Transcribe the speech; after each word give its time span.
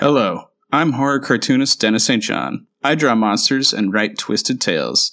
Hello, 0.00 0.50
I'm 0.70 0.92
horror 0.92 1.18
cartoonist 1.18 1.80
Dennis 1.80 2.04
St. 2.04 2.22
John. 2.22 2.68
I 2.84 2.94
draw 2.94 3.16
monsters 3.16 3.72
and 3.72 3.92
write 3.92 4.16
twisted 4.16 4.60
tales. 4.60 5.10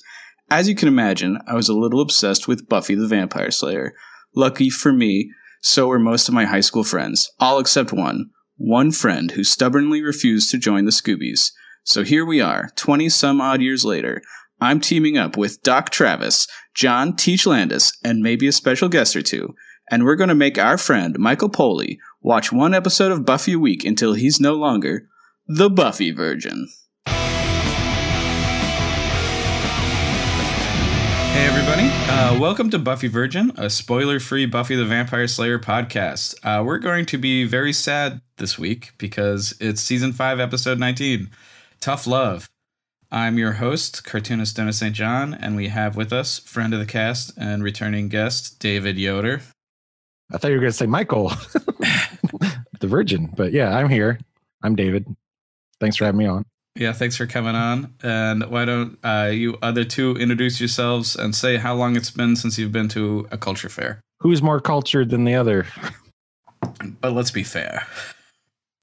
As 0.51 0.69
you 0.69 0.75
can 0.75 0.87
imagine, 0.87 1.39
I 1.47 1.55
was 1.55 1.67
a 1.67 1.73
little 1.73 2.01
obsessed 2.01 2.47
with 2.47 2.69
Buffy 2.69 2.93
the 2.93 3.07
Vampire 3.07 3.49
Slayer. 3.49 3.95
Lucky 4.35 4.69
for 4.69 4.93
me, 4.93 5.31
so 5.59 5.87
were 5.87 5.97
most 5.97 6.27
of 6.27 6.35
my 6.35 6.45
high 6.45 6.59
school 6.59 6.83
friends, 6.83 7.31
all 7.39 7.57
except 7.57 7.93
one. 7.93 8.29
One 8.57 8.91
friend 8.91 9.31
who 9.31 9.43
stubbornly 9.43 10.03
refused 10.03 10.51
to 10.51 10.59
join 10.59 10.85
the 10.85 10.91
Scoobies. 10.91 11.49
So 11.83 12.03
here 12.03 12.23
we 12.23 12.39
are, 12.39 12.69
20 12.75 13.09
some 13.09 13.41
odd 13.41 13.63
years 13.63 13.85
later. 13.85 14.21
I'm 14.61 14.79
teaming 14.79 15.17
up 15.17 15.35
with 15.35 15.63
Doc 15.63 15.89
Travis, 15.89 16.47
John 16.75 17.15
Teach 17.15 17.47
Landis, 17.47 17.91
and 18.03 18.21
maybe 18.21 18.47
a 18.47 18.51
special 18.51 18.87
guest 18.87 19.15
or 19.15 19.23
two. 19.23 19.55
And 19.89 20.03
we're 20.03 20.15
going 20.15 20.29
to 20.29 20.35
make 20.35 20.59
our 20.59 20.77
friend, 20.77 21.17
Michael 21.17 21.49
Poley, 21.49 21.99
watch 22.25 22.51
one 22.51 22.73
episode 22.73 23.11
of 23.11 23.23
Buffy 23.23 23.53
a 23.53 23.59
week 23.59 23.85
until 23.85 24.13
he's 24.13 24.39
no 24.39 24.55
longer 24.55 25.07
the 25.47 25.69
Buffy 25.69 26.09
Virgin. 26.09 26.67
Hey, 31.33 31.45
everybody. 31.45 31.87
Uh, 32.09 32.39
welcome 32.39 32.71
to 32.71 32.79
Buffy 32.79 33.09
Virgin, 33.09 33.51
a 33.57 33.69
spoiler 33.69 34.19
free 34.19 34.47
Buffy 34.47 34.75
the 34.75 34.85
Vampire 34.85 35.27
Slayer 35.27 35.59
podcast. 35.59 36.33
Uh, 36.43 36.63
we're 36.63 36.79
going 36.79 37.05
to 37.05 37.19
be 37.19 37.43
very 37.43 37.71
sad 37.71 38.21
this 38.37 38.57
week 38.57 38.93
because 38.97 39.53
it's 39.59 39.81
season 39.81 40.11
5, 40.11 40.39
episode 40.39 40.79
19 40.79 41.29
Tough 41.79 42.07
Love. 42.07 42.49
I'm 43.11 43.37
your 43.37 43.51
host, 43.51 44.03
cartoonist 44.03 44.55
Dennis 44.55 44.79
St. 44.79 44.95
John, 44.95 45.35
and 45.35 45.55
we 45.55 45.67
have 45.67 45.95
with 45.95 46.11
us 46.11 46.39
friend 46.39 46.73
of 46.73 46.79
the 46.79 46.87
cast 46.87 47.33
and 47.37 47.63
returning 47.63 48.09
guest, 48.09 48.57
David 48.57 48.97
Yoder. 48.97 49.43
I 50.31 50.37
thought 50.37 50.47
you 50.47 50.55
were 50.55 50.61
going 50.61 50.71
to 50.71 50.77
say 50.77 50.87
Michael, 50.87 51.31
the 52.85 52.89
Virgin, 52.89 53.33
but 53.35 53.51
yeah, 53.51 53.75
I'm 53.75 53.89
here. 53.89 54.19
I'm 54.61 54.75
David. 54.75 55.07
Thanks 55.79 55.97
for 55.97 56.05
having 56.05 56.19
me 56.19 56.27
on. 56.27 56.45
Yeah, 56.75 56.93
thanks 56.93 57.15
for 57.15 57.25
coming 57.25 57.55
on. 57.55 57.93
And 58.03 58.43
why 58.49 58.65
don't 58.65 58.99
uh, 59.03 59.31
you 59.33 59.57
other 59.61 59.83
two 59.83 60.15
introduce 60.17 60.59
yourselves 60.59 61.15
and 61.15 61.33
say 61.35 61.57
how 61.57 61.73
long 61.73 61.95
it's 61.95 62.11
been 62.11 62.35
since 62.35 62.57
you've 62.57 62.71
been 62.71 62.89
to 62.89 63.27
a 63.31 63.37
culture 63.37 63.69
fair? 63.69 64.01
Who's 64.19 64.41
more 64.41 64.59
cultured 64.59 65.09
than 65.09 65.23
the 65.23 65.35
other? 65.35 65.65
But 67.01 67.13
let's 67.13 67.31
be 67.31 67.43
fair. 67.43 67.87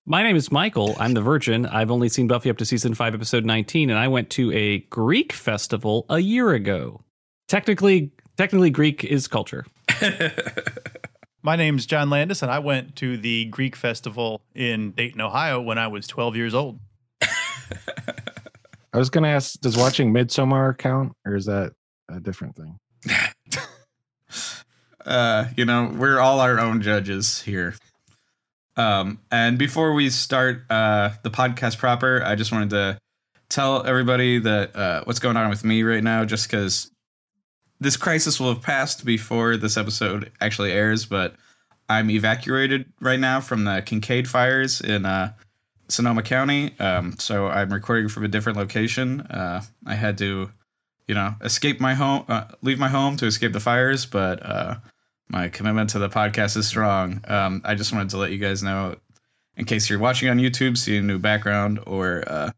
My 0.04 0.22
name 0.22 0.36
is 0.36 0.50
Michael. 0.50 0.96
I'm 0.98 1.14
the 1.14 1.20
Virgin. 1.20 1.66
I've 1.66 1.90
only 1.90 2.08
seen 2.08 2.26
Buffy 2.26 2.50
up 2.50 2.58
to 2.58 2.64
season 2.64 2.94
5, 2.94 3.14
episode 3.14 3.44
19, 3.44 3.88
and 3.90 3.98
I 3.98 4.08
went 4.08 4.30
to 4.30 4.52
a 4.52 4.78
Greek 4.90 5.32
festival 5.32 6.06
a 6.08 6.18
year 6.18 6.50
ago. 6.52 7.02
Technically, 7.46 8.10
technically 8.36 8.70
Greek 8.70 9.04
is 9.04 9.28
culture. 9.28 9.64
My 11.44 11.56
name's 11.56 11.86
John 11.86 12.08
Landis, 12.08 12.42
and 12.42 12.52
I 12.52 12.60
went 12.60 12.94
to 12.96 13.16
the 13.16 13.46
Greek 13.46 13.74
festival 13.74 14.42
in 14.54 14.92
Dayton, 14.92 15.20
Ohio 15.20 15.60
when 15.60 15.76
I 15.76 15.88
was 15.88 16.06
12 16.06 16.36
years 16.36 16.54
old. 16.54 16.78
I 17.20 18.98
was 18.98 19.10
going 19.10 19.24
to 19.24 19.30
ask, 19.30 19.58
does 19.58 19.76
watching 19.76 20.14
Midsommar 20.14 20.78
count, 20.78 21.14
or 21.26 21.34
is 21.34 21.46
that 21.46 21.72
a 22.08 22.20
different 22.20 22.54
thing? 22.54 22.78
uh, 25.04 25.46
you 25.56 25.64
know, 25.64 25.92
we're 25.92 26.20
all 26.20 26.38
our 26.38 26.60
own 26.60 26.80
judges 26.80 27.42
here. 27.42 27.74
Um, 28.76 29.18
and 29.32 29.58
before 29.58 29.94
we 29.94 30.10
start 30.10 30.62
uh, 30.70 31.10
the 31.24 31.30
podcast 31.30 31.78
proper, 31.78 32.22
I 32.24 32.36
just 32.36 32.52
wanted 32.52 32.70
to 32.70 32.98
tell 33.48 33.84
everybody 33.84 34.38
that 34.38 34.76
uh, 34.76 35.02
what's 35.04 35.18
going 35.18 35.36
on 35.36 35.50
with 35.50 35.64
me 35.64 35.82
right 35.82 36.04
now, 36.04 36.24
just 36.24 36.48
because 36.48 36.91
this 37.82 37.96
crisis 37.96 38.38
will 38.38 38.54
have 38.54 38.62
passed 38.62 39.04
before 39.04 39.56
this 39.56 39.76
episode 39.76 40.30
actually 40.40 40.72
airs, 40.72 41.04
but 41.04 41.34
I'm 41.88 42.10
evacuated 42.10 42.90
right 43.00 43.18
now 43.18 43.40
from 43.40 43.64
the 43.64 43.82
Kincade 43.82 44.28
fires 44.28 44.80
in 44.80 45.04
uh, 45.04 45.32
Sonoma 45.88 46.22
County. 46.22 46.78
Um, 46.78 47.18
so 47.18 47.48
I'm 47.48 47.72
recording 47.72 48.08
from 48.08 48.24
a 48.24 48.28
different 48.28 48.56
location. 48.56 49.22
Uh, 49.22 49.62
I 49.84 49.94
had 49.94 50.16
to, 50.18 50.50
you 51.08 51.14
know, 51.14 51.34
escape 51.42 51.80
my 51.80 51.94
home, 51.94 52.24
uh, 52.28 52.44
leave 52.62 52.78
my 52.78 52.88
home 52.88 53.16
to 53.16 53.26
escape 53.26 53.52
the 53.52 53.60
fires, 53.60 54.06
but 54.06 54.44
uh, 54.44 54.76
my 55.28 55.48
commitment 55.48 55.90
to 55.90 55.98
the 55.98 56.08
podcast 56.08 56.56
is 56.56 56.68
strong. 56.68 57.20
Um, 57.26 57.62
I 57.64 57.74
just 57.74 57.92
wanted 57.92 58.10
to 58.10 58.16
let 58.16 58.30
you 58.30 58.38
guys 58.38 58.62
know, 58.62 58.96
in 59.56 59.64
case 59.64 59.90
you're 59.90 59.98
watching 59.98 60.28
on 60.28 60.38
YouTube, 60.38 60.78
see 60.78 60.96
a 60.98 61.02
new 61.02 61.18
background, 61.18 61.80
or 61.84 62.22
uh, 62.28 62.50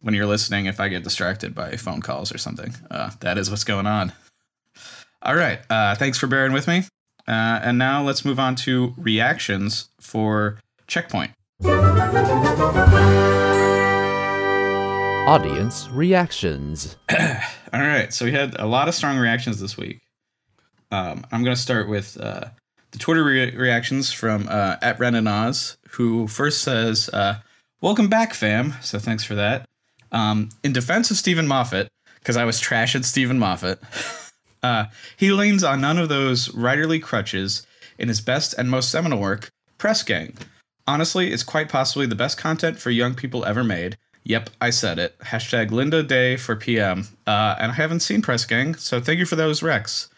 when 0.00 0.14
you're 0.14 0.26
listening, 0.26 0.66
if 0.66 0.80
I 0.80 0.88
get 0.88 1.02
distracted 1.02 1.54
by 1.54 1.76
phone 1.76 2.02
calls 2.02 2.32
or 2.32 2.38
something, 2.38 2.74
uh, 2.90 3.10
that 3.20 3.38
is 3.38 3.50
what's 3.50 3.64
going 3.64 3.86
on. 3.86 4.12
All 5.26 5.34
right. 5.34 5.58
Uh, 5.68 5.96
thanks 5.96 6.18
for 6.18 6.28
bearing 6.28 6.52
with 6.52 6.68
me. 6.68 6.84
Uh, 7.26 7.58
and 7.60 7.78
now 7.78 8.00
let's 8.00 8.24
move 8.24 8.38
on 8.38 8.54
to 8.54 8.94
reactions 8.96 9.88
for 10.00 10.60
Checkpoint. 10.86 11.32
Audience 15.26 15.88
reactions. 15.90 16.96
All 17.10 17.80
right. 17.80 18.14
So 18.14 18.24
we 18.24 18.30
had 18.30 18.54
a 18.60 18.66
lot 18.66 18.86
of 18.86 18.94
strong 18.94 19.18
reactions 19.18 19.58
this 19.58 19.76
week. 19.76 20.00
Um, 20.92 21.26
I'm 21.32 21.42
going 21.42 21.56
to 21.56 21.60
start 21.60 21.88
with 21.88 22.16
uh, 22.20 22.44
the 22.92 22.98
Twitter 22.98 23.24
re- 23.24 23.56
reactions 23.56 24.12
from 24.12 24.46
uh, 24.48 24.76
at 24.80 25.00
Renan 25.00 25.26
Oz, 25.26 25.76
who 25.90 26.28
first 26.28 26.62
says, 26.62 27.10
uh, 27.12 27.40
Welcome 27.80 28.06
back, 28.08 28.32
fam. 28.32 28.74
So 28.80 29.00
thanks 29.00 29.24
for 29.24 29.34
that. 29.34 29.66
Um, 30.12 30.50
in 30.62 30.72
defense 30.72 31.10
of 31.10 31.16
Steven 31.16 31.48
Moffat, 31.48 31.88
because 32.20 32.36
I 32.36 32.44
was 32.44 32.60
trashing 32.60 33.04
Steven 33.04 33.40
Moffat. 33.40 33.80
Uh, 34.66 34.86
he 35.16 35.30
leans 35.30 35.62
on 35.62 35.80
none 35.80 35.96
of 35.96 36.08
those 36.08 36.48
writerly 36.48 37.00
crutches 37.00 37.64
in 37.98 38.08
his 38.08 38.20
best 38.20 38.52
and 38.58 38.68
most 38.68 38.90
seminal 38.90 39.20
work, 39.20 39.50
Press 39.78 40.02
Gang. 40.02 40.36
Honestly, 40.88 41.32
it's 41.32 41.44
quite 41.44 41.68
possibly 41.68 42.04
the 42.04 42.16
best 42.16 42.36
content 42.36 42.80
for 42.80 42.90
young 42.90 43.14
people 43.14 43.44
ever 43.44 43.62
made. 43.62 43.96
Yep, 44.24 44.50
I 44.60 44.70
said 44.70 44.98
it. 44.98 45.16
Hashtag 45.20 45.70
Lynda 45.70 46.06
Day 46.06 46.36
for 46.36 46.56
PM. 46.56 47.06
Uh, 47.28 47.54
and 47.60 47.70
I 47.70 47.74
haven't 47.76 48.00
seen 48.00 48.22
Press 48.22 48.44
Gang, 48.44 48.74
so 48.74 49.00
thank 49.00 49.20
you 49.20 49.24
for 49.24 49.36
those 49.36 49.60
recs. 49.60 50.08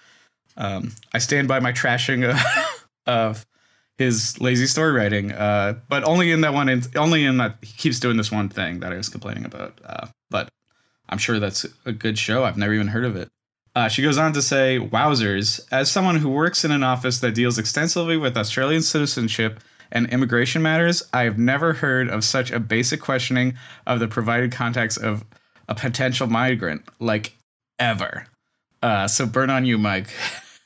Um, 0.56 0.92
I 1.12 1.19
stand 1.19 1.47
by 1.47 1.60
my 1.60 1.72
trashing 1.72 2.28
of, 2.28 2.86
of 3.06 3.47
his 3.98 4.41
lazy 4.41 4.66
story 4.66 4.92
writing, 4.92 5.32
uh, 5.32 5.75
but 5.91 6.04
only 6.04 6.32
in 6.32 6.41
that 6.41 6.54
one. 6.54 6.70
In, 6.70 6.82
only 6.97 7.26
in 7.26 7.36
that 7.36 7.59
he 7.60 7.75
keeps 7.76 8.00
doing 8.00 8.16
this 8.16 8.32
one 8.32 8.48
thing 8.48 8.80
that 8.80 8.94
I 8.94 8.97
was 8.97 9.10
complaining 9.10 9.44
about. 9.44 9.78
Uh, 9.84 10.06
but 10.30 10.48
I'm 11.10 11.19
sure 11.19 11.38
that's 11.38 11.66
a 11.84 11.92
good 11.92 12.19
show. 12.19 12.44
I've 12.44 12.56
never 12.56 12.72
even 12.72 12.88
heard 12.88 13.04
of 13.04 13.15
it. 13.15 13.28
Uh, 13.78 13.87
she 13.87 14.03
goes 14.03 14.19
on 14.19 14.33
to 14.33 14.43
say, 14.43 14.77
Wowzers, 14.77 15.61
as 15.71 15.89
someone 15.89 16.16
who 16.16 16.28
works 16.28 16.65
in 16.65 16.72
an 16.72 16.83
office 16.83 17.21
that 17.21 17.37
deals 17.37 17.61
extensively 17.61 18.16
with 18.16 18.37
Australian 18.37 18.83
citizenship 18.83 19.61
and 19.93 20.12
immigration 20.12 20.62
matters, 20.62 21.05
I 21.12 21.22
have 21.22 21.39
never 21.39 21.75
heard 21.75 22.09
of 22.09 22.25
such 22.25 22.50
a 22.50 22.59
basic 22.59 23.00
questioning 23.00 23.56
of 23.87 24.00
the 24.00 24.09
provided 24.09 24.50
context 24.50 24.99
of 24.99 25.25
a 25.69 25.77
potential 25.77 26.27
migrant, 26.27 26.83
like 26.99 27.37
ever. 27.78 28.27
Uh, 28.83 29.06
so 29.06 29.27
burn 29.27 29.49
on 29.49 29.65
you, 29.65 29.78
Mike. 29.78 30.09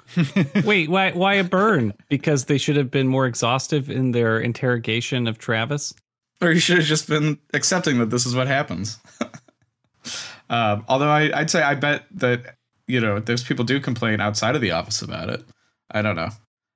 Wait, 0.65 0.89
why 0.89 1.11
why 1.11 1.35
a 1.35 1.45
burn? 1.45 1.93
Because 2.09 2.47
they 2.47 2.57
should 2.57 2.77
have 2.77 2.91
been 2.91 3.09
more 3.09 3.27
exhaustive 3.27 3.91
in 3.91 4.13
their 4.13 4.41
interrogation 4.41 5.27
of 5.27 5.37
Travis? 5.37 5.93
Or 6.41 6.51
you 6.51 6.61
should 6.61 6.79
have 6.79 6.87
just 6.87 7.09
been 7.09 7.39
accepting 7.53 7.99
that 7.99 8.09
this 8.09 8.25
is 8.25 8.35
what 8.35 8.47
happens. 8.47 8.99
um, 10.49 10.87
although 10.89 11.11
I, 11.11 11.41
I'd 11.41 11.51
say 11.51 11.61
I 11.61 11.75
bet 11.75 12.07
that 12.13 12.57
you 12.87 13.01
know, 13.01 13.21
those 13.21 13.45
people 13.45 13.65
do 13.65 13.81
complain 13.81 14.21
outside 14.21 14.55
of 14.55 14.61
the 14.61 14.73
office 14.73 15.03
about 15.03 15.31
it. 15.31 15.43
I 15.91 16.03
don't 16.03 16.17
know. 16.17 16.31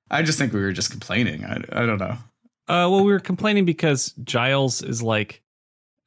I 0.09 0.21
just 0.21 0.37
think 0.37 0.53
we 0.53 0.61
were 0.61 0.71
just 0.71 0.91
complaining. 0.91 1.43
I, 1.43 1.61
I 1.71 1.85
don't 1.85 1.99
know. 1.99 2.17
Uh, 2.69 2.87
well, 2.89 3.03
we 3.03 3.11
were 3.11 3.19
complaining 3.19 3.65
because 3.65 4.13
Giles 4.23 4.81
is 4.81 5.01
like, 5.01 5.41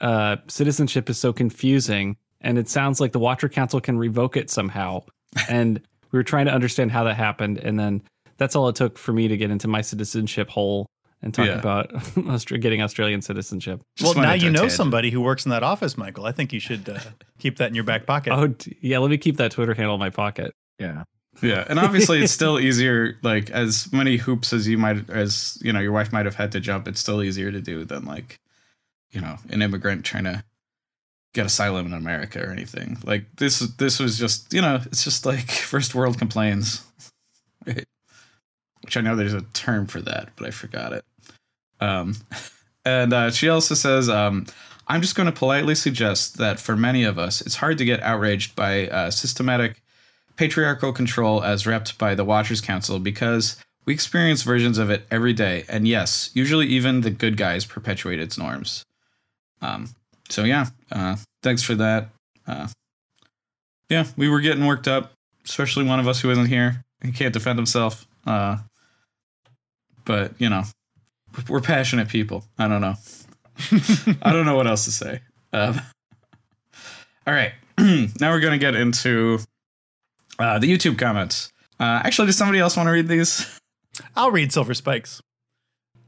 uh, 0.01 0.37
citizenship 0.49 1.11
is 1.11 1.19
so 1.19 1.33
confusing, 1.33 2.17
and 2.41 2.59
it 2.59 2.69
sounds 2.69 3.01
like 3.01 3.13
the 3.13 3.19
Watcher 3.19 3.49
Council 3.49 3.81
can 3.81 3.99
revoke 3.99 4.37
it 4.37 4.51
somehow. 4.51 5.03
and 5.49 5.81
we 6.11 6.19
were 6.19 6.25
trying 6.25 6.47
to 6.47 6.53
understand 6.53 6.91
how 6.91 7.05
that 7.05 7.17
happened, 7.17 7.59
and 7.59 7.79
then 7.79 8.03
that's 8.37 8.57
all 8.57 8.69
it 8.69 8.77
took 8.77 8.99
for 8.99 9.13
me 9.13 9.29
to 9.29 9.37
get 9.37 9.51
into 9.51 9.69
my 9.69 9.81
citizenship 9.81 10.49
hole 10.49 10.87
and 11.23 11.35
talk 11.35 11.47
yeah. 11.47 11.59
about 11.59 11.93
getting 12.47 12.83
Australian 12.83 13.23
citizenship. 13.23 13.83
Just 13.97 14.15
well, 14.15 14.25
now 14.25 14.33
you 14.33 14.51
know 14.51 14.69
somebody 14.69 15.11
who 15.11 15.21
works 15.21 15.45
in 15.45 15.51
that 15.51 15.63
office, 15.63 15.99
Michael. 15.99 16.25
I 16.25 16.33
think 16.33 16.53
you 16.53 16.61
should 16.61 16.89
uh, 16.89 16.99
keep 17.39 17.59
that 17.59 17.69
in 17.69 17.75
your 17.75 17.85
back 17.85 18.07
pocket. 18.07 18.33
Oh, 18.33 18.55
yeah. 18.81 18.99
Let 18.99 19.11
me 19.11 19.19
keep 19.19 19.37
that 19.37 19.53
Twitter 19.53 19.75
handle 19.75 19.95
in 19.95 20.01
my 20.01 20.11
pocket. 20.11 20.55
Yeah. 20.79 21.05
Yeah, 21.43 21.65
and 21.69 21.79
obviously 21.79 22.23
it's 22.23 22.33
still 22.33 22.59
easier. 22.61 23.19
Like 23.23 23.51
as 23.51 23.93
many 23.93 24.17
hoops 24.17 24.53
as 24.53 24.69
you 24.69 24.77
might, 24.79 25.09
as 25.11 25.59
you 25.63 25.73
know, 25.73 25.81
your 25.81 25.93
wife 25.93 26.13
might 26.13 26.27
have 26.27 26.35
had 26.35 26.53
to 26.53 26.61
jump. 26.61 26.89
It's 26.89 27.01
still 27.01 27.23
easier 27.23 27.51
to 27.51 27.61
do 27.61 27.85
than 27.85 28.05
like, 28.05 28.41
you 29.11 29.21
know, 29.21 29.37
an 29.49 29.63
immigrant 29.63 30.05
trying 30.05 30.25
to 30.25 30.45
get 31.33 31.47
asylum 31.47 31.87
in 31.87 31.93
America 31.95 32.43
or 32.43 32.51
anything. 32.51 32.99
Like 33.05 33.25
this, 33.37 33.61
this 33.61 33.99
was 33.99 34.19
just, 34.19 34.53
you 34.53 34.61
know, 34.61 34.81
it's 34.87 35.05
just 35.05 35.25
like 35.25 35.51
first 35.51 35.95
world 35.95 36.19
complaints, 36.19 36.85
right? 37.67 37.87
Which 38.83 38.97
I 38.97 39.01
know 39.01 39.15
there's 39.15 39.35
a 39.35 39.43
term 39.53 39.87
for 39.87 40.01
that, 40.03 40.31
but 40.37 40.47
I 40.47 40.51
forgot 40.51 40.93
it. 40.93 41.05
Um, 41.81 42.15
and 42.85 43.13
uh, 43.13 43.31
she 43.31 43.49
also 43.49 43.75
says, 43.75 44.09
um, 44.09 44.47
I'm 44.87 45.03
just 45.03 45.15
going 45.15 45.27
to 45.27 45.33
politely 45.33 45.75
suggest 45.75 46.39
that 46.39 46.59
for 46.59 46.77
many 46.77 47.05
of 47.05 47.19
us, 47.19 47.41
it's 47.41 47.57
hard 47.57 47.79
to 47.79 47.85
get 47.85 48.03
outraged 48.03 48.57
by 48.57 48.89
uh, 48.89 49.11
systematic 49.11 49.83
patriarchal 50.37 50.93
control 50.93 51.43
as 51.43 51.65
repped 51.65 51.99
by 51.99 52.15
the 52.15 52.25
Watchers 52.25 52.61
Council 52.61 52.99
because 52.99 53.57
we 53.85 53.93
experience 53.93 54.43
versions 54.43 54.79
of 54.79 54.91
it 54.91 55.07
every 55.11 55.33
day. 55.33 55.65
And 55.69 55.87
yes, 55.87 56.31
usually 56.35 56.67
even 56.67 57.03
the 57.03 57.11
good 57.11 57.37
guys 57.37 57.65
perpetuate 57.65 58.19
its 58.19 58.37
norms. 58.39 58.85
Um, 59.63 59.91
so 60.29 60.45
yeah, 60.45 60.67
uh, 60.91 61.17
thanks 61.43 61.63
for 61.63 61.75
that. 61.77 62.09
Uh, 62.47 62.69
yeah, 63.89 64.07
we 64.17 64.29
were 64.29 64.41
getting 64.41 64.67
worked 64.67 64.89
up, 64.89 65.13
especially 65.45 65.85
one 65.85 66.01
of 66.01 66.09
us 66.09 66.21
who 66.21 66.31
isn't 66.31 66.47
here. 66.47 66.83
He 67.03 67.13
can't 67.13 67.33
defend 67.33 67.59
himself. 67.59 68.07
Uh, 68.27 68.59
but 70.05 70.33
you 70.39 70.49
know, 70.49 70.65
we're 71.49 71.61
passionate 71.61 72.09
people. 72.09 72.45
I 72.59 72.69
don't 72.69 72.81
know. 72.81 72.95
I 74.23 74.33
don't 74.33 74.47
know 74.47 74.57
what 74.57 74.67
else 74.67 74.85
to 74.87 74.93
say. 74.93 75.21
Um, 75.53 75.81
all 77.27 77.35
right, 77.35 77.53
now 77.79 78.31
we're 78.31 78.41
gonna 78.41 78.59
get 78.59 78.75
into 78.75 79.39
uh, 80.39 80.59
the 80.59 80.71
YouTube 80.71 80.99
comments. 80.99 81.51
Uh, 81.79 82.03
actually, 82.05 82.27
does 82.27 82.37
somebody 82.37 82.59
else 82.59 82.77
want 82.77 82.87
to 82.87 82.93
read 82.93 83.09
these? 83.09 83.61
I'll 84.17 84.31
read 84.31 84.53
Silver 84.53 84.75
Spikes. 84.75 85.21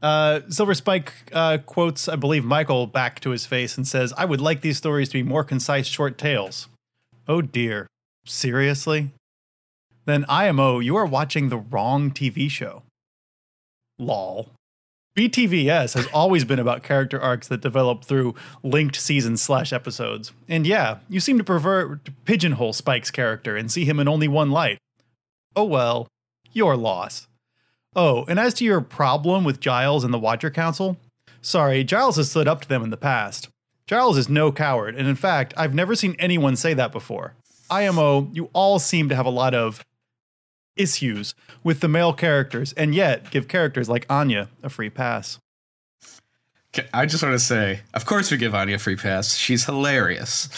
Uh, 0.01 0.41
Silver 0.49 0.73
Spike 0.73 1.13
uh, 1.31 1.59
quotes, 1.65 2.09
I 2.09 2.15
believe, 2.15 2.43
Michael 2.43 2.87
back 2.87 3.19
to 3.21 3.29
his 3.29 3.45
face 3.45 3.77
and 3.77 3.87
says, 3.87 4.13
I 4.17 4.25
would 4.25 4.41
like 4.41 4.61
these 4.61 4.77
stories 4.77 5.09
to 5.09 5.13
be 5.13 5.23
more 5.23 5.43
concise, 5.43 5.87
short 5.87 6.17
tales. 6.17 6.67
Oh 7.27 7.41
dear. 7.41 7.87
Seriously? 8.25 9.11
Then 10.05 10.25
IMO, 10.27 10.79
you 10.79 10.97
are 10.97 11.05
watching 11.05 11.47
the 11.47 11.57
wrong 11.57 12.11
TV 12.11 12.49
show. 12.49 12.83
Lol. 13.97 14.49
BTVS 15.15 15.93
has 15.93 16.07
always 16.07 16.43
been 16.43 16.57
about 16.57 16.81
character 16.81 17.21
arcs 17.21 17.47
that 17.47 17.61
develop 17.61 18.03
through 18.03 18.33
linked 18.63 18.95
seasons 18.95 19.43
slash 19.43 19.71
episodes. 19.71 20.31
And 20.49 20.65
yeah, 20.65 20.99
you 21.07 21.19
seem 21.19 21.37
to 21.37 21.43
prefer 21.43 21.97
to 22.03 22.11
pigeonhole 22.25 22.73
Spike's 22.73 23.11
character 23.11 23.55
and 23.55 23.71
see 23.71 23.85
him 23.85 23.99
in 23.99 24.07
only 24.07 24.27
one 24.27 24.49
light. 24.49 24.79
Oh 25.55 25.65
well, 25.65 26.07
your 26.51 26.75
loss. 26.75 27.27
Oh, 27.95 28.25
and 28.27 28.39
as 28.39 28.55
to 28.55 28.65
your 28.65 28.81
problem 28.81 29.43
with 29.43 29.59
Giles 29.59 30.03
and 30.03 30.11
the 30.11 30.19
Watcher 30.19 30.49
Council, 30.49 30.97
sorry, 31.41 31.83
Giles 31.83 32.15
has 32.15 32.31
stood 32.31 32.47
up 32.47 32.61
to 32.61 32.69
them 32.69 32.83
in 32.83 32.89
the 32.89 32.97
past. 32.97 33.49
Giles 33.85 34.17
is 34.17 34.29
no 34.29 34.51
coward, 34.51 34.95
and 34.95 35.07
in 35.07 35.15
fact, 35.15 35.53
I've 35.55 35.75
never 35.75 35.93
seen 35.93 36.15
anyone 36.17 36.55
say 36.55 36.73
that 36.73 36.91
before. 36.91 37.35
IMO, 37.69 38.29
you 38.33 38.49
all 38.53 38.79
seem 38.79 39.09
to 39.09 39.15
have 39.15 39.27
a 39.27 39.31
lot 39.31 39.53
of 39.53 39.83
issues 40.75 41.35
with 41.63 41.79
the 41.79 41.87
male 41.87 42.13
characters, 42.13 42.73
and 42.73 42.95
yet 42.95 43.29
give 43.31 43.47
characters 43.47 43.89
like 43.89 44.05
Anya 44.09 44.49
a 44.61 44.69
free 44.69 44.89
pass. 44.89 45.39
I 46.93 47.05
just 47.05 47.21
want 47.21 47.33
to 47.33 47.39
say, 47.39 47.81
of 47.93 48.05
course, 48.05 48.31
we 48.31 48.37
give 48.37 48.55
Anya 48.55 48.75
a 48.75 48.79
free 48.79 48.95
pass. 48.95 49.35
She's 49.35 49.65
hilarious. 49.65 50.49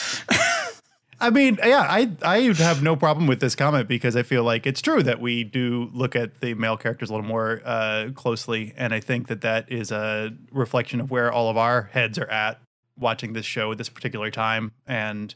I 1.20 1.30
mean, 1.30 1.58
yeah, 1.64 1.86
I 1.90 2.12
I 2.22 2.40
have 2.58 2.84
no 2.84 2.96
problem 2.96 3.28
with 3.28 3.40
this 3.40 3.56
comment 3.56 3.88
because 3.88 4.16
I 4.16 4.24
feel 4.24 4.44
like 4.44 4.68
it's 4.68 4.82
true 4.82 5.02
that 5.04 5.22
we 5.22 5.44
do 5.44 5.90
look 5.94 6.16
at 6.16 6.42
the 6.42 6.54
male 6.54 6.78
characters 6.78 7.10
a 7.10 7.14
little 7.14 7.28
more 7.28 7.62
uh, 7.66 8.10
closely, 8.16 8.74
and 8.76 8.94
I 8.94 9.00
think 9.00 9.28
that 9.28 9.42
that 9.42 9.72
is 9.72 9.92
a 9.92 10.32
reflection 10.52 11.00
of 11.00 11.12
where 11.12 11.32
all 11.32 11.50
of 11.50 11.58
our 11.58 11.84
heads 11.94 12.18
are 12.18 12.30
at 12.30 12.60
watching 12.98 13.34
this 13.34 13.46
show 13.46 13.72
at 13.72 13.78
this 13.78 13.90
particular 13.90 14.30
time, 14.30 14.72
and 14.88 15.34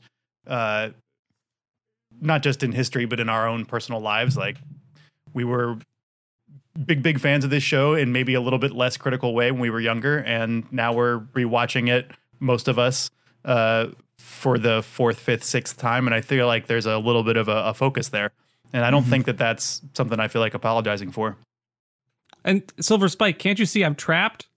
uh, 0.47 0.89
not 2.21 2.43
just 2.43 2.63
in 2.63 2.71
history 2.71 3.05
but 3.05 3.19
in 3.19 3.29
our 3.29 3.47
own 3.47 3.65
personal 3.65 4.01
lives. 4.01 4.35
Like 4.37 4.57
we 5.33 5.43
were 5.43 5.77
big 6.85 7.03
big 7.03 7.19
fans 7.19 7.43
of 7.43 7.49
this 7.49 7.63
show 7.63 7.93
in 7.93 8.11
maybe 8.11 8.33
a 8.33 8.41
little 8.41 8.59
bit 8.59 8.71
less 8.71 8.97
critical 8.97 9.33
way 9.33 9.51
when 9.51 9.61
we 9.61 9.69
were 9.69 9.79
younger, 9.81 10.19
and 10.19 10.71
now 10.71 10.93
we're 10.93 11.19
rewatching 11.33 11.89
it. 11.89 12.11
Most 12.39 12.67
of 12.67 12.79
us. 12.79 13.09
Uh, 13.45 13.87
for 14.17 14.57
the 14.57 14.83
fourth, 14.83 15.17
fifth, 15.17 15.45
sixth 15.45 15.77
time, 15.77 16.05
and 16.05 16.13
I 16.13 16.19
feel 16.19 16.45
like 16.45 16.67
there's 16.67 16.85
a 16.85 16.97
little 16.97 17.23
bit 17.23 17.37
of 17.37 17.47
a, 17.47 17.67
a 17.67 17.73
focus 17.73 18.09
there, 18.09 18.31
and 18.73 18.83
I 18.83 18.91
don't 18.91 19.03
Mm-hmm. 19.03 19.11
think 19.11 19.25
that 19.27 19.37
that's 19.37 19.81
something 19.93 20.19
I 20.19 20.27
feel 20.27 20.41
like 20.41 20.53
apologizing 20.53 21.11
for. 21.11 21.37
And 22.43 22.61
Silver 22.81 23.07
Spike, 23.07 23.39
can't 23.39 23.57
you 23.57 23.65
see 23.65 23.81
I'm 23.83 23.95
trapped? 23.95 24.47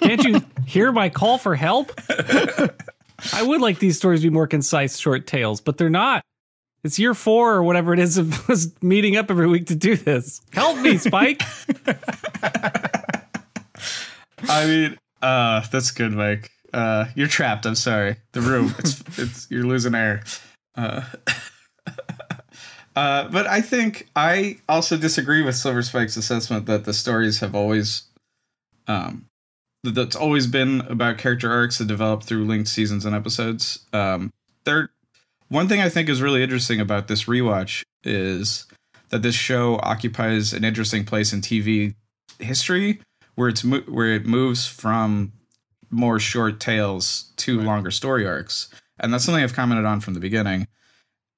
can't 0.00 0.24
you 0.24 0.40
hear 0.66 0.90
my 0.90 1.10
call 1.10 1.36
for 1.36 1.54
help? 1.54 1.92
I 3.32 3.42
would 3.42 3.60
like 3.60 3.78
these 3.78 3.96
stories 3.98 4.20
to 4.22 4.30
be 4.30 4.34
more 4.34 4.46
concise, 4.46 4.96
short 4.98 5.26
tales, 5.26 5.60
but 5.60 5.76
they're 5.76 5.90
not. 5.90 6.22
It's 6.86 7.00
year 7.00 7.14
four 7.14 7.52
or 7.52 7.64
whatever 7.64 7.92
it 7.92 7.98
is 7.98 8.16
of 8.16 8.48
us 8.50 8.68
meeting 8.80 9.16
up 9.16 9.28
every 9.28 9.48
week 9.48 9.66
to 9.66 9.74
do 9.74 9.96
this. 9.96 10.40
Help 10.52 10.78
me, 10.78 10.98
Spike. 10.98 11.42
I 14.48 14.66
mean, 14.66 14.96
uh, 15.20 15.66
that's 15.72 15.90
good, 15.90 16.12
Mike. 16.12 16.52
Uh, 16.72 17.06
you're 17.16 17.26
trapped. 17.26 17.66
I'm 17.66 17.74
sorry. 17.74 18.18
The 18.32 18.40
room. 18.40 18.72
It's 18.78 19.02
it's 19.18 19.50
you're 19.50 19.64
losing 19.64 19.96
air. 19.96 20.22
Uh, 20.76 21.02
uh, 22.94 23.28
but 23.30 23.48
I 23.48 23.62
think 23.62 24.08
I 24.14 24.58
also 24.68 24.96
disagree 24.96 25.42
with 25.42 25.56
Silver 25.56 25.82
Spike's 25.82 26.16
assessment 26.16 26.66
that 26.66 26.84
the 26.84 26.94
stories 26.94 27.40
have 27.40 27.56
always, 27.56 28.04
um, 28.86 29.26
that's 29.82 30.14
always 30.14 30.46
been 30.46 30.82
about 30.82 31.18
character 31.18 31.50
arcs 31.50 31.78
that 31.78 31.88
develop 31.88 32.22
through 32.22 32.44
linked 32.44 32.68
seasons 32.68 33.04
and 33.04 33.16
episodes. 33.16 33.80
Um, 33.92 34.32
there, 34.64 34.90
one 35.48 35.68
thing 35.68 35.80
I 35.80 35.88
think 35.88 36.08
is 36.08 36.22
really 36.22 36.42
interesting 36.42 36.80
about 36.80 37.08
this 37.08 37.24
rewatch 37.24 37.82
is 38.04 38.66
that 39.10 39.22
this 39.22 39.34
show 39.34 39.78
occupies 39.82 40.52
an 40.52 40.64
interesting 40.64 41.04
place 41.04 41.32
in 41.32 41.40
TV 41.40 41.94
history 42.38 43.00
where 43.34 43.48
it's 43.48 43.64
mo- 43.64 43.84
where 43.88 44.12
it 44.12 44.26
moves 44.26 44.66
from 44.66 45.32
more 45.90 46.18
short 46.18 46.58
tales 46.58 47.32
to 47.36 47.60
longer 47.60 47.90
story 47.90 48.26
arcs, 48.26 48.68
and 48.98 49.12
that's 49.12 49.24
something 49.24 49.42
I've 49.42 49.54
commented 49.54 49.86
on 49.86 50.00
from 50.00 50.14
the 50.14 50.20
beginning. 50.20 50.66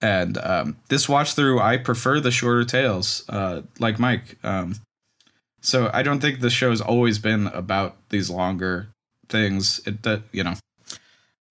And 0.00 0.38
um, 0.38 0.76
this 0.88 1.08
watch 1.08 1.34
through, 1.34 1.60
I 1.60 1.76
prefer 1.76 2.20
the 2.20 2.30
shorter 2.30 2.64
tales, 2.64 3.24
uh, 3.28 3.62
like 3.80 3.98
Mike. 3.98 4.38
Um, 4.44 4.76
so 5.60 5.90
I 5.92 6.04
don't 6.04 6.20
think 6.20 6.40
the 6.40 6.50
show's 6.50 6.80
always 6.80 7.18
been 7.18 7.48
about 7.48 7.96
these 8.10 8.30
longer 8.30 8.88
things. 9.28 9.80
It 9.86 10.02
that 10.04 10.22
you 10.32 10.44
know, 10.44 10.54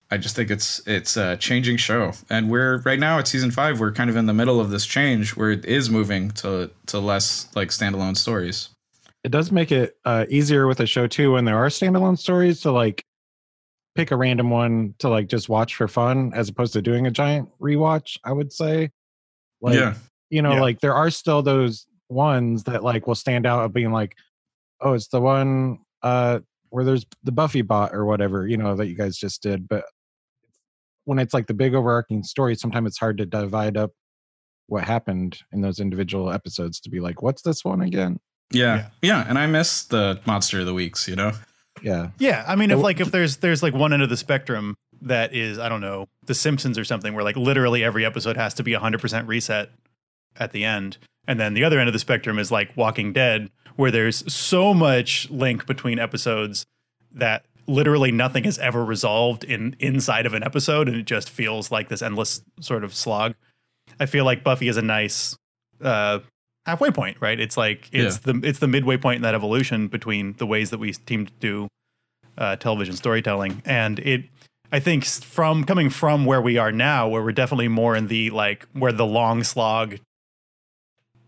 I 0.09 0.17
just 0.17 0.35
think 0.35 0.49
it's 0.49 0.81
it's 0.87 1.17
a 1.17 1.35
changing 1.37 1.77
show, 1.77 2.13
and 2.29 2.49
we're 2.49 2.77
right 2.83 2.99
now 2.99 3.19
at 3.19 3.27
season 3.27 3.51
five. 3.51 3.79
We're 3.79 3.91
kind 3.91 4.09
of 4.09 4.15
in 4.15 4.25
the 4.25 4.33
middle 4.33 4.59
of 4.61 4.69
this 4.69 4.85
change 4.85 5.35
where 5.35 5.51
it 5.51 5.65
is 5.65 5.89
moving 5.89 6.31
to 6.31 6.71
to 6.87 6.99
less 6.99 7.49
like 7.55 7.69
standalone 7.69 8.15
stories. 8.15 8.69
it 9.25 9.31
does 9.31 9.51
make 9.51 9.71
it 9.71 9.97
uh, 10.05 10.25
easier 10.29 10.65
with 10.67 10.79
a 10.79 10.85
show 10.85 11.07
too 11.07 11.33
when 11.33 11.43
there 11.45 11.57
are 11.57 11.67
standalone 11.67 12.17
stories 12.17 12.61
to 12.61 12.71
like 12.71 13.03
pick 13.95 14.11
a 14.11 14.15
random 14.15 14.49
one 14.49 14.93
to 14.99 15.09
like 15.09 15.27
just 15.27 15.49
watch 15.49 15.75
for 15.75 15.87
fun 15.87 16.31
as 16.33 16.47
opposed 16.49 16.71
to 16.73 16.81
doing 16.81 17.07
a 17.07 17.11
giant 17.11 17.49
rewatch 17.59 18.15
i 18.23 18.31
would 18.31 18.53
say 18.53 18.91
like 19.59 19.73
yeah, 19.73 19.95
you 20.29 20.39
know 20.43 20.53
Yeah. 20.53 20.61
like 20.61 20.79
there 20.81 20.93
are 20.93 21.09
still 21.09 21.41
those 21.41 21.87
ones 22.07 22.63
that 22.65 22.83
like 22.83 23.07
will 23.07 23.15
stand 23.15 23.47
out 23.47 23.65
of 23.65 23.73
being 23.73 23.91
like 23.91 24.15
oh 24.81 24.93
it's 24.93 25.07
the 25.07 25.19
one 25.19 25.79
uh 26.03 26.39
where 26.69 26.85
there's 26.85 27.07
the 27.23 27.31
buffy 27.31 27.63
bot 27.63 27.91
or 27.91 28.05
whatever 28.05 28.47
you 28.47 28.55
know 28.55 28.75
that 28.75 28.85
you 28.87 28.93
guys 28.95 29.17
just 29.17 29.41
did 29.41 29.67
but 29.67 29.83
when 31.07 31.19
it's 31.19 31.33
like 31.33 31.47
the 31.47 31.53
big 31.53 31.73
overarching 31.73 32.23
story 32.23 32.55
sometimes 32.55 32.87
it's 32.87 32.97
hard 32.97 33.17
to 33.17 33.25
divide 33.25 33.77
up 33.77 33.91
what 34.67 34.83
happened 34.83 35.39
in 35.53 35.61
those 35.61 35.79
individual 35.79 36.31
episodes 36.31 36.79
to 36.81 36.89
be 36.89 36.99
like 36.99 37.21
what's 37.21 37.41
this 37.41 37.63
one 37.63 37.81
again 37.81 38.19
yeah, 38.51 38.75
Yeah. 38.75 38.89
yeah, 39.01 39.25
And 39.27 39.37
I 39.37 39.45
miss 39.45 39.83
the 39.83 40.21
monster 40.25 40.61
of 40.61 40.65
the 40.65 40.73
weeks. 40.73 41.07
You 41.07 41.15
know. 41.15 41.31
yeah 41.81 42.11
Yeah, 42.17 42.45
I 42.47 42.55
mean, 42.55 42.71
if 42.71 42.79
like 42.79 42.99
if 42.99 43.11
there's 43.11 43.37
there's 43.37 43.61
like 43.61 43.73
one 43.73 43.93
end 43.93 44.03
of 44.03 44.09
the 44.09 44.17
spectrum 44.17 44.75
that 45.01 45.33
is 45.33 45.59
I 45.59 45.69
don't 45.69 45.81
know 45.81 46.07
The 46.25 46.33
Simpsons 46.33 46.77
or 46.77 46.85
something 46.85 47.13
where 47.13 47.23
like 47.23 47.35
literally 47.35 47.83
every 47.83 48.05
episode 48.05 48.37
has 48.37 48.53
to 48.55 48.63
be 48.63 48.71
100% 48.71 49.27
reset 49.27 49.69
at 50.37 50.51
the 50.53 50.63
end, 50.63 50.97
and 51.27 51.39
then 51.39 51.55
the 51.55 51.63
other 51.63 51.79
end 51.79 51.89
of 51.89 51.93
the 51.93 51.99
spectrum 51.99 52.39
is 52.39 52.51
like 52.51 52.75
Walking 52.77 53.11
Dead 53.13 53.49
where 53.75 53.91
there's 53.91 54.31
so 54.33 54.73
much 54.73 55.29
link 55.29 55.65
between 55.67 55.99
episodes 55.99 56.65
that 57.11 57.45
literally 57.67 58.11
nothing 58.11 58.45
is 58.45 58.57
ever 58.59 58.83
resolved 58.83 59.43
in 59.43 59.75
inside 59.79 60.25
of 60.25 60.33
an 60.33 60.43
episode, 60.43 60.87
and 60.87 60.97
it 60.97 61.05
just 61.05 61.29
feels 61.29 61.71
like 61.71 61.89
this 61.89 62.01
endless 62.01 62.41
sort 62.59 62.83
of 62.83 62.93
slog. 62.95 63.35
I 63.99 64.05
feel 64.05 64.25
like 64.25 64.43
Buffy 64.43 64.67
is 64.67 64.77
a 64.77 64.81
nice 64.81 65.37
uh, 65.81 66.19
halfway 66.65 66.91
point, 66.91 67.17
right? 67.19 67.39
It's 67.39 67.57
like 67.57 67.89
it's 67.91 68.19
the 68.19 68.39
it's 68.43 68.59
the 68.59 68.67
midway 68.67 68.97
point 68.97 69.17
in 69.17 69.21
that 69.23 69.35
evolution 69.35 69.87
between 69.87 70.33
the 70.33 70.45
ways 70.45 70.69
that 70.69 70.79
we 70.79 70.93
seem 70.93 71.25
to 71.25 71.33
do 71.39 71.67
uh, 72.37 72.55
television 72.55 72.95
storytelling, 72.95 73.61
and 73.65 73.99
it. 73.99 74.25
I 74.69 74.81
think 74.81 75.05
from 75.05 75.63
coming 75.63 75.89
from 75.89 76.25
where 76.25 76.41
we 76.41 76.57
are 76.57 76.73
now, 76.73 77.07
where 77.07 77.23
we're 77.23 77.31
definitely 77.31 77.69
more 77.69 77.95
in 77.95 78.07
the 78.07 78.31
like 78.31 78.67
where 78.73 78.91
the 78.91 79.05
long 79.05 79.45
slog 79.45 79.99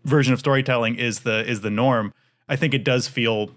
version 0.04 0.34
of 0.34 0.38
storytelling 0.38 0.96
is 0.96 1.20
the 1.20 1.48
is 1.48 1.62
the 1.62 1.70
norm. 1.70 2.12
I 2.50 2.56
think 2.56 2.74
it 2.74 2.84
does 2.84 3.08
feel 3.08 3.50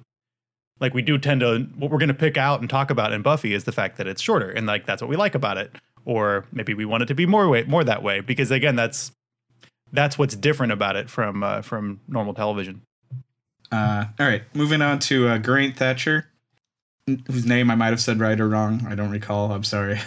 like 0.84 0.94
we 0.94 1.02
do 1.02 1.18
tend 1.18 1.40
to 1.40 1.60
what 1.78 1.90
we're 1.90 1.98
going 1.98 2.10
to 2.10 2.14
pick 2.14 2.38
out 2.38 2.60
and 2.60 2.70
talk 2.70 2.92
about 2.92 3.14
in 3.14 3.22
Buffy 3.22 3.54
is 3.54 3.64
the 3.64 3.72
fact 3.72 3.98
that 3.98 4.06
it's 4.06 4.22
shorter, 4.22 4.50
and 4.50 4.68
like 4.68 4.86
that's 4.86 5.02
what 5.02 5.08
we 5.08 5.16
like 5.16 5.34
about 5.34 5.58
it, 5.58 5.72
or 6.04 6.46
maybe 6.52 6.74
we 6.74 6.84
want 6.84 7.02
it 7.02 7.06
to 7.06 7.16
be 7.16 7.26
more 7.26 7.48
way 7.48 7.64
more 7.64 7.86
that 7.86 8.04
way 8.04 8.20
because 8.20 8.52
again, 8.52 8.76
that's 8.76 9.14
that's 9.94 10.18
what's 10.18 10.36
different 10.36 10.74
about 10.74 10.98
it 10.98 11.10
from 11.10 11.42
uh, 11.42 11.62
from 11.62 12.02
normal 12.10 12.34
television. 12.34 12.82
Uh, 13.72 14.06
all 14.20 14.28
right, 14.28 14.44
moving 14.54 14.82
on 14.82 15.00
to 15.00 15.30
uh, 15.30 15.38
Geraint 15.38 15.78
Thatcher, 15.78 16.28
whose 17.08 17.46
name 17.46 17.72
I 17.72 17.76
might 17.76 17.92
have 17.92 18.02
said 18.02 18.20
right 18.20 18.38
or 18.38 18.50
wrong. 18.50 18.86
I 18.86 18.94
don't 18.94 19.10
recall. 19.10 19.54
I'm 19.54 19.64
sorry. 19.64 20.02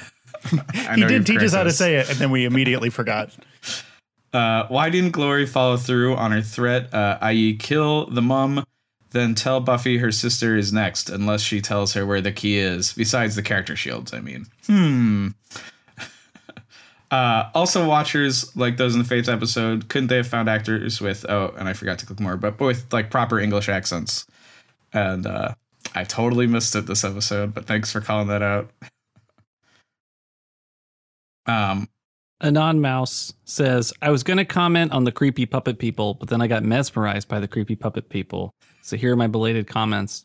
I 0.44 0.94
he 0.94 1.04
did 1.06 1.24
teach 1.24 1.40
us 1.40 1.54
how 1.54 1.62
to 1.62 1.72
say 1.72 1.96
it, 1.96 2.10
and 2.10 2.18
then 2.18 2.30
we 2.30 2.44
immediately 2.44 2.90
forgot. 2.90 3.34
Uh, 4.32 4.66
why 4.68 4.90
didn't 4.90 5.12
Glory 5.12 5.46
follow 5.46 5.78
through 5.78 6.14
on 6.14 6.30
her 6.30 6.42
threat, 6.42 6.92
uh, 6.92 7.16
i.e., 7.22 7.56
kill 7.56 8.04
the 8.10 8.20
mum 8.20 8.62
then 9.10 9.34
tell 9.34 9.60
Buffy 9.60 9.98
her 9.98 10.12
sister 10.12 10.56
is 10.56 10.72
next, 10.72 11.08
unless 11.08 11.42
she 11.42 11.60
tells 11.60 11.92
her 11.94 12.04
where 12.04 12.20
the 12.20 12.32
key 12.32 12.58
is. 12.58 12.92
Besides 12.92 13.36
the 13.36 13.42
character 13.42 13.76
shields, 13.76 14.12
I 14.12 14.20
mean. 14.20 14.46
Hmm. 14.66 15.28
Uh, 17.08 17.48
also, 17.54 17.86
watchers 17.86 18.54
like 18.56 18.78
those 18.78 18.96
in 18.96 18.98
the 19.00 19.06
Faith 19.06 19.28
episode, 19.28 19.88
couldn't 19.88 20.08
they 20.08 20.16
have 20.16 20.26
found 20.26 20.48
actors 20.48 21.00
with 21.00 21.24
oh, 21.28 21.54
and 21.56 21.68
I 21.68 21.72
forgot 21.72 22.00
to 22.00 22.06
click 22.06 22.18
more, 22.18 22.36
but 22.36 22.58
with 22.58 22.92
like 22.92 23.12
proper 23.12 23.38
English 23.38 23.68
accents? 23.68 24.26
And 24.92 25.24
uh, 25.24 25.54
I 25.94 26.02
totally 26.02 26.48
missed 26.48 26.74
it 26.74 26.86
this 26.86 27.04
episode, 27.04 27.54
but 27.54 27.66
thanks 27.66 27.92
for 27.92 28.00
calling 28.00 28.26
that 28.26 28.42
out. 28.42 28.70
Um, 31.48 31.88
Anon 32.40 32.80
Mouse 32.80 33.32
says, 33.44 33.92
I 34.02 34.10
was 34.10 34.22
going 34.22 34.36
to 34.36 34.44
comment 34.44 34.92
on 34.92 35.04
the 35.04 35.12
creepy 35.12 35.46
puppet 35.46 35.78
people, 35.78 36.14
but 36.14 36.28
then 36.28 36.42
I 36.42 36.48
got 36.48 36.62
mesmerized 36.64 37.28
by 37.28 37.40
the 37.40 37.48
creepy 37.48 37.76
puppet 37.76 38.08
people. 38.08 38.52
So 38.86 38.96
here 38.96 39.12
are 39.12 39.16
my 39.16 39.26
belated 39.26 39.66
comments. 39.66 40.24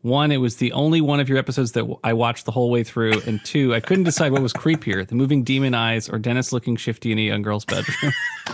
One, 0.00 0.32
it 0.32 0.38
was 0.38 0.56
the 0.56 0.72
only 0.72 1.02
one 1.02 1.20
of 1.20 1.28
your 1.28 1.36
episodes 1.36 1.72
that 1.72 1.84
I 2.02 2.14
watched 2.14 2.46
the 2.46 2.52
whole 2.52 2.70
way 2.70 2.82
through. 2.82 3.20
And 3.26 3.44
two, 3.44 3.74
I 3.74 3.80
couldn't 3.80 4.04
decide 4.04 4.32
what 4.32 4.40
was 4.40 4.54
creepier 4.54 5.06
the 5.06 5.14
moving 5.14 5.42
demon 5.42 5.74
eyes 5.74 6.08
or 6.08 6.18
Dennis 6.18 6.50
looking 6.52 6.76
shifty 6.76 7.12
in 7.12 7.18
a 7.18 7.22
young 7.22 7.42
girl's 7.42 7.66
bedroom. 7.66 8.12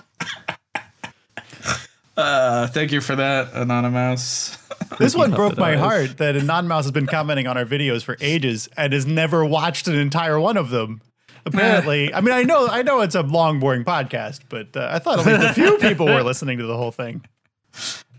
uh, 2.16 2.66
thank 2.68 2.90
you 2.90 3.00
for 3.00 3.14
that, 3.16 3.52
Anonymous. 3.54 4.58
This 4.99 5.16
one 5.16 5.32
broke 5.32 5.56
my 5.56 5.73
eyes. 5.73 5.78
heart 5.78 6.18
that 6.18 6.37
Anon 6.37 6.68
Mouse 6.68 6.84
has 6.84 6.92
been 6.92 7.06
commenting 7.06 7.49
on 7.49 7.56
our 7.56 7.64
videos 7.64 8.04
for 8.04 8.16
ages 8.20 8.68
and 8.76 8.92
has 8.92 9.06
never 9.06 9.44
watched 9.44 9.88
an 9.88 9.96
entire 9.96 10.38
one 10.38 10.56
of 10.56 10.70
them. 10.70 11.00
Apparently, 11.46 12.14
I 12.14 12.20
mean, 12.20 12.32
I 12.32 12.42
know, 12.42 12.68
I 12.68 12.82
know 12.82 13.00
it's 13.00 13.16
a 13.16 13.23
long, 13.23 13.58
boring 13.58 13.84
podcast, 13.84 14.42
but 14.49 14.76
uh, 14.76 14.88
I 14.92 15.00
thought 15.00 15.18
at 15.18 15.26
least 15.26 15.50
a 15.50 15.54
few 15.54 15.78
people 15.88 16.06
were 16.06 16.23
listening 16.23 16.58
to 16.58 16.66
the 16.66 16.76
whole 16.76 16.92
thing. 16.92 17.25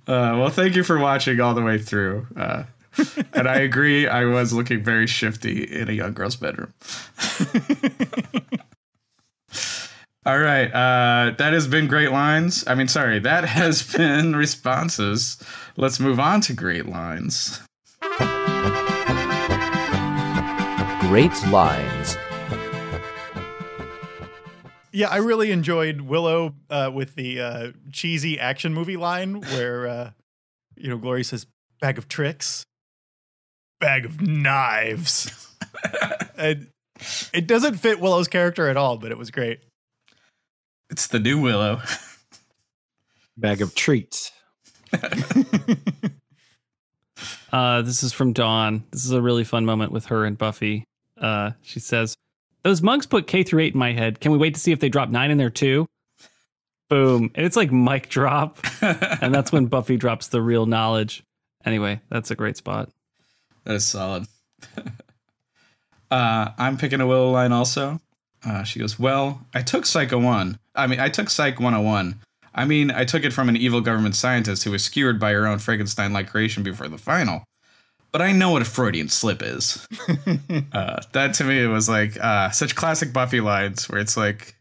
Uh, 0.07 0.37
well, 0.37 0.49
thank 0.49 0.75
you 0.75 0.83
for 0.83 0.99
watching 0.99 1.39
all 1.41 1.53
the 1.53 1.63
way 1.63 1.77
through. 1.77 2.27
Uh, 2.35 2.63
and 3.33 3.47
I 3.47 3.57
agree, 3.57 4.07
I 4.07 4.25
was 4.25 4.53
looking 4.53 4.83
very 4.83 5.07
shifty 5.07 5.63
in 5.63 5.89
a 5.89 5.93
young 5.93 6.13
girl's 6.13 6.35
bedroom. 6.35 6.73
all 10.25 10.39
right. 10.39 10.67
Uh, 10.71 11.31
that 11.37 11.53
has 11.53 11.67
been 11.67 11.87
great 11.87 12.11
lines. 12.11 12.63
I 12.67 12.75
mean, 12.75 12.87
sorry, 12.87 13.19
that 13.19 13.45
has 13.49 13.83
been 13.83 14.35
responses. 14.35 15.41
Let's 15.77 15.99
move 15.99 16.19
on 16.19 16.41
to 16.41 16.53
great 16.53 16.85
lines. 16.87 17.61
Great 21.09 21.47
lines. 21.47 22.17
Yeah, 24.95 25.09
I 25.09 25.17
really 25.17 25.51
enjoyed 25.51 25.99
Willow 25.99 26.55
uh, 26.69 26.89
with 26.93 27.15
the 27.15 27.41
uh, 27.41 27.71
cheesy 27.91 28.39
action 28.39 28.73
movie 28.73 28.95
line 28.95 29.41
where, 29.41 29.87
uh, 29.87 30.11
you 30.77 30.87
know, 30.87 30.97
Glory 30.97 31.25
says, 31.25 31.47
bag 31.81 31.97
of 31.97 32.07
tricks, 32.07 32.65
bag 33.81 34.05
of 34.05 34.21
knives. 34.21 35.53
and 36.37 36.67
it 37.33 37.45
doesn't 37.45 37.75
fit 37.75 37.99
Willow's 37.99 38.29
character 38.29 38.69
at 38.69 38.77
all, 38.77 38.95
but 38.97 39.11
it 39.11 39.17
was 39.17 39.31
great. 39.31 39.59
It's 40.89 41.07
the 41.07 41.19
new 41.19 41.41
Willow. 41.41 41.81
Bag 43.37 43.61
of 43.61 43.75
treats. 43.75 44.31
Uh, 47.53 47.81
this 47.83 48.03
is 48.03 48.11
from 48.11 48.33
Dawn. 48.33 48.83
This 48.91 49.05
is 49.05 49.11
a 49.11 49.21
really 49.21 49.45
fun 49.45 49.65
moment 49.65 49.93
with 49.93 50.07
her 50.07 50.25
and 50.25 50.37
Buffy. 50.37 50.83
Uh, 51.17 51.51
she 51.61 51.79
says, 51.79 52.17
Those 52.65 52.81
monks 52.81 53.05
put 53.05 53.27
K 53.27 53.43
through 53.43 53.61
8 53.61 53.73
in 53.73 53.79
my 53.79 53.93
head. 53.93 54.19
Can 54.19 54.31
we 54.31 54.39
wait 54.39 54.55
to 54.55 54.59
see 54.59 54.71
if 54.71 54.79
they 54.79 54.89
drop 54.89 55.09
9 55.09 55.29
in 55.29 55.37
there 55.37 55.51
too? 55.51 55.85
Boom. 56.89 57.29
And 57.35 57.45
it's 57.45 57.55
like 57.55 57.71
mic 57.71 58.09
drop. 58.09 58.57
and 58.81 59.31
that's 59.31 59.51
when 59.51 59.67
Buffy 59.67 59.97
drops 59.97 60.29
the 60.29 60.41
real 60.41 60.65
knowledge. 60.65 61.23
Anyway, 61.63 62.01
that's 62.09 62.31
a 62.31 62.35
great 62.35 62.57
spot. 62.57 62.89
That 63.65 63.75
is 63.75 63.85
solid. 63.85 64.25
uh, 66.11 66.49
I'm 66.57 66.77
picking 66.77 67.01
a 67.01 67.05
Willow 67.05 67.29
line 67.29 67.51
also. 67.51 68.01
Uh, 68.43 68.63
she 68.63 68.79
goes, 68.79 68.97
Well, 68.97 69.41
I 69.53 69.61
took 69.61 69.85
Psycho 69.85 70.17
1. 70.17 70.57
I 70.73 70.87
mean, 70.87 70.99
I 70.99 71.09
took 71.09 71.29
Psych 71.29 71.59
101. 71.59 72.19
I 72.55 72.65
mean, 72.65 72.89
I 72.89 73.05
took 73.05 73.23
it 73.23 73.31
from 73.31 73.47
an 73.47 73.57
evil 73.57 73.81
government 73.81 74.15
scientist 74.15 74.63
who 74.63 74.71
was 74.71 74.83
skewered 74.83 75.19
by 75.19 75.33
her 75.33 75.45
own 75.45 75.59
Frankenstein 75.59 76.13
like 76.13 76.31
creation 76.31 76.63
before 76.63 76.87
the 76.87 76.97
final. 76.97 77.43
But 78.15 78.21
I 78.21 78.31
know 78.31 78.51
what 78.51 78.61
a 78.61 78.65
Freudian 78.65 79.09
slip 79.09 79.43
is. 79.43 79.85
uh, 80.71 81.01
that 81.11 81.33
to 81.33 81.43
me 81.43 81.67
was 81.67 81.89
like 81.89 82.17
uh, 82.17 82.49
such 82.49 82.73
classic 82.73 83.11
Buffy 83.11 83.41
lines 83.41 83.89
where 83.89 83.99
it's 83.99 84.15
like, 84.15 84.55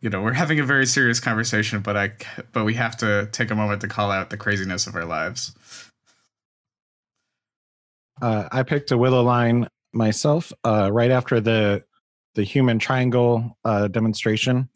you 0.00 0.08
know, 0.08 0.22
we're 0.22 0.32
having 0.32 0.60
a 0.60 0.64
very 0.64 0.86
serious 0.86 1.18
conversation, 1.18 1.80
but 1.80 1.96
I, 1.96 2.12
but 2.52 2.64
we 2.64 2.74
have 2.74 2.96
to 2.98 3.28
take 3.32 3.50
a 3.50 3.56
moment 3.56 3.80
to 3.80 3.88
call 3.88 4.12
out 4.12 4.30
the 4.30 4.36
craziness 4.36 4.86
of 4.86 4.94
our 4.94 5.04
lives. 5.04 5.52
Uh, 8.22 8.48
I 8.52 8.62
picked 8.62 8.92
a 8.92 8.96
willow 8.96 9.24
line 9.24 9.66
myself 9.92 10.52
uh, 10.62 10.88
right 10.92 11.10
after 11.10 11.40
the 11.40 11.82
the 12.36 12.44
human 12.44 12.78
triangle 12.78 13.58
uh, 13.64 13.88
demonstration. 13.88 14.68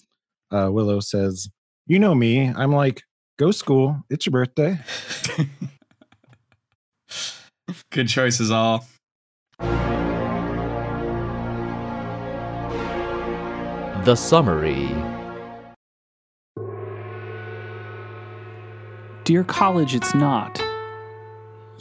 Uh, 0.50 0.68
willow 0.72 0.98
says, 0.98 1.48
"You 1.86 2.00
know 2.00 2.16
me. 2.16 2.48
I'm 2.48 2.72
like, 2.72 3.02
go 3.38 3.52
school. 3.52 4.02
It's 4.10 4.26
your 4.26 4.32
birthday." 4.32 4.80
Good 7.90 8.08
choices, 8.08 8.50
all. 8.50 8.86
The 14.04 14.14
summary. 14.16 14.88
Dear 19.24 19.44
college, 19.44 19.94
it's 19.94 20.14
not. 20.14 20.60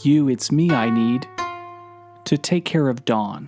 You, 0.04 0.30
it's 0.30 0.52
me 0.52 0.72
I 0.72 0.90
need 0.90 1.28
to 2.26 2.38
take 2.38 2.66
care 2.66 2.90
of 2.90 3.06
Dawn. 3.06 3.48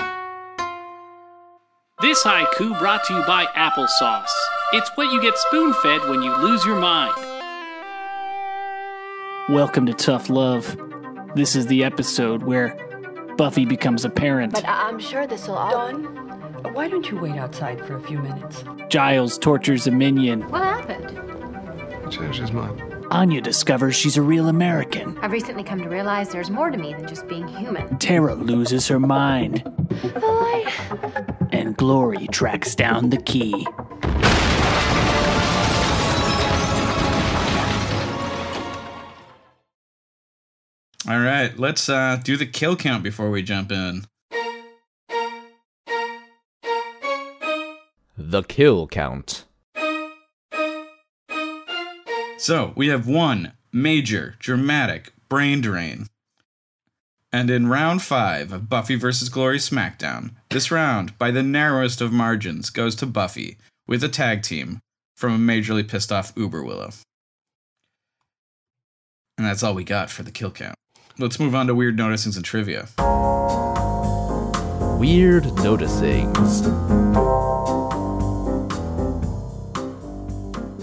This 2.01 2.24
haiku 2.24 2.79
brought 2.79 3.03
to 3.05 3.13
you 3.13 3.21
by 3.27 3.45
applesauce. 3.55 4.25
It's 4.74 4.89
what 4.95 5.12
you 5.12 5.21
get 5.21 5.38
spoon 5.38 5.74
fed 5.74 6.10
when 6.10 6.24
you 6.24 6.36
lose 6.38 6.65
your 6.65 6.79
mind. 6.79 7.13
Welcome 9.50 9.86
to 9.86 9.93
Tough 9.93 10.29
Love. 10.29 10.75
This 11.35 11.55
is 11.55 11.67
the 11.67 11.83
episode 11.83 12.43
where 12.43 12.75
Buffy 13.38 13.65
becomes 13.65 14.03
a 14.05 14.09
parent. 14.09 14.53
But 14.53 14.67
I- 14.67 14.88
I'm 14.89 15.00
sure 15.00 15.25
this 15.27 15.47
will 15.47 15.55
all. 15.55 15.71
Dawn, 15.71 16.03
why 16.73 16.88
don't 16.88 17.09
you 17.09 17.17
wait 17.19 17.35
outside 17.38 17.79
for 17.85 17.95
a 17.95 18.01
few 18.01 18.19
minutes? 18.19 18.63
Giles 18.89 19.38
tortures 19.38 19.88
a 19.88 19.91
minion. 19.91 20.41
What 20.50 20.63
happened? 20.63 21.17
Changed 22.11 22.39
his 22.39 22.51
mind. 22.51 22.81
Anya 23.11 23.41
discovers 23.41 23.95
she's 23.95 24.17
a 24.17 24.21
real 24.21 24.47
American. 24.50 25.17
I've 25.21 25.31
recently 25.31 25.63
come 25.63 25.81
to 25.81 25.89
realize 25.89 26.29
there's 26.29 26.50
more 26.50 26.69
to 26.69 26.77
me 26.77 26.93
than 26.93 27.07
just 27.07 27.27
being 27.27 27.47
human. 27.47 27.97
Tara 27.97 28.35
loses 28.35 28.88
her 28.88 29.00
mind. 29.00 29.63
And 31.51 31.75
Glory 31.77 32.27
tracks 32.27 32.75
down 32.75 33.09
the 33.09 33.17
key. 33.17 33.65
All 41.10 41.20
right, 41.20 41.58
let's 41.58 41.89
uh, 41.89 42.20
do 42.24 42.38
the 42.38 42.46
kill 42.46 42.75
count 42.75 43.01
before 43.01 43.31
we 43.31 43.41
jump 43.41 43.72
in. 43.72 44.05
The 48.15 48.43
kill 48.43 48.88
count. 48.88 49.46
So 52.38 52.74
we 52.75 52.89
have 52.89 53.08
one 53.08 53.53
major, 53.74 54.36
dramatic 54.38 55.13
brain 55.27 55.62
drain. 55.62 56.05
And 57.34 57.50
in 57.50 57.67
round 57.67 58.03
five 58.03 58.51
of 58.51 58.70
Buffy 58.70 58.96
vs. 58.96 59.29
Glory 59.29 59.58
SmackDown, 59.58 60.36
this 60.50 60.70
round, 60.70 61.17
by 61.17 61.31
the 61.31 61.41
narrowest 61.41 62.01
of 62.01 62.12
margins, 62.12 62.70
goes 62.70 62.96
to 62.98 63.05
Buffy 63.08 63.58
with 63.88 64.03
a 64.03 64.10
tag 64.10 64.43
team 64.43 64.79
from 65.15 65.34
a 65.34 65.53
majorly 65.53 65.88
pissed 65.88 66.12
off 66.12 66.34
Uber 66.36 66.63
Willow. 66.63 66.91
And 69.38 69.48
that's 69.48 69.63
all 69.63 69.74
we 69.74 69.84
got 69.84 70.10
for 70.10 70.24
the 70.24 70.31
kill 70.31 70.51
count. 70.51 70.75
Let's 71.22 71.40
move 71.40 71.54
on 71.54 71.68
to 71.68 71.75
weird 71.75 71.98
noticings 71.98 72.36
and 72.36 72.44
trivia. 72.44 72.88
Weird 74.98 75.44
noticings. 75.44 76.62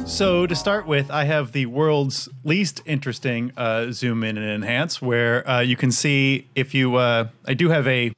So 0.09 0.47
to 0.47 0.54
start 0.54 0.87
with, 0.87 1.11
I 1.11 1.25
have 1.25 1.50
the 1.50 1.66
world's 1.66 2.28
least 2.45 2.83
interesting 2.87 3.50
uh, 3.57 3.90
zoom 3.90 4.23
in 4.23 4.38
and 4.38 4.49
enhance, 4.49 5.02
where 5.02 5.49
uh, 5.49 5.61
you 5.61 5.75
can 5.75 5.90
see 5.90 6.47
if 6.54 6.73
you. 6.73 6.95
Uh, 6.95 7.30
I 7.45 7.54
do 7.54 7.71
have 7.71 7.88
a 7.88 8.12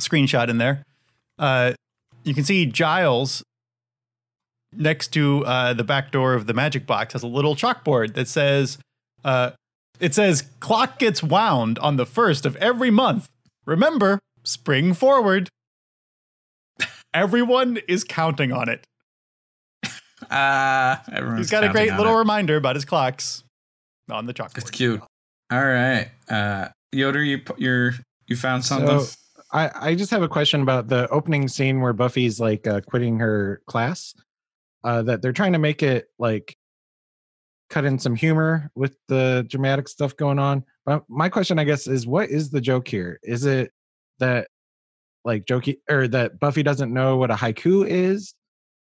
screenshot 0.00 0.48
in 0.48 0.58
there. 0.58 0.82
Uh, 1.38 1.74
you 2.24 2.34
can 2.34 2.42
see 2.42 2.66
Giles 2.66 3.44
next 4.72 5.12
to 5.12 5.44
uh, 5.46 5.72
the 5.72 5.84
back 5.84 6.10
door 6.10 6.34
of 6.34 6.48
the 6.48 6.54
magic 6.54 6.84
box 6.84 7.12
has 7.12 7.22
a 7.22 7.28
little 7.28 7.54
chalkboard 7.54 8.14
that 8.14 8.26
says, 8.26 8.78
uh, 9.24 9.52
"It 10.02 10.14
says 10.14 10.42
clock 10.60 10.98
gets 10.98 11.22
wound 11.22 11.78
on 11.78 11.96
the 11.96 12.04
first 12.04 12.44
of 12.44 12.56
every 12.56 12.90
month. 12.90 13.28
Remember, 13.64 14.18
spring 14.42 14.92
forward." 14.92 15.48
Everyone 17.14 17.78
is 17.88 18.04
counting 18.04 18.52
on 18.52 18.68
it. 18.68 18.84
Ah, 20.30 21.02
everyone's 21.10 21.40
He's 21.40 21.50
got 21.50 21.64
a 21.64 21.68
great 21.68 21.92
little 21.94 22.14
it. 22.14 22.18
reminder 22.18 22.56
about 22.56 22.76
his 22.76 22.84
clocks 22.84 23.42
on 24.08 24.26
the 24.26 24.32
chalkboard. 24.32 24.58
It's 24.58 24.70
cute. 24.70 25.02
All 25.50 25.64
right, 25.64 26.10
uh, 26.28 26.68
Yoder, 26.92 27.22
you 27.24 27.40
you're 27.58 27.94
you 28.28 28.36
found 28.36 28.64
something. 28.64 29.00
So 29.00 29.16
I, 29.52 29.70
I 29.74 29.94
just 29.96 30.10
have 30.12 30.22
a 30.22 30.28
question 30.28 30.62
about 30.62 30.88
the 30.88 31.08
opening 31.08 31.48
scene 31.48 31.80
where 31.80 31.92
Buffy's 31.92 32.38
like 32.38 32.66
uh, 32.66 32.80
quitting 32.82 33.18
her 33.18 33.60
class. 33.66 34.14
Uh, 34.84 35.02
that 35.02 35.22
they're 35.22 35.32
trying 35.32 35.52
to 35.52 35.58
make 35.58 35.82
it 35.82 36.06
like 36.18 36.56
cut 37.72 37.86
in 37.86 37.98
some 37.98 38.14
humor 38.14 38.70
with 38.74 38.94
the 39.08 39.46
dramatic 39.48 39.88
stuff 39.88 40.14
going 40.16 40.38
on. 40.38 40.62
But 40.84 41.04
my 41.08 41.30
question, 41.30 41.58
I 41.58 41.64
guess, 41.64 41.86
is 41.86 42.06
what 42.06 42.28
is 42.28 42.50
the 42.50 42.60
joke 42.60 42.86
here? 42.86 43.18
Is 43.22 43.46
it 43.46 43.72
that 44.18 44.48
like 45.24 45.46
jokey 45.46 45.78
or 45.88 46.06
that 46.08 46.38
Buffy 46.38 46.62
doesn't 46.62 46.92
know 46.92 47.16
what 47.16 47.30
a 47.30 47.34
haiku 47.34 47.88
is? 47.88 48.34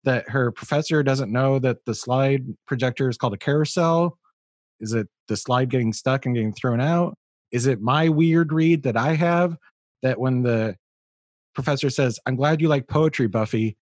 That 0.06 0.30
her 0.30 0.52
professor 0.54 1.04
doesn't 1.04 1.34
know 1.34 1.60
that 1.60 1.84
the 1.86 1.94
slide 1.94 2.46
projector 2.66 3.10
is 3.10 3.18
called 3.18 3.34
a 3.34 3.38
carousel? 3.38 4.18
Is 4.80 4.94
it 4.94 5.08
the 5.28 5.36
slide 5.36 5.70
getting 5.70 5.92
stuck 5.92 6.26
and 6.26 6.34
getting 6.34 6.54
thrown 6.54 6.80
out? 6.80 7.18
Is 7.52 7.68
it 7.68 7.82
my 7.82 8.08
weird 8.08 8.54
read 8.54 8.84
that 8.84 8.96
I 8.96 9.16
have 9.16 9.58
that 10.02 10.18
when 10.18 10.44
the 10.44 10.78
professor 11.56 11.90
says, 11.90 12.20
I'm 12.26 12.38
glad 12.38 12.62
you 12.62 12.70
like 12.70 12.88
poetry, 12.88 13.28
Buffy, 13.28 13.76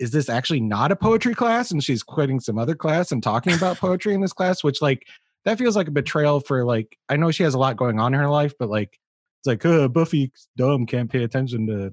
is 0.00 0.10
this 0.10 0.30
actually 0.30 0.60
not 0.60 0.90
a 0.90 0.96
poetry 0.96 1.34
class? 1.34 1.70
And 1.70 1.84
she's 1.84 2.02
quitting 2.02 2.40
some 2.40 2.58
other 2.58 2.74
class 2.74 3.12
and 3.12 3.22
talking 3.22 3.52
about 3.52 3.76
poetry 3.78 4.14
in 4.14 4.22
this 4.22 4.32
class, 4.32 4.64
which 4.64 4.82
like 4.82 5.06
that 5.44 5.58
feels 5.58 5.76
like 5.76 5.88
a 5.88 5.92
betrayal 5.92 6.40
for 6.40 6.64
like 6.64 6.98
I 7.08 7.16
know 7.16 7.30
she 7.30 7.44
has 7.44 7.54
a 7.54 7.58
lot 7.58 7.76
going 7.76 8.00
on 8.00 8.14
in 8.14 8.20
her 8.20 8.28
life, 8.28 8.54
but 8.58 8.70
like 8.70 8.98
it's 9.40 9.46
like 9.46 9.64
uh, 9.64 9.88
Buffy's 9.88 10.48
dumb, 10.56 10.86
can't 10.86 11.10
pay 11.10 11.22
attention 11.22 11.66
to 11.66 11.92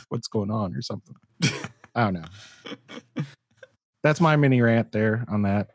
what's 0.08 0.28
going 0.28 0.50
on 0.50 0.74
or 0.74 0.82
something. 0.82 1.14
I 1.94 2.04
don't 2.04 2.14
know. 2.14 3.22
That's 4.02 4.20
my 4.20 4.36
mini 4.36 4.60
rant 4.60 4.90
there 4.90 5.24
on 5.28 5.42
that. 5.42 5.68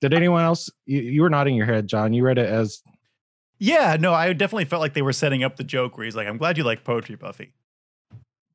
Did 0.00 0.14
anyone 0.14 0.42
else? 0.42 0.68
You, 0.86 1.00
you 1.00 1.22
were 1.22 1.30
nodding 1.30 1.54
your 1.54 1.66
head, 1.66 1.86
John. 1.86 2.12
You 2.12 2.24
read 2.24 2.38
it 2.38 2.48
as 2.48 2.82
Yeah, 3.58 3.96
no, 4.00 4.12
I 4.14 4.32
definitely 4.32 4.64
felt 4.64 4.80
like 4.80 4.94
they 4.94 5.02
were 5.02 5.12
setting 5.12 5.44
up 5.44 5.56
the 5.56 5.64
joke 5.64 5.96
where 5.96 6.04
he's 6.04 6.16
like, 6.16 6.26
"I'm 6.26 6.38
glad 6.38 6.58
you 6.58 6.64
like 6.64 6.82
poetry, 6.82 7.14
Buffy." 7.14 7.52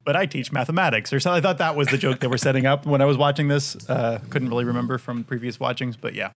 But 0.08 0.16
I 0.16 0.26
teach 0.26 0.54
mathematics, 0.54 1.12
or 1.12 1.20
something. 1.20 1.38
I 1.38 1.42
thought 1.42 1.58
that 1.58 1.76
was 1.76 1.90
the 1.90 1.98
joke 1.98 2.22
they 2.22 2.28
were 2.28 2.38
setting 2.38 2.66
up 2.66 2.86
when 2.86 3.02
I 3.02 3.06
was 3.06 3.18
watching 3.18 3.50
this. 3.50 3.76
Uh, 3.90 4.22
couldn't 4.30 4.48
really 4.48 4.64
remember 4.64 4.98
from 4.98 5.26
previous 5.26 5.60
watchings, 5.60 5.98
but 5.98 6.16
yeah. 6.16 6.32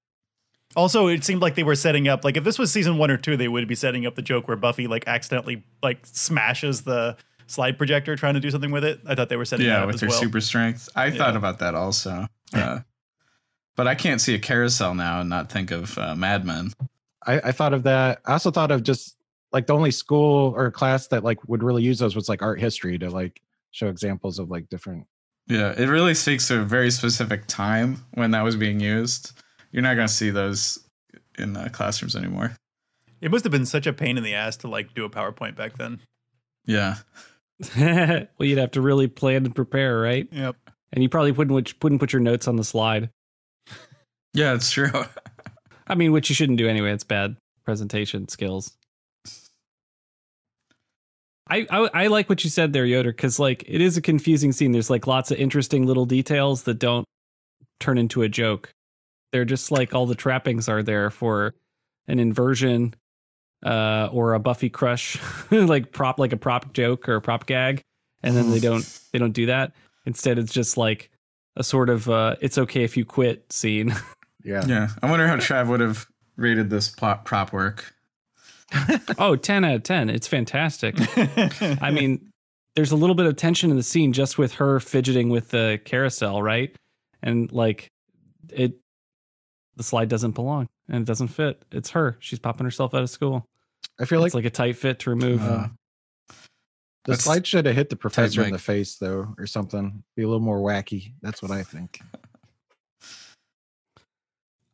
Also, 0.75 1.07
it 1.07 1.23
seemed 1.23 1.41
like 1.41 1.55
they 1.55 1.63
were 1.63 1.75
setting 1.75 2.09
up 2.09 2.25
like 2.25 2.35
if 2.35 2.43
this 2.43 2.59
was 2.59 2.69
season 2.69 2.97
one 2.97 3.09
or 3.09 3.15
two, 3.15 3.37
they 3.37 3.47
would 3.47 3.65
be 3.69 3.75
setting 3.75 4.05
up 4.05 4.15
the 4.15 4.21
joke 4.21 4.49
where 4.49 4.57
Buffy 4.57 4.87
like 4.87 5.07
accidentally 5.07 5.63
like 5.81 6.05
smashes 6.05 6.81
the 6.81 7.15
slide 7.47 7.77
projector 7.77 8.17
trying 8.17 8.33
to 8.33 8.41
do 8.41 8.51
something 8.51 8.71
with 8.71 8.83
it. 8.83 8.99
I 9.07 9.15
thought 9.15 9.29
they 9.29 9.37
were 9.37 9.45
setting 9.45 9.67
that 9.67 9.79
yeah, 9.79 9.85
with 9.85 9.95
as 9.95 10.01
her 10.01 10.07
well. 10.09 10.19
super 10.19 10.41
strength. 10.41 10.89
I 10.93 11.09
thought 11.09 11.37
about 11.37 11.59
that 11.59 11.73
also, 11.73 12.27
uh, 12.53 12.79
but 13.77 13.87
I 13.87 13.95
can't 13.95 14.19
see 14.19 14.35
a 14.35 14.39
carousel 14.39 14.95
now 14.95 15.21
and 15.21 15.29
not 15.29 15.49
think 15.49 15.71
of 15.71 15.97
uh, 15.97 16.13
Mad 16.13 16.45
Men. 16.45 16.73
I, 17.25 17.39
I 17.39 17.51
thought 17.53 17.71
of 17.71 17.83
that. 17.83 18.19
I 18.25 18.33
also 18.33 18.51
thought 18.51 18.71
of 18.71 18.83
just 18.83 19.15
like 19.53 19.67
the 19.67 19.73
only 19.73 19.91
school 19.91 20.53
or 20.57 20.71
class 20.71 21.07
that 21.07 21.23
like 21.23 21.47
would 21.47 21.63
really 21.63 21.83
use 21.83 21.99
those 21.99 22.17
was 22.17 22.27
like 22.27 22.41
art 22.41 22.59
history 22.59 22.99
to 22.99 23.09
like 23.09 23.41
show 23.71 23.87
examples 23.87 24.39
of 24.39 24.49
like 24.49 24.69
different. 24.69 25.05
Yeah, 25.47 25.73
it 25.75 25.87
really 25.87 26.13
speaks 26.13 26.47
to 26.49 26.61
a 26.61 26.63
very 26.63 26.91
specific 26.91 27.47
time 27.47 28.03
when 28.13 28.31
that 28.31 28.43
was 28.43 28.55
being 28.55 28.79
used. 28.79 29.31
You're 29.71 29.83
not 29.83 29.95
going 29.95 30.07
to 30.07 30.13
see 30.13 30.29
those 30.29 30.79
in 31.37 31.57
uh, 31.57 31.69
classrooms 31.71 32.15
anymore. 32.15 32.55
It 33.21 33.31
must 33.31 33.43
have 33.43 33.51
been 33.51 33.65
such 33.65 33.87
a 33.87 33.93
pain 33.93 34.17
in 34.17 34.23
the 34.23 34.33
ass 34.33 34.57
to 34.57 34.67
like 34.67 34.93
do 34.93 35.05
a 35.05 35.09
PowerPoint 35.09 35.55
back 35.55 35.77
then. 35.77 35.99
Yeah, 36.65 36.97
well, 37.77 38.27
you'd 38.39 38.57
have 38.57 38.71
to 38.71 38.81
really 38.81 39.07
plan 39.07 39.45
and 39.45 39.55
prepare, 39.55 39.99
right? 39.99 40.27
Yep. 40.31 40.55
And 40.93 41.03
you 41.03 41.09
probably 41.09 41.31
wouldn't 41.31 41.83
wouldn't 41.83 42.01
put 42.01 42.13
your 42.13 42.21
notes 42.21 42.47
on 42.47 42.55
the 42.55 42.63
slide. 42.63 43.09
yeah, 44.33 44.53
it's 44.53 44.71
true. 44.71 44.91
I 45.87 45.95
mean, 45.95 46.11
which 46.11 46.29
you 46.29 46.35
shouldn't 46.35 46.57
do 46.57 46.67
anyway. 46.67 46.91
It's 46.91 47.03
bad 47.03 47.37
presentation 47.65 48.27
skills. 48.27 48.75
I, 51.51 51.67
I 51.69 51.89
I 51.93 52.07
like 52.07 52.29
what 52.29 52.43
you 52.45 52.49
said 52.49 52.71
there, 52.71 52.85
Yoder, 52.85 53.11
because 53.11 53.37
like 53.37 53.63
it 53.67 53.81
is 53.81 53.97
a 53.97 54.01
confusing 54.01 54.53
scene. 54.53 54.71
There's 54.71 54.89
like 54.89 55.05
lots 55.05 55.31
of 55.31 55.37
interesting 55.37 55.85
little 55.85 56.05
details 56.05 56.63
that 56.63 56.75
don't 56.75 57.05
turn 57.79 57.97
into 57.97 58.21
a 58.21 58.29
joke. 58.29 58.73
They're 59.33 59.45
just 59.45 59.69
like 59.69 59.93
all 59.93 60.05
the 60.05 60.15
trappings 60.15 60.69
are 60.69 60.81
there 60.81 61.09
for 61.09 61.53
an 62.07 62.19
inversion 62.19 62.95
uh, 63.65 64.07
or 64.11 64.33
a 64.33 64.39
Buffy 64.39 64.69
crush, 64.69 65.19
like 65.51 65.91
prop 65.91 66.19
like 66.19 66.31
a 66.31 66.37
prop 66.37 66.71
joke 66.73 67.09
or 67.09 67.15
a 67.15 67.21
prop 67.21 67.45
gag, 67.45 67.81
and 68.23 68.35
then 68.35 68.49
they 68.51 68.59
don't 68.59 69.01
they 69.11 69.19
don't 69.19 69.33
do 69.33 69.47
that. 69.47 69.73
Instead, 70.05 70.39
it's 70.39 70.53
just 70.53 70.77
like 70.77 71.11
a 71.57 71.63
sort 71.65 71.89
of 71.89 72.09
uh, 72.09 72.37
"it's 72.39 72.57
okay 72.57 72.83
if 72.83 72.95
you 72.95 73.03
quit" 73.03 73.51
scene. 73.51 73.93
Yeah. 74.43 74.65
yeah. 74.65 74.87
I 75.03 75.07
wonder 75.07 75.27
how 75.27 75.35
Trav 75.35 75.67
would 75.67 75.81
have 75.81 76.07
rated 76.35 76.71
this 76.71 76.89
plot 76.89 77.25
prop 77.25 77.53
work. 77.53 77.93
oh 79.17 79.35
10 79.35 79.65
out 79.65 79.75
of 79.75 79.83
10 79.83 80.09
it's 80.09 80.27
fantastic. 80.27 80.95
I 81.81 81.91
mean 81.91 82.31
there's 82.75 82.91
a 82.91 82.95
little 82.95 83.15
bit 83.15 83.25
of 83.25 83.35
tension 83.35 83.69
in 83.69 83.77
the 83.77 83.83
scene 83.83 84.13
just 84.13 84.37
with 84.37 84.53
her 84.53 84.79
fidgeting 84.79 85.29
with 85.29 85.49
the 85.49 85.79
carousel 85.85 86.41
right? 86.41 86.75
And 87.21 87.51
like 87.51 87.89
it 88.49 88.73
the 89.75 89.83
slide 89.83 90.09
doesn't 90.09 90.31
belong 90.31 90.67
and 90.89 91.01
it 91.01 91.05
doesn't 91.05 91.29
fit. 91.29 91.63
It's 91.71 91.89
her. 91.91 92.17
She's 92.19 92.39
popping 92.39 92.65
herself 92.65 92.93
out 92.93 93.01
of 93.01 93.09
school. 93.09 93.45
I 93.99 94.05
feel 94.05 94.19
like, 94.19 94.27
it's 94.27 94.35
like 94.35 94.45
a 94.45 94.49
tight 94.49 94.75
fit 94.75 94.99
to 94.99 95.09
remove. 95.09 95.41
Uh, 95.41 95.67
the 97.05 97.15
slide 97.15 97.47
should 97.47 97.65
have 97.65 97.75
hit 97.75 97.89
the 97.89 97.95
professor 97.95 98.43
in 98.43 98.51
the 98.51 98.59
face 98.59 98.97
though, 98.97 99.33
or 99.37 99.47
something. 99.47 100.03
Be 100.15 100.23
a 100.23 100.27
little 100.27 100.39
more 100.39 100.59
wacky. 100.59 101.13
That's 101.21 101.41
what 101.41 101.51
I 101.51 101.63
think. 101.63 101.99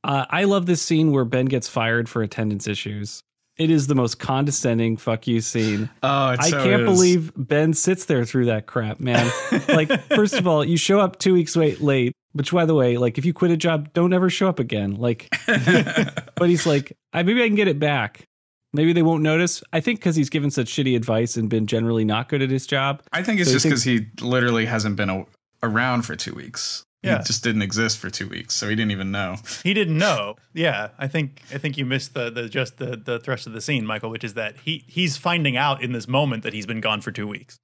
uh, 0.03 0.25
i 0.29 0.43
love 0.43 0.65
this 0.65 0.81
scene 0.81 1.11
where 1.11 1.25
ben 1.25 1.45
gets 1.45 1.67
fired 1.67 2.09
for 2.09 2.21
attendance 2.21 2.67
issues 2.67 3.23
it 3.57 3.69
is 3.69 3.87
the 3.87 3.95
most 3.95 4.19
condescending 4.19 4.97
fuck 4.97 5.27
you 5.27 5.41
scene 5.41 5.89
Oh, 6.03 6.29
it's 6.29 6.47
I 6.47 6.49
so 6.49 6.63
can't 6.63 6.85
believe 6.85 7.31
Ben 7.35 7.73
sits 7.73 8.05
there 8.05 8.25
through 8.25 8.45
that 8.45 8.65
crap, 8.65 8.99
man. 8.99 9.31
like, 9.69 9.89
first 10.13 10.35
of 10.35 10.47
all, 10.47 10.63
you 10.63 10.77
show 10.77 10.99
up 10.99 11.19
two 11.19 11.33
weeks 11.33 11.55
wait, 11.55 11.81
late, 11.81 12.13
which, 12.33 12.51
by 12.51 12.65
the 12.65 12.75
way, 12.75 12.97
like, 12.97 13.17
if 13.17 13.25
you 13.25 13.33
quit 13.33 13.51
a 13.51 13.57
job, 13.57 13.93
don't 13.93 14.13
ever 14.13 14.29
show 14.29 14.47
up 14.47 14.59
again. 14.59 14.95
Like, 14.95 15.27
but 15.47 16.49
he's 16.49 16.65
like, 16.65 16.95
I, 17.13 17.23
maybe 17.23 17.43
I 17.43 17.47
can 17.47 17.55
get 17.55 17.67
it 17.67 17.79
back. 17.79 18.25
Maybe 18.73 18.93
they 18.93 19.01
won't 19.01 19.23
notice. 19.23 19.63
I 19.73 19.79
think 19.79 19.99
because 19.99 20.15
he's 20.15 20.29
given 20.29 20.51
such 20.51 20.67
shitty 20.67 20.95
advice 20.95 21.37
and 21.37 21.49
been 21.49 21.67
generally 21.67 22.05
not 22.05 22.29
good 22.29 22.41
at 22.41 22.49
his 22.49 22.67
job. 22.67 23.01
I 23.11 23.23
think 23.23 23.39
it's 23.39 23.49
So 23.49 23.55
just 23.55 23.65
because 23.65 23.83
he 23.83 24.07
literally 24.21 24.65
hasn't 24.65 24.97
been 24.97 25.09
a, 25.09 25.25
around 25.63 26.03
for 26.03 26.15
two 26.15 26.33
weeks. 26.33 26.83
Yeah. 27.03 27.19
He 27.19 27.23
just 27.25 27.43
didn't 27.43 27.61
exist 27.61 27.99
for 27.99 28.09
two 28.09 28.27
weeks, 28.27 28.55
so 28.55 28.67
he 28.67 28.75
didn't 28.75 28.91
even 28.91 29.11
know. 29.11 29.35
He 29.63 29.73
didn't 29.73 29.97
know. 29.97 30.35
Yeah, 30.53 30.89
I 30.97 31.07
think 31.07 31.41
I 31.53 31.57
think 31.57 31.77
you 31.77 31.85
missed 31.85 32.13
the 32.13 32.29
the 32.29 32.49
just 32.49 32.77
the 32.77 32.97
the 32.97 33.19
thrust 33.19 33.47
of 33.47 33.53
the 33.53 33.61
scene, 33.61 33.85
Michael, 33.85 34.09
which 34.09 34.23
is 34.23 34.33
that 34.33 34.55
he 34.63 34.83
he's 34.87 35.15
finding 35.17 35.55
out 35.55 35.81
in 35.83 35.91
this 35.91 36.07
moment 36.07 36.43
that 36.43 36.53
he's 36.53 36.65
been 36.65 36.81
gone 36.81 37.01
for 37.01 37.11
two 37.11 37.27
weeks. 37.27 37.57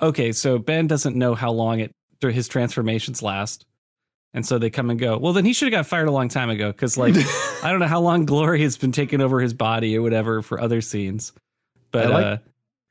Okay, 0.00 0.32
so 0.32 0.58
Ben 0.58 0.86
doesn't 0.86 1.16
know 1.16 1.34
how 1.34 1.52
long 1.52 1.80
it 1.80 1.92
his 2.22 2.48
transformations 2.48 3.22
last. 3.22 3.64
And 4.34 4.44
so 4.44 4.58
they 4.58 4.68
come 4.68 4.90
and 4.90 4.98
go. 4.98 5.16
Well, 5.16 5.32
then 5.32 5.44
he 5.44 5.52
should 5.52 5.72
have 5.72 5.84
got 5.84 5.88
fired 5.88 6.08
a 6.08 6.10
long 6.10 6.28
time 6.28 6.50
ago 6.50 6.72
because, 6.72 6.98
like, 6.98 7.14
I 7.62 7.70
don't 7.70 7.78
know 7.78 7.86
how 7.86 8.00
long 8.00 8.26
Glory 8.26 8.62
has 8.62 8.76
been 8.76 8.92
taking 8.92 9.20
over 9.20 9.40
his 9.40 9.54
body 9.54 9.96
or 9.96 10.02
whatever 10.02 10.42
for 10.42 10.60
other 10.60 10.80
scenes. 10.80 11.32
But 11.90 12.06
I 12.06 12.08
like- 12.08 12.24
uh, 12.26 12.36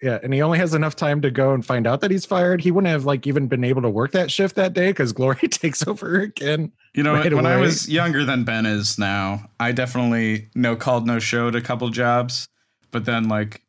Yeah, 0.02 0.20
and 0.22 0.34
he 0.34 0.42
only 0.42 0.58
has 0.58 0.74
enough 0.74 0.96
time 0.96 1.22
to 1.22 1.32
go 1.32 1.54
and 1.54 1.66
find 1.66 1.88
out 1.88 2.02
that 2.02 2.12
he's 2.12 2.26
fired. 2.26 2.60
He 2.60 2.70
wouldn't 2.70 2.92
have 2.92 3.06
like 3.06 3.26
even 3.26 3.48
been 3.48 3.64
able 3.64 3.82
to 3.82 3.90
work 3.90 4.12
that 4.12 4.30
shift 4.30 4.56
that 4.56 4.74
day 4.74 4.90
because 4.90 5.14
Glory 5.14 5.36
takes 5.50 5.88
over 5.88 6.20
again. 6.20 6.72
You 6.94 7.04
know, 7.04 7.14
Right 7.14 7.34
when 7.34 7.46
I 7.46 7.58
was 7.58 7.88
younger 7.90 8.26
than 8.26 8.44
Ben 8.44 8.66
is 8.66 9.00
now, 9.00 9.50
I 9.60 9.72
definitely 9.72 10.50
no 10.54 10.76
called, 10.76 11.08
no 11.08 11.20
showed 11.20 11.56
a 11.56 11.62
couple 11.62 11.90
jobs, 11.90 12.48
but 12.92 13.06
then 13.06 13.30
like, 13.30 13.62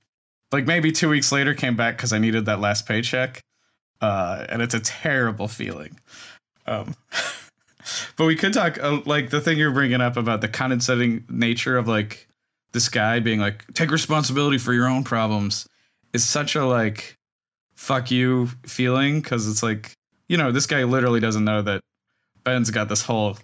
like 0.52 0.66
maybe 0.66 0.90
two 0.90 1.08
weeks 1.08 1.30
later 1.30 1.54
came 1.54 1.76
back 1.76 1.96
because 1.96 2.12
I 2.12 2.18
needed 2.18 2.46
that 2.46 2.60
last 2.60 2.86
paycheck, 2.86 3.40
uh, 4.00 4.46
and 4.48 4.62
it's 4.62 4.74
a 4.74 4.80
terrible 4.80 5.48
feeling. 5.48 5.98
Um, 6.66 6.96
but 8.16 8.24
we 8.24 8.34
could 8.34 8.52
talk 8.52 8.82
uh, 8.82 9.00
like 9.06 9.30
the 9.30 9.40
thing 9.40 9.58
you're 9.58 9.70
bringing 9.70 10.00
up 10.00 10.16
about 10.16 10.40
the 10.40 10.48
condescending 10.48 11.24
nature 11.28 11.78
of 11.78 11.86
like 11.86 12.28
this 12.72 12.88
guy 12.88 13.20
being 13.20 13.38
like, 13.38 13.64
take 13.74 13.92
responsibility 13.92 14.58
for 14.58 14.72
your 14.72 14.88
own 14.88 15.04
problems 15.04 15.68
is 16.16 16.28
such 16.28 16.56
a 16.56 16.64
like, 16.64 17.16
fuck 17.76 18.10
you 18.10 18.48
feeling 18.64 19.20
because 19.20 19.48
it's 19.48 19.62
like, 19.62 19.92
you 20.28 20.36
know, 20.36 20.50
this 20.50 20.66
guy 20.66 20.82
literally 20.84 21.20
doesn't 21.20 21.44
know 21.44 21.62
that 21.62 21.80
Ben's 22.42 22.70
got 22.70 22.88
this 22.88 23.02
whole 23.02 23.38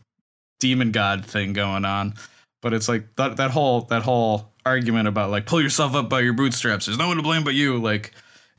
demon 0.59 0.91
god 0.91 1.25
thing 1.25 1.53
going 1.53 1.85
on, 1.85 2.15
but 2.61 2.73
it's 2.73 2.89
like 2.89 3.15
that 3.17 3.37
that 3.37 3.51
whole 3.51 3.83
that 3.83 4.03
whole 4.03 4.53
argument 4.65 5.09
about 5.09 5.31
like 5.31 5.47
pull 5.47 5.61
yourself 5.61 5.95
up 5.95 6.09
by 6.09 6.21
your 6.21 6.33
bootstraps. 6.33 6.87
There's 6.87 6.99
no 6.99 7.09
one 7.09 7.17
to 7.17 7.23
blame 7.23 7.45
but 7.45 7.55
you. 7.55 7.79
Like 7.79 8.13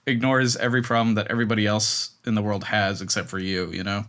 ignores 0.06 0.56
every 0.58 0.82
problem 0.82 1.16
that 1.16 1.28
everybody 1.28 1.66
else 1.66 2.12
in 2.26 2.36
the 2.36 2.42
world 2.42 2.64
has 2.64 3.02
except 3.02 3.30
for 3.30 3.40
you. 3.40 3.72
You 3.72 3.84
know? 3.84 4.06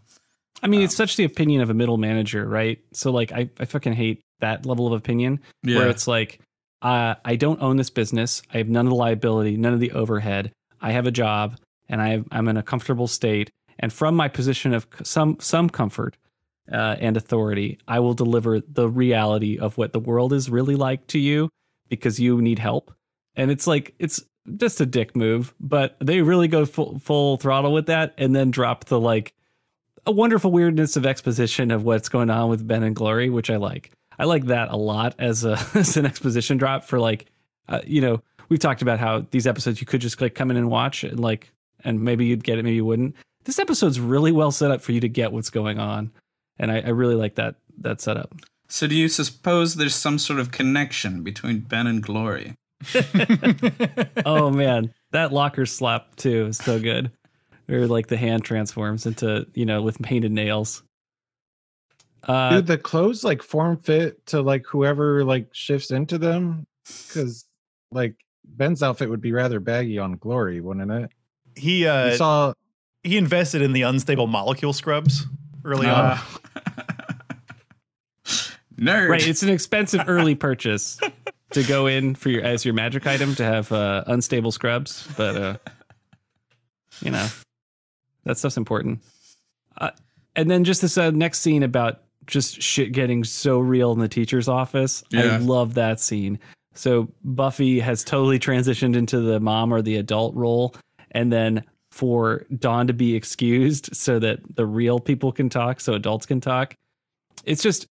I 0.63 0.67
mean, 0.67 0.83
it's 0.83 0.95
um, 0.95 1.07
such 1.07 1.17
the 1.17 1.25
opinion 1.25 1.61
of 1.61 1.71
a 1.71 1.75
middle 1.75 1.99
manager, 1.99 2.47
right? 2.47 2.79
So, 2.93 3.11
like, 3.11 3.33
I, 3.33 3.51
I 3.61 3.65
fucking 3.67 3.93
hate 3.93 4.21
that 4.41 4.67
level 4.67 4.87
of 4.87 4.93
opinion 4.93 5.41
Yeah. 5.63 5.79
where 5.79 5.89
it's 5.89 6.07
like, 6.09 6.41
uh, 6.85 7.17
I 7.25 7.35
don't 7.37 7.61
own 7.61 7.77
this 7.77 7.91
business. 7.91 8.43
I 8.53 8.59
have 8.59 8.69
none 8.69 8.87
of 8.87 8.91
the 8.91 8.97
liability, 8.97 9.57
none 9.57 9.73
of 9.73 9.81
the 9.81 9.93
overhead. 9.93 10.53
I 10.81 10.93
have 10.93 11.07
a 11.07 11.11
job 11.11 11.57
and 11.89 12.01
I 12.01 12.09
have, 12.11 12.27
I'm 12.31 12.47
in 12.47 12.57
a 12.57 12.63
comfortable 12.63 13.09
state. 13.09 13.51
And 13.81 13.93
from 13.93 14.15
my 14.15 14.29
position 14.29 14.73
of 14.73 14.87
some 15.03 15.39
some 15.41 15.69
comfort, 15.69 16.17
uh, 16.71 16.97
and 16.99 17.17
authority. 17.17 17.79
I 17.87 18.01
will 18.01 18.15
deliver 18.15 18.61
the 18.61 18.89
reality 18.89 19.59
of 19.59 19.77
what 19.77 19.93
the 19.93 20.01
world 20.01 20.33
is 20.33 20.51
really 20.51 20.77
like 20.77 21.07
to 21.09 21.19
you 21.19 21.51
because 21.89 22.19
you 22.19 22.41
need 22.41 22.59
help. 22.59 22.95
And 23.37 23.51
it's 23.51 23.67
like 23.67 23.95
it's 23.99 24.23
just 24.57 24.81
a 24.81 24.87
dick 24.87 25.17
move, 25.17 25.55
but 25.61 25.97
they 26.01 26.23
really 26.23 26.49
go 26.49 26.67
full, 26.67 26.99
full 26.99 27.37
throttle 27.37 27.73
with 27.73 27.87
that, 27.87 28.15
and 28.19 28.35
then 28.35 28.51
drop 28.51 28.87
the 28.87 29.01
like 29.01 29.35
a 30.07 30.13
wonderful 30.13 30.53
weirdness 30.53 30.97
of 30.97 31.07
exposition 31.07 31.71
of 31.71 31.85
what's 31.85 32.09
going 32.09 32.31
on 32.31 32.51
with 32.51 32.67
Ben 32.67 32.83
and 32.83 32.95
Glory, 32.95 33.31
which 33.31 33.51
I 33.51 33.57
like. 33.57 33.91
I 34.19 34.25
like 34.25 34.47
that 34.47 34.71
a 34.71 34.77
lot 34.77 35.15
as 35.19 35.45
a 35.45 35.53
as 35.75 35.97
an 35.97 36.07
exposition 36.07 36.57
drop 36.57 36.85
for 36.85 36.99
like, 36.99 37.27
uh, 37.69 37.81
you 37.87 38.01
know, 38.01 38.23
we've 38.49 38.61
talked 38.61 38.83
about 38.83 38.99
how 38.99 39.27
these 39.31 39.47
episodes 39.47 39.81
you 39.81 39.87
could 39.87 40.01
just 40.01 40.21
like 40.21 40.35
come 40.35 40.51
in 40.51 40.57
and 40.57 40.71
watch 40.71 41.05
and 41.05 41.19
like, 41.21 41.53
and 41.85 42.03
maybe 42.03 42.27
you'd 42.27 42.45
get 42.45 42.59
it, 42.59 42.63
maybe 42.63 42.77
you 42.77 42.85
wouldn't. 42.85 43.15
This 43.45 43.59
episode's 43.59 44.01
really 44.01 44.33
well 44.33 44.51
set 44.51 44.71
up 44.71 44.81
for 44.81 44.93
you 44.93 45.01
to 45.01 45.09
get 45.09 45.33
what's 45.33 45.51
going 45.51 45.79
on, 45.79 46.11
and 46.59 46.71
I, 46.71 46.81
I 46.81 46.89
really 46.89 47.15
like 47.15 47.35
that 47.35 47.57
that 47.79 48.01
setup. 48.01 48.35
So 48.69 48.87
do 48.87 48.95
you 48.95 49.09
suppose 49.09 49.75
there's 49.75 49.95
some 49.95 50.19
sort 50.19 50.41
of 50.41 50.51
connection 50.51 51.23
between 51.23 51.61
Ben 51.61 51.87
and 51.87 52.03
Glory? 52.03 52.55
oh 54.27 54.51
man, 54.51 54.93
that 55.13 55.33
locker 55.33 55.67
slap 55.67 56.17
too 56.17 56.47
is 56.47 56.59
so 56.59 56.79
good. 56.81 57.11
Or 57.69 57.87
like 57.87 58.09
the 58.09 58.17
hand 58.17 58.45
transforms 58.45 59.07
into 59.07 59.47
you 59.55 59.67
know 59.67 59.83
with 59.83 60.01
painted 60.01 60.33
nails. 60.33 60.83
Uh, 62.29 62.57
Dude, 62.57 62.67
the 62.67 62.79
clothes 62.79 63.25
like 63.25 63.43
form 63.43 63.77
fit 63.79 64.25
to 64.27 64.41
like 64.43 64.65
whoever 64.67 65.25
like 65.25 65.49
shifts 65.53 65.91
into 65.91 66.19
them, 66.19 66.67
because 67.09 67.45
like 67.91 68.15
Ben's 68.45 68.83
outfit 68.83 69.09
would 69.11 69.21
be 69.21 69.33
rather 69.33 69.61
baggy 69.61 69.99
on 69.99 70.17
Glory, 70.17 70.61
wouldn't 70.61 70.91
it? 70.91 71.11
He 71.57 71.87
uh, 71.87 72.11
You 72.11 72.17
saw 72.17 72.53
he 73.03 73.17
invested 73.17 73.63
in 73.63 73.73
the 73.73 73.83
unstable 73.83 74.27
molecule 74.27 74.73
scrubs 74.73 75.27
early 75.65 75.87
Uh, 75.87 76.13
on. 76.13 76.19
Nerd. 78.79 79.09
right, 79.09 79.27
it's 79.27 79.43
an 79.45 79.51
expensive 79.51 80.03
early 80.09 80.35
purchase 80.35 80.99
to 81.53 81.63
go 81.63 81.87
in 81.87 82.17
for 82.17 82.29
your 82.31 82.43
as 82.43 82.65
your 82.65 82.75
magic 82.75 83.07
item 83.07 83.35
to 83.37 83.45
have 83.45 83.71
uh, 83.71 84.03
unstable 84.09 84.51
scrubs, 84.51 85.07
but 85.17 85.37
uh, 85.37 85.57
you 87.01 87.13
know 87.13 87.29
that 88.25 88.37
stuff's 88.37 88.57
important. 88.57 89.01
Uh, 89.79 89.91
and 90.35 90.51
then 90.51 90.65
just 90.65 90.83
this 90.83 90.99
uh, 90.99 91.11
next 91.11 91.39
scene 91.41 91.63
about 91.63 92.03
just 92.27 92.61
shit 92.61 92.93
getting 92.93 93.25
so 93.25 93.59
real 93.59 93.93
in 93.93 93.99
the 93.99 94.09
teacher's 94.09 94.49
office. 94.49 95.03
I 95.15 95.37
love 95.39 95.75
that 95.75 96.01
scene. 96.01 96.39
So 96.75 97.09
Buffy 97.23 97.79
has 97.81 98.03
totally 98.03 98.39
transitioned 98.39 98.97
into 98.97 99.21
the 99.21 99.39
mom 99.41 99.73
or 99.73 99.81
the 99.83 99.97
adult 99.97 100.35
role, 100.35 100.75
and 101.13 101.33
then 101.33 101.65
for 101.93 102.45
Dawn 102.59 102.89
to 102.89 102.93
be 102.93 103.15
excused 103.15 103.95
so 103.95 104.19
that 104.19 104.41
the 104.57 104.67
real 104.67 104.99
people 104.99 105.31
can 105.31 105.49
talk, 105.49 105.81
so 105.81 105.95
adults 105.95 106.27
can 106.27 106.41
talk. 106.41 106.75
It's 107.45 107.63
just 107.63 107.87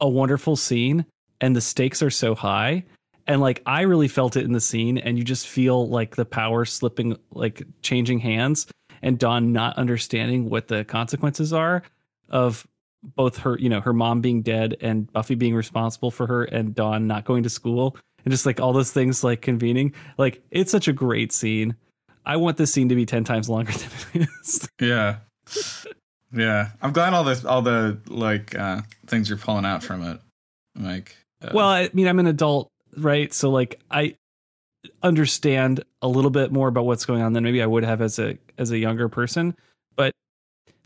a 0.00 0.08
wonderful 0.08 0.54
scene, 0.54 1.04
and 1.40 1.56
the 1.56 1.60
stakes 1.60 2.02
are 2.02 2.10
so 2.10 2.34
high. 2.36 2.84
And 3.26 3.40
like 3.40 3.62
I 3.66 3.82
really 3.82 4.08
felt 4.08 4.36
it 4.36 4.44
in 4.44 4.52
the 4.52 4.60
scene, 4.60 4.98
and 4.98 5.18
you 5.18 5.24
just 5.24 5.48
feel 5.48 5.88
like 5.88 6.14
the 6.14 6.24
power 6.24 6.64
slipping, 6.64 7.16
like 7.32 7.62
changing 7.82 8.20
hands, 8.20 8.66
and 9.02 9.18
Dawn 9.18 9.52
not 9.52 9.76
understanding 9.76 10.48
what 10.48 10.68
the 10.68 10.84
consequences 10.84 11.52
are 11.52 11.82
of 12.28 12.66
both 13.02 13.38
her, 13.38 13.58
you 13.58 13.68
know, 13.68 13.80
her 13.80 13.92
mom 13.92 14.20
being 14.20 14.42
dead 14.42 14.76
and 14.80 15.10
Buffy 15.12 15.34
being 15.34 15.54
responsible 15.54 16.10
for 16.10 16.26
her, 16.26 16.44
and 16.44 16.74
Dawn 16.74 17.06
not 17.06 17.24
going 17.24 17.42
to 17.44 17.50
school, 17.50 17.96
and 18.24 18.32
just 18.32 18.46
like 18.46 18.60
all 18.60 18.72
those 18.72 18.92
things 18.92 19.24
like 19.24 19.42
convening. 19.42 19.94
Like 20.18 20.42
it's 20.50 20.70
such 20.70 20.88
a 20.88 20.92
great 20.92 21.32
scene. 21.32 21.76
I 22.26 22.36
want 22.36 22.56
this 22.56 22.72
scene 22.72 22.88
to 22.90 22.94
be 22.94 23.06
ten 23.06 23.24
times 23.24 23.48
longer 23.48 23.72
than 24.12 24.22
it 24.22 24.28
is. 24.42 24.68
Yeah. 24.80 25.16
Yeah. 26.32 26.68
I'm 26.82 26.92
glad 26.92 27.14
all 27.14 27.24
the 27.24 27.42
all 27.48 27.62
the 27.62 27.98
like 28.06 28.54
uh 28.54 28.82
things 29.06 29.28
you're 29.28 29.38
pulling 29.38 29.64
out 29.64 29.82
from 29.82 30.02
it. 30.02 30.20
Like 30.78 31.16
uh, 31.42 31.50
well, 31.54 31.68
I 31.68 31.90
mean, 31.92 32.06
I'm 32.06 32.18
an 32.18 32.26
adult, 32.26 32.70
right? 32.96 33.32
So 33.32 33.50
like 33.50 33.80
I 33.90 34.16
understand 35.02 35.84
a 36.02 36.08
little 36.08 36.30
bit 36.30 36.52
more 36.52 36.68
about 36.68 36.86
what's 36.86 37.04
going 37.04 37.22
on 37.22 37.32
than 37.32 37.44
maybe 37.44 37.62
I 37.62 37.66
would 37.66 37.84
have 37.84 38.00
as 38.00 38.18
a 38.18 38.38
as 38.58 38.70
a 38.70 38.78
younger 38.78 39.08
person. 39.08 39.56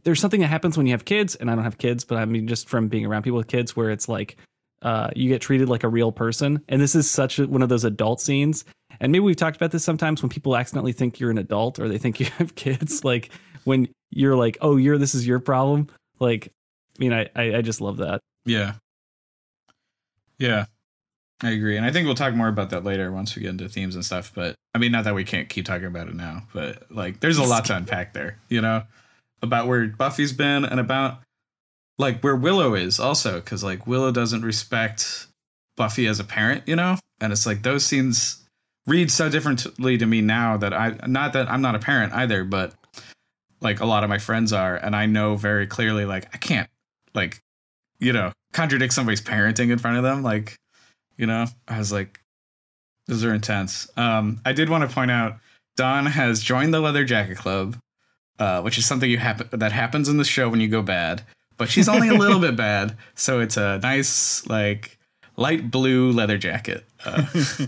There's 0.04 0.20
something 0.20 0.40
that 0.40 0.48
happens 0.48 0.76
when 0.76 0.86
you 0.86 0.92
have 0.92 1.04
kids, 1.04 1.34
and 1.34 1.50
I 1.50 1.54
don't 1.54 1.64
have 1.64 1.78
kids, 1.78 2.04
but 2.04 2.18
I 2.18 2.24
mean 2.24 2.46
just 2.46 2.68
from 2.68 2.88
being 2.88 3.06
around 3.06 3.22
people 3.22 3.38
with 3.38 3.48
kids 3.48 3.74
where 3.74 3.90
it's 3.90 4.08
like 4.08 4.36
uh, 4.84 5.10
you 5.16 5.28
get 5.28 5.40
treated 5.40 5.68
like 5.68 5.82
a 5.82 5.88
real 5.88 6.12
person. 6.12 6.62
And 6.68 6.80
this 6.80 6.94
is 6.94 7.10
such 7.10 7.38
a, 7.38 7.46
one 7.46 7.62
of 7.62 7.70
those 7.70 7.84
adult 7.84 8.20
scenes. 8.20 8.64
And 9.00 9.10
maybe 9.10 9.24
we've 9.24 9.34
talked 9.34 9.56
about 9.56 9.70
this 9.70 9.82
sometimes 9.82 10.22
when 10.22 10.28
people 10.28 10.56
accidentally 10.56 10.92
think 10.92 11.18
you're 11.18 11.30
an 11.30 11.38
adult 11.38 11.78
or 11.78 11.88
they 11.88 11.98
think 11.98 12.20
you 12.20 12.26
have 12.38 12.54
kids. 12.54 13.02
Like 13.02 13.30
when 13.64 13.88
you're 14.10 14.36
like, 14.36 14.58
oh, 14.60 14.76
you're 14.76 14.98
this 14.98 15.14
is 15.14 15.26
your 15.26 15.40
problem. 15.40 15.88
Like, 16.20 16.52
I 16.98 17.02
mean, 17.02 17.12
I 17.12 17.28
I, 17.34 17.56
I 17.56 17.62
just 17.62 17.80
love 17.80 17.96
that. 17.96 18.20
Yeah. 18.44 18.74
Yeah. 20.38 20.66
I 21.42 21.50
agree. 21.50 21.76
And 21.76 21.84
I 21.84 21.90
think 21.90 22.06
we'll 22.06 22.14
talk 22.14 22.34
more 22.34 22.48
about 22.48 22.70
that 22.70 22.84
later 22.84 23.10
once 23.10 23.34
we 23.34 23.42
get 23.42 23.50
into 23.50 23.68
themes 23.68 23.94
and 23.94 24.04
stuff. 24.04 24.32
But 24.34 24.54
I 24.74 24.78
mean, 24.78 24.92
not 24.92 25.04
that 25.04 25.14
we 25.14 25.24
can't 25.24 25.48
keep 25.48 25.64
talking 25.64 25.86
about 25.86 26.08
it 26.08 26.14
now, 26.14 26.42
but 26.52 26.90
like 26.90 27.20
there's 27.20 27.38
a 27.38 27.44
lot 27.44 27.64
to 27.66 27.76
unpack 27.76 28.12
there, 28.12 28.38
you 28.48 28.60
know, 28.60 28.82
about 29.44 29.68
where 29.68 29.86
Buffy's 29.86 30.32
been 30.32 30.64
and 30.64 30.80
about 30.80 31.20
like 31.98 32.20
where 32.22 32.34
Willow 32.34 32.74
is 32.74 32.98
also. 32.98 33.40
Cause 33.40 33.62
like 33.62 33.86
Willow 33.86 34.10
doesn't 34.10 34.42
respect 34.42 35.28
Buffy 35.76 36.06
as 36.06 36.18
a 36.18 36.24
parent, 36.24 36.64
you 36.66 36.74
know? 36.74 36.96
And 37.20 37.32
it's 37.32 37.46
like 37.46 37.62
those 37.62 37.86
scenes 37.86 38.42
read 38.86 39.10
so 39.10 39.28
differently 39.28 39.96
to 39.96 40.06
me 40.06 40.20
now 40.20 40.56
that 40.56 40.74
I, 40.74 40.96
not 41.06 41.32
that 41.34 41.48
I'm 41.48 41.62
not 41.62 41.76
a 41.76 41.78
parent 41.78 42.12
either, 42.12 42.44
but 42.44 42.74
like 43.60 43.80
a 43.80 43.86
lot 43.86 44.04
of 44.04 44.10
my 44.10 44.18
friends 44.18 44.52
are. 44.52 44.76
And 44.76 44.94
I 44.94 45.06
know 45.06 45.36
very 45.36 45.66
clearly, 45.66 46.04
like, 46.04 46.26
I 46.34 46.38
can't, 46.38 46.68
like, 47.14 47.40
you 47.98 48.12
know, 48.12 48.32
contradict 48.52 48.92
somebody's 48.92 49.22
parenting 49.22 49.70
in 49.70 49.78
front 49.78 49.96
of 49.96 50.02
them. 50.02 50.22
Like, 50.22 50.56
you 51.16 51.26
know, 51.26 51.46
I 51.68 51.78
was 51.78 51.92
like, 51.92 52.20
those 53.06 53.24
are 53.24 53.34
intense. 53.34 53.88
Um, 53.96 54.40
I 54.44 54.52
did 54.52 54.68
want 54.68 54.88
to 54.88 54.94
point 54.94 55.10
out 55.10 55.38
Dawn 55.76 56.06
has 56.06 56.42
joined 56.42 56.72
the 56.72 56.80
Leather 56.80 57.04
Jacket 57.04 57.36
Club, 57.36 57.76
uh, 58.38 58.62
which 58.62 58.78
is 58.78 58.86
something 58.86 59.10
you 59.10 59.18
happen 59.18 59.48
that 59.58 59.72
happens 59.72 60.08
in 60.08 60.16
the 60.16 60.24
show 60.24 60.48
when 60.48 60.60
you 60.60 60.68
go 60.68 60.82
bad. 60.82 61.22
But 61.56 61.68
she's 61.68 61.88
only 61.88 62.08
a 62.08 62.14
little 62.14 62.40
bit 62.40 62.56
bad, 62.68 62.96
so 63.14 63.40
it's 63.40 63.56
a 63.56 63.78
nice 63.78 64.46
like 64.46 64.98
light 65.36 65.70
blue 65.70 66.10
leather 66.12 66.38
jacket. 66.38 66.84
Uh, 67.04 67.26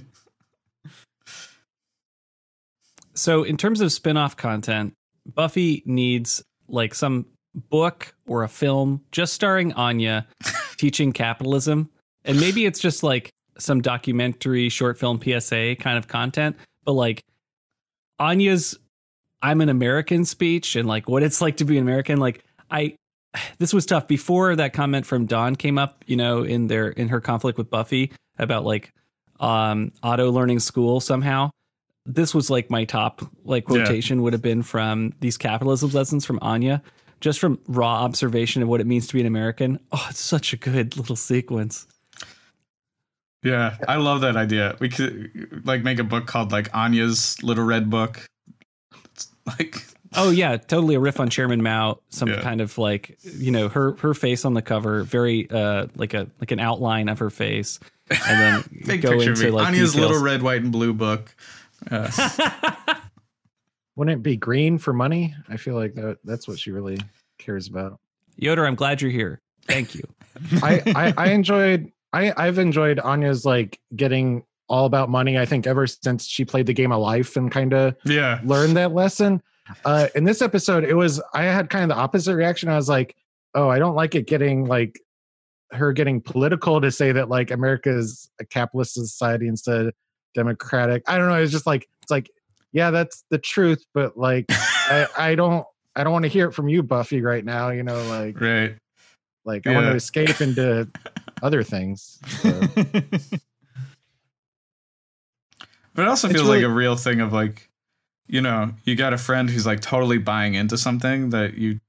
So, 3.17 3.45
in 3.45 3.57
terms 3.57 3.81
of 3.81 3.93
spin-off 3.93 4.37
content, 4.37 4.93
Buffy 5.35 5.83
needs 5.87 6.45
like 6.69 6.95
some 6.95 7.25
book 7.71 8.15
or 8.29 8.45
a 8.45 8.49
film 8.49 9.01
just 9.11 9.33
starring 9.33 9.73
Anya 9.73 10.27
teaching 10.77 11.13
capitalism. 11.13 11.89
And 12.27 12.39
maybe 12.39 12.67
it's 12.67 12.79
just 12.79 13.03
like 13.03 13.31
some 13.59 13.81
documentary, 13.81 14.69
short 14.69 14.99
film 14.99 15.21
PSA 15.21 15.77
kind 15.77 15.97
of 15.97 16.09
content, 16.09 16.57
but 16.85 16.93
like 16.93 17.23
Anya's 18.19 18.79
I'm 19.47 19.61
an 19.61 19.69
American 19.69 20.25
speech 20.25 20.75
and 20.77 20.89
like 20.89 21.09
what 21.09 21.23
it's 21.23 21.41
like 21.41 21.59
to 21.59 21.65
be 21.65 21.77
an 21.79 21.83
American. 21.85 22.19
Like 22.19 22.45
I 22.71 22.97
this 23.59 23.73
was 23.73 23.87
tough 23.87 24.09
before 24.09 24.57
that 24.57 24.73
comment 24.73 25.07
from 25.07 25.27
Dawn 25.27 25.55
came 25.57 25.79
up, 25.79 26.03
you 26.07 26.17
know, 26.17 26.43
in 26.43 26.67
their 26.67 26.89
in 26.89 27.09
her 27.09 27.21
conflict 27.21 27.57
with 27.59 27.71
Buffy 27.71 28.11
about 28.39 28.65
like 28.65 28.93
um 29.41 29.93
auto 30.03 30.31
learning 30.31 30.59
school 30.61 30.99
somehow 31.01 31.51
this 32.07 32.35
was 32.35 32.49
like 32.51 32.71
my 32.71 32.85
top 32.85 33.21
like 33.45 33.65
Yeah. 33.69 33.85
quotation 33.85 34.23
would 34.23 34.33
have 34.33 34.43
been 34.43 34.63
from 34.63 35.13
these 35.21 35.37
capitalism 35.37 35.91
lessons 35.91 36.25
from 36.25 36.39
Anya, 36.41 36.81
just 37.21 37.39
from 37.41 37.59
raw 37.67 38.05
observation 38.05 38.63
of 38.63 38.69
what 38.69 38.81
it 38.81 38.87
means 38.87 39.07
to 39.09 39.15
be 39.15 39.21
an 39.21 39.27
American. 39.27 39.79
Oh, 39.93 40.07
it's 40.11 40.21
such 40.21 40.53
a 40.53 40.57
good 40.57 40.97
little 40.97 41.17
sequence. 41.17 41.87
yeah, 43.43 43.77
I 43.87 43.97
love 43.97 44.21
that 44.23 44.37
idea. 44.37 44.77
We 44.81 44.89
could 44.89 45.63
like 45.65 45.83
make 45.83 45.99
a 45.99 46.05
book 46.05 46.27
called 46.27 46.53
like 46.53 46.69
Anya's 46.75 47.37
Little 47.43 47.65
Red 47.65 47.91
Book. 47.91 48.25
It's 49.47 49.59
like 49.59 49.77
Oh 50.15 50.31
yeah, 50.31 50.57
totally 50.57 50.95
a 50.95 51.01
riff 51.01 51.21
on 51.21 51.29
Chairman 51.29 51.63
Mao. 51.63 51.99
Some 52.11 52.29
Yeah. 52.29 52.41
kind 52.41 52.61
of 52.61 52.79
like 52.79 53.19
you 53.23 53.51
know 53.51 53.69
her 53.69 53.93
her 53.97 54.15
face 54.15 54.45
on 54.45 54.55
the 54.55 54.63
cover, 54.63 55.03
very 55.03 55.51
uh 55.51 55.87
like 55.97 56.15
a 56.15 56.29
like 56.41 56.53
an 56.53 56.61
outline 56.61 57.09
of 57.09 57.19
her 57.19 57.31
face, 57.31 57.79
and 58.11 58.19
then 58.41 58.65
big 58.87 59.03
go 59.03 59.11
picture 59.11 59.33
of 59.33 59.37
into 59.39 59.45
me. 59.47 59.51
like 59.51 59.67
Anya's 59.69 59.93
details. 59.93 60.11
Little 60.11 60.25
Red, 60.25 60.43
White, 60.43 60.63
and 60.63 60.73
Blue 60.73 60.93
book. 60.95 61.35
Uh, 61.91 62.11
Wouldn't 63.97 64.19
it 64.21 64.23
be 64.23 64.37
green 64.37 64.79
for 64.79 64.93
money? 64.93 65.35
I 65.49 65.57
feel 65.57 65.75
like 65.75 65.95
that 65.95 66.19
that's 66.25 66.47
what 66.47 66.59
she 66.59 66.71
really 66.71 66.99
cares 67.39 67.67
about. 67.67 67.99
Yoder, 68.37 68.67
I'm 68.67 68.75
glad 68.75 69.01
you're 69.01 69.11
here. 69.11 69.41
Thank 69.67 69.95
you. 69.95 70.03
I, 70.63 70.83
I 70.95 71.15
I 71.17 71.27
enjoyed 71.31 71.91
I 72.13 72.33
I've 72.37 72.59
enjoyed 72.59 72.99
Anya's 72.99 73.45
like 73.45 73.81
getting 73.95 74.45
all 74.69 74.87
about 74.87 75.09
money. 75.09 75.39
I 75.39 75.47
think 75.47 75.67
ever 75.67 75.87
since 75.87 76.27
she 76.27 76.45
played 76.45 76.67
the 76.67 76.73
game 76.73 76.93
of 76.93 77.01
life 77.01 77.37
and 77.37 77.51
kind 77.51 77.73
of 77.73 77.97
yeah, 78.05 78.41
learned 78.45 78.77
that 78.77 78.93
lesson. 78.93 79.43
Uh, 79.85 80.09
in 80.15 80.25
this 80.25 80.43
episode, 80.43 80.85
it 80.85 80.95
was 80.95 81.21
I 81.35 81.45
had 81.45 81.71
kind 81.71 81.85
of 81.85 81.97
the 81.97 82.01
opposite 82.01 82.37
reaction. 82.37 82.69
I 82.69 82.77
was 82.77 82.89
like, 82.89 83.17
oh, 83.55 83.69
I 83.69 83.79
don't 83.79 83.95
like 83.95 84.15
it 84.15 84.27
getting 84.27 84.67
like 84.67 85.01
her 85.73 85.93
getting 85.93 86.21
political 86.21 86.81
to 86.81 86.91
say 86.91 87.13
that 87.13 87.29
like 87.29 87.51
America 87.51 87.91
is 87.91 88.31
a 88.41 88.45
capitalist 88.45 88.95
society 88.95 89.49
instead 89.49 89.87
of 89.87 89.95
democratic. 90.35 91.03
I 91.07 91.19
don't 91.19 91.29
know. 91.29 91.37
It's 91.37 91.53
just 91.53 91.67
like 91.67 91.89
it's 92.03 92.11
like 92.11 92.31
yeah, 92.73 92.91
that's 92.91 93.25
the 93.31 93.39
truth, 93.39 93.85
but 93.95 94.17
like 94.17 94.47
I 94.51 95.07
I 95.17 95.35
don't 95.35 95.67
I 95.97 96.05
don't 96.05 96.13
want 96.13 96.25
to 96.25 96.29
hear 96.29 96.49
it 96.49 96.53
from 96.53 96.69
you, 96.69 96.83
Buffy, 96.83 97.23
right 97.23 97.45
now. 97.45 97.71
You 97.71 97.83
know, 97.83 98.03
like 98.09 98.41
right. 98.41 98.77
Like 99.45 99.67
I 99.67 99.75
want 99.75 99.87
to 99.87 99.95
escape 99.95 100.41
into 100.41 100.89
other 101.43 101.63
things. 101.63 102.21
So, 102.43 102.61
But 105.97 106.03
it 106.03 106.09
also 106.09 106.29
It's 106.29 106.37
feels 106.37 106.47
really- 106.49 106.63
like 106.63 106.71
a 106.71 106.73
real 106.75 106.95
thing 106.97 107.21
of 107.21 107.33
like, 107.33 107.69
you 108.29 108.41
know, 108.41 108.73
you 108.85 108.95
got 108.97 109.13
a 109.13 109.19
friend 109.19 109.49
who's 109.51 109.67
like 109.67 109.81
totally 109.81 110.19
buying 110.19 110.55
into 110.55 110.77
something 110.79 111.31
that 111.31 111.55
you 111.55 111.81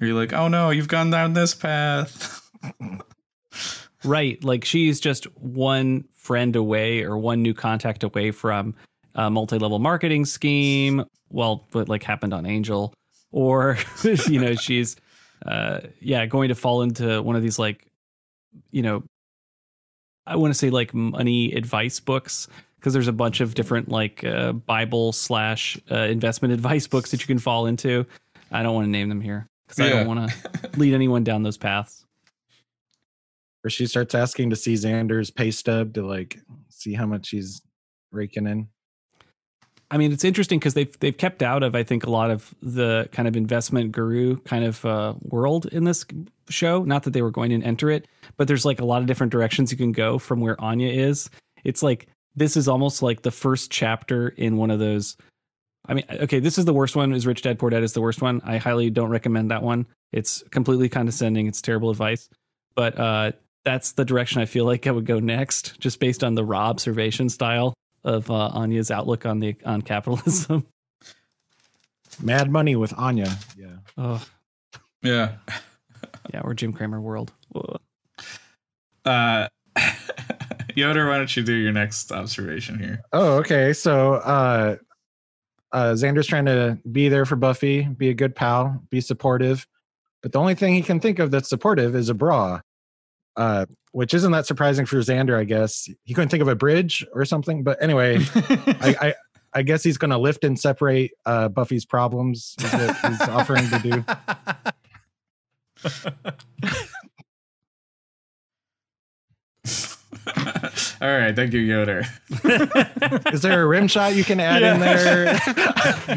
are 0.00 0.06
you 0.06 0.14
like, 0.16 0.32
oh 0.32 0.48
no, 0.48 0.70
you've 0.70 0.88
gone 0.88 1.10
down 1.10 1.32
this 1.32 1.54
path. 1.54 2.40
Right. 4.04 4.42
Like 4.42 4.64
she's 4.64 4.98
just 4.98 5.24
one 5.38 6.04
friend 6.16 6.56
away 6.56 7.02
or 7.04 7.16
one 7.16 7.40
new 7.40 7.54
contact 7.54 8.02
away 8.02 8.32
from 8.32 8.74
a 9.14 9.30
multi 9.30 9.58
level 9.58 9.78
marketing 9.78 10.24
scheme. 10.24 11.04
Well, 11.30 11.68
what 11.70 11.88
like 11.88 12.02
happened 12.02 12.34
on 12.34 12.44
Angel. 12.44 12.92
Or, 13.30 13.78
you 14.28 14.40
know, 14.40 14.54
she's, 14.56 14.96
uh, 15.46 15.82
yeah, 16.00 16.26
going 16.26 16.48
to 16.48 16.56
fall 16.56 16.82
into 16.82 17.22
one 17.22 17.36
of 17.36 17.42
these 17.42 17.60
like, 17.60 17.86
you 18.72 18.82
know, 18.82 19.04
I 20.26 20.34
want 20.34 20.52
to 20.52 20.58
say 20.58 20.70
like 20.70 20.92
money 20.92 21.52
advice 21.52 22.00
books 22.00 22.48
because 22.82 22.92
there's 22.92 23.06
a 23.06 23.12
bunch 23.12 23.40
of 23.40 23.54
different 23.54 23.88
like 23.88 24.24
uh, 24.24 24.50
Bible 24.52 25.12
slash 25.12 25.78
uh, 25.88 25.98
investment 26.00 26.52
advice 26.52 26.88
books 26.88 27.12
that 27.12 27.20
you 27.20 27.28
can 27.28 27.38
fall 27.38 27.66
into. 27.66 28.04
I 28.50 28.64
don't 28.64 28.74
want 28.74 28.86
to 28.86 28.90
name 28.90 29.08
them 29.08 29.20
here 29.20 29.48
because 29.68 29.86
I 29.86 29.88
don't 29.88 30.08
want 30.08 30.28
to 30.28 30.70
lead 30.76 30.92
anyone 30.92 31.22
down 31.22 31.44
those 31.44 31.56
paths. 31.56 32.04
or 33.64 33.70
she 33.70 33.86
starts 33.86 34.16
asking 34.16 34.50
to 34.50 34.56
see 34.56 34.74
Xander's 34.74 35.30
pay 35.30 35.52
stub 35.52 35.94
to 35.94 36.04
like 36.04 36.40
see 36.70 36.92
how 36.92 37.06
much 37.06 37.30
he's 37.30 37.62
raking 38.10 38.48
in. 38.48 38.66
I 39.92 39.96
mean, 39.96 40.10
it's 40.10 40.24
interesting 40.24 40.58
because 40.58 40.74
they've 40.74 40.98
they've 40.98 41.16
kept 41.16 41.40
out 41.40 41.62
of 41.62 41.76
I 41.76 41.84
think 41.84 42.04
a 42.04 42.10
lot 42.10 42.32
of 42.32 42.52
the 42.62 43.08
kind 43.12 43.28
of 43.28 43.36
investment 43.36 43.92
guru 43.92 44.38
kind 44.38 44.64
of 44.64 44.84
uh, 44.84 45.14
world 45.20 45.66
in 45.66 45.84
this 45.84 46.04
show. 46.48 46.82
Not 46.82 47.04
that 47.04 47.12
they 47.12 47.22
were 47.22 47.30
going 47.30 47.60
to 47.60 47.64
enter 47.64 47.90
it, 47.90 48.08
but 48.36 48.48
there's 48.48 48.64
like 48.64 48.80
a 48.80 48.84
lot 48.84 49.02
of 49.02 49.06
different 49.06 49.30
directions 49.30 49.70
you 49.70 49.78
can 49.78 49.92
go 49.92 50.18
from 50.18 50.40
where 50.40 50.60
Anya 50.60 50.88
is. 50.88 51.30
It's 51.62 51.82
like 51.82 52.08
this 52.34 52.56
is 52.56 52.68
almost 52.68 53.02
like 53.02 53.22
the 53.22 53.30
first 53.30 53.70
chapter 53.70 54.28
in 54.28 54.56
one 54.56 54.70
of 54.70 54.78
those. 54.78 55.16
I 55.86 55.94
mean, 55.94 56.04
okay, 56.10 56.38
this 56.38 56.58
is 56.58 56.64
the 56.64 56.72
worst 56.72 56.94
one. 56.94 57.12
Is 57.12 57.26
Rich 57.26 57.42
Dad 57.42 57.58
Poor 57.58 57.70
Dad 57.70 57.82
is 57.82 57.92
the 57.92 58.00
worst 58.00 58.22
one. 58.22 58.40
I 58.44 58.58
highly 58.58 58.90
don't 58.90 59.10
recommend 59.10 59.50
that 59.50 59.62
one. 59.62 59.86
It's 60.12 60.42
completely 60.50 60.88
condescending. 60.88 61.46
It's 61.46 61.60
terrible 61.60 61.90
advice. 61.90 62.28
But 62.74 62.98
uh, 62.98 63.32
that's 63.64 63.92
the 63.92 64.04
direction 64.04 64.40
I 64.40 64.46
feel 64.46 64.64
like 64.64 64.86
I 64.86 64.90
would 64.90 65.06
go 65.06 65.18
next, 65.18 65.78
just 65.80 66.00
based 66.00 66.24
on 66.24 66.34
the 66.34 66.44
raw 66.44 66.68
observation 66.68 67.28
style 67.28 67.74
of 68.04 68.30
uh, 68.30 68.48
Anya's 68.48 68.90
outlook 68.90 69.26
on 69.26 69.40
the 69.40 69.56
on 69.64 69.82
capitalism. 69.82 70.66
Mad 72.22 72.50
Money 72.50 72.76
with 72.76 72.92
Anya. 72.96 73.36
Yeah. 73.56 73.76
oh, 73.96 74.24
yeah. 75.02 75.36
yeah, 76.32 76.40
or 76.42 76.54
Jim 76.54 76.72
Cramer 76.72 77.00
world. 77.00 77.32
Ugh. 77.54 77.80
Uh 79.04 79.48
Yoder, 80.74 81.08
why 81.08 81.18
don't 81.18 81.36
you 81.36 81.42
do 81.42 81.54
your 81.54 81.72
next 81.72 82.12
observation 82.12 82.78
here? 82.78 83.02
Oh, 83.12 83.36
okay. 83.38 83.72
So 83.72 84.14
uh 84.14 84.76
uh 85.72 85.92
Xander's 85.92 86.26
trying 86.26 86.46
to 86.46 86.78
be 86.90 87.08
there 87.08 87.24
for 87.24 87.36
Buffy, 87.36 87.82
be 87.82 88.08
a 88.10 88.14
good 88.14 88.34
pal, 88.34 88.82
be 88.90 89.00
supportive. 89.00 89.66
But 90.22 90.32
the 90.32 90.38
only 90.38 90.54
thing 90.54 90.74
he 90.74 90.82
can 90.82 91.00
think 91.00 91.18
of 91.18 91.30
that's 91.30 91.48
supportive 91.48 91.94
is 91.96 92.08
a 92.08 92.14
bra. 92.14 92.60
Uh 93.36 93.66
which 93.92 94.14
isn't 94.14 94.32
that 94.32 94.46
surprising 94.46 94.86
for 94.86 94.96
Xander, 94.96 95.36
I 95.36 95.44
guess. 95.44 95.86
He 96.04 96.14
couldn't 96.14 96.30
think 96.30 96.40
of 96.40 96.48
a 96.48 96.56
bridge 96.56 97.06
or 97.12 97.26
something. 97.26 97.62
But 97.62 97.82
anyway, 97.82 98.18
I, 98.34 98.96
I 99.00 99.14
I 99.54 99.62
guess 99.62 99.82
he's 99.82 99.98
gonna 99.98 100.18
lift 100.18 100.44
and 100.44 100.58
separate 100.58 101.12
uh 101.26 101.48
Buffy's 101.48 101.84
problems 101.84 102.56
is 102.58 102.72
what 102.72 102.96
he's 102.96 103.20
offering 103.28 103.68
to 103.68 103.78
do. 103.78 104.04
All 111.00 111.08
right, 111.08 111.34
thank 111.34 111.52
you, 111.52 111.60
Yoder. 111.60 112.04
Is 113.32 113.42
there 113.42 113.62
a 113.62 113.66
rim 113.66 113.88
shot 113.88 114.14
you 114.14 114.24
can 114.24 114.40
add 114.40 114.62
in 114.62 114.80
there? 114.80 115.40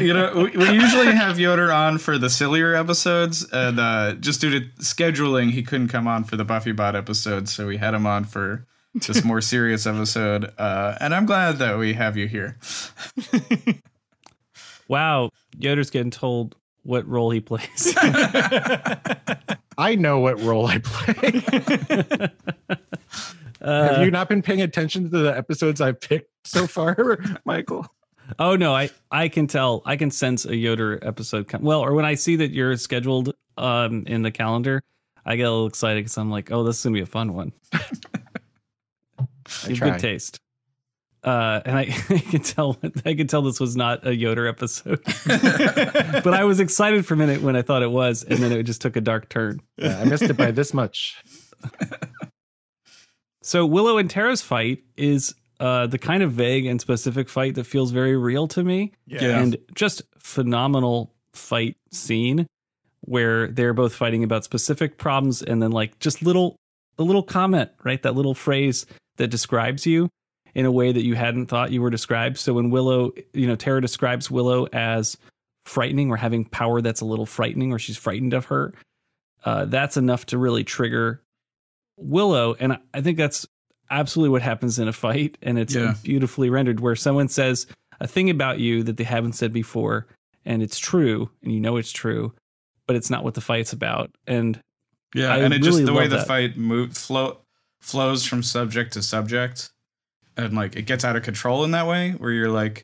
you 0.00 0.12
know, 0.14 0.32
we, 0.34 0.56
we 0.56 0.70
usually 0.70 1.12
have 1.12 1.38
Yoder 1.38 1.72
on 1.72 1.98
for 1.98 2.18
the 2.18 2.30
sillier 2.30 2.74
episodes, 2.74 3.46
and 3.52 3.80
uh, 3.80 4.14
just 4.14 4.40
due 4.40 4.50
to 4.50 4.66
scheduling, 4.80 5.50
he 5.50 5.62
couldn't 5.62 5.88
come 5.88 6.06
on 6.06 6.24
for 6.24 6.36
the 6.36 6.44
Buffy 6.44 6.72
Bot 6.72 6.94
episode, 6.94 7.48
so 7.48 7.66
we 7.66 7.76
had 7.76 7.94
him 7.94 8.06
on 8.06 8.24
for 8.24 8.66
this 8.94 9.24
more 9.24 9.40
serious 9.42 9.86
episode. 9.86 10.52
Uh, 10.56 10.96
and 11.00 11.14
I'm 11.14 11.26
glad 11.26 11.58
that 11.58 11.78
we 11.78 11.94
have 11.94 12.16
you 12.16 12.28
here. 12.28 12.56
Wow, 14.88 15.30
Yoder's 15.58 15.90
getting 15.90 16.10
told 16.10 16.54
what 16.84 17.06
role 17.08 17.30
he 17.30 17.40
plays. 17.40 17.92
I 19.78 19.96
know 19.96 20.20
what 20.20 20.40
role 20.40 20.66
I 20.66 20.78
play. 20.78 21.42
Uh, 23.66 23.94
Have 23.94 24.04
you 24.04 24.12
not 24.12 24.28
been 24.28 24.42
paying 24.42 24.62
attention 24.62 25.10
to 25.10 25.18
the 25.18 25.36
episodes 25.36 25.80
I've 25.80 26.00
picked 26.00 26.30
so 26.44 26.66
far, 26.68 27.18
Michael? 27.44 27.84
oh 28.38 28.54
no, 28.54 28.74
I 28.74 28.90
I 29.10 29.28
can 29.28 29.46
tell. 29.48 29.82
I 29.84 29.96
can 29.96 30.10
sense 30.10 30.44
a 30.44 30.54
Yoder 30.54 31.00
episode. 31.02 31.48
Com- 31.48 31.62
well, 31.62 31.80
or 31.80 31.94
when 31.94 32.04
I 32.04 32.14
see 32.14 32.36
that 32.36 32.52
you're 32.52 32.76
scheduled 32.76 33.34
um 33.56 34.04
in 34.06 34.22
the 34.22 34.30
calendar, 34.30 34.82
I 35.24 35.34
get 35.34 35.42
a 35.42 35.50
little 35.50 35.66
excited 35.66 36.04
because 36.04 36.16
I'm 36.16 36.30
like, 36.30 36.52
oh, 36.52 36.62
this 36.62 36.78
is 36.78 36.84
gonna 36.84 36.94
be 36.94 37.00
a 37.00 37.06
fun 37.06 37.34
one. 37.34 37.52
I 37.72 39.68
You 39.68 39.76
good 39.76 39.98
taste. 39.98 40.38
Uh, 41.24 41.60
and 41.64 41.76
I, 41.76 41.80
I 42.08 42.18
can 42.18 42.42
tell 42.42 42.78
I 43.04 43.14
can 43.14 43.26
tell 43.26 43.42
this 43.42 43.58
was 43.58 43.74
not 43.74 44.06
a 44.06 44.14
Yoder 44.14 44.46
episode, 44.46 45.02
but 45.26 46.34
I 46.34 46.44
was 46.44 46.60
excited 46.60 47.04
for 47.04 47.14
a 47.14 47.16
minute 47.16 47.42
when 47.42 47.56
I 47.56 47.62
thought 47.62 47.82
it 47.82 47.90
was, 47.90 48.22
and 48.22 48.38
then 48.38 48.52
it 48.52 48.62
just 48.62 48.80
took 48.80 48.94
a 48.94 49.00
dark 49.00 49.28
turn. 49.28 49.60
Yeah, 49.76 49.98
I 49.98 50.04
missed 50.04 50.22
it 50.22 50.36
by 50.36 50.52
this 50.52 50.72
much. 50.72 51.16
So 53.46 53.64
Willow 53.64 53.96
and 53.96 54.10
Tara's 54.10 54.42
fight 54.42 54.82
is 54.96 55.32
uh, 55.60 55.86
the 55.86 55.98
kind 55.98 56.24
of 56.24 56.32
vague 56.32 56.66
and 56.66 56.80
specific 56.80 57.28
fight 57.28 57.54
that 57.54 57.64
feels 57.64 57.92
very 57.92 58.16
real 58.16 58.48
to 58.48 58.64
me, 58.64 58.90
Yeah. 59.06 59.38
and 59.38 59.56
just 59.72 60.02
phenomenal 60.18 61.14
fight 61.32 61.76
scene 61.92 62.48
where 63.02 63.46
they're 63.46 63.72
both 63.72 63.94
fighting 63.94 64.24
about 64.24 64.42
specific 64.42 64.98
problems, 64.98 65.42
and 65.42 65.62
then 65.62 65.70
like 65.70 65.96
just 66.00 66.22
little 66.22 66.56
a 66.98 67.04
little 67.04 67.22
comment, 67.22 67.70
right? 67.84 68.02
That 68.02 68.16
little 68.16 68.34
phrase 68.34 68.84
that 69.16 69.28
describes 69.28 69.86
you 69.86 70.08
in 70.56 70.66
a 70.66 70.72
way 70.72 70.90
that 70.90 71.04
you 71.04 71.14
hadn't 71.14 71.46
thought 71.46 71.70
you 71.70 71.82
were 71.82 71.90
described. 71.90 72.38
So 72.38 72.54
when 72.54 72.70
Willow, 72.70 73.12
you 73.32 73.46
know, 73.46 73.54
Tara 73.54 73.80
describes 73.80 74.28
Willow 74.28 74.66
as 74.72 75.16
frightening 75.66 76.10
or 76.10 76.16
having 76.16 76.46
power 76.46 76.80
that's 76.80 77.00
a 77.00 77.04
little 77.04 77.26
frightening, 77.26 77.72
or 77.72 77.78
she's 77.78 77.96
frightened 77.96 78.32
of 78.34 78.46
her. 78.46 78.74
Uh, 79.44 79.66
that's 79.66 79.96
enough 79.96 80.26
to 80.26 80.38
really 80.38 80.64
trigger 80.64 81.22
Willow, 81.96 82.54
and 82.58 82.78
I- 82.94 83.00
think 83.00 83.16
that's 83.18 83.46
absolutely 83.90 84.30
what 84.30 84.42
happens 84.42 84.78
in 84.78 84.88
a 84.88 84.92
fight, 84.92 85.38
and 85.42 85.58
it's 85.58 85.74
uh, 85.76 85.80
Yeah. 85.80 85.94
beautifully 86.02 86.50
rendered 86.50 86.80
where 86.80 86.96
someone 86.96 87.28
says 87.28 87.66
a 88.00 88.06
thing 88.06 88.28
about 88.30 88.58
you 88.58 88.82
that 88.82 88.96
they 88.96 89.04
haven't 89.04 89.34
said 89.34 89.52
before, 89.52 90.06
and 90.44 90.62
it's 90.62 90.78
true, 90.78 91.30
and 91.42 91.52
you 91.52 91.60
know 91.60 91.76
it's 91.76 91.92
true, 91.92 92.34
but 92.86 92.96
it's 92.96 93.10
not 93.10 93.24
what 93.24 93.34
the 93.34 93.40
fight's 93.40 93.72
about. 93.72 94.10
And 94.26 94.60
Yeah, 95.14 95.32
I 95.32 95.38
and 95.38 95.54
it 95.54 95.58
really 95.62 95.82
just 95.82 95.86
the 95.86 95.92
way 95.94 96.06
the 96.08 96.16
that. 96.16 96.26
fight 96.26 96.56
move 96.56 96.96
flow 96.96 97.38
flows 97.80 98.26
from 98.26 98.42
subject 98.42 98.92
to 98.94 99.02
subject, 99.02 99.70
and 100.36 100.54
like 100.54 100.74
it 100.76 100.82
gets 100.82 101.04
out 101.04 101.16
of 101.16 101.22
control 101.22 101.64
in 101.64 101.70
that 101.70 101.86
way, 101.86 102.10
where 102.12 102.32
you're 102.32 102.50
like, 102.50 102.82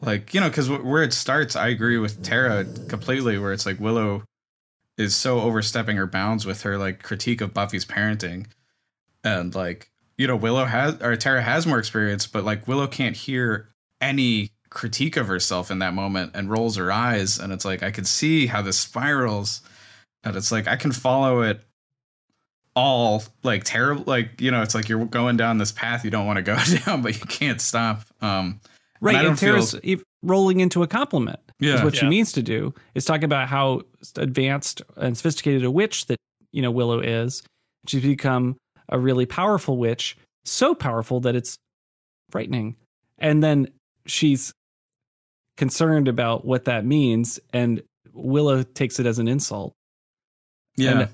like 0.00 0.32
you 0.32 0.40
know, 0.40 0.48
because 0.48 0.70
where 0.70 1.02
it 1.02 1.12
starts, 1.12 1.56
I 1.56 1.68
agree 1.68 1.98
with 1.98 2.22
Tara 2.22 2.64
completely, 2.88 3.38
where 3.38 3.52
it's 3.52 3.66
like 3.66 3.78
Willow 3.80 4.22
is 5.00 5.16
so 5.16 5.40
overstepping 5.40 5.96
her 5.96 6.06
bounds 6.06 6.44
with 6.44 6.62
her 6.62 6.76
like 6.76 7.02
critique 7.02 7.40
of 7.40 7.54
Buffy's 7.54 7.84
parenting, 7.84 8.46
and 9.24 9.54
like 9.54 9.90
you 10.18 10.26
know, 10.26 10.36
Willow 10.36 10.66
has 10.66 11.00
or 11.00 11.16
Tara 11.16 11.42
has 11.42 11.66
more 11.66 11.78
experience, 11.78 12.26
but 12.26 12.44
like 12.44 12.68
Willow 12.68 12.86
can't 12.86 13.16
hear 13.16 13.68
any 14.00 14.50
critique 14.68 15.16
of 15.16 15.26
herself 15.26 15.70
in 15.70 15.80
that 15.80 15.94
moment 15.94 16.32
and 16.34 16.50
rolls 16.50 16.76
her 16.76 16.92
eyes, 16.92 17.38
and 17.38 17.52
it's 17.52 17.64
like 17.64 17.82
I 17.82 17.90
could 17.90 18.06
see 18.06 18.46
how 18.46 18.62
this 18.62 18.78
spirals. 18.78 19.62
And 20.22 20.36
it's 20.36 20.52
like 20.52 20.68
I 20.68 20.76
can 20.76 20.92
follow 20.92 21.40
it 21.40 21.62
all 22.76 23.24
like 23.42 23.64
terrible 23.64 24.04
like 24.06 24.40
you 24.40 24.50
know 24.50 24.62
it's 24.62 24.76
like 24.76 24.88
you're 24.88 25.04
going 25.06 25.36
down 25.36 25.58
this 25.58 25.72
path 25.72 26.04
you 26.04 26.10
don't 26.10 26.24
want 26.24 26.36
to 26.36 26.42
go 26.42 26.56
down 26.86 27.02
but 27.02 27.18
you 27.18 27.26
can't 27.26 27.60
stop 27.60 28.04
um 28.22 28.60
right, 29.00 29.16
I 29.16 29.18
and, 29.18 29.26
don't 29.28 29.36
feel- 29.36 29.66
Tara's 29.66 30.04
rolling 30.22 30.60
into 30.60 30.82
a 30.82 30.86
compliment. 30.86 31.40
Is 31.60 31.66
Yeah. 31.66 31.84
what 31.84 31.96
she 31.96 32.06
means 32.08 32.32
to 32.32 32.42
do 32.42 32.74
is 32.94 33.04
talk 33.04 33.22
about 33.22 33.48
how 33.48 33.82
advanced 34.16 34.82
and 34.96 35.16
sophisticated 35.16 35.64
a 35.64 35.70
witch 35.70 36.06
that 36.06 36.18
you 36.52 36.62
know 36.62 36.70
Willow 36.70 37.00
is. 37.00 37.42
She's 37.86 38.02
become 38.02 38.56
a 38.88 38.98
really 38.98 39.26
powerful 39.26 39.76
witch, 39.78 40.16
so 40.44 40.74
powerful 40.74 41.20
that 41.20 41.34
it's 41.36 41.56
frightening. 42.30 42.76
And 43.18 43.42
then 43.42 43.68
she's 44.06 44.52
concerned 45.56 46.08
about 46.08 46.44
what 46.44 46.64
that 46.64 46.84
means, 46.84 47.38
and 47.52 47.82
Willow 48.12 48.62
takes 48.62 48.98
it 48.98 49.06
as 49.06 49.18
an 49.18 49.28
insult. 49.28 49.72
yeah 50.76 50.90
And- 51.00 51.08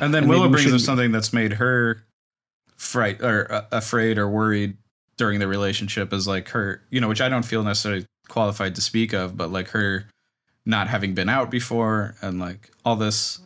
and, 0.00 0.14
then 0.14 0.22
and 0.24 0.30
willow 0.30 0.48
brings 0.48 0.72
up 0.72 0.80
something 0.80 1.12
that's 1.12 1.32
made 1.32 1.54
her 1.54 2.04
fright 2.76 3.20
or 3.22 3.50
uh, 3.50 3.64
afraid 3.72 4.18
or 4.18 4.28
worried 4.28 4.76
during 5.16 5.40
the 5.40 5.48
relationship 5.48 6.12
is 6.12 6.28
like 6.28 6.48
her 6.50 6.82
you 6.90 7.00
know 7.00 7.08
which 7.08 7.20
i 7.22 7.28
don't 7.28 7.44
feel 7.44 7.64
necessarily 7.64 8.04
qualified 8.28 8.74
to 8.74 8.80
speak 8.80 9.12
of 9.12 9.36
but 9.36 9.50
like 9.50 9.68
her 9.68 10.06
not 10.66 10.88
having 10.88 11.14
been 11.14 11.28
out 11.28 11.50
before 11.50 12.14
and 12.20 12.38
like 12.38 12.70
all 12.84 12.94
this 12.96 13.40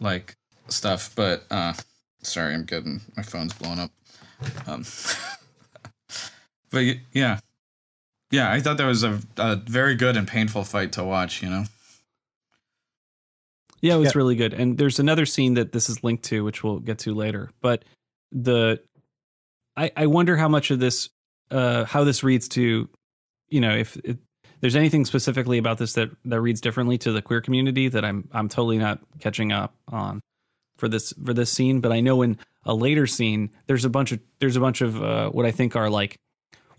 like 0.00 0.34
stuff, 0.68 1.10
but 1.14 1.44
uh, 1.50 1.74
sorry, 2.22 2.54
I'm 2.54 2.64
getting 2.64 3.02
my 3.16 3.22
phone's 3.22 3.52
blown 3.52 3.78
up. 3.78 3.90
Um, 4.66 4.84
but 6.70 6.84
yeah, 7.12 7.38
yeah, 8.30 8.50
I 8.50 8.60
thought 8.60 8.78
that 8.78 8.86
was 8.86 9.04
a, 9.04 9.20
a 9.36 9.56
very 9.56 9.94
good 9.94 10.16
and 10.16 10.26
painful 10.26 10.64
fight 10.64 10.92
to 10.92 11.04
watch. 11.04 11.42
You 11.42 11.50
know. 11.50 11.64
Yeah, 13.80 13.96
it 13.96 13.98
was 13.98 14.06
Yeah. 14.08 14.12
really 14.18 14.36
good. 14.36 14.54
And 14.54 14.78
there's 14.78 14.98
another 14.98 15.26
scene 15.26 15.54
that 15.54 15.72
this 15.72 15.90
is 15.90 16.02
linked 16.02 16.24
to, 16.24 16.42
which 16.42 16.64
we'll 16.64 16.80
get 16.80 16.98
to 17.00 17.14
later. 17.14 17.50
But 17.60 17.84
the 18.32 18.80
I, 19.76 19.90
I 19.96 20.06
wonder 20.06 20.36
how 20.36 20.48
much 20.48 20.70
of 20.70 20.78
this 20.80 21.10
uh 21.50 21.84
how 21.84 22.04
this 22.04 22.22
reads 22.24 22.48
to 22.48 22.88
you 23.54 23.60
know, 23.60 23.76
if 23.76 23.96
it, 23.98 24.18
there's 24.60 24.74
anything 24.74 25.04
specifically 25.04 25.58
about 25.58 25.78
this 25.78 25.92
that 25.92 26.10
that 26.24 26.40
reads 26.40 26.60
differently 26.60 26.98
to 26.98 27.12
the 27.12 27.22
queer 27.22 27.40
community 27.40 27.86
that 27.86 28.04
I'm 28.04 28.28
I'm 28.32 28.48
totally 28.48 28.78
not 28.78 28.98
catching 29.20 29.52
up 29.52 29.74
on 29.92 30.20
for 30.76 30.88
this 30.88 31.12
for 31.24 31.32
this 31.32 31.52
scene. 31.52 31.80
But 31.80 31.92
I 31.92 32.00
know 32.00 32.22
in 32.22 32.36
a 32.64 32.74
later 32.74 33.06
scene 33.06 33.50
there's 33.68 33.84
a 33.84 33.90
bunch 33.90 34.10
of 34.10 34.18
there's 34.40 34.56
a 34.56 34.60
bunch 34.60 34.80
of 34.80 35.00
uh, 35.00 35.30
what 35.30 35.46
I 35.46 35.52
think 35.52 35.76
are 35.76 35.88
like 35.88 36.16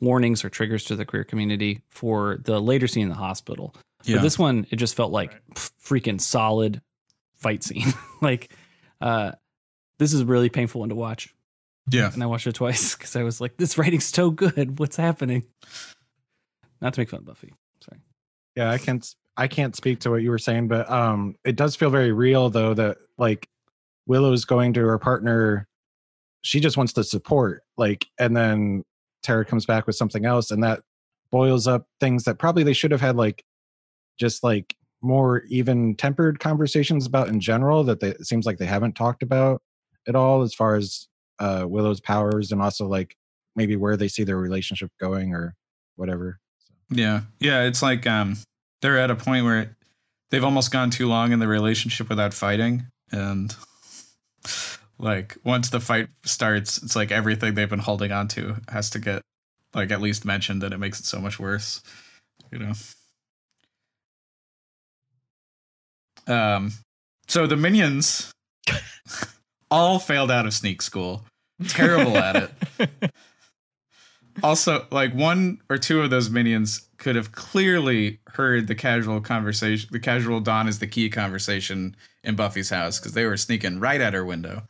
warnings 0.02 0.44
or 0.44 0.50
triggers 0.50 0.84
to 0.86 0.98
the 0.98 1.06
queer 1.06 1.24
community 1.24 1.82
for 1.88 2.40
the 2.44 2.60
later 2.60 2.88
scene 2.88 3.04
in 3.04 3.10
the 3.10 3.16
hospital. 3.16 3.74
Yeah. 4.04 4.18
But 4.18 4.24
this 4.24 4.38
one, 4.38 4.68
it 4.70 4.76
just 4.76 4.96
felt 4.96 5.14
like 5.14 5.32
f- 5.56 5.72
freaking 5.82 6.20
solid 6.20 6.82
fight 7.36 7.64
scene. 7.64 7.94
like, 8.22 8.52
uh, 9.00 9.32
this 9.98 10.12
is 10.12 10.20
a 10.20 10.26
really 10.26 10.50
painful 10.50 10.82
one 10.82 10.90
to 10.90 10.96
watch. 10.96 11.34
Yeah. 11.90 12.12
And 12.12 12.22
I 12.22 12.26
watched 12.26 12.48
it 12.48 12.56
twice 12.56 12.96
because 12.98 13.16
I 13.16 13.24
was 13.24 13.40
like, 13.40 13.58
this 13.58 13.78
writing's 13.78 14.06
so 14.06 14.30
good. 14.30 14.80
What's 14.80 14.96
happening? 14.96 15.44
Not 16.82 16.94
to 16.94 17.02
make 17.02 17.10
fun 17.10 17.20
of 17.20 17.26
Buffy. 17.26 17.54
Sorry. 17.82 18.00
Yeah, 18.56 18.72
I 18.72 18.78
can't 18.78 19.06
I 19.38 19.48
can't 19.48 19.76
speak 19.76 20.00
to 20.02 20.12
what 20.12 20.22
you 20.22 20.30
were 20.30 20.38
saying, 20.38 20.68
but 20.68 20.90
um 20.90 21.36
it 21.44 21.56
does 21.56 21.76
feel 21.76 21.90
very 21.90 22.12
real 22.12 22.50
though 22.50 22.74
that 22.74 22.98
like 23.18 23.48
Willow's 24.06 24.46
going 24.46 24.74
to 24.74 24.82
her 24.82 25.00
partner 25.00 25.68
she 26.42 26.60
just 26.60 26.78
wants 26.78 26.94
to 26.94 27.04
support 27.04 27.64
like 27.76 28.06
and 28.20 28.38
then 28.38 28.84
Tara 29.24 29.44
comes 29.44 29.66
back 29.66 29.88
with 29.88 29.96
something 29.96 30.26
else 30.26 30.52
and 30.52 30.64
that 30.64 30.82
boils 31.32 31.68
up 31.68 31.88
things 32.00 32.24
that 32.26 32.38
probably 32.38 32.64
they 32.64 32.74
should 32.74 32.92
have 32.92 33.02
had 33.02 33.16
like 33.16 33.44
just 34.20 34.44
like 34.44 34.76
more 35.02 35.42
even 35.50 35.96
tempered 35.96 36.40
conversations 36.40 37.06
about 37.08 37.30
in 37.30 37.40
general 37.40 37.84
that 37.84 38.00
they, 38.00 38.10
it 38.10 38.28
seems 38.28 38.46
like 38.46 38.58
they 38.60 38.66
haven't 38.66 38.94
talked 38.94 39.24
about 39.24 39.62
at 40.08 40.16
all 40.16 40.44
as 40.44 40.54
far 40.54 40.76
as 40.76 41.08
uh 41.40 41.66
Willow's 41.68 42.00
powers 42.00 42.52
and 42.52 42.62
also 42.62 42.88
like 42.88 43.16
maybe 43.56 43.76
where 43.76 43.98
they 43.98 44.08
see 44.08 44.24
their 44.24 44.38
relationship 44.38 44.92
going 45.00 45.34
or 45.34 45.56
whatever. 45.96 46.40
Yeah. 46.90 47.22
Yeah. 47.40 47.64
It's 47.64 47.82
like 47.82 48.06
um 48.08 48.38
they're 48.82 49.00
at 49.00 49.12
a 49.12 49.16
point 49.16 49.46
where 49.46 49.76
they've 50.30 50.44
almost 50.44 50.72
gone 50.72 50.90
too 50.90 51.08
long 51.08 51.32
in 51.32 51.40
the 51.40 51.48
relationship 51.48 52.10
without 52.10 52.34
fighting. 52.34 52.86
And 53.12 53.56
like 55.00 55.38
once 55.44 55.70
the 55.70 55.80
fight 55.80 56.08
starts, 56.24 56.82
it's 56.82 56.96
like 56.96 57.12
everything 57.12 57.56
they've 57.56 57.70
been 57.70 57.80
holding 57.80 58.12
on 58.12 58.28
to 58.30 58.58
has 58.70 58.90
to 58.92 59.00
get 59.00 59.22
like 59.74 59.92
at 59.92 60.02
least 60.02 60.26
mentioned 60.26 60.64
and 60.64 60.74
it 60.74 60.78
makes 60.78 61.00
it 61.00 61.06
so 61.06 61.20
much 61.20 61.40
worse. 61.40 61.82
You 62.52 62.60
know. 66.28 66.34
Um 66.34 66.72
so 67.28 67.48
the 67.48 67.58
minions 67.58 68.32
all 69.72 70.00
failed 70.00 70.32
out 70.32 70.46
of 70.46 70.54
sneak 70.54 70.82
school. 70.82 71.26
Terrible 71.68 72.18
at 72.18 72.52
it. 72.80 73.12
also 74.44 74.86
like 74.92 75.14
one 75.14 75.62
or 75.70 75.78
two 75.78 76.02
of 76.02 76.10
those 76.10 76.30
minions 76.30 76.88
could 76.98 77.16
have 77.16 77.32
clearly 77.32 78.20
heard 78.28 78.68
the 78.68 78.76
casual 78.76 79.22
conversation 79.22 79.90
the 79.92 80.00
casual 80.00 80.40
dawn 80.40 80.68
is 80.68 80.80
the 80.80 80.88
key 80.88 81.10
conversation 81.10 81.96
in 82.24 82.36
buffy's 82.36 82.70
house 82.70 83.00
because 83.00 83.14
they 83.14 83.26
were 83.26 83.38
sneaking 83.38 83.80
right 83.80 84.02
at 84.02 84.14
her 84.14 84.26
window. 84.26 84.64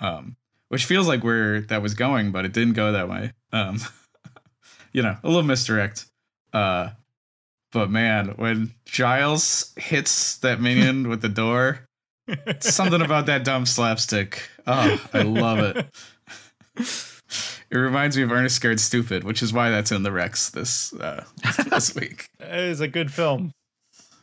Um 0.00 0.36
which 0.68 0.84
feels 0.84 1.08
like 1.08 1.24
where 1.24 1.60
that 1.62 1.82
was 1.82 1.94
going 1.94 2.30
but 2.32 2.44
it 2.44 2.52
didn't 2.52 2.74
go 2.74 2.92
that 2.92 3.08
way. 3.08 3.32
Um 3.52 3.80
you 4.92 5.02
know 5.02 5.16
a 5.22 5.26
little 5.26 5.42
misdirect. 5.42 6.06
Uh 6.52 6.90
but 7.72 7.90
man 7.90 8.34
when 8.36 8.72
giles 8.84 9.72
hits 9.76 10.38
that 10.38 10.60
minion 10.60 11.08
with 11.10 11.22
the 11.22 11.28
door 11.28 11.80
something 12.60 13.02
about 13.02 13.26
that 13.26 13.44
dumb 13.44 13.66
slapstick. 13.66 14.48
Oh 14.66 15.00
i 15.12 15.22
love 15.22 15.58
it 15.58 15.86
it 17.70 17.76
reminds 17.76 18.16
me 18.16 18.22
of 18.22 18.32
Ernest 18.32 18.56
Scared 18.56 18.80
Stupid, 18.80 19.24
which 19.24 19.42
is 19.42 19.52
why 19.52 19.70
that's 19.70 19.92
in 19.92 20.02
the 20.02 20.12
Rex 20.12 20.50
this 20.50 20.92
uh, 20.94 21.24
this 21.70 21.94
week. 21.94 22.28
It 22.40 22.58
is 22.58 22.80
a 22.80 22.88
good 22.88 23.12
film. 23.12 23.52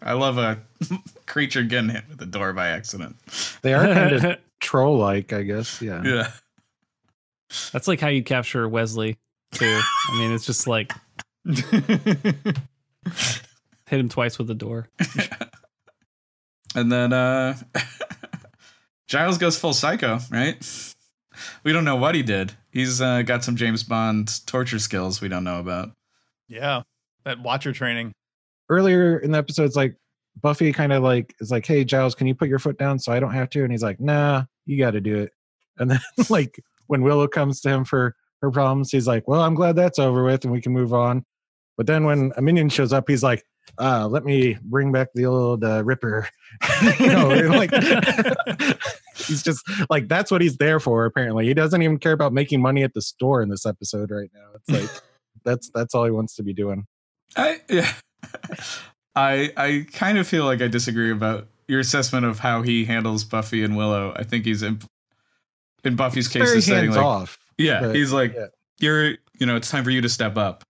I 0.01 0.13
love 0.13 0.37
a 0.37 0.59
creature 1.25 1.63
getting 1.63 1.89
hit 1.89 2.03
with 2.09 2.19
the 2.19 2.25
door 2.25 2.53
by 2.53 2.67
accident. 2.67 3.15
They 3.61 3.73
are 3.73 3.93
kind 3.93 4.13
of 4.13 4.37
troll 4.59 4.97
like, 4.97 5.33
I 5.33 5.43
guess. 5.43 5.81
Yeah. 5.81 6.03
Yeah. 6.03 6.31
That's 7.71 7.87
like 7.87 8.01
how 8.01 8.09
you 8.09 8.23
capture 8.23 8.67
Wesley, 8.67 9.17
too. 9.53 9.79
I 10.11 10.19
mean, 10.19 10.33
it's 10.33 10.45
just 10.45 10.67
like 10.67 10.91
hit 11.45 12.57
him 13.87 14.09
twice 14.09 14.37
with 14.37 14.47
the 14.47 14.55
door. 14.55 14.89
And 16.75 16.91
then 16.91 17.13
uh 17.13 17.55
Giles 19.07 19.37
goes 19.37 19.57
full 19.57 19.73
psycho, 19.73 20.19
right? 20.29 20.93
We 21.63 21.71
don't 21.71 21.85
know 21.85 21.95
what 21.95 22.13
he 22.13 22.23
did. 22.23 22.51
He's 22.77 23.01
uh, 23.01 23.23
got 23.23 23.43
some 23.43 23.55
James 23.55 23.81
Bond 23.81 24.45
torture 24.45 24.77
skills 24.77 25.19
we 25.19 25.27
don't 25.27 25.43
know 25.43 25.59
about. 25.59 25.93
Yeah, 26.47 26.83
that 27.25 27.39
Watcher 27.39 27.73
training. 27.73 28.13
Earlier 28.69 29.17
in 29.17 29.31
the 29.31 29.39
episode, 29.39 29.63
it's 29.63 29.75
like 29.75 29.95
Buffy 30.43 30.71
kind 30.71 30.93
of 30.93 31.01
like 31.01 31.33
is 31.39 31.49
like, 31.49 31.65
"Hey 31.65 31.83
Giles, 31.83 32.13
can 32.13 32.27
you 32.27 32.35
put 32.35 32.49
your 32.49 32.59
foot 32.59 32.77
down 32.77 32.99
so 32.99 33.11
I 33.11 33.19
don't 33.19 33.33
have 33.33 33.49
to?" 33.49 33.63
And 33.63 33.71
he's 33.71 33.81
like, 33.81 33.99
"Nah, 33.99 34.43
you 34.67 34.77
got 34.77 34.91
to 34.91 35.01
do 35.01 35.17
it." 35.17 35.31
And 35.79 35.89
then 35.89 35.99
like 36.29 36.63
when 36.85 37.01
Willow 37.01 37.27
comes 37.27 37.61
to 37.61 37.69
him 37.69 37.83
for 37.83 38.15
her 38.43 38.51
problems, 38.51 38.91
he's 38.91 39.07
like, 39.07 39.27
"Well, 39.27 39.41
I'm 39.41 39.55
glad 39.55 39.75
that's 39.75 39.97
over 39.97 40.23
with 40.23 40.43
and 40.43 40.53
we 40.53 40.61
can 40.61 40.71
move 40.71 40.93
on." 40.93 41.25
But 41.77 41.87
then 41.87 42.03
when 42.03 42.31
a 42.37 42.43
minion 42.43 42.69
shows 42.69 42.93
up, 42.93 43.09
he's 43.09 43.23
like, 43.23 43.43
uh, 43.79 44.07
"Let 44.07 44.23
me 44.23 44.55
bring 44.61 44.91
back 44.91 45.07
the 45.15 45.25
old 45.25 45.63
uh, 45.63 45.83
Ripper." 45.83 46.29
you 46.99 47.07
know, 47.07 47.29
like 47.49 47.71
he's 49.25 49.43
just 49.43 49.67
like 49.89 50.07
that's 50.07 50.31
what 50.31 50.41
he's 50.41 50.57
there 50.57 50.79
for. 50.79 51.05
Apparently, 51.05 51.45
he 51.45 51.53
doesn't 51.53 51.81
even 51.81 51.97
care 51.97 52.13
about 52.13 52.33
making 52.33 52.61
money 52.61 52.83
at 52.83 52.93
the 52.93 53.01
store 53.01 53.41
in 53.41 53.49
this 53.49 53.65
episode 53.65 54.11
right 54.11 54.29
now. 54.33 54.47
It's 54.55 54.69
like 54.69 55.01
that's 55.45 55.69
that's 55.73 55.95
all 55.95 56.05
he 56.05 56.11
wants 56.11 56.35
to 56.35 56.43
be 56.43 56.53
doing. 56.53 56.85
I 57.35 57.61
yeah. 57.69 57.91
I 59.15 59.51
I 59.57 59.85
kind 59.91 60.17
of 60.17 60.27
feel 60.27 60.45
like 60.45 60.61
I 60.61 60.67
disagree 60.67 61.11
about 61.11 61.47
your 61.67 61.79
assessment 61.79 62.25
of 62.25 62.39
how 62.39 62.61
he 62.61 62.85
handles 62.85 63.23
Buffy 63.23 63.63
and 63.63 63.75
Willow. 63.75 64.13
I 64.15 64.23
think 64.23 64.45
he's 64.45 64.63
in 64.63 64.79
in 65.83 65.95
Buffy's 65.95 66.27
case 66.27 66.49
is 66.49 66.65
saying 66.65 66.91
like 66.91 66.99
off. 66.99 67.37
Yeah, 67.57 67.81
but, 67.81 67.95
he's 67.95 68.11
like 68.11 68.33
yeah. 68.33 68.47
you're 68.79 69.11
you 69.39 69.45
know, 69.45 69.55
it's 69.55 69.69
time 69.69 69.83
for 69.83 69.91
you 69.91 70.01
to 70.01 70.09
step 70.09 70.37
up. 70.37 70.63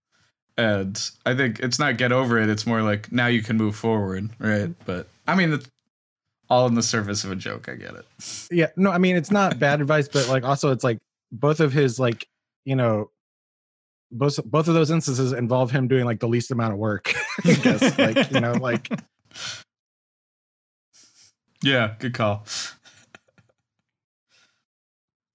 And 0.58 1.00
I 1.26 1.36
think 1.36 1.60
it's 1.60 1.78
not 1.78 1.98
get 1.98 2.12
over 2.12 2.40
it, 2.40 2.50
it's 2.50 2.66
more 2.66 2.82
like 2.82 3.12
now 3.12 3.28
you 3.28 3.44
can 3.44 3.58
move 3.58 3.76
forward, 3.76 4.30
right? 4.40 4.70
Mm-hmm. 4.70 4.84
But 4.86 5.08
I 5.28 5.36
mean 5.36 5.60
all 6.50 6.66
in 6.68 6.74
the 6.76 6.84
surface 6.84 7.24
of 7.24 7.32
a 7.32 7.36
joke, 7.36 7.68
I 7.70 7.76
get 7.76 7.94
it. 7.96 8.06
yeah 8.52 8.68
no 8.78 8.92
i 8.92 8.98
mean 8.98 9.16
it's 9.16 9.32
not 9.32 9.60
bad 9.60 9.82
advice 9.82 10.08
but 10.08 10.28
like 10.30 10.44
also 10.44 10.72
it's 10.72 10.84
like 10.84 10.98
both 11.32 11.60
of 11.60 11.74
his 11.74 12.00
like 12.00 12.26
you 12.66 12.76
know 12.76 13.10
both 14.12 14.40
both 14.46 14.68
of 14.70 14.74
those 14.74 14.90
instances 14.92 15.34
involve 15.34 15.70
him 15.72 15.88
doing 15.88 16.06
like 16.06 16.20
the 16.22 16.28
least 16.28 16.52
amount 16.52 16.72
of 16.74 16.80
work 16.80 17.14
i 17.46 17.54
guess 17.54 17.98
like 18.00 18.32
you 18.32 18.40
know 18.40 18.54
like 18.54 18.90
Yeah, 21.64 21.96
good 21.98 22.14
call. 22.14 22.46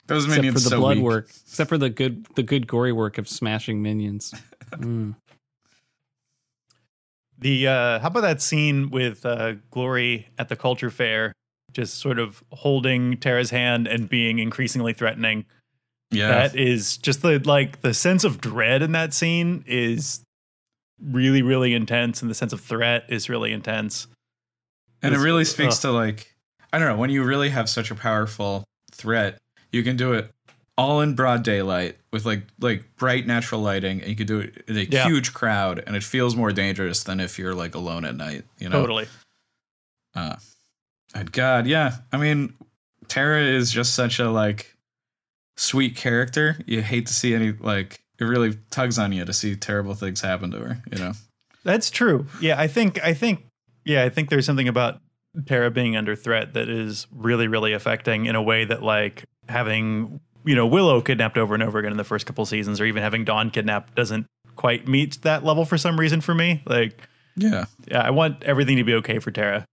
Those 0.06 0.24
Except 0.24 0.36
minions 0.42 0.62
for 0.62 0.68
the 0.68 0.70
so 0.76 0.78
blood 0.80 0.96
weak. 0.98 1.04
work. 1.04 1.30
Except 1.46 1.68
for 1.68 1.78
the 1.78 1.90
good 1.90 2.26
the 2.34 2.42
good 2.42 2.66
gory 2.66 2.92
work 2.92 3.18
of 3.18 3.28
smashing 3.28 3.82
minions. 3.82 4.34
Mm. 4.72 5.14
The 7.42 7.66
uh, 7.66 7.98
how 7.98 8.08
about 8.08 8.20
that 8.20 8.40
scene 8.40 8.90
with 8.90 9.26
uh, 9.26 9.54
Glory 9.70 10.28
at 10.38 10.48
the 10.48 10.56
culture 10.56 10.90
fair, 10.90 11.32
just 11.72 11.98
sort 11.98 12.18
of 12.18 12.42
holding 12.52 13.16
Tara's 13.18 13.50
hand 13.50 13.88
and 13.88 14.08
being 14.08 14.38
increasingly 14.38 14.92
threatening. 14.92 15.44
Yeah. 16.10 16.28
That 16.28 16.56
is 16.56 16.98
just 16.98 17.22
the 17.22 17.40
like 17.40 17.80
the 17.80 17.94
sense 17.94 18.24
of 18.24 18.40
dread 18.40 18.82
in 18.82 18.92
that 18.92 19.12
scene 19.12 19.64
is 19.66 20.22
really 21.02 21.42
really 21.42 21.74
intense, 21.74 22.22
and 22.22 22.30
the 22.30 22.34
sense 22.34 22.52
of 22.52 22.60
threat 22.60 23.04
is 23.08 23.28
really 23.28 23.52
intense. 23.52 24.06
And 25.02 25.14
it 25.14 25.18
really 25.18 25.44
speaks 25.44 25.76
ugh. 25.76 25.82
to 25.82 25.90
like 25.92 26.32
I 26.72 26.78
don't 26.78 26.88
know, 26.88 26.96
when 26.96 27.10
you 27.10 27.24
really 27.24 27.50
have 27.50 27.68
such 27.68 27.90
a 27.90 27.94
powerful 27.94 28.64
threat, 28.92 29.38
you 29.72 29.82
can 29.82 29.96
do 29.96 30.12
it 30.12 30.30
all 30.78 31.00
in 31.02 31.14
broad 31.14 31.42
daylight 31.42 31.96
with 32.12 32.24
like 32.24 32.42
like 32.60 32.84
bright 32.96 33.26
natural 33.26 33.60
lighting 33.60 34.00
and 34.00 34.08
you 34.08 34.16
could 34.16 34.26
do 34.26 34.40
it 34.40 34.64
in 34.68 34.76
a 34.76 34.80
Yeah. 34.82 35.06
huge 35.06 35.32
crowd 35.34 35.82
and 35.86 35.94
it 35.96 36.02
feels 36.02 36.34
more 36.34 36.50
dangerous 36.52 37.02
than 37.04 37.20
if 37.20 37.38
you're 37.38 37.54
like 37.54 37.74
alone 37.74 38.04
at 38.04 38.16
night, 38.16 38.44
you 38.58 38.68
know. 38.68 38.80
Totally. 38.80 39.06
Uh 40.14 40.36
and 41.14 41.30
God, 41.30 41.66
yeah. 41.66 41.96
I 42.12 42.16
mean, 42.16 42.54
Tara 43.08 43.42
is 43.42 43.70
just 43.70 43.94
such 43.94 44.18
a 44.18 44.30
like 44.30 44.74
sweet 45.56 45.94
character. 45.96 46.56
You 46.66 46.80
hate 46.82 47.06
to 47.06 47.12
see 47.12 47.34
any 47.34 47.52
like 47.52 48.00
it 48.18 48.24
really 48.24 48.58
tugs 48.70 48.98
on 48.98 49.12
you 49.12 49.24
to 49.24 49.32
see 49.32 49.54
terrible 49.56 49.94
things 49.94 50.20
happen 50.20 50.50
to 50.52 50.58
her, 50.58 50.78
you 50.90 50.98
know. 50.98 51.12
That's 51.64 51.90
true. 51.90 52.26
Yeah, 52.40 52.58
I 52.58 52.66
think 52.66 53.02
I 53.04 53.12
think 53.14 53.44
yeah, 53.84 54.04
I 54.04 54.08
think 54.08 54.30
there's 54.30 54.46
something 54.46 54.68
about 54.68 55.00
Tara 55.46 55.70
being 55.70 55.96
under 55.96 56.14
threat 56.16 56.54
that 56.54 56.68
is 56.68 57.06
really, 57.10 57.48
really 57.48 57.72
affecting 57.72 58.26
in 58.26 58.34
a 58.36 58.42
way 58.42 58.64
that 58.64 58.82
like 58.82 59.24
having 59.48 60.20
you 60.44 60.54
know 60.54 60.66
Willow 60.66 61.00
kidnapped 61.00 61.38
over 61.38 61.54
and 61.54 61.62
over 61.62 61.78
again 61.78 61.90
in 61.92 61.96
the 61.96 62.04
first 62.04 62.26
couple 62.26 62.44
seasons, 62.46 62.80
or 62.80 62.84
even 62.84 63.02
having 63.02 63.24
Dawn 63.24 63.50
kidnapped 63.50 63.94
doesn't 63.94 64.26
quite 64.56 64.86
meet 64.86 65.20
that 65.22 65.44
level 65.44 65.64
for 65.64 65.78
some 65.78 65.98
reason 65.98 66.20
for 66.20 66.34
me. 66.34 66.62
Like, 66.66 67.08
Yeah. 67.36 67.64
yeah, 67.86 68.02
I 68.02 68.10
want 68.10 68.42
everything 68.44 68.76
to 68.76 68.84
be 68.84 68.94
okay 68.94 69.18
for 69.18 69.30
Tara. 69.30 69.64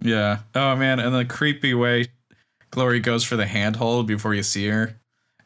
Yeah. 0.00 0.38
Oh 0.54 0.76
man, 0.76 1.00
and 1.00 1.14
the 1.14 1.24
creepy 1.24 1.74
way 1.74 2.06
Glory 2.70 3.00
goes 3.00 3.24
for 3.24 3.36
the 3.36 3.46
handhold 3.46 4.06
before 4.06 4.34
you 4.34 4.42
see 4.42 4.68
her. 4.68 4.94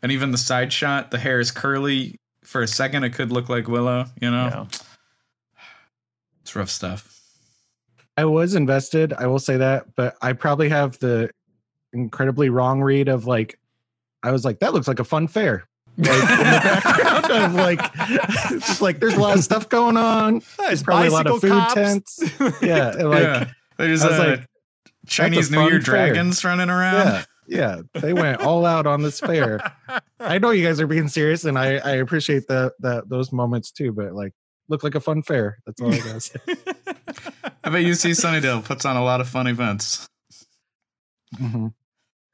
And 0.02 0.10
even 0.10 0.32
the 0.32 0.38
side 0.38 0.72
shot, 0.72 1.10
the 1.12 1.18
hair 1.18 1.38
is 1.38 1.50
curly. 1.52 2.16
For 2.44 2.60
a 2.62 2.66
second 2.66 3.04
it 3.04 3.10
could 3.10 3.30
look 3.30 3.48
like 3.48 3.68
Willow, 3.68 4.06
you 4.20 4.30
know? 4.30 4.46
Yeah. 4.46 4.66
It's 6.42 6.56
rough 6.56 6.70
stuff. 6.70 7.08
I 8.16 8.24
was 8.24 8.54
invested, 8.54 9.12
I 9.12 9.26
will 9.26 9.38
say 9.38 9.56
that, 9.56 9.94
but 9.96 10.16
I 10.20 10.32
probably 10.34 10.68
have 10.68 10.98
the 10.98 11.30
incredibly 11.92 12.50
wrong 12.50 12.82
read 12.82 13.08
of 13.08 13.26
like, 13.26 13.58
I 14.22 14.30
was 14.30 14.44
like, 14.44 14.60
that 14.60 14.72
looks 14.72 14.88
like 14.88 14.98
a 15.00 15.04
fun 15.04 15.26
fair. 15.28 15.64
Like 15.98 16.08
in 16.08 16.20
the 16.20 16.24
background 16.24 17.44
of 17.44 17.54
like, 17.54 17.94
just 18.48 18.80
like 18.80 18.98
there's 18.98 19.14
a 19.14 19.20
lot 19.20 19.36
of 19.36 19.44
stuff 19.44 19.68
going 19.68 19.96
on. 19.96 20.40
Nice 20.58 20.82
Probably 20.82 21.08
a 21.08 21.10
lot 21.10 21.26
of 21.26 21.40
food 21.40 21.50
cops. 21.50 21.74
tents. 21.74 22.18
Yeah, 22.62 22.90
like 22.92 23.22
yeah. 23.22 23.50
There's 23.76 24.02
I 24.02 24.08
was 24.08 24.18
uh, 24.18 24.28
like, 24.30 24.46
Chinese 25.06 25.50
New 25.50 25.60
Year 25.62 25.70
fair. 25.72 25.80
dragons 25.80 26.44
running 26.44 26.70
around. 26.70 27.26
yeah, 27.48 27.82
yeah, 27.94 28.00
they 28.00 28.12
went 28.14 28.40
all 28.40 28.64
out 28.64 28.86
on 28.86 29.02
this 29.02 29.20
fair. 29.20 29.60
I 30.20 30.38
know 30.38 30.50
you 30.50 30.64
guys 30.66 30.80
are 30.80 30.86
being 30.86 31.08
serious, 31.08 31.44
and 31.44 31.58
I 31.58 31.76
I 31.78 31.92
appreciate 31.96 32.46
that 32.48 32.72
that 32.80 33.08
those 33.08 33.32
moments 33.32 33.70
too. 33.72 33.92
But 33.92 34.14
like, 34.14 34.32
look 34.68 34.82
like 34.84 34.94
a 34.94 35.00
fun 35.00 35.22
fair. 35.22 35.58
That's 35.66 35.80
all 35.82 35.92
I 35.92 35.98
say. 36.18 36.38
I 37.64 37.70
bet 37.70 37.82
UC 37.84 38.12
Sunnydale 38.12 38.64
puts 38.64 38.84
on 38.84 38.96
a 38.96 39.04
lot 39.04 39.20
of 39.20 39.28
fun 39.28 39.46
events. 39.46 40.08
Mhm. 41.36 41.74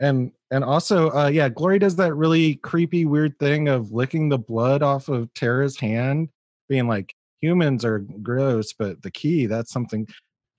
And 0.01 0.33
and 0.51 0.65
also, 0.65 1.11
uh, 1.11 1.29
yeah, 1.29 1.49
Glory 1.49 1.79
does 1.79 1.97
that 1.97 2.15
really 2.15 2.57
creepy, 2.57 3.05
weird 3.05 3.39
thing 3.39 3.69
of 3.69 3.93
licking 3.93 4.29
the 4.29 4.39
blood 4.39 4.83
off 4.83 5.09
of 5.09 5.33
Tara's 5.35 5.77
hand, 5.79 6.29
being 6.69 6.87
like, 6.89 7.15
humans 7.41 7.85
are 7.85 7.99
gross, 8.23 8.73
but 8.73 9.03
the 9.03 9.11
key, 9.11 9.47
that's 9.47 9.71
something. 9.73 10.07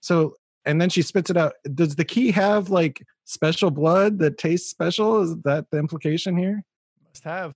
So, 0.02 0.36
and 0.66 0.80
then 0.80 0.90
she 0.90 1.02
spits 1.02 1.30
it 1.30 1.38
out. 1.38 1.54
Does 1.74 1.96
the 1.96 2.06
key 2.06 2.32
have 2.32 2.70
like 2.70 3.02
special 3.26 3.72
blood 3.72 4.20
that 4.20 4.38
tastes 4.38 4.70
special? 4.70 5.22
Is 5.22 5.36
that 5.44 5.66
the 5.72 5.78
implication 5.80 6.38
here? 6.38 6.62
Must 7.08 7.24
have. 7.24 7.54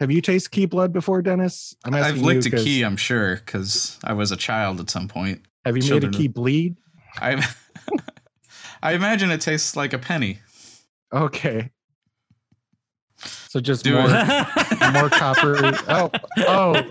Have 0.00 0.12
you 0.12 0.20
tasted 0.20 0.50
key 0.50 0.66
blood 0.66 0.92
before, 0.92 1.22
Dennis? 1.22 1.74
I'm 1.84 1.94
I've 1.94 2.18
licked 2.18 2.44
you 2.44 2.50
a 2.50 2.52
'cause 2.52 2.64
key, 2.64 2.82
I'm 2.82 2.96
sure, 2.96 3.36
because 3.36 3.98
I 4.04 4.12
was 4.12 4.30
a 4.30 4.36
child 4.36 4.78
at 4.78 4.90
some 4.90 5.08
point. 5.08 5.42
Have 5.64 5.74
you 5.76 5.82
children- 5.82 6.12
made 6.12 6.16
a 6.16 6.18
key 6.22 6.28
bleed? 6.28 6.76
I 7.16 7.44
I 8.82 8.92
imagine 8.92 9.30
it 9.30 9.40
tastes 9.40 9.76
like 9.76 9.92
a 9.92 9.98
penny. 9.98 10.38
Okay. 11.12 11.70
So 13.20 13.60
just 13.60 13.82
Do 13.82 13.94
more 13.94 14.02
more 14.92 15.08
copper. 15.10 15.56
Oh, 15.88 16.10
oh, 16.38 16.82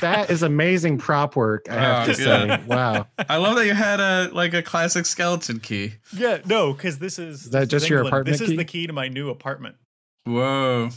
that 0.00 0.30
is 0.30 0.42
amazing 0.44 0.98
prop 0.98 1.34
work. 1.34 1.66
I 1.68 1.74
have 1.74 2.08
Oh, 2.08 2.12
to 2.12 2.18
good. 2.18 2.60
say. 2.60 2.62
Wow. 2.66 3.06
I 3.28 3.36
love 3.38 3.56
that 3.56 3.66
you 3.66 3.74
had 3.74 3.98
a 3.98 4.30
like 4.32 4.54
a 4.54 4.62
classic 4.62 5.06
skeleton 5.06 5.58
key. 5.58 5.94
Yeah, 6.12 6.38
no, 6.44 6.72
because 6.72 6.98
this 6.98 7.18
is, 7.18 7.44
Is 7.46 7.50
that 7.50 7.60
this 7.62 7.68
just 7.82 7.88
your 7.90 8.00
England. 8.00 8.12
apartment 8.12 8.38
This 8.38 8.48
is 8.50 8.56
the 8.56 8.64
key 8.64 8.86
to 8.86 8.92
my 8.92 9.08
new 9.08 9.28
apartment. 9.30 9.76
Whoa. 10.24 10.90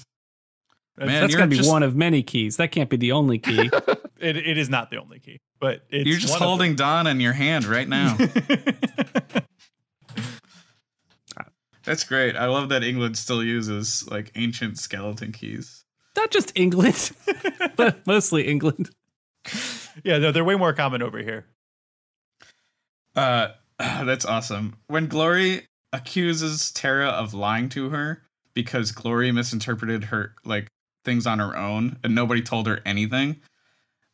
Man, 0.98 1.08
That's 1.08 1.32
you're 1.32 1.40
got 1.40 1.46
to 1.46 1.50
be 1.50 1.58
just- 1.58 1.70
one 1.70 1.82
of 1.82 1.96
many 1.96 2.22
keys. 2.22 2.58
That 2.58 2.72
can't 2.72 2.90
be 2.90 2.98
the 2.98 3.14
only 3.14 3.40
key. 3.40 3.70
It, 4.22 4.36
it 4.36 4.58
is 4.58 4.70
not 4.70 4.92
the 4.92 4.98
only 4.98 5.20
key, 5.20 5.40
but 5.62 5.86
it's 5.90 6.06
You're 6.06 6.18
just 6.20 6.34
one 6.34 6.42
holding 6.42 6.76
Dawn 6.76 7.08
in 7.08 7.22
your 7.22 7.32
hand 7.32 7.64
right 7.64 7.88
now. 7.88 8.18
Them. 11.90 11.94
That's 11.94 12.04
great. 12.04 12.36
I 12.36 12.46
love 12.46 12.70
that 12.70 12.84
England 12.84 13.18
still 13.18 13.44
uses 13.44 14.08
like 14.10 14.32
ancient 14.36 14.78
skeleton 14.78 15.32
keys. 15.32 15.84
Not 16.16 16.32
just 16.32 16.52
England, 16.56 17.12
but 17.76 18.06
mostly 18.06 18.48
England. 18.48 18.90
yeah, 20.04 20.18
no, 20.18 20.32
they're 20.32 20.44
way 20.44 20.56
more 20.56 20.74
common 20.74 21.02
over 21.02 21.20
here. 21.20 21.46
Uh 23.16 23.50
that's 23.80 24.26
awesome. 24.26 24.76
When 24.88 25.08
Glory 25.08 25.68
accuses 25.92 26.72
Tara 26.72 27.08
of 27.08 27.34
lying 27.34 27.70
to 27.70 27.90
her 27.90 28.22
because 28.54 28.92
Glory 28.92 29.32
misinterpreted 29.32 30.06
her 30.06 30.36
like 30.46 30.68
things 31.06 31.26
on 31.26 31.40
her 31.40 31.56
own 31.58 31.98
and 32.04 32.14
nobody 32.14 32.42
told 32.42 32.68
her 32.68 32.82
anything. 32.86 33.42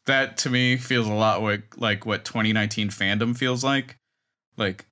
That 0.06 0.38
to 0.38 0.50
me 0.50 0.78
feels 0.78 1.08
a 1.08 1.14
lot 1.14 1.42
like 1.42 1.78
like 1.78 2.06
what 2.06 2.26
2019 2.26 2.90
fandom 2.90 3.36
feels 3.36 3.64
like. 3.64 3.98
Like 4.56 4.86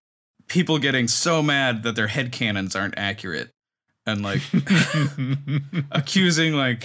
people 0.53 0.77
getting 0.77 1.07
so 1.07 1.41
mad 1.41 1.81
that 1.81 1.95
their 1.95 2.07
headcanons 2.07 2.79
aren't 2.79 2.93
accurate 2.95 3.49
and 4.05 4.21
like 4.21 4.41
accusing 5.91 6.53
like 6.53 6.83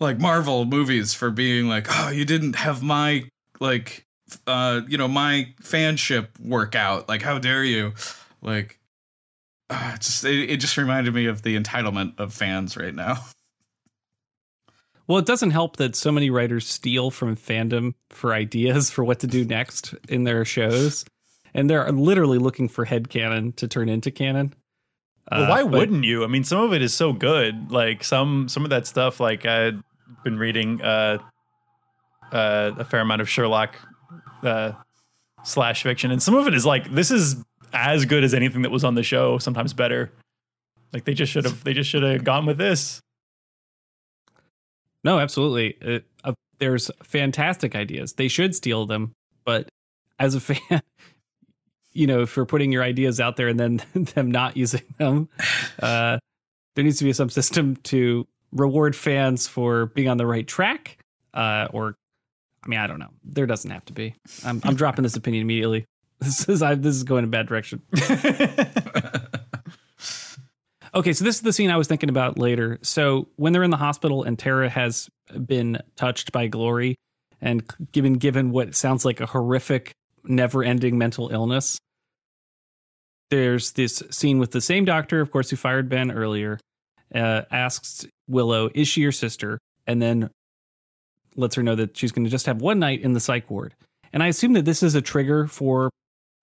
like 0.00 0.18
Marvel 0.18 0.64
movies 0.64 1.12
for 1.12 1.30
being 1.30 1.68
like, 1.68 1.86
oh, 1.90 2.08
you 2.08 2.24
didn't 2.24 2.56
have 2.56 2.82
my 2.82 3.24
like 3.60 4.06
uh 4.46 4.80
you 4.88 4.96
know 4.96 5.06
my 5.06 5.52
fanship 5.62 6.28
work 6.40 6.74
out. 6.74 7.10
Like, 7.10 7.20
how 7.20 7.38
dare 7.38 7.62
you? 7.62 7.92
Like, 8.40 8.78
uh, 9.68 9.98
just 9.98 10.24
it, 10.24 10.48
it 10.48 10.56
just 10.56 10.78
reminded 10.78 11.12
me 11.12 11.26
of 11.26 11.42
the 11.42 11.60
entitlement 11.60 12.18
of 12.18 12.32
fans 12.32 12.76
right 12.76 12.94
now. 12.94 13.18
Well, 15.06 15.16
it 15.16 15.24
doesn't 15.24 15.52
help 15.52 15.76
that 15.76 15.96
so 15.96 16.12
many 16.12 16.28
writers 16.28 16.68
steal 16.68 17.10
from 17.10 17.34
fandom 17.34 17.94
for 18.10 18.34
ideas 18.34 18.90
for 18.90 19.02
what 19.02 19.20
to 19.20 19.26
do 19.26 19.42
next 19.42 19.94
in 20.06 20.24
their 20.24 20.44
shows. 20.44 21.06
And 21.54 21.68
they're 21.68 21.90
literally 21.92 22.38
looking 22.38 22.68
for 22.68 22.84
headcanon 22.86 23.56
to 23.56 23.66
turn 23.68 23.88
into 23.88 24.10
canon. 24.10 24.54
Well, 25.30 25.44
Uh, 25.44 25.48
why 25.48 25.62
but- 25.62 25.72
wouldn't 25.72 26.04
you? 26.04 26.24
I 26.24 26.26
mean, 26.26 26.44
some 26.44 26.62
of 26.62 26.72
it 26.72 26.82
is 26.82 26.94
so 26.94 27.12
good. 27.12 27.70
Like 27.72 28.04
some 28.04 28.48
some 28.48 28.64
of 28.64 28.70
that 28.70 28.86
stuff. 28.86 29.20
Like 29.20 29.44
I've 29.46 29.82
been 30.24 30.38
reading 30.38 30.80
uh, 30.82 31.18
uh, 32.32 32.72
a 32.78 32.84
fair 32.84 33.00
amount 33.00 33.20
of 33.20 33.28
Sherlock 33.28 33.74
uh, 34.42 34.72
slash 35.44 35.82
fiction, 35.82 36.10
and 36.10 36.22
some 36.22 36.34
of 36.34 36.46
it 36.46 36.54
is 36.54 36.64
like 36.66 36.90
this 36.92 37.10
is 37.10 37.36
as 37.72 38.04
good 38.06 38.24
as 38.24 38.32
anything 38.34 38.62
that 38.62 38.70
was 38.70 38.84
on 38.84 38.94
the 38.94 39.02
show. 39.02 39.38
Sometimes 39.38 39.72
better. 39.74 40.12
Like 40.92 41.04
they 41.04 41.12
just 41.14 41.30
should 41.32 41.44
have 41.44 41.62
they 41.64 41.74
just 41.74 41.90
should 41.90 42.02
have 42.02 42.24
gone 42.24 42.46
with 42.46 42.56
this. 42.58 43.00
No, 45.04 45.18
absolutely. 45.18 45.76
It, 45.80 46.04
uh, 46.24 46.32
there's 46.58 46.90
fantastic 47.02 47.74
ideas. 47.76 48.14
They 48.14 48.28
should 48.28 48.54
steal 48.54 48.86
them, 48.86 49.12
but 49.44 49.68
as 50.18 50.34
a 50.34 50.40
fan, 50.48 50.82
you 51.98 52.06
know, 52.06 52.26
for 52.26 52.46
putting 52.46 52.70
your 52.70 52.84
ideas 52.84 53.18
out 53.18 53.36
there 53.36 53.48
and 53.48 53.58
then 53.58 53.82
them 54.14 54.30
not 54.30 54.56
using 54.56 54.82
them, 54.98 55.28
uh, 55.82 56.18
there 56.74 56.84
needs 56.84 56.98
to 56.98 57.04
be 57.04 57.12
some 57.12 57.28
system 57.28 57.74
to 57.76 58.24
reward 58.52 58.94
fans 58.94 59.48
for 59.48 59.86
being 59.86 60.08
on 60.08 60.16
the 60.16 60.26
right 60.26 60.46
track. 60.46 60.98
Uh, 61.34 61.66
or, 61.72 61.96
I 62.64 62.68
mean, 62.68 62.78
I 62.78 62.86
don't 62.86 63.00
know. 63.00 63.10
There 63.24 63.46
doesn't 63.46 63.70
have 63.70 63.84
to 63.86 63.92
be. 63.92 64.14
I'm, 64.44 64.60
I'm 64.62 64.76
dropping 64.76 65.02
this 65.02 65.16
opinion 65.16 65.42
immediately. 65.42 65.84
This 66.20 66.48
is 66.48 66.62
I, 66.62 66.74
this 66.74 66.96
is 66.96 67.04
going 67.04 67.20
in 67.20 67.26
a 67.26 67.30
bad 67.30 67.46
direction. 67.46 67.80
Okay, 70.94 71.12
so 71.12 71.22
this 71.22 71.36
is 71.36 71.42
the 71.42 71.52
scene 71.52 71.70
I 71.70 71.76
was 71.76 71.86
thinking 71.86 72.08
about 72.08 72.38
later. 72.38 72.78
So 72.82 73.28
when 73.36 73.52
they're 73.52 73.62
in 73.62 73.70
the 73.70 73.76
hospital 73.76 74.24
and 74.24 74.38
Tara 74.38 74.68
has 74.68 75.08
been 75.46 75.78
touched 75.96 76.32
by 76.32 76.48
Glory 76.48 76.96
and 77.40 77.62
given 77.92 78.14
given 78.14 78.50
what 78.50 78.74
sounds 78.74 79.04
like 79.04 79.20
a 79.20 79.26
horrific, 79.26 79.92
never-ending 80.24 80.96
mental 80.98 81.28
illness, 81.28 81.78
there's 83.30 83.72
this 83.72 84.02
scene 84.10 84.38
with 84.38 84.52
the 84.52 84.60
same 84.60 84.84
doctor, 84.84 85.20
of 85.20 85.30
course, 85.30 85.50
who 85.50 85.56
fired 85.56 85.88
Ben 85.88 86.10
earlier, 86.10 86.58
uh, 87.14 87.42
asks 87.50 88.06
Willow, 88.28 88.70
"Is 88.74 88.88
she 88.88 89.00
your 89.00 89.12
sister?" 89.12 89.58
and 89.86 90.02
then 90.02 90.30
lets 91.36 91.54
her 91.54 91.62
know 91.62 91.74
that 91.74 91.96
she's 91.96 92.12
going 92.12 92.24
to 92.24 92.30
just 92.30 92.46
have 92.46 92.60
one 92.60 92.78
night 92.78 93.00
in 93.00 93.14
the 93.14 93.20
psych 93.20 93.48
ward. 93.50 93.74
And 94.12 94.22
I 94.22 94.26
assume 94.26 94.52
that 94.54 94.64
this 94.64 94.82
is 94.82 94.94
a 94.94 95.00
trigger 95.00 95.46
for 95.46 95.90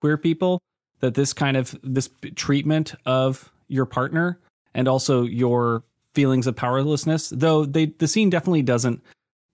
queer 0.02 0.18
people 0.18 0.62
that 1.00 1.14
this 1.14 1.34
kind 1.34 1.58
of 1.58 1.78
this 1.84 2.10
treatment 2.36 2.96
of 3.06 3.52
your 3.68 3.86
partner 3.86 4.40
and 4.74 4.88
also 4.88 5.24
your 5.24 5.84
feelings 6.14 6.48
of 6.48 6.56
powerlessness 6.56 7.30
though 7.30 7.66
they 7.66 7.88
the 7.88 8.08
scene 8.08 8.30
definitely 8.30 8.62
doesn't 8.62 9.04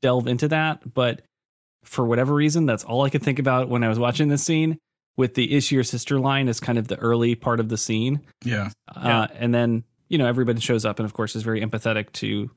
delve 0.01 0.27
into 0.27 0.47
that 0.47 0.93
but 0.93 1.21
for 1.84 2.05
whatever 2.05 2.34
reason 2.34 2.65
that's 2.65 2.84
all 2.84 3.03
i 3.03 3.09
could 3.09 3.23
think 3.23 3.39
about 3.39 3.67
when 3.67 3.84
i 3.84 3.89
was 3.89 3.97
watching 3.97 4.27
this 4.27 4.43
scene 4.43 4.77
with 5.18 5.34
the 5.36 5.53
is 5.53 5.66
she 5.66 5.76
your 5.76 5.84
sister 5.84 6.20
line 6.20 6.47
as 6.47 6.59
kind 6.59 6.78
of 6.78 6.88
the 6.88 6.97
early 6.97 7.36
part 7.36 7.59
of 7.59 7.70
the 7.70 7.78
scene 7.78 8.22
Yeah. 8.43 8.70
uh, 8.95 9.28
and 9.36 9.53
then 9.53 9.84
you 10.09 10.18
know 10.18 10.26
everybody 10.28 10.59
shows 10.59 10.86
up 10.86 10.99
and 10.99 11.05
of 11.05 11.14
course 11.14 11.36
is 11.36 11.43
very 11.43 11.62
empathetic 11.62 12.12
to 12.14 12.49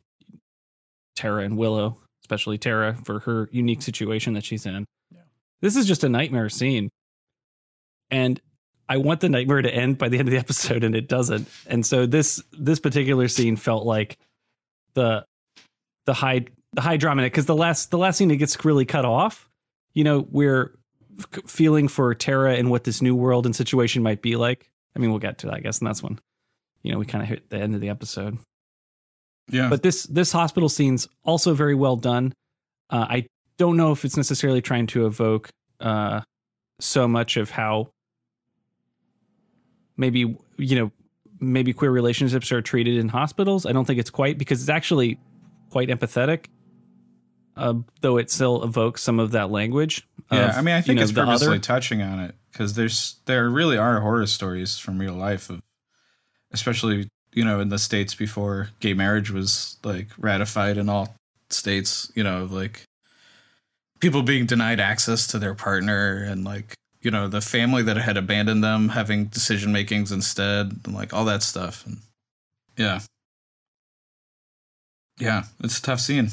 tara 1.17 1.43
and 1.45 1.57
willow 1.57 1.99
especially 2.23 2.59
tara 2.59 2.97
for 3.05 3.21
her 3.21 3.49
unique 3.53 3.83
situation 3.83 4.35
that 4.35 4.45
she's 4.45 4.67
in 4.67 4.85
Yeah. 5.13 5.21
this 5.61 5.77
is 5.77 5.87
just 5.87 6.05
a 6.05 6.09
nightmare 6.09 6.49
scene 6.49 6.89
and 8.11 8.41
I 8.89 8.99
want 8.99 9.21
the 9.21 9.31
nightmare 9.31 9.63
to 9.63 9.75
end 9.75 9.97
by 9.97 10.09
the 10.11 10.19
end 10.19 10.29
of 10.29 10.33
the 10.33 10.39
episode, 10.39 10.85
and 10.85 10.95
it 10.95 11.09
doesn't. 11.09 11.49
And 11.67 11.87
so 11.87 12.05
this 12.05 12.43
this 12.53 12.79
particular 12.81 13.29
scene 13.29 13.57
felt 13.57 13.87
like 13.87 14.19
the 14.93 15.25
the 16.05 16.13
high 16.13 16.45
the 16.75 16.83
high 16.83 16.99
drama 16.99 17.23
in 17.23 17.27
it 17.27 17.31
because 17.31 17.47
the 17.47 17.57
last 17.57 17.91
the 17.91 17.97
last 17.97 18.19
scene 18.19 18.31
it 18.31 18.37
gets 18.37 18.63
really 18.63 18.85
cut 18.85 19.07
off. 19.07 19.49
You 19.95 20.05
know, 20.05 20.27
we're 20.31 20.65
f- 20.65 20.84
feeling 21.47 21.89
for 21.89 22.15
Tara 22.15 22.55
and 22.55 22.71
what 22.71 22.85
this 22.85 23.03
new 23.03 23.15
world 23.15 23.47
and 23.47 23.55
situation 23.55 24.03
might 24.03 24.23
be 24.23 24.37
like. 24.37 24.71
I 24.97 24.99
mean, 24.99 25.11
we'll 25.11 25.19
get 25.19 25.39
to 25.39 25.47
that, 25.47 25.55
I 25.55 25.61
guess, 25.61 25.79
and 25.79 25.89
that's 25.89 26.03
when 26.03 26.19
you 26.83 26.93
know 26.93 26.99
we 26.99 27.07
kind 27.07 27.23
of 27.23 27.29
hit 27.29 27.51
the 27.51 27.59
end 27.59 27.75
of 27.75 27.81
the 27.81 27.89
episode. 27.89 28.39
Yeah. 29.51 29.69
But 29.69 29.83
this 29.83 30.05
this 30.05 30.33
hospital 30.33 30.69
scene's 30.69 31.09
also 31.25 31.55
very 31.55 31.75
well 31.75 31.97
done. 31.97 32.33
Uh, 32.91 33.07
I 33.09 33.27
don't 33.59 33.77
know 33.77 33.93
if 33.93 34.05
it's 34.05 34.17
necessarily 34.17 34.63
trying 34.63 34.87
to 34.89 35.07
evoke 35.07 35.51
uh, 35.81 36.23
so 36.81 37.07
much 37.09 37.37
of 37.37 37.51
how 37.51 37.91
maybe 39.97 40.37
you 40.57 40.77
know 40.77 40.91
maybe 41.41 41.73
queer 41.73 41.91
relationships 41.91 42.51
are 42.53 42.63
treated 42.63 42.97
in 42.97 43.09
hospitals. 43.09 43.67
I 43.67 43.73
don't 43.73 43.85
think 43.85 43.99
it's 43.99 44.11
quite 44.11 44.39
because 44.39 44.61
it's 44.61 44.71
actually 44.71 45.19
quite 45.71 45.89
empathetic, 45.89 46.47
uh, 47.57 47.75
though 48.01 48.17
it 48.17 48.31
still 48.31 48.63
evokes 48.65 49.03
some 49.03 49.21
of 49.21 49.33
that 49.33 49.51
language. 49.51 50.07
Yeah, 50.31 50.51
of, 50.51 50.57
I 50.57 50.61
mean, 50.63 50.75
I 50.75 50.79
you 50.79 50.83
think 50.83 50.97
know, 50.99 51.03
it's 51.03 51.13
purposely 51.13 51.49
other. 51.49 51.59
touching 51.59 52.03
on 52.03 52.21
it 52.21 52.35
because 52.53 52.75
there's 52.75 53.17
there 53.27 53.49
really 53.49 53.77
are 53.77 54.01
horror 54.01 54.27
stories 54.27 54.79
from 54.79 54.99
real 54.99 55.15
life 55.15 55.51
of, 55.51 55.61
especially 56.53 57.09
you 57.33 57.45
know 57.45 57.61
in 57.61 57.69
the 57.69 57.79
states 57.79 58.15
before 58.15 58.71
gay 58.81 58.95
marriage 58.95 59.31
was 59.31 59.77
like 59.85 60.09
ratified 60.19 60.79
in 60.79 60.89
all 60.89 61.15
states. 61.51 62.11
You 62.15 62.25
know, 62.25 62.43
of, 62.43 62.53
like 62.53 62.83
people 64.01 64.23
being 64.23 64.47
denied 64.47 64.81
access 64.81 65.27
to 65.29 65.39
their 65.39 65.55
partner 65.55 66.25
and 66.25 66.45
like 66.45 66.75
you 67.03 67.11
know 67.11 67.29
the 67.29 67.41
family 67.41 67.83
that 67.83 67.97
had 67.97 68.17
abandoned 68.17 68.65
them 68.65 68.89
having 68.89 69.27
decision 69.27 69.73
makings 69.73 70.11
instead 70.11 70.81
and 70.85 70.95
like 70.95 71.13
all 71.13 71.27
that 71.27 71.43
stuff. 71.43 71.87
And 71.87 71.99
yeah, 72.77 73.01
yeah, 75.19 75.45
it's 75.63 75.79
a 75.79 75.83
tough 75.83 76.01
scene. 76.01 76.31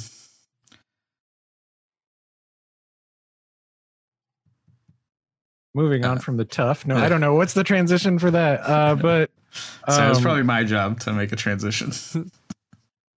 Moving 5.73 6.05
on 6.05 6.17
Uh, 6.17 6.21
from 6.21 6.37
the 6.37 6.45
tough. 6.45 6.85
No. 6.85 6.97
I 6.97 7.07
don't 7.07 7.21
know 7.21 7.33
what's 7.33 7.53
the 7.53 7.63
transition 7.63 8.19
for 8.19 8.31
that. 8.31 8.61
Uh, 8.61 8.95
but 9.01 9.31
So 9.87 10.09
it's 10.09 10.17
um, 10.17 10.23
probably 10.23 10.43
my 10.43 10.63
job 10.63 10.99
to 11.01 11.13
make 11.13 11.31
a 11.31 11.35
transition. 11.35 11.91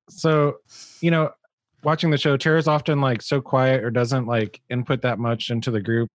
so 0.09 0.57
you 1.01 1.11
know 1.11 1.31
watching 1.83 2.11
the 2.11 2.19
show 2.19 2.37
tara's 2.37 2.69
often 2.69 3.01
like 3.01 3.23
so 3.23 3.41
quiet 3.41 3.83
or 3.83 3.91
doesn't 3.91 4.27
like 4.27 4.61
input 4.71 5.03
that 5.03 5.19
much 5.19 5.51
into 5.51 5.71
the 5.71 5.81
group 5.81 6.09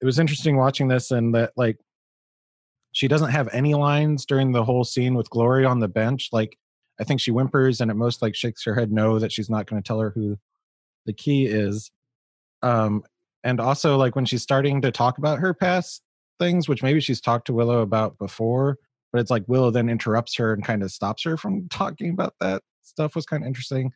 it 0.00 0.04
was 0.04 0.18
interesting 0.18 0.56
watching 0.56 0.88
this 0.88 1.10
and 1.10 1.34
that 1.34 1.52
like 1.56 1.76
she 2.92 3.08
doesn't 3.08 3.30
have 3.30 3.48
any 3.52 3.74
lines 3.74 4.24
during 4.26 4.52
the 4.52 4.64
whole 4.64 4.84
scene 4.84 5.14
with 5.14 5.30
glory 5.30 5.64
on 5.64 5.78
the 5.78 5.88
bench 5.88 6.28
like 6.32 6.56
i 7.00 7.04
think 7.04 7.20
she 7.20 7.30
whimpers 7.30 7.80
and 7.80 7.90
at 7.90 7.96
most 7.96 8.22
like 8.22 8.34
shakes 8.34 8.64
her 8.64 8.74
head 8.74 8.92
no 8.92 9.18
that 9.18 9.32
she's 9.32 9.50
not 9.50 9.66
going 9.66 9.80
to 9.80 9.86
tell 9.86 10.00
her 10.00 10.10
who 10.10 10.36
the 11.06 11.12
key 11.12 11.46
is 11.46 11.90
um 12.62 13.02
and 13.48 13.60
also 13.60 13.96
like 13.96 14.14
when 14.14 14.26
she's 14.26 14.42
starting 14.42 14.82
to 14.82 14.90
talk 14.90 15.16
about 15.18 15.38
her 15.38 15.54
past 15.54 16.02
things 16.38 16.68
which 16.68 16.82
maybe 16.82 17.00
she's 17.00 17.20
talked 17.20 17.46
to 17.46 17.52
willow 17.52 17.80
about 17.80 18.16
before 18.18 18.76
but 19.12 19.20
it's 19.20 19.30
like 19.30 19.42
willow 19.46 19.70
then 19.70 19.88
interrupts 19.88 20.36
her 20.36 20.52
and 20.52 20.64
kind 20.64 20.82
of 20.82 20.92
stops 20.92 21.24
her 21.24 21.36
from 21.36 21.68
talking 21.70 22.10
about 22.10 22.34
that 22.40 22.62
stuff 22.82 23.14
was 23.14 23.26
kind 23.26 23.42
of 23.42 23.46
interesting. 23.46 23.92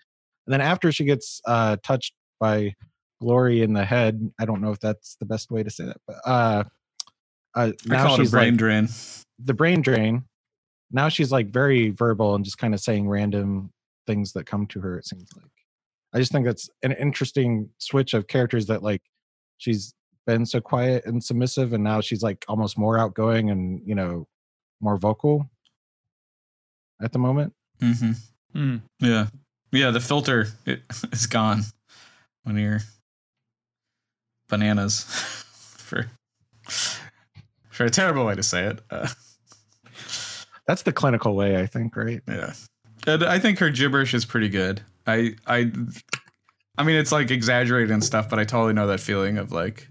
And 0.46 0.52
then 0.52 0.60
after 0.60 0.90
she 0.92 1.04
gets 1.04 1.40
uh 1.46 1.76
touched 1.84 2.14
by 2.40 2.74
glory 3.20 3.62
in 3.62 3.72
the 3.72 3.84
head 3.84 4.32
i 4.40 4.44
don't 4.44 4.60
know 4.60 4.72
if 4.72 4.80
that's 4.80 5.16
the 5.20 5.26
best 5.26 5.52
way 5.52 5.62
to 5.62 5.70
say 5.70 5.84
that 5.84 5.98
but 6.08 6.16
uh, 6.26 6.64
uh 7.54 7.70
now 7.86 8.04
call 8.04 8.14
it 8.14 8.20
a 8.20 8.22
she's 8.24 8.32
brain 8.32 8.54
like 8.54 8.58
drain. 8.58 8.88
the 9.38 9.54
brain 9.54 9.82
drain. 9.82 10.24
Now 10.94 11.08
she's 11.08 11.32
like 11.32 11.50
very 11.50 11.90
verbal 11.90 12.34
and 12.34 12.44
just 12.44 12.58
kind 12.58 12.74
of 12.74 12.80
saying 12.80 13.08
random 13.08 13.70
things 14.06 14.32
that 14.32 14.44
come 14.44 14.66
to 14.66 14.80
her 14.80 14.98
it 14.98 15.06
seems 15.06 15.28
like. 15.36 15.46
I 16.12 16.18
just 16.18 16.32
think 16.32 16.44
that's 16.44 16.68
an 16.82 16.92
interesting 16.92 17.70
switch 17.78 18.12
of 18.12 18.26
characters 18.26 18.66
that 18.66 18.82
like 18.82 19.00
she's 19.62 19.94
been 20.26 20.44
so 20.44 20.60
quiet 20.60 21.04
and 21.06 21.22
submissive 21.22 21.72
and 21.72 21.82
now 21.82 22.00
she's 22.00 22.22
like 22.22 22.44
almost 22.48 22.76
more 22.76 22.98
outgoing 22.98 23.50
and 23.50 23.80
you 23.86 23.94
know 23.94 24.26
more 24.80 24.96
vocal 24.96 25.48
at 27.00 27.12
the 27.12 27.18
moment 27.18 27.52
Mm-hmm. 27.82 28.12
Hmm. 28.52 28.76
Yeah, 29.00 29.26
yeah. 29.72 29.90
The 29.90 30.00
filter 30.00 30.46
it, 30.66 30.82
is 31.12 31.26
gone 31.26 31.62
when 32.44 32.56
you're 32.56 32.80
bananas. 34.48 35.02
for 35.78 36.06
for 37.70 37.84
a 37.84 37.90
terrible 37.90 38.24
way 38.24 38.34
to 38.36 38.42
say 38.42 38.66
it. 38.66 38.80
Uh, 38.90 39.08
that's 40.66 40.82
the 40.82 40.92
clinical 40.92 41.34
way 41.34 41.60
i 41.60 41.66
think 41.66 41.96
right 41.96 42.22
yeah, 42.28 42.52
and 43.06 43.24
I 43.24 43.40
think 43.40 43.58
her 43.58 43.68
gibberish 43.68 44.14
is 44.14 44.24
pretty 44.24 44.48
good. 44.48 44.80
I 45.08 45.34
I 45.46 45.72
I 46.78 46.84
mean, 46.84 46.96
it's 46.96 47.12
like 47.12 47.30
exaggerated 47.30 47.90
and 47.90 48.02
stuff, 48.02 48.28
but 48.30 48.38
I 48.38 48.44
totally 48.44 48.72
know 48.72 48.86
that 48.86 49.00
feeling 49.00 49.38
of 49.38 49.52
like 49.52 49.88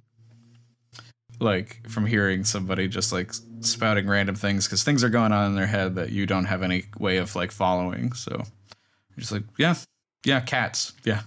like 1.40 1.88
from 1.90 2.06
hearing 2.06 2.44
somebody 2.44 2.88
just 2.88 3.12
like 3.12 3.32
spouting 3.62 4.08
random 4.08 4.36
things 4.36 4.68
because 4.68 4.84
things 4.84 5.04
are 5.04 5.10
going 5.10 5.32
on 5.32 5.48
in 5.48 5.56
their 5.56 5.66
head 5.66 5.96
that 5.96 6.12
you 6.12 6.26
don't 6.26 6.46
have 6.46 6.62
any 6.64 6.86
way 7.00 7.18
of 7.18 7.36
like 7.36 7.52
following. 7.52 8.14
So 8.14 8.32
you're 8.36 9.20
just 9.20 9.32
like, 9.32 9.44
yeah, 9.58 9.76
yeah, 10.26 10.40
cats, 10.42 10.94
yeah, 11.04 11.22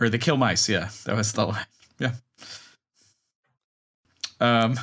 or 0.00 0.08
they 0.08 0.18
kill 0.18 0.36
mice, 0.36 0.68
yeah, 0.68 0.88
that 1.04 1.16
was 1.16 1.32
the 1.32 1.46
line, 1.46 1.66
yeah. 1.98 2.12
Um, 4.40 4.78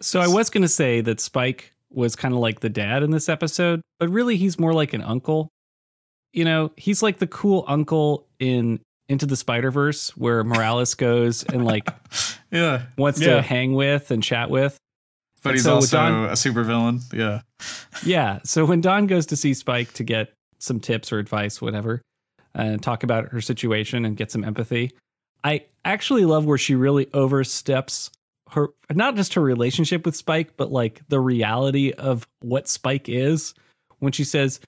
So 0.00 0.20
I 0.20 0.28
was 0.28 0.50
going 0.50 0.62
to 0.62 0.68
say 0.68 1.00
that 1.02 1.20
Spike 1.20 1.72
was 1.90 2.16
kind 2.16 2.34
of 2.34 2.40
like 2.40 2.60
the 2.60 2.68
dad 2.68 3.02
in 3.02 3.10
this 3.10 3.28
episode, 3.28 3.80
but 3.98 4.08
really 4.10 4.36
he's 4.36 4.58
more 4.58 4.74
like 4.74 4.92
an 4.92 5.02
uncle. 5.02 5.48
You 6.32 6.44
know, 6.44 6.70
he's 6.76 7.02
like 7.02 7.18
the 7.18 7.26
cool 7.26 7.64
uncle 7.66 8.26
in 8.38 8.80
Into 9.08 9.26
the 9.26 9.36
Spider 9.36 9.70
Verse 9.70 10.10
where 10.16 10.44
Morales 10.44 10.94
goes 10.94 11.44
and 11.44 11.64
like 11.64 11.88
yeah, 12.50 12.82
wants 12.98 13.20
Yeah. 13.20 13.34
to 13.36 13.42
hang 13.42 13.74
with 13.74 14.10
and 14.10 14.22
chat 14.22 14.50
with. 14.50 14.76
but 15.42 15.50
And 15.50 15.56
he's 15.56 15.64
so 15.64 15.76
also 15.76 15.96
Don- 15.96 16.24
a 16.26 16.32
supervillain, 16.32 17.00
yeah. 17.12 17.40
yeah. 18.04 18.40
So 18.44 18.64
when 18.64 18.80
Dawn 18.80 19.06
goes 19.06 19.26
to 19.26 19.36
see 19.36 19.54
Spike 19.54 19.92
to 19.94 20.04
get 20.04 20.32
some 20.58 20.80
tips 20.80 21.12
or 21.12 21.18
advice, 21.18 21.60
whatever, 21.62 22.02
and 22.54 22.82
talk 22.82 23.02
about 23.02 23.28
her 23.28 23.40
situation 23.40 24.04
and 24.04 24.16
get 24.16 24.30
some 24.30 24.44
empathy, 24.44 24.92
I 25.44 25.64
actually 25.84 26.24
love 26.24 26.44
where 26.44 26.58
she 26.58 26.74
really 26.74 27.08
oversteps 27.14 28.10
her, 28.50 28.68
not 28.92 29.16
just 29.16 29.34
her 29.34 29.40
relationship 29.40 30.04
with 30.04 30.16
Spike, 30.16 30.56
but 30.56 30.72
like 30.72 31.00
the 31.08 31.20
reality 31.20 31.92
of 31.92 32.26
what 32.40 32.68
Spike 32.68 33.08
is 33.08 33.54
when 34.00 34.12
she 34.12 34.24
says, 34.24 34.60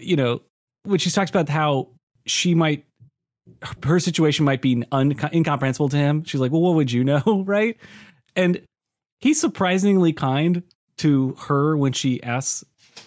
you 0.00 0.16
know, 0.16 0.40
when 0.84 0.98
she 0.98 1.10
talks 1.10 1.30
about 1.30 1.48
how 1.48 1.88
she 2.26 2.54
might, 2.54 2.84
her 3.84 3.98
situation 4.00 4.44
might 4.44 4.62
be 4.62 4.84
un- 4.92 5.16
incomprehensible 5.32 5.88
to 5.88 5.96
him. 5.96 6.24
She's 6.24 6.40
like, 6.40 6.52
well, 6.52 6.60
what 6.60 6.74
would 6.74 6.92
you 6.92 7.04
know? 7.04 7.22
Right. 7.46 7.76
And 8.36 8.62
he's 9.20 9.40
surprisingly 9.40 10.12
kind 10.12 10.62
to 10.98 11.34
her 11.38 11.76
when 11.76 11.92
she 11.92 12.22
asks 12.22 12.64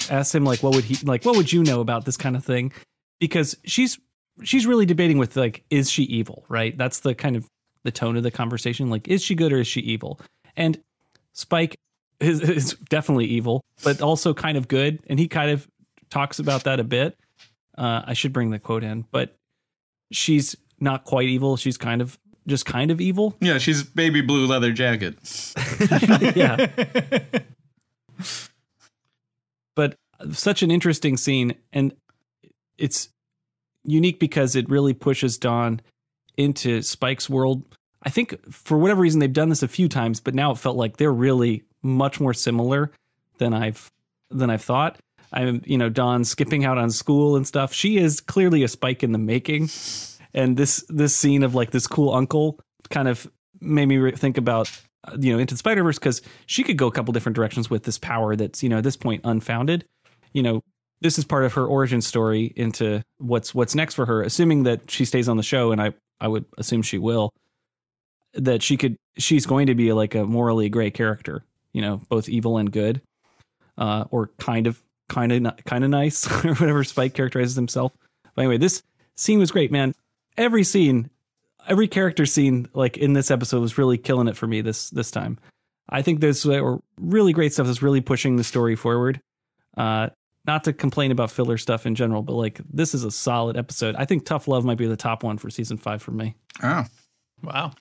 asks 0.10 0.34
him 0.34 0.44
like 0.44 0.64
what 0.64 0.74
would 0.74 0.84
he 0.84 0.96
like 1.06 1.24
what 1.26 1.36
would 1.36 1.52
you 1.52 1.64
know 1.64 1.82
about 1.82 2.06
this 2.06 2.18
kind 2.18 2.36
of 2.36 2.44
thing 2.44 2.72
because 3.20 3.56
she's 3.66 4.00
she's 4.42 4.66
really 4.66 4.86
debating 4.86 5.18
with 5.18 5.36
like 5.36 5.64
is 5.70 5.90
she 5.90 6.04
evil 6.04 6.46
right 6.48 6.78
that's 6.78 7.02
the 7.02 7.14
kind 7.14 7.36
of 7.36 7.46
the 7.84 7.92
tone 7.92 8.16
of 8.18 8.24
the 8.24 8.32
conversation 8.32 8.90
like 8.90 9.08
is 9.08 9.22
she 9.22 9.36
good 9.36 9.52
or 9.52 9.60
is 9.60 9.68
she 9.68 9.82
evil 9.82 10.20
and 10.56 10.80
spike 11.34 11.76
is, 12.20 12.42
is 12.42 12.76
definitely 12.90 13.26
evil 13.26 13.62
but 13.84 14.02
also 14.02 14.34
kind 14.34 14.58
of 14.58 14.68
good 14.68 15.00
and 15.08 15.20
he 15.20 15.28
kind 15.28 15.52
of 15.52 15.68
talks 16.10 16.40
about 16.40 16.64
that 16.64 16.80
a 16.80 16.84
bit 16.84 17.18
uh, 17.82 18.04
i 18.06 18.14
should 18.14 18.32
bring 18.32 18.52
the 18.52 18.60
quote 18.60 18.84
in 18.84 19.06
but 19.12 19.36
she's 20.12 20.56
not 20.80 21.04
quite 21.04 21.28
evil 21.28 21.58
she's 21.58 21.78
kind 21.78 22.02
of 22.02 22.18
just 22.48 22.66
kind 22.66 22.90
of 22.92 23.00
evil 23.00 23.36
Yeah, 23.40 23.60
she's 23.60 23.84
baby 23.84 24.22
blue 24.22 24.48
leather 24.48 24.72
jacket. 24.72 25.16
yeah. 26.36 26.68
but 29.76 29.96
such 30.32 30.64
an 30.64 30.72
interesting 30.72 31.18
scene, 31.18 31.54
and 31.72 31.94
it's 32.78 33.10
unique 33.84 34.20
because 34.20 34.56
it 34.56 34.70
really 34.70 34.94
pushes 34.94 35.38
Dawn 35.38 35.82
into 36.38 36.82
Spike's 36.82 37.30
world. 37.30 37.64
I 38.04 38.10
think 38.10 38.52
for 38.52 38.78
whatever 38.78 39.02
reason 39.02 39.20
they've 39.20 39.32
done 39.32 39.50
this 39.50 39.64
a 39.64 39.68
few 39.68 39.88
times, 39.88 40.20
but 40.20 40.34
now 40.34 40.52
it 40.52 40.58
felt 40.58 40.78
like 40.78 40.98
they're 40.98 41.14
really 41.14 41.64
much 41.84 42.20
more 42.20 42.34
similar 42.34 42.92
than 43.38 43.54
I've 43.54 43.92
than 44.30 44.50
I've 44.50 44.64
thought. 44.64 44.98
I'm, 45.32 45.62
you 45.66 45.78
know, 45.78 45.90
Dawn 45.90 46.24
skipping 46.24 46.66
out 46.66 46.78
on 46.78 46.90
school 46.90 47.36
and 47.36 47.48
stuff. 47.48 47.74
She 47.74 47.98
is 47.98 48.20
clearly 48.20 48.64
a 48.64 48.68
Spike 48.68 49.04
in 49.04 49.12
the 49.12 49.18
making, 49.18 49.70
and 50.34 50.58
this 50.58 50.84
this 50.90 51.16
scene 51.16 51.44
of 51.44 51.56
like 51.56 51.72
this 51.72 51.88
cool 51.88 52.14
uncle 52.14 52.60
kind 52.90 53.08
of 53.08 53.30
made 53.60 53.86
me 53.86 53.98
re- 53.98 54.12
think 54.12 54.38
about 54.38 54.70
uh, 55.08 55.16
you 55.20 55.34
know 55.34 55.40
into 55.40 55.54
the 55.54 55.60
Spider 55.60 55.84
Verse 55.84 56.00
because 56.00 56.22
she 56.46 56.64
could 56.64 56.78
go 56.78 56.88
a 56.88 56.92
couple 56.92 57.14
different 57.14 57.36
directions 57.36 57.70
with 57.70 57.84
this 57.84 57.98
power 57.98 58.36
that's 58.36 58.62
you 58.62 58.70
know 58.70 58.80
at 58.80 58.84
this 58.84 58.98
point 58.98 59.22
unfounded. 59.24 59.86
You 60.34 60.44
know, 60.44 60.62
this 61.02 61.18
is 61.18 61.26
part 61.26 61.46
of 61.46 61.54
her 61.54 61.66
origin 61.66 62.02
story 62.02 62.54
into 62.56 63.04
what's 63.18 63.56
what's 63.56 63.76
next 63.76 63.96
for 63.96 64.06
her, 64.06 64.22
assuming 64.22 64.64
that 64.64 64.90
she 64.92 65.06
stays 65.06 65.30
on 65.30 65.38
the 65.38 65.44
show, 65.44 65.72
and 65.72 65.82
I 65.82 65.94
I 66.20 66.28
would 66.28 66.46
assume 66.58 66.82
she 66.82 66.98
will. 66.98 67.32
That 68.34 68.64
she 68.64 68.78
could 68.78 68.98
she's 69.18 69.46
going 69.46 69.68
to 69.68 69.76
be 69.76 69.92
like 69.94 70.16
a 70.16 70.26
morally 70.26 70.70
gray 70.70 70.92
character, 70.92 71.44
you 71.74 71.82
know, 71.82 72.02
both 72.10 72.30
evil 72.30 72.58
and 72.58 72.72
good, 72.72 73.02
uh, 73.78 74.06
or 74.10 74.32
kind 74.40 74.68
of 74.68 74.82
kind 75.12 75.46
of 75.46 75.54
kind 75.66 75.84
of 75.84 75.90
nice 75.90 76.26
or 76.46 76.54
whatever 76.56 76.84
Spike 76.84 77.14
characterizes 77.14 77.56
himself. 77.56 77.92
But 78.36 78.44
anyway, 78.44 78.58
this 78.58 78.82
scene 79.16 79.40
was 79.40 79.52
great, 79.52 79.72
man. 79.72 79.94
Every 80.38 80.64
scene 80.64 81.10
every 81.68 81.88
character 81.88 82.26
scene 82.26 82.68
like 82.74 82.98
in 82.98 83.14
this 83.14 83.30
episode 83.30 83.62
was 83.62 83.78
really 83.78 83.98
killing 83.98 84.28
it 84.28 84.36
for 84.36 84.48
me 84.48 84.62
this 84.62 84.90
this 84.90 85.12
time. 85.12 85.38
I 85.90 86.02
think 86.02 86.22
there's 86.22 86.46
uh, 86.46 86.78
really 87.00 87.34
great 87.34 87.54
stuff 87.54 87.68
that's 87.68 87.82
really 87.82 88.02
pushing 88.02 88.38
the 88.38 88.44
story 88.44 88.76
forward. 88.76 89.20
Uh, 89.78 90.10
not 90.46 90.64
to 90.64 90.74
complain 90.74 91.12
about 91.12 91.30
filler 91.30 91.58
stuff 91.58 91.86
in 91.86 91.94
general, 91.94 92.24
but 92.24 92.34
like 92.34 92.62
this 92.72 92.96
is 92.96 93.04
a 93.04 93.12
solid 93.12 93.58
episode. 93.58 93.96
I 93.96 94.06
think 94.06 94.26
Tough 94.26 94.48
Love 94.48 94.66
might 94.66 94.78
be 94.78 94.88
the 94.88 94.96
top 94.96 95.24
one 95.24 95.38
for 95.38 95.50
season 95.50 95.78
five 95.78 96.02
for 96.02 96.12
me. 96.12 96.36
Oh, 96.64 96.86
Wow. 97.44 97.72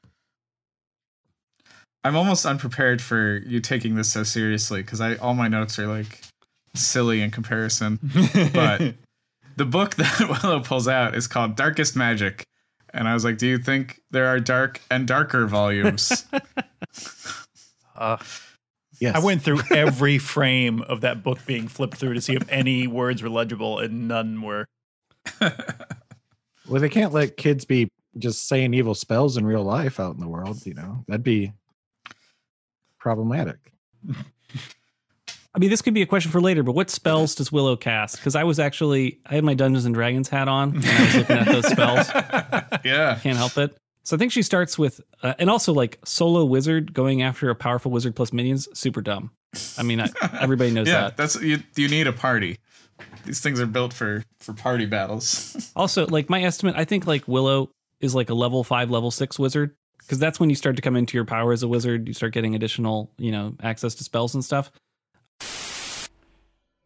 I'm 2.02 2.16
almost 2.16 2.46
unprepared 2.46 3.02
for 3.02 3.42
you 3.46 3.60
taking 3.60 3.94
this 3.94 4.10
so 4.10 4.22
seriously 4.22 4.80
because 4.82 5.02
I 5.02 5.16
all 5.16 5.34
my 5.34 5.48
notes 5.48 5.78
are 5.78 5.86
like 5.86 6.20
silly 6.74 7.22
in 7.22 7.30
comparison. 7.30 7.98
But 8.52 8.94
the 9.56 9.64
book 9.64 9.94
that 9.96 10.40
Willow 10.42 10.60
pulls 10.60 10.88
out 10.88 11.14
is 11.14 11.26
called 11.26 11.56
Darkest 11.56 11.96
Magic. 11.96 12.44
And 12.92 13.06
I 13.06 13.14
was 13.14 13.24
like, 13.24 13.38
do 13.38 13.46
you 13.46 13.58
think 13.58 14.00
there 14.10 14.26
are 14.26 14.40
dark 14.40 14.80
and 14.90 15.06
darker 15.06 15.46
volumes? 15.46 16.24
Uh, 17.96 18.16
Yes. 19.00 19.14
I 19.16 19.18
went 19.18 19.42
through 19.42 19.60
every 19.70 20.18
frame 20.18 20.82
of 20.82 21.00
that 21.00 21.22
book 21.22 21.38
being 21.46 21.68
flipped 21.68 21.96
through 21.96 22.12
to 22.14 22.20
see 22.20 22.34
if 22.34 22.46
any 22.50 22.86
words 22.86 23.22
were 23.22 23.30
legible, 23.30 23.78
and 23.78 24.08
none 24.08 24.42
were. 24.42 24.66
Well, 25.40 26.80
they 26.80 26.90
can't 26.90 27.12
let 27.12 27.38
kids 27.38 27.64
be 27.64 27.88
just 28.18 28.46
saying 28.46 28.74
evil 28.74 28.94
spells 28.94 29.38
in 29.38 29.46
real 29.46 29.64
life 29.64 29.98
out 29.98 30.14
in 30.14 30.20
the 30.20 30.28
world. 30.28 30.66
You 30.66 30.74
know 30.74 31.02
that'd 31.08 31.24
be 31.24 31.52
problematic. 32.98 33.72
I 35.54 35.58
mean, 35.58 35.70
this 35.70 35.82
could 35.82 35.94
be 35.94 36.02
a 36.02 36.06
question 36.06 36.30
for 36.30 36.40
later, 36.40 36.62
but 36.62 36.72
what 36.72 36.90
spells 36.90 37.34
does 37.34 37.50
Willow 37.50 37.76
cast? 37.76 38.16
Because 38.16 38.36
I 38.36 38.44
was 38.44 38.60
actually 38.60 39.20
I 39.26 39.34
had 39.34 39.44
my 39.44 39.54
Dungeons 39.54 39.84
and 39.84 39.94
Dragons 39.94 40.28
hat 40.28 40.48
on 40.48 40.76
and 40.76 40.86
I 40.86 41.04
was 41.04 41.16
looking 41.16 41.36
at 41.36 41.46
those 41.46 41.66
spells. 41.66 42.08
yeah. 42.84 43.18
Can't 43.20 43.36
help 43.36 43.58
it. 43.58 43.76
So 44.04 44.16
I 44.16 44.18
think 44.18 44.32
she 44.32 44.42
starts 44.42 44.78
with, 44.78 45.00
uh, 45.22 45.34
and 45.38 45.50
also 45.50 45.72
like 45.72 45.98
solo 46.04 46.44
wizard 46.44 46.94
going 46.94 47.22
after 47.22 47.50
a 47.50 47.54
powerful 47.54 47.90
wizard 47.90 48.16
plus 48.16 48.32
minions, 48.32 48.68
super 48.78 49.02
dumb. 49.02 49.30
I 49.76 49.82
mean, 49.82 50.00
I, 50.00 50.08
everybody 50.40 50.70
knows 50.70 50.88
yeah, 50.88 51.02
that. 51.02 51.16
that's 51.16 51.40
you. 51.42 51.58
You 51.76 51.88
need 51.88 52.06
a 52.06 52.12
party. 52.12 52.58
These 53.24 53.40
things 53.40 53.60
are 53.60 53.66
built 53.66 53.92
for 53.92 54.24
for 54.38 54.52
party 54.52 54.86
battles. 54.86 55.72
Also, 55.76 56.06
like 56.06 56.28
my 56.28 56.42
estimate, 56.42 56.74
I 56.76 56.84
think 56.84 57.06
like 57.06 57.26
Willow 57.26 57.70
is 58.00 58.14
like 58.14 58.30
a 58.30 58.34
level 58.34 58.62
five, 58.64 58.90
level 58.90 59.10
six 59.10 59.38
wizard 59.38 59.74
because 59.98 60.18
that's 60.18 60.38
when 60.38 60.50
you 60.50 60.56
start 60.56 60.76
to 60.76 60.82
come 60.82 60.96
into 60.96 61.16
your 61.16 61.24
power 61.24 61.52
as 61.52 61.62
a 61.62 61.68
wizard. 61.68 62.06
You 62.06 62.14
start 62.14 62.32
getting 62.32 62.54
additional, 62.54 63.10
you 63.16 63.32
know, 63.32 63.54
access 63.62 63.94
to 63.96 64.04
spells 64.04 64.34
and 64.34 64.44
stuff. 64.44 64.70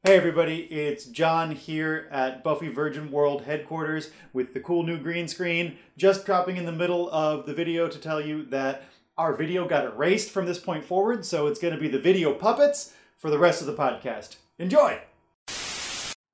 Hey 0.07 0.18
everybody, 0.18 0.64
it's 0.64 1.07
John 1.07 1.52
here 1.52 2.09
at 2.11 2.44
Buffy 2.44 2.68
Virgin 2.68 3.11
World 3.11 3.44
headquarters 3.44 4.11
with 4.34 4.52
the 4.52 4.61
cool 4.61 4.82
new 4.82 4.98
green 4.98 5.28
screen. 5.28 5.78
Just 5.96 6.26
dropping 6.26 6.59
in 6.59 6.66
the 6.66 6.72
middle 6.72 7.11
of 7.11 7.46
the 7.46 7.55
video 7.55 7.88
to 7.88 7.98
tell 7.98 8.20
you 8.20 8.44
that 8.50 8.82
our 9.16 9.32
video 9.32 9.66
got 9.66 9.86
erased 9.86 10.30
from 10.30 10.44
this 10.44 10.59
point 10.59 10.84
forward, 10.84 11.24
so 11.24 11.46
it's 11.46 11.59
going 11.59 11.72
to 11.72 11.80
be 11.80 11.88
the 11.88 11.98
video 11.98 12.34
puppets 12.34 12.92
for 13.16 13.30
the 13.30 13.38
rest 13.38 13.62
of 13.62 13.66
the 13.66 13.72
podcast. 13.72 14.36
Enjoy! 14.59 15.00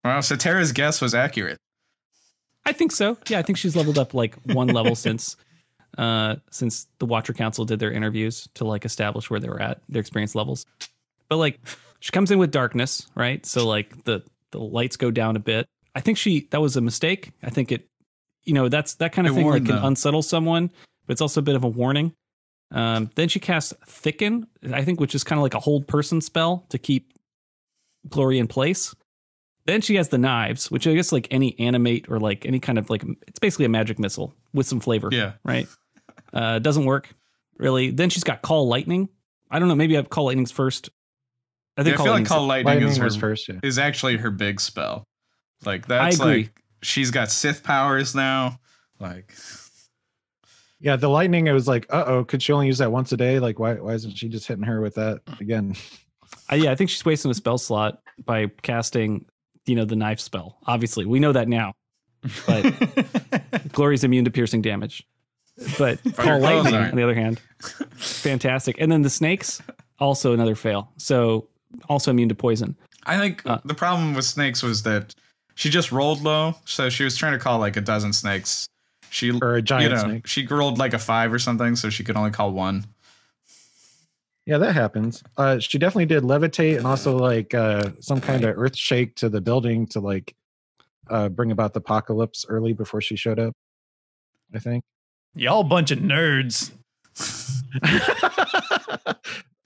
Wow, 0.04 0.20
so 0.20 0.34
Tara's 0.34 0.72
guess 0.72 1.00
was 1.00 1.14
accurate. 1.14 1.58
I 2.66 2.72
think 2.72 2.90
so. 2.90 3.18
Yeah, 3.28 3.38
I 3.38 3.42
think 3.42 3.56
she's 3.56 3.76
leveled 3.76 4.00
up 4.00 4.14
like 4.14 4.34
one 4.46 4.66
level 4.66 4.94
since 4.96 5.36
uh 5.96 6.36
since 6.50 6.88
the 6.98 7.06
Watcher 7.06 7.34
Council 7.34 7.64
did 7.64 7.78
their 7.78 7.92
interviews 7.92 8.48
to 8.54 8.64
like 8.64 8.84
establish 8.84 9.30
where 9.30 9.38
they 9.38 9.48
were 9.48 9.62
at, 9.62 9.80
their 9.88 10.00
experience 10.00 10.34
levels. 10.34 10.66
But 11.28 11.36
like 11.36 11.60
she 12.00 12.10
comes 12.10 12.30
in 12.30 12.38
with 12.38 12.50
darkness, 12.50 13.06
right? 13.14 13.44
So 13.46 13.66
like 13.66 14.04
the 14.04 14.22
the 14.50 14.58
lights 14.58 14.96
go 14.96 15.10
down 15.10 15.36
a 15.36 15.40
bit. 15.40 15.66
I 15.94 16.00
think 16.00 16.18
she 16.18 16.48
that 16.50 16.60
was 16.60 16.76
a 16.76 16.80
mistake. 16.80 17.30
I 17.42 17.50
think 17.50 17.70
it 17.70 17.88
you 18.42 18.54
know, 18.54 18.68
that's 18.68 18.94
that 18.94 19.12
kind 19.12 19.28
of 19.28 19.34
It 19.34 19.36
thing 19.36 19.48
like 19.48 19.66
can 19.66 19.76
unsettle 19.76 20.22
someone, 20.22 20.72
but 21.06 21.12
it's 21.12 21.20
also 21.20 21.40
a 21.40 21.42
bit 21.42 21.56
of 21.56 21.64
a 21.64 21.68
warning. 21.68 22.14
Um 22.72 23.10
then 23.14 23.28
she 23.28 23.38
casts 23.38 23.74
thicken, 23.86 24.46
I 24.72 24.82
think 24.82 24.98
which 24.98 25.14
is 25.14 25.24
kind 25.24 25.38
of 25.38 25.42
like 25.42 25.54
a 25.54 25.60
hold 25.60 25.86
person 25.86 26.20
spell 26.20 26.66
to 26.70 26.78
keep 26.78 27.12
glory 28.08 28.38
in 28.38 28.46
place. 28.46 28.94
Then 29.66 29.82
she 29.82 29.96
has 29.96 30.08
the 30.08 30.18
knives, 30.18 30.70
which 30.70 30.86
I 30.86 30.94
guess 30.94 31.12
like 31.12 31.28
any 31.30 31.58
animate 31.60 32.06
or 32.08 32.18
like 32.18 32.46
any 32.46 32.60
kind 32.60 32.78
of 32.78 32.88
like 32.88 33.04
it's 33.28 33.38
basically 33.38 33.66
a 33.66 33.68
magic 33.68 33.98
missile 33.98 34.34
with 34.54 34.66
some 34.66 34.80
flavor. 34.80 35.10
Yeah. 35.12 35.32
Right. 35.44 35.68
Uh 36.32 36.58
doesn't 36.60 36.86
work 36.86 37.10
really. 37.58 37.90
Then 37.90 38.08
she's 38.08 38.24
got 38.24 38.40
call 38.40 38.68
lightning. 38.68 39.10
I 39.50 39.58
don't 39.58 39.68
know. 39.68 39.74
Maybe 39.74 39.96
I 39.96 39.98
have 39.98 40.08
call 40.08 40.24
lightning's 40.24 40.52
first. 40.52 40.88
I 41.76 41.80
I, 41.80 41.84
think 41.84 41.96
yeah, 41.96 42.02
I 42.02 42.04
feel 42.04 42.12
like 42.12 42.26
Call 42.26 42.46
Lightning, 42.46 42.82
is 42.82 42.96
her 42.96 43.10
first, 43.10 43.48
yeah. 43.48 43.60
is 43.62 43.78
actually 43.78 44.16
her 44.16 44.30
big 44.30 44.60
spell. 44.60 45.04
Like 45.64 45.86
that's 45.86 46.16
agree. 46.18 46.42
like 46.42 46.62
she's 46.82 47.10
got 47.10 47.30
Sith 47.30 47.62
powers 47.62 48.14
now. 48.14 48.58
Like 48.98 49.34
Yeah, 50.80 50.96
the 50.96 51.08
lightning. 51.08 51.46
It 51.46 51.52
was 51.52 51.68
like, 51.68 51.86
uh 51.90 52.04
oh, 52.06 52.24
could 52.24 52.42
she 52.42 52.52
only 52.52 52.66
use 52.66 52.78
that 52.78 52.90
once 52.90 53.12
a 53.12 53.16
day? 53.16 53.38
Like, 53.38 53.58
why 53.58 53.74
why 53.74 53.92
isn't 53.92 54.16
she 54.16 54.28
just 54.28 54.46
hitting 54.46 54.64
her 54.64 54.80
with 54.80 54.94
that 54.94 55.20
again? 55.40 55.74
Uh, 56.50 56.56
yeah, 56.56 56.70
I 56.70 56.74
think 56.74 56.90
she's 56.90 57.04
wasting 57.04 57.30
a 57.30 57.34
spell 57.34 57.58
slot 57.58 58.00
by 58.24 58.46
casting, 58.62 59.24
you 59.66 59.74
know, 59.74 59.84
the 59.84 59.96
knife 59.96 60.20
spell. 60.20 60.58
Obviously, 60.66 61.04
we 61.04 61.18
know 61.18 61.32
that 61.32 61.48
now. 61.48 61.74
But 62.46 63.72
Glory's 63.72 64.04
immune 64.04 64.24
to 64.24 64.30
piercing 64.30 64.62
damage. 64.62 65.06
But 65.78 66.00
Call 66.16 66.38
Lightning, 66.38 66.74
on 66.74 66.94
the 66.94 67.02
other 67.02 67.14
hand, 67.14 67.40
fantastic. 67.96 68.76
And 68.80 68.90
then 68.90 69.02
the 69.02 69.10
snakes, 69.10 69.60
also 69.98 70.32
another 70.32 70.54
fail. 70.54 70.92
So 70.98 71.48
also 71.88 72.10
immune 72.10 72.28
to 72.28 72.34
poison. 72.34 72.76
I 73.04 73.18
think 73.18 73.42
Uh, 73.44 73.58
the 73.64 73.74
problem 73.74 74.14
with 74.14 74.24
snakes 74.24 74.62
was 74.62 74.82
that 74.82 75.14
she 75.54 75.70
just 75.70 75.92
rolled 75.92 76.22
low, 76.22 76.56
so 76.64 76.88
she 76.88 77.04
was 77.04 77.16
trying 77.16 77.32
to 77.32 77.38
call 77.38 77.58
like 77.58 77.76
a 77.76 77.80
dozen 77.80 78.12
snakes. 78.12 78.66
She 79.10 79.32
Or 79.32 79.56
a 79.56 79.62
giant 79.62 79.90
you 79.90 79.96
know, 79.96 80.02
snake. 80.02 80.26
She 80.26 80.46
rolled 80.46 80.78
like 80.78 80.94
a 80.94 80.98
five 80.98 81.32
or 81.32 81.38
something, 81.38 81.76
so 81.76 81.90
she 81.90 82.04
could 82.04 82.16
only 82.16 82.30
call 82.30 82.52
one. 82.52 82.84
Yeah, 84.46 84.58
that 84.58 84.74
happens. 84.74 85.22
Uh, 85.36 85.58
she 85.58 85.78
definitely 85.78 86.06
did 86.06 86.22
levitate 86.22 86.78
and 86.78 86.86
also 86.86 87.16
like 87.16 87.54
uh, 87.54 87.90
some 88.00 88.20
kind 88.20 88.44
of 88.44 88.56
earth 88.58 88.76
shake 88.76 89.14
to 89.16 89.28
the 89.28 89.40
building 89.40 89.86
to 89.88 90.00
like 90.00 90.34
uh, 91.08 91.28
bring 91.28 91.50
about 91.52 91.74
the 91.74 91.80
apocalypse 91.80 92.46
early 92.48 92.72
before 92.72 93.00
she 93.00 93.16
showed 93.16 93.38
up. 93.38 93.52
I 94.54 94.58
think. 94.58 94.82
Y'all 95.34 95.62
bunch 95.62 95.90
of 95.90 95.98
nerds. 95.98 96.72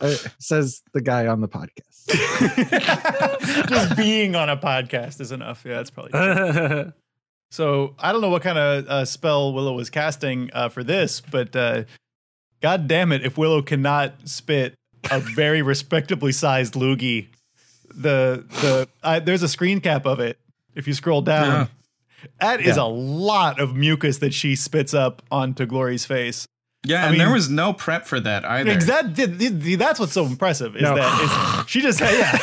uh, 0.00 0.16
says 0.38 0.82
the 0.92 1.00
guy 1.00 1.26
on 1.26 1.40
the 1.40 1.48
podcast. 1.48 1.80
Just 3.68 3.96
being 3.96 4.34
on 4.36 4.48
a 4.48 4.57
podcast 4.57 5.20
is 5.20 5.32
enough. 5.32 5.62
Yeah, 5.66 5.74
that's 5.76 5.90
probably 5.90 6.12
true. 6.12 6.92
So 7.50 7.94
I 8.00 8.11
don't 8.11 8.20
know 8.20 8.30
what 8.30 8.42
kind 8.42 8.59
of 8.59 8.88
uh, 8.88 9.05
spell 9.05 9.52
Willow 9.52 9.74
was 9.74 9.88
casting 9.88 10.50
uh, 10.52 10.68
for 10.70 10.82
this, 10.82 11.20
but 11.20 11.55
uh, 11.55 11.84
God 12.61 12.88
damn 12.88 13.12
it, 13.12 13.24
if 13.24 13.38
Willow 13.38 13.62
cannot 13.62 14.28
spit 14.28 14.74
a 15.09 15.20
very 15.20 15.62
respectably 15.62 16.32
sized 16.32 16.74
loogie, 16.74 17.28
the 17.94 18.44
the 18.61 18.88
uh, 19.05 19.20
there's 19.20 19.44
a 19.44 19.48
screen 19.48 19.78
cap 19.80 20.05
of 20.05 20.18
it. 20.18 20.36
If 20.74 20.88
you 20.88 20.94
scroll 20.94 21.22
down, 21.22 21.46
Yeah. 21.46 21.66
that 22.40 22.61
is 22.61 22.76
Yeah. 22.76 22.82
a 22.82 22.88
lot 22.88 23.61
of 23.61 23.76
mucus 23.76 24.18
that 24.18 24.34
she 24.34 24.57
spits 24.57 24.92
up 24.92 25.22
onto 25.30 25.64
Glory's 25.64 26.05
face. 26.07 26.48
Yeah, 26.87 27.05
I 27.05 27.09
and 27.09 27.18
there 27.20 27.32
was 27.32 27.49
no 27.49 27.72
prep 27.72 28.07
for 28.07 28.20
that 28.20 28.45
either. 28.45 28.70
Exactly. 28.70 29.24
That's 29.76 29.99
what's 29.99 30.12
so 30.12 30.26
impressive 30.26 30.76
is 30.76 30.82
No. 30.82 30.95
that 30.95 31.62
is, 31.64 31.66
she 31.70 31.80
just 31.80 32.01
yeah. 32.01 32.39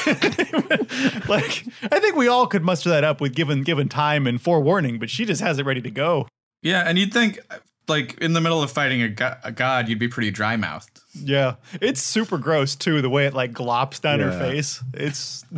like 1.27 1.65
I 1.91 1.99
think 1.99 2.15
we 2.15 2.27
all 2.27 2.47
could 2.47 2.63
muster 2.63 2.89
that 2.89 3.03
up 3.03 3.21
with 3.21 3.35
given 3.35 3.61
given 3.63 3.87
time 3.87 4.25
and 4.27 4.41
forewarning, 4.41 4.97
but 4.99 5.09
she 5.09 5.25
just 5.25 5.41
has 5.41 5.59
it 5.59 5.65
ready 5.65 5.81
to 5.81 5.91
go. 5.91 6.27
Yeah, 6.63 6.83
and 6.87 6.97
you'd 6.97 7.13
think 7.13 7.39
like 7.87 8.17
in 8.19 8.33
the 8.33 8.41
middle 8.41 8.61
of 8.63 8.71
fighting 8.71 9.01
a, 9.01 9.09
go- 9.09 9.35
a 9.43 9.51
god, 9.51 9.89
you'd 9.89 9.99
be 9.99 10.07
pretty 10.07 10.31
dry 10.31 10.55
mouthed. 10.55 10.99
Yeah, 11.13 11.55
it's 11.81 12.01
super 12.01 12.37
gross 12.37 12.75
too. 12.75 13.01
The 13.01 13.09
way 13.09 13.25
it 13.27 13.33
like 13.33 13.51
glops 13.53 14.01
down 14.01 14.19
her 14.21 14.31
face. 14.31 14.81
It's 14.93 15.45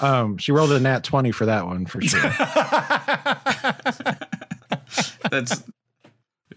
Um, 0.00 0.36
she 0.38 0.50
rolled 0.50 0.72
a 0.72 0.80
nat 0.80 1.04
twenty 1.04 1.30
for 1.30 1.46
that 1.46 1.64
one 1.66 1.86
for 1.86 2.00
sure. 2.00 2.20
That's 5.30 5.62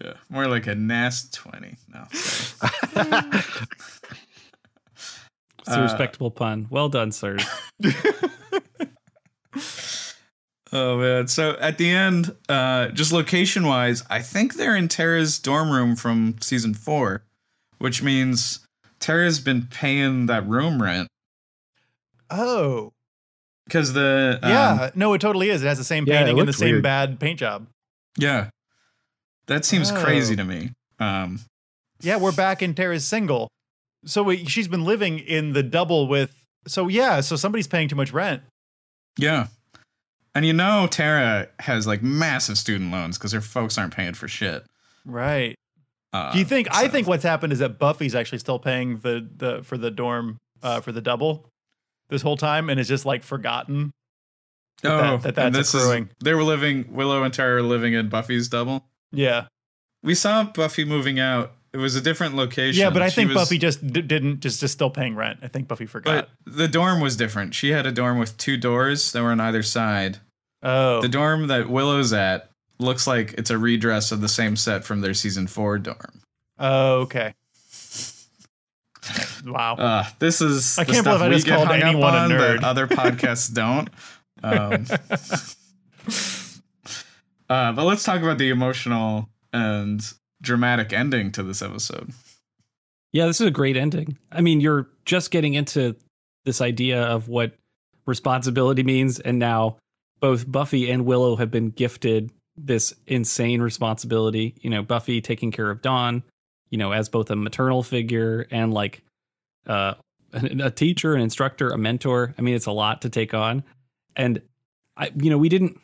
yeah, 0.06 0.12
more 0.28 0.46
like 0.46 0.66
a 0.66 0.74
NAS 0.74 1.28
twenty. 1.30 1.76
No, 1.92 2.04
sorry. 2.12 2.72
It's 5.58 5.74
a 5.74 5.80
Uh, 5.80 5.82
respectable 5.82 6.30
pun. 6.30 6.68
Well 6.70 6.88
done, 6.88 7.10
sir. 7.12 7.38
Oh 10.72 10.98
man! 10.98 11.28
So 11.28 11.52
at 11.60 11.78
the 11.78 11.88
end, 11.88 12.34
uh, 12.48 12.88
just 12.88 13.12
location 13.12 13.66
wise, 13.66 14.02
I 14.10 14.20
think 14.20 14.54
they're 14.54 14.74
in 14.76 14.88
Tara's 14.88 15.38
dorm 15.38 15.70
room 15.70 15.94
from 15.94 16.34
season 16.40 16.74
four, 16.74 17.22
which 17.78 18.02
means 18.02 18.66
Tara's 18.98 19.38
been 19.38 19.68
paying 19.70 20.26
that 20.26 20.46
room 20.46 20.82
rent 20.82 21.08
oh 22.30 22.92
because 23.64 23.92
the 23.92 24.40
um, 24.42 24.50
yeah, 24.50 24.90
no, 24.96 25.14
it 25.14 25.20
totally 25.20 25.50
is. 25.50 25.62
It 25.62 25.68
has 25.68 25.78
the 25.78 25.84
same 25.84 26.04
Yeah, 26.06 26.18
painting 26.24 26.38
and 26.40 26.48
the 26.48 26.52
same 26.52 26.72
weird. 26.72 26.82
bad 26.82 27.20
paint 27.20 27.38
job. 27.38 27.68
yeah, 28.18 28.50
that 29.46 29.64
seems 29.64 29.90
Oh. 29.90 30.02
crazy 30.02 30.36
to 30.36 30.44
me. 30.44 30.70
Um, 30.98 31.40
Yeah, 32.00 32.16
we're 32.16 32.32
back 32.32 32.62
in 32.62 32.74
Tara's 32.74 33.06
single. 33.06 33.48
So 34.04 34.22
we, 34.22 34.44
she's 34.44 34.68
been 34.68 34.84
living 34.84 35.18
in 35.18 35.52
the 35.52 35.62
double 35.62 36.06
with. 36.08 36.32
So 36.66 36.88
yeah, 36.88 37.20
so 37.20 37.36
somebody's 37.36 37.66
paying 37.66 37.88
too 37.88 37.96
much 37.96 38.12
rent. 38.12 38.42
yeah, 39.18 39.46
And 40.34 40.44
you 40.44 40.52
know 40.52 40.86
Tara 40.90 41.48
has 41.60 41.86
like 41.86 42.02
massive 42.02 42.58
student 42.58 42.90
loans 42.92 43.16
because 43.18 43.32
her 43.32 43.40
folks 43.40 43.78
aren't 43.78 43.94
paying 43.94 44.14
for 44.14 44.28
shit. 44.28 44.64
Right. 45.04 45.54
Uh, 46.12 46.32
Do 46.32 46.38
you 46.38 46.44
think? 46.44 46.68
I 46.70 46.88
think 46.88 47.06
what's 47.06 47.22
happened 47.24 47.52
is 47.52 47.58
that 47.60 47.78
Buffy's 47.78 48.14
actually 48.14 48.38
still 48.38 48.58
paying 48.58 48.98
the 48.98 49.26
the 49.36 49.62
for 49.62 49.78
the 49.78 49.90
dorm 49.90 50.36
uh, 50.62 50.80
for 50.80 50.92
the 50.92 51.00
double 51.00 51.48
this 52.08 52.22
whole 52.22 52.36
time, 52.36 52.68
and 52.70 52.78
is 52.78 52.88
just 52.88 53.04
like 53.06 53.22
forgotten. 53.22 53.90
that 54.82 54.92
Oh, 54.92 55.16
that- 55.18 55.34
that 55.34 55.46
and 55.46 55.54
that's 55.54 55.72
this 55.72 55.82
accruing. 55.82 56.04
is 56.04 56.10
they 56.22 56.34
were 56.34 56.44
living. 56.44 56.92
Willow 56.92 57.22
and 57.22 57.32
Tara 57.34 57.54
were 57.54 57.62
living 57.68 57.94
in 57.94 58.08
Buffy's 58.08 58.48
double. 58.48 58.84
Yeah, 59.12 59.46
We 60.02 60.14
saw 60.14 60.44
Buffy 60.44 60.84
moving 60.84 61.18
out. 61.20 61.52
It 61.72 61.78
was 61.78 61.94
a 61.94 62.00
different 62.00 62.34
location. 62.36 62.80
yeah, 62.80 62.90
but 62.90 63.02
I 63.02 63.08
She 63.08 63.16
think 63.16 63.28
was- 63.28 63.36
Buffy 63.36 63.58
just 63.58 63.86
d- 63.86 64.00
didn't 64.02 64.40
just 64.40 64.60
just 64.60 64.72
still 64.74 64.88
paying 64.90 65.14
rent. 65.14 65.40
I 65.42 65.48
think 65.48 65.68
Buffy 65.68 65.86
forgot. 65.86 66.28
But 66.44 66.54
the 66.56 66.68
dorm 66.68 67.00
was 67.00 67.16
different. 67.16 67.54
She 67.54 67.70
had 67.70 67.84
a 67.86 67.92
dorm 67.92 68.18
with 68.18 68.36
two 68.38 68.56
doors 68.56 69.12
that 69.12 69.22
were 69.22 69.30
on 69.30 69.40
either 69.40 69.62
side. 69.62 70.18
oh, 70.62 71.00
The 71.02 71.08
dorm 71.08 71.48
that 71.48 71.68
Willow's 71.68 72.12
at 72.12 72.50
looks 72.78 73.06
like 73.06 73.34
it's 73.38 73.50
a 73.50 73.58
redress 73.58 74.10
of 74.12 74.20
the 74.20 74.28
same 74.28 74.56
set 74.56 74.84
from 74.84 75.00
their 75.02 75.14
season 75.14 75.46
four 75.46 75.78
dorm. 75.78 76.22
oh, 76.58 77.00
okay. 77.00 77.34
Wow. 79.44 79.74
Uh, 79.76 80.04
this 80.18 80.40
is 80.40 80.78
I 80.78 80.84
can't 80.84 81.04
believe 81.04 81.22
I 81.22 81.28
just 81.28 81.46
get 81.46 81.56
called 81.56 81.70
anyone 81.70 82.14
a 82.14 82.28
that 82.28 82.30
nerd. 82.60 82.62
other 82.64 82.86
podcasts 82.86 83.52
don't. 83.52 83.88
Um, 84.42 84.84
uh, 87.48 87.72
but 87.72 87.84
let's 87.84 88.04
talk 88.04 88.22
about 88.22 88.38
the 88.38 88.50
emotional 88.50 89.28
and 89.52 90.02
dramatic 90.42 90.92
ending 90.92 91.32
to 91.32 91.42
this 91.42 91.62
episode. 91.62 92.12
Yeah, 93.12 93.26
this 93.26 93.40
is 93.40 93.46
a 93.46 93.52
great 93.52 93.76
ending. 93.76 94.18
I 94.30 94.40
mean, 94.40 94.60
you're 94.60 94.88
just 95.04 95.30
getting 95.30 95.54
into 95.54 95.96
this 96.44 96.60
idea 96.60 97.02
of 97.02 97.28
what 97.28 97.52
responsibility 98.04 98.82
means, 98.82 99.18
and 99.18 99.38
now 99.38 99.78
both 100.20 100.50
Buffy 100.50 100.90
and 100.90 101.04
Willow 101.04 101.36
have 101.36 101.50
been 101.50 101.70
gifted 101.70 102.30
this 102.56 102.94
insane 103.06 103.60
responsibility. 103.60 104.54
You 104.60 104.70
know, 104.70 104.82
Buffy 104.82 105.20
taking 105.20 105.50
care 105.50 105.70
of 105.70 105.82
Dawn, 105.82 106.22
you 106.70 106.78
know, 106.78 106.92
as 106.92 107.08
both 107.08 107.30
a 107.30 107.36
maternal 107.36 107.82
figure 107.82 108.46
and 108.50 108.72
like 108.72 109.02
uh, 109.66 109.94
a, 110.32 110.70
teacher, 110.70 111.14
an 111.14 111.20
instructor, 111.20 111.70
a 111.70 111.78
mentor. 111.78 112.34
I 112.38 112.42
mean, 112.42 112.54
it's 112.54 112.66
a 112.66 112.72
lot 112.72 113.02
to 113.02 113.10
take 113.10 113.34
on. 113.34 113.64
And 114.14 114.42
I, 114.96 115.10
you 115.16 115.30
know, 115.30 115.38
we 115.38 115.48
didn't. 115.48 115.80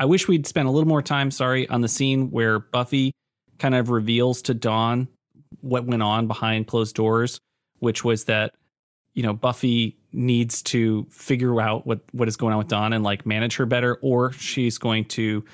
I 0.00 0.06
wish 0.06 0.26
we'd 0.26 0.46
spent 0.46 0.66
a 0.66 0.70
little 0.70 0.88
more 0.88 1.02
time. 1.02 1.30
Sorry, 1.30 1.68
on 1.68 1.82
the 1.82 1.88
scene 1.88 2.30
where 2.30 2.58
Buffy 2.58 3.12
kind 3.58 3.74
of 3.74 3.90
reveals 3.90 4.40
to 4.42 4.54
Dawn 4.54 5.08
what 5.60 5.84
went 5.84 6.02
on 6.02 6.26
behind 6.26 6.66
closed 6.66 6.96
doors, 6.96 7.38
which 7.80 8.02
was 8.02 8.24
that 8.24 8.54
you 9.12 9.22
know 9.22 9.34
Buffy 9.34 9.98
needs 10.12 10.62
to 10.62 11.06
figure 11.10 11.60
out 11.60 11.86
what 11.86 12.00
what 12.12 12.28
is 12.28 12.38
going 12.38 12.54
on 12.54 12.58
with 12.58 12.68
Dawn 12.68 12.94
and 12.94 13.04
like 13.04 13.26
manage 13.26 13.56
her 13.56 13.66
better, 13.66 13.96
or 13.96 14.32
she's 14.32 14.78
going 14.78 15.04
to 15.04 15.44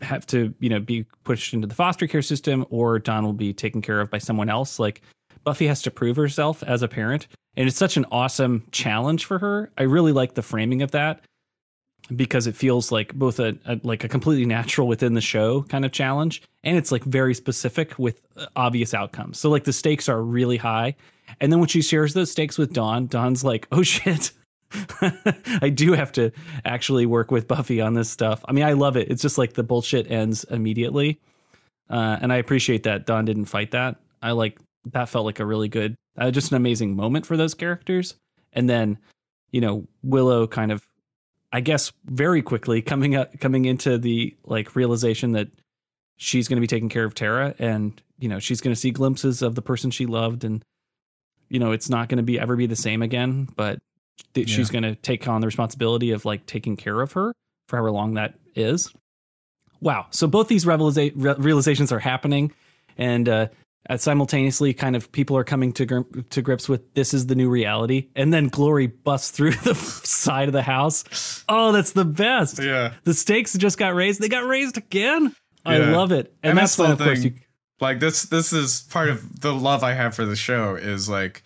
have 0.00 0.26
to 0.26 0.52
you 0.58 0.68
know 0.68 0.80
be 0.80 1.04
pushed 1.22 1.54
into 1.54 1.68
the 1.68 1.74
foster 1.74 2.08
care 2.08 2.20
system, 2.20 2.66
or 2.68 2.98
Dawn 2.98 3.24
will 3.24 3.32
be 3.32 3.52
taken 3.52 3.80
care 3.80 4.00
of 4.00 4.10
by 4.10 4.18
someone 4.18 4.50
else. 4.50 4.80
Like 4.80 5.02
Buffy 5.44 5.68
has 5.68 5.82
to 5.82 5.90
prove 5.92 6.16
herself 6.16 6.64
as 6.64 6.82
a 6.82 6.88
parent, 6.88 7.28
and 7.56 7.68
it's 7.68 7.78
such 7.78 7.96
an 7.96 8.06
awesome 8.10 8.64
challenge 8.72 9.24
for 9.24 9.38
her. 9.38 9.70
I 9.78 9.84
really 9.84 10.10
like 10.10 10.34
the 10.34 10.42
framing 10.42 10.82
of 10.82 10.90
that 10.90 11.20
because 12.16 12.46
it 12.46 12.56
feels 12.56 12.90
like 12.90 13.14
both 13.14 13.38
a, 13.38 13.56
a 13.66 13.80
like 13.82 14.04
a 14.04 14.08
completely 14.08 14.44
natural 14.44 14.88
within 14.88 15.14
the 15.14 15.20
show 15.20 15.62
kind 15.62 15.84
of 15.84 15.92
challenge 15.92 16.42
and 16.64 16.76
it's 16.76 16.92
like 16.92 17.04
very 17.04 17.34
specific 17.34 17.98
with 17.98 18.22
uh, 18.36 18.46
obvious 18.56 18.92
outcomes. 18.94 19.38
So 19.38 19.50
like 19.50 19.64
the 19.64 19.72
stakes 19.72 20.08
are 20.08 20.22
really 20.22 20.56
high. 20.56 20.96
And 21.40 21.52
then 21.52 21.60
when 21.60 21.68
she 21.68 21.82
shares 21.82 22.14
those 22.14 22.30
stakes 22.30 22.58
with 22.58 22.72
dawn 22.72 23.06
dawn's 23.06 23.44
like 23.44 23.68
oh 23.72 23.82
shit. 23.82 24.32
I 25.60 25.68
do 25.68 25.92
have 25.92 26.12
to 26.12 26.32
actually 26.64 27.04
work 27.04 27.30
with 27.30 27.46
buffy 27.46 27.80
on 27.82 27.92
this 27.94 28.10
stuff. 28.10 28.44
I 28.46 28.52
mean 28.52 28.64
i 28.64 28.72
love 28.72 28.96
it. 28.96 29.10
It's 29.10 29.22
just 29.22 29.38
like 29.38 29.52
the 29.52 29.62
bullshit 29.62 30.10
ends 30.10 30.44
immediately. 30.44 31.20
Uh, 31.88 32.18
and 32.20 32.32
i 32.32 32.36
appreciate 32.36 32.82
that 32.84 33.06
dawn 33.06 33.24
didn't 33.24 33.46
fight 33.46 33.70
that. 33.72 33.96
I 34.22 34.32
like 34.32 34.58
that 34.92 35.08
felt 35.08 35.24
like 35.24 35.40
a 35.40 35.46
really 35.46 35.68
good 35.68 35.94
uh, 36.18 36.30
just 36.30 36.50
an 36.50 36.56
amazing 36.56 36.96
moment 36.96 37.26
for 37.26 37.36
those 37.36 37.54
characters. 37.54 38.16
And 38.52 38.68
then 38.68 38.98
you 39.52 39.60
know 39.60 39.86
willow 40.02 40.46
kind 40.46 40.72
of 40.72 40.86
I 41.52 41.60
guess 41.60 41.92
very 42.06 42.42
quickly 42.42 42.82
coming 42.82 43.14
up 43.14 43.38
coming 43.38 43.66
into 43.66 43.98
the 43.98 44.34
like 44.44 44.74
realization 44.74 45.32
that 45.32 45.48
she's 46.16 46.48
going 46.48 46.56
to 46.56 46.60
be 46.60 46.66
taking 46.66 46.88
care 46.88 47.04
of 47.04 47.14
Tara 47.14 47.54
and 47.58 48.00
you 48.18 48.28
know 48.28 48.38
she's 48.38 48.60
going 48.60 48.74
to 48.74 48.80
see 48.80 48.90
glimpses 48.90 49.42
of 49.42 49.54
the 49.54 49.62
person 49.62 49.90
she 49.90 50.06
loved 50.06 50.44
and 50.44 50.64
you 51.48 51.58
know 51.58 51.72
it's 51.72 51.90
not 51.90 52.08
going 52.08 52.16
to 52.16 52.22
be 52.22 52.40
ever 52.40 52.56
be 52.56 52.66
the 52.66 52.76
same 52.76 53.02
again 53.02 53.48
but 53.56 53.80
th- 54.34 54.48
she's 54.48 54.70
going 54.70 54.84
to 54.84 54.94
take 54.94 55.28
on 55.28 55.40
the 55.40 55.46
responsibility 55.46 56.10
of 56.12 56.24
like 56.24 56.46
taking 56.46 56.76
care 56.76 57.00
of 57.00 57.12
her 57.12 57.32
for 57.68 57.76
however 57.76 57.90
long 57.90 58.14
that 58.14 58.34
is. 58.54 58.92
Wow. 59.80 60.06
So 60.10 60.26
both 60.26 60.48
these 60.48 60.64
realiza- 60.64 61.12
re- 61.14 61.34
realizations 61.38 61.92
are 61.92 61.98
happening 61.98 62.52
and 62.96 63.28
uh 63.28 63.48
uh, 63.90 63.96
simultaneously 63.96 64.72
kind 64.74 64.94
of 64.96 65.10
people 65.12 65.36
are 65.36 65.44
coming 65.44 65.72
to 65.72 65.86
gr- 65.86 66.20
to 66.30 66.42
grips 66.42 66.68
with 66.68 66.94
this 66.94 67.12
is 67.14 67.26
the 67.26 67.34
new 67.34 67.48
reality. 67.50 68.08
And 68.14 68.32
then 68.32 68.48
glory 68.48 68.86
busts 68.86 69.30
through 69.30 69.52
the 69.64 69.74
side 69.74 70.48
of 70.48 70.52
the 70.52 70.62
house. 70.62 71.44
Oh 71.48 71.72
that's 71.72 71.92
the 71.92 72.04
best. 72.04 72.62
Yeah. 72.62 72.92
the 73.04 73.14
stakes 73.14 73.54
just 73.54 73.78
got 73.78 73.94
raised. 73.94 74.20
They 74.20 74.28
got 74.28 74.44
raised 74.46 74.76
again. 74.76 75.34
I 75.64 75.78
love 75.78 76.10
it. 76.12 76.34
And, 76.42 76.50
And 76.50 76.58
that's, 76.58 76.74
that's 76.74 76.76
the 76.76 76.82
when 76.82 76.92
of 76.92 76.98
course 76.98 77.22
thing. 77.22 77.34
you 77.34 77.40
like 77.80 78.00
this 78.00 78.22
this 78.24 78.52
is 78.52 78.82
part 78.90 79.08
of 79.08 79.40
the 79.40 79.52
love 79.52 79.82
I 79.82 79.92
have 79.92 80.14
for 80.14 80.24
the 80.24 80.36
show 80.36 80.76
is 80.76 81.08
like 81.08 81.42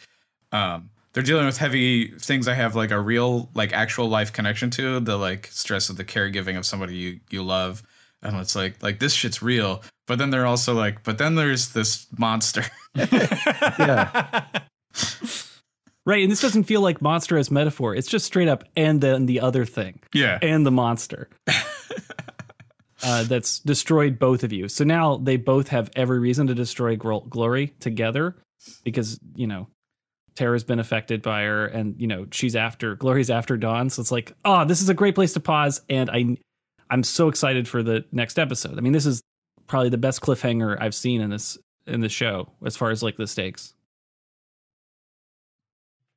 um 0.53 0.91
they're 1.13 1.23
dealing 1.23 1.47
with 1.47 1.57
heavy 1.57 2.09
things 2.19 2.47
I 2.49 2.53
have 2.55 2.75
like 2.75 2.91
a 2.91 3.01
real 3.01 3.49
like 3.55 3.73
actual 3.73 4.09
life 4.09 4.33
connection 4.35 4.69
to 4.73 5.01
the 5.01 5.17
like 5.17 5.47
stress 5.47 5.89
of 5.89 5.97
the 5.97 6.05
caregiving 6.05 6.59
of 6.59 6.67
somebody 6.67 6.95
you 6.97 7.21
you 7.31 7.43
love. 7.43 7.83
And 8.23 8.37
it's 8.37 8.55
like 8.55 8.83
like 8.83 8.99
this 8.99 9.15
shit's 9.15 9.43
real 9.43 9.83
but 10.07 10.19
then 10.19 10.31
they're 10.31 10.47
also 10.47 10.75
like 10.75 11.03
but 11.03 11.19
then 11.19 11.35
there's 11.35 11.71
this 11.71 12.07
monster 12.19 12.65
Yeah. 12.95 14.45
right 16.07 16.23
and 16.23 16.31
this 16.33 16.41
doesn't 16.41 16.65
feel 16.65 16.81
like 16.81 17.03
monster 17.03 17.37
as 17.37 17.51
metaphor 17.51 17.95
it's 17.95 18.09
just 18.09 18.25
straight 18.25 18.49
up 18.49 18.65
and 18.77 19.01
then 19.01 19.27
the 19.27 19.41
other 19.41 19.65
thing 19.65 20.01
yeah 20.15 20.39
and 20.43 20.65
the 20.65 20.71
monster 20.71 21.29
uh, 23.03 23.25
that's 23.25 23.61
destroyed 23.61 24.19
both 24.19 24.43
of 24.43 24.53
you. 24.53 24.69
So 24.69 24.83
now 24.85 25.19
they 25.19 25.37
both 25.37 25.69
have 25.69 25.91
every 25.95 26.19
reason 26.19 26.47
to 26.47 26.55
destroy 26.55 26.97
Gl- 26.97 27.29
Glory 27.29 27.69
together 27.79 28.37
because, 28.85 29.21
you 29.35 29.47
know, 29.47 29.69
Tara's 30.35 30.65
been 30.65 30.79
affected 30.79 31.23
by 31.23 31.43
her 31.43 31.67
and, 31.67 31.95
you 32.01 32.07
know, 32.07 32.27
she's 32.33 32.57
after 32.57 32.95
Glory's 32.97 33.31
after 33.31 33.57
Dawn. 33.57 33.91
So 33.91 34.01
it's 34.01 34.11
like, 34.11 34.33
oh, 34.45 34.65
this 34.65 34.83
is 34.83 34.89
a 34.89 34.95
great 34.95 35.15
place 35.15 35.35
to 35.35 35.41
pause. 35.41 35.83
And 35.89 36.11
I, 36.11 36.37
I'm 36.91 37.03
so 37.03 37.29
excited 37.29 37.69
for 37.69 37.83
the 37.83 38.05
next 38.13 38.39
episode. 38.39 38.77
I 38.79 38.81
mean, 38.81 38.93
this 38.93 39.07
is 39.07 39.23
probably 39.67 39.89
the 39.91 39.99
best 39.99 40.21
cliffhanger 40.21 40.77
I've 40.81 40.95
seen 40.95 41.21
in 41.21 41.31
this, 41.31 41.59
in 41.87 42.01
the 42.01 42.09
show 42.09 42.49
as 42.65 42.77
far 42.77 42.91
as 42.91 43.03
like 43.03 43.17
the 43.17 43.27
stakes. 43.27 43.75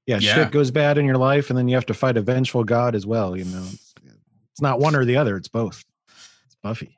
Yeah, 0.06 0.18
Yeah. 0.20 0.36
shit 0.36 0.52
goes 0.52 0.72
bad 0.72 0.98
in 0.98 1.06
your 1.06 1.18
life, 1.18 1.50
and 1.50 1.58
then 1.58 1.68
you 1.68 1.76
have 1.76 1.86
to 1.88 1.94
fight 1.94 2.18
a 2.18 2.22
vengeful 2.22 2.64
god 2.64 2.96
as 2.96 3.06
well. 3.06 3.38
You 3.38 3.46
know, 3.46 3.64
it's, 3.72 3.94
it's 4.52 4.62
not 4.62 4.80
one 4.80 4.96
or 4.96 5.06
the 5.06 5.18
other; 5.18 5.38
it's 5.38 5.48
both. 5.48 5.84
It's 6.46 6.56
Buffy. 6.64 6.98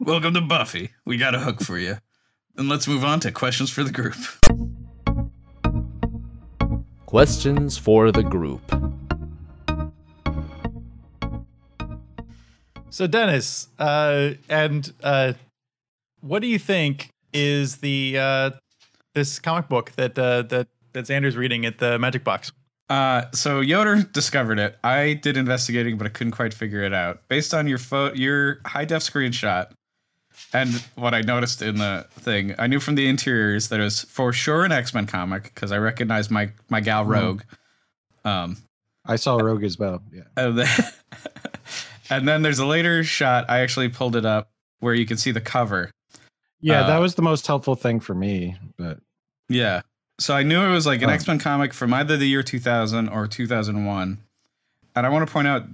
welcome 0.00 0.32
to 0.34 0.40
Buffy 0.40 0.90
we 1.04 1.16
got 1.18 1.34
a 1.34 1.38
hook 1.40 1.60
for 1.60 1.76
you 1.78 1.98
and 2.56 2.68
let's 2.70 2.88
move 2.88 3.04
on 3.04 3.20
to 3.20 3.30
questions 3.30 3.68
for 3.70 3.84
the 3.84 3.92
group 3.92 4.16
Questions 7.06 7.76
for 7.76 8.12
the 8.12 8.22
group. 8.22 8.62
So 12.90 13.06
Dennis, 13.06 13.68
uh, 13.78 14.32
and 14.48 14.92
uh, 15.02 15.34
what 16.20 16.42
do 16.42 16.48
you 16.48 16.58
think 16.58 17.10
is 17.32 17.76
the 17.76 18.18
uh, 18.18 18.50
this 19.14 19.38
comic 19.38 19.68
book 19.68 19.92
that 19.92 20.18
uh, 20.18 20.42
that 20.42 20.68
that 20.92 21.04
Xander's 21.04 21.36
reading 21.36 21.64
at 21.64 21.78
the 21.78 21.98
Magic 21.98 22.24
Box? 22.24 22.52
Uh, 22.88 23.30
so 23.32 23.60
Yoder 23.60 24.02
discovered 24.02 24.58
it. 24.58 24.76
I 24.82 25.14
did 25.14 25.36
investigating, 25.36 25.96
but 25.96 26.08
I 26.08 26.10
couldn't 26.10 26.32
quite 26.32 26.52
figure 26.52 26.82
it 26.82 26.92
out. 26.92 27.20
Based 27.28 27.54
on 27.54 27.68
your 27.68 27.78
pho- 27.78 28.12
your 28.12 28.60
high 28.66 28.84
def 28.84 29.02
screenshot, 29.02 29.70
and 30.52 30.68
what 30.96 31.14
I 31.14 31.20
noticed 31.20 31.62
in 31.62 31.76
the 31.76 32.06
thing, 32.10 32.56
I 32.58 32.66
knew 32.66 32.80
from 32.80 32.96
the 32.96 33.06
interiors 33.06 33.68
that 33.68 33.78
it 33.78 33.84
was 33.84 34.02
for 34.02 34.32
sure 34.32 34.64
an 34.64 34.72
X 34.72 34.92
Men 34.92 35.06
comic 35.06 35.44
because 35.44 35.70
I 35.70 35.78
recognized 35.78 36.32
my 36.32 36.50
my 36.68 36.80
gal 36.80 37.04
Rogue. 37.04 37.42
Um, 38.24 38.56
I 39.06 39.16
saw 39.16 39.36
Rogue 39.36 39.62
as 39.64 39.78
well. 39.78 40.02
Yeah. 40.12 40.22
and 40.36 40.58
then, 40.58 40.68
and 42.10 42.26
then 42.28 42.42
there's 42.42 42.58
a 42.58 42.66
later 42.66 43.02
shot. 43.04 43.46
I 43.48 43.60
actually 43.60 43.88
pulled 43.88 44.16
it 44.16 44.26
up 44.26 44.50
where 44.80 44.94
you 44.94 45.06
can 45.06 45.16
see 45.16 45.30
the 45.30 45.40
cover. 45.40 45.90
Yeah, 46.60 46.82
Uh, 46.82 46.86
that 46.88 46.98
was 46.98 47.14
the 47.14 47.22
most 47.22 47.46
helpful 47.46 47.74
thing 47.76 48.00
for 48.00 48.14
me. 48.14 48.56
But 48.76 48.98
Yeah. 49.48 49.82
So 50.18 50.34
I 50.34 50.42
knew 50.42 50.60
it 50.60 50.70
was 50.70 50.86
like 50.86 51.00
an 51.02 51.08
Oh. 51.08 51.14
X 51.14 51.26
Men 51.26 51.38
comic 51.38 51.72
from 51.72 51.94
either 51.94 52.16
the 52.18 52.26
year 52.28 52.42
2000 52.42 53.08
or 53.08 53.26
2001. 53.26 54.18
And 54.94 55.06
I 55.06 55.08
want 55.08 55.26
to 55.26 55.32
point 55.32 55.48
out 55.48 55.64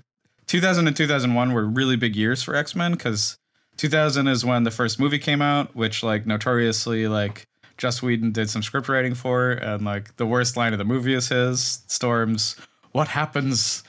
2000 0.47 0.87
and 0.87 0.97
2001 0.97 1.53
were 1.53 1.66
really 1.66 1.97
big 1.97 2.14
years 2.14 2.43
for 2.43 2.55
X 2.55 2.76
Men 2.76 2.93
because 2.93 3.37
2000 3.76 4.28
is 4.28 4.45
when 4.45 4.62
the 4.62 4.70
first 4.70 5.01
movie 5.01 5.18
came 5.18 5.43
out, 5.43 5.74
which 5.74 6.03
like 6.05 6.26
notoriously 6.26 7.09
like 7.09 7.47
Joss 7.76 8.01
Whedon 8.03 8.30
did 8.32 8.49
some 8.49 8.62
script 8.62 8.89
writing 8.89 9.14
for, 9.14 9.51
and 9.51 9.84
like 9.84 10.16
the 10.16 10.26
worst 10.26 10.57
line 10.57 10.72
of 10.72 10.78
the 10.78 10.84
movie 10.84 11.12
is 11.14 11.28
his 11.28 11.82
Storm's 11.89 12.57
"What 12.93 13.09
happens 13.09 13.82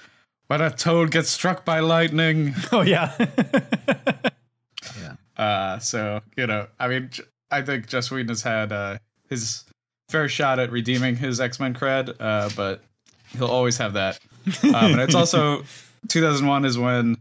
when 0.47 0.61
a 0.61 0.69
toad 0.71 1.11
gets 1.11 1.29
struck 1.29 1.63
by 1.65 1.79
lightning. 1.79 2.53
Oh 2.71 2.81
yeah. 2.81 3.13
Uh, 5.37 5.77
so 5.77 6.19
you 6.35 6.47
know, 6.47 6.65
I 6.79 6.87
mean, 6.87 7.11
I 7.51 7.61
think 7.61 7.87
Joss 7.87 8.09
Whedon 8.09 8.29
has 8.29 8.41
had 8.41 8.71
uh, 8.71 8.97
his 9.29 9.65
fair 10.09 10.27
shot 10.27 10.57
at 10.57 10.71
redeeming 10.71 11.15
his 11.15 11.39
X 11.39 11.59
Men 11.59 11.75
cred, 11.75 12.15
uh, 12.19 12.49
but 12.55 12.81
he'll 13.37 13.45
always 13.47 13.77
have 13.77 13.93
that. 13.93 14.19
Um, 14.63 14.93
and 14.93 15.01
it's 15.01 15.13
also 15.23 15.63
2001 16.07 16.65
is 16.65 16.79
when, 16.79 17.17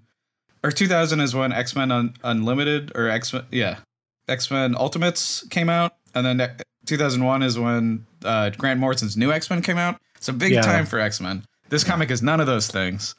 or 0.65 0.71
2000 0.71 1.21
is 1.21 1.35
when 1.35 1.53
X 1.53 1.77
Men 1.77 1.91
Un- 1.93 2.15
Unlimited 2.25 2.93
or 2.95 3.11
X 3.11 3.35
Men, 3.35 3.45
yeah, 3.51 3.81
X 4.29 4.51
Men 4.51 4.75
Ultimates 4.75 5.47
came 5.49 5.69
out, 5.69 5.97
and 6.15 6.25
then 6.25 6.39
ne- 6.39 6.57
2001 6.87 7.43
is 7.43 7.59
when 7.59 8.07
uh, 8.25 8.49
Grant 8.57 8.81
Morrison's 8.81 9.19
new 9.19 9.31
X 9.31 9.51
Men 9.51 9.61
came 9.61 9.77
out. 9.77 10.01
So 10.21 10.33
big 10.33 10.53
Yeah. 10.53 10.63
time 10.63 10.87
for 10.87 10.99
X 10.99 11.21
Men. 11.21 11.45
This 11.69 11.85
comic 11.85 12.11
is 12.11 12.23
none 12.23 12.41
of 12.41 12.47
those 12.47 12.69
things. 12.69 13.15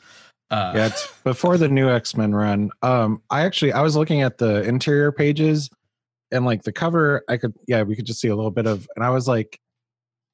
Uh, 0.49 0.71
yeah, 0.75 0.85
it's 0.87 1.13
before 1.23 1.57
the 1.57 1.67
new 1.67 1.89
X 1.89 2.15
Men 2.15 2.33
run. 2.33 2.71
Um, 2.81 3.21
I 3.29 3.41
actually 3.41 3.73
I 3.73 3.81
was 3.81 3.95
looking 3.95 4.21
at 4.21 4.37
the 4.37 4.63
interior 4.63 5.11
pages, 5.11 5.69
and 6.31 6.45
like 6.45 6.63
the 6.63 6.71
cover, 6.71 7.23
I 7.27 7.37
could 7.37 7.53
yeah, 7.67 7.83
we 7.83 7.95
could 7.95 8.05
just 8.05 8.21
see 8.21 8.29
a 8.29 8.35
little 8.35 8.51
bit 8.51 8.65
of, 8.65 8.87
and 8.95 9.03
I 9.03 9.09
was 9.09 9.27
like, 9.27 9.59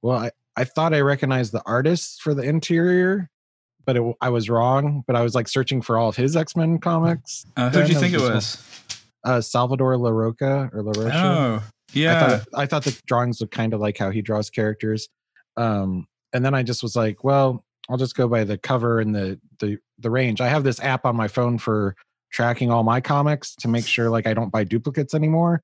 well, 0.03 0.17
I 0.17 0.31
I 0.55 0.65
thought 0.65 0.93
I 0.93 1.01
recognized 1.01 1.51
the 1.51 1.63
artist 1.65 2.21
for 2.21 2.35
the 2.35 2.43
interior, 2.43 3.27
but 3.85 3.97
it, 3.97 4.15
I 4.21 4.29
was 4.29 4.49
wrong. 4.49 5.03
But 5.07 5.15
I 5.15 5.21
was 5.21 5.33
like 5.33 5.47
searching 5.47 5.81
for 5.81 5.97
all 5.97 6.09
of 6.09 6.15
his 6.15 6.35
X 6.35 6.55
Men 6.55 6.77
comics. 6.77 7.45
uh, 7.57 7.71
who'd 7.71 7.89
you 7.89 7.99
think 7.99 8.13
it 8.13 8.21
was? 8.21 8.63
Uh, 9.25 9.41
Salvador 9.41 9.95
Larroca 9.95 10.71
or 10.73 10.83
La 10.83 10.91
Rocha. 10.91 11.11
Oh, 11.15 11.55
I 11.55 11.63
yeah. 11.93 12.37
thought, 12.37 12.47
I 12.55 12.65
thought 12.65 12.83
the 12.83 12.99
drawings 13.07 13.39
looked 13.39 13.53
kind 13.53 13.73
of 13.73 13.79
like 13.79 13.97
how 13.97 14.11
he 14.11 14.21
draws 14.21 14.49
characters. 14.49 15.07
Um, 15.55 16.07
and 16.33 16.43
then 16.43 16.53
I 16.53 16.61
just 16.61 16.83
was 16.83 16.95
like, 16.95 17.23
well, 17.23 17.63
I'll 17.89 17.97
just 17.97 18.15
go 18.15 18.27
by 18.27 18.43
the 18.43 18.57
cover 18.57 18.99
and 18.99 19.13
the 19.13 19.39
the 19.59 19.77
the 19.99 20.09
range. 20.09 20.41
I 20.41 20.47
have 20.47 20.63
this 20.63 20.79
app 20.79 21.05
on 21.05 21.15
my 21.15 21.27
phone 21.27 21.57
for 21.57 21.95
tracking 22.31 22.71
all 22.71 22.83
my 22.83 22.99
comics 22.99 23.55
to 23.55 23.67
make 23.67 23.85
sure 23.85 24.09
like 24.09 24.25
I 24.25 24.33
don't 24.33 24.51
buy 24.51 24.63
duplicates 24.63 25.13
anymore. 25.13 25.61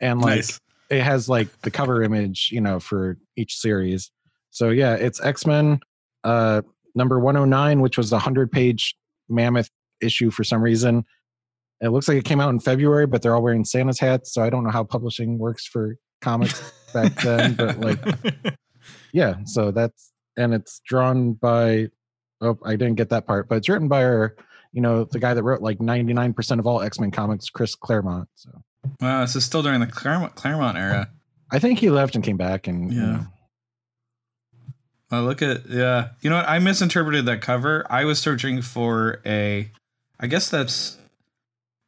And 0.00 0.20
like 0.20 0.36
Nice. 0.36 0.60
it 0.90 1.02
has 1.02 1.28
like 1.28 1.48
the 1.62 1.70
cover 1.70 2.02
image, 2.02 2.50
you 2.52 2.60
know, 2.60 2.80
for 2.80 3.18
each 3.36 3.56
series. 3.56 4.10
So 4.50 4.70
yeah, 4.70 4.94
it's 4.94 5.20
X-Men 5.20 5.80
uh 6.24 6.62
number 6.94 7.18
109, 7.18 7.80
which 7.80 7.98
was 7.98 8.12
a 8.12 8.18
100-page 8.18 8.96
mammoth 9.28 9.70
issue 10.00 10.30
for 10.30 10.44
some 10.44 10.62
reason. 10.62 11.04
It 11.82 11.88
looks 11.88 12.08
like 12.08 12.16
it 12.16 12.24
came 12.24 12.40
out 12.40 12.48
in 12.50 12.58
February, 12.60 13.06
but 13.06 13.20
they're 13.20 13.34
all 13.34 13.42
wearing 13.42 13.66
Santa's 13.66 14.00
hats, 14.00 14.32
so 14.32 14.42
I 14.42 14.48
don't 14.48 14.64
know 14.64 14.70
how 14.70 14.82
publishing 14.82 15.38
works 15.38 15.66
for 15.66 15.98
comics 16.22 16.72
back 16.94 17.14
then, 17.16 17.52
but 17.54 17.78
like 17.78 17.98
yeah, 19.12 19.34
so 19.44 19.70
that's 19.70 20.12
and 20.36 20.54
it's 20.54 20.80
drawn 20.86 21.32
by 21.34 21.88
oh, 22.40 22.58
I 22.64 22.72
didn't 22.76 22.94
get 22.96 23.08
that 23.10 23.26
part, 23.26 23.48
but 23.48 23.56
it's 23.56 23.68
written 23.68 23.88
by 23.88 24.04
our, 24.04 24.36
you 24.72 24.82
know, 24.82 25.04
the 25.04 25.18
guy 25.18 25.32
that 25.34 25.42
wrote 25.42 25.62
like 25.62 25.78
99% 25.78 26.58
of 26.58 26.66
all 26.66 26.82
X-Men 26.82 27.10
comics, 27.10 27.48
Chris 27.48 27.74
Claremont. 27.74 28.28
So 28.34 28.50
Wow, 29.00 29.22
this 29.22 29.34
is 29.36 29.44
still 29.44 29.62
during 29.62 29.80
the 29.80 29.86
Claremont, 29.86 30.34
Claremont 30.34 30.76
era. 30.76 31.08
I 31.50 31.58
think 31.58 31.78
he 31.78 31.90
left 31.90 32.14
and 32.14 32.22
came 32.24 32.36
back 32.36 32.66
and 32.66 32.92
you 32.92 33.00
Yeah. 33.00 33.06
know, 33.06 33.26
Oh, 35.12 35.22
look 35.22 35.40
at 35.40 35.68
yeah. 35.68 36.08
You 36.20 36.30
know 36.30 36.36
what? 36.36 36.48
I 36.48 36.58
misinterpreted 36.58 37.26
that 37.26 37.40
cover. 37.40 37.86
I 37.88 38.04
was 38.04 38.18
searching 38.18 38.60
for 38.60 39.20
a. 39.24 39.70
I 40.18 40.26
guess 40.26 40.48
that's 40.50 40.98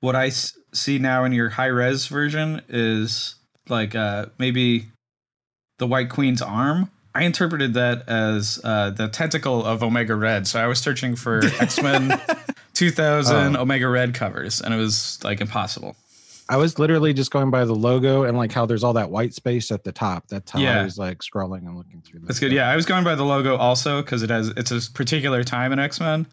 what 0.01 0.15
i 0.15 0.29
see 0.73 0.99
now 1.01 1.25
in 1.25 1.33
your 1.33 1.49
high 1.49 1.67
res 1.67 2.07
version 2.07 2.63
is 2.69 3.35
like 3.69 3.97
uh 3.97 4.27
maybe 4.39 4.87
the 5.79 5.87
White 5.89 6.11
Queen's 6.11 6.41
arm. 6.43 6.91
I 7.15 7.25
interpreted 7.25 7.75
that 7.75 8.09
as 8.09 8.61
uh, 8.63 8.91
the 8.91 9.09
tentacle 9.09 9.65
of 9.65 9.83
Omega 9.83 10.15
Red. 10.15 10.47
So 10.47 10.61
I 10.61 10.67
was 10.67 10.79
searching 10.79 11.17
for 11.17 11.41
X 11.61 11.83
Men 11.83 12.21
2000 12.75 13.57
Oh. 13.57 13.63
Omega 13.63 13.89
Red 13.89 14.15
covers, 14.15 14.61
and 14.61 14.73
it 14.73 14.77
was 14.77 15.19
like 15.25 15.41
impossible. 15.41 15.97
I 16.51 16.57
was 16.57 16.79
literally 16.79 17.13
just 17.13 17.31
going 17.31 17.51
by 17.51 17.65
the 17.67 17.75
logo 17.75 18.23
and 18.23 18.37
like 18.39 18.53
how 18.53 18.65
there's 18.65 18.83
all 18.83 18.95
that 18.95 19.11
white 19.11 19.35
space 19.35 19.71
at 19.71 19.85
the 19.85 19.93
top. 19.93 20.29
That's 20.29 20.51
how 20.51 20.61
Yeah. 20.61 20.81
I 20.81 20.85
was 20.85 20.97
like 20.97 21.19
scrolling 21.19 21.67
and 21.67 21.77
looking 21.77 22.01
through. 22.01 22.21
That's 22.25 22.39
good. 22.41 22.53
Yeah, 22.53 22.71
I 22.71 22.77
was 22.77 22.87
going 22.87 23.05
by 23.05 23.15
the 23.17 23.25
logo 23.25 23.57
also 23.57 24.01
because 24.01 24.23
it 24.23 24.31
has 24.31 24.49
it's 24.57 24.71
a 24.71 24.91
particular 24.93 25.45
time 25.45 25.73
in 25.73 25.79
X 25.79 26.01
Men. 26.01 26.27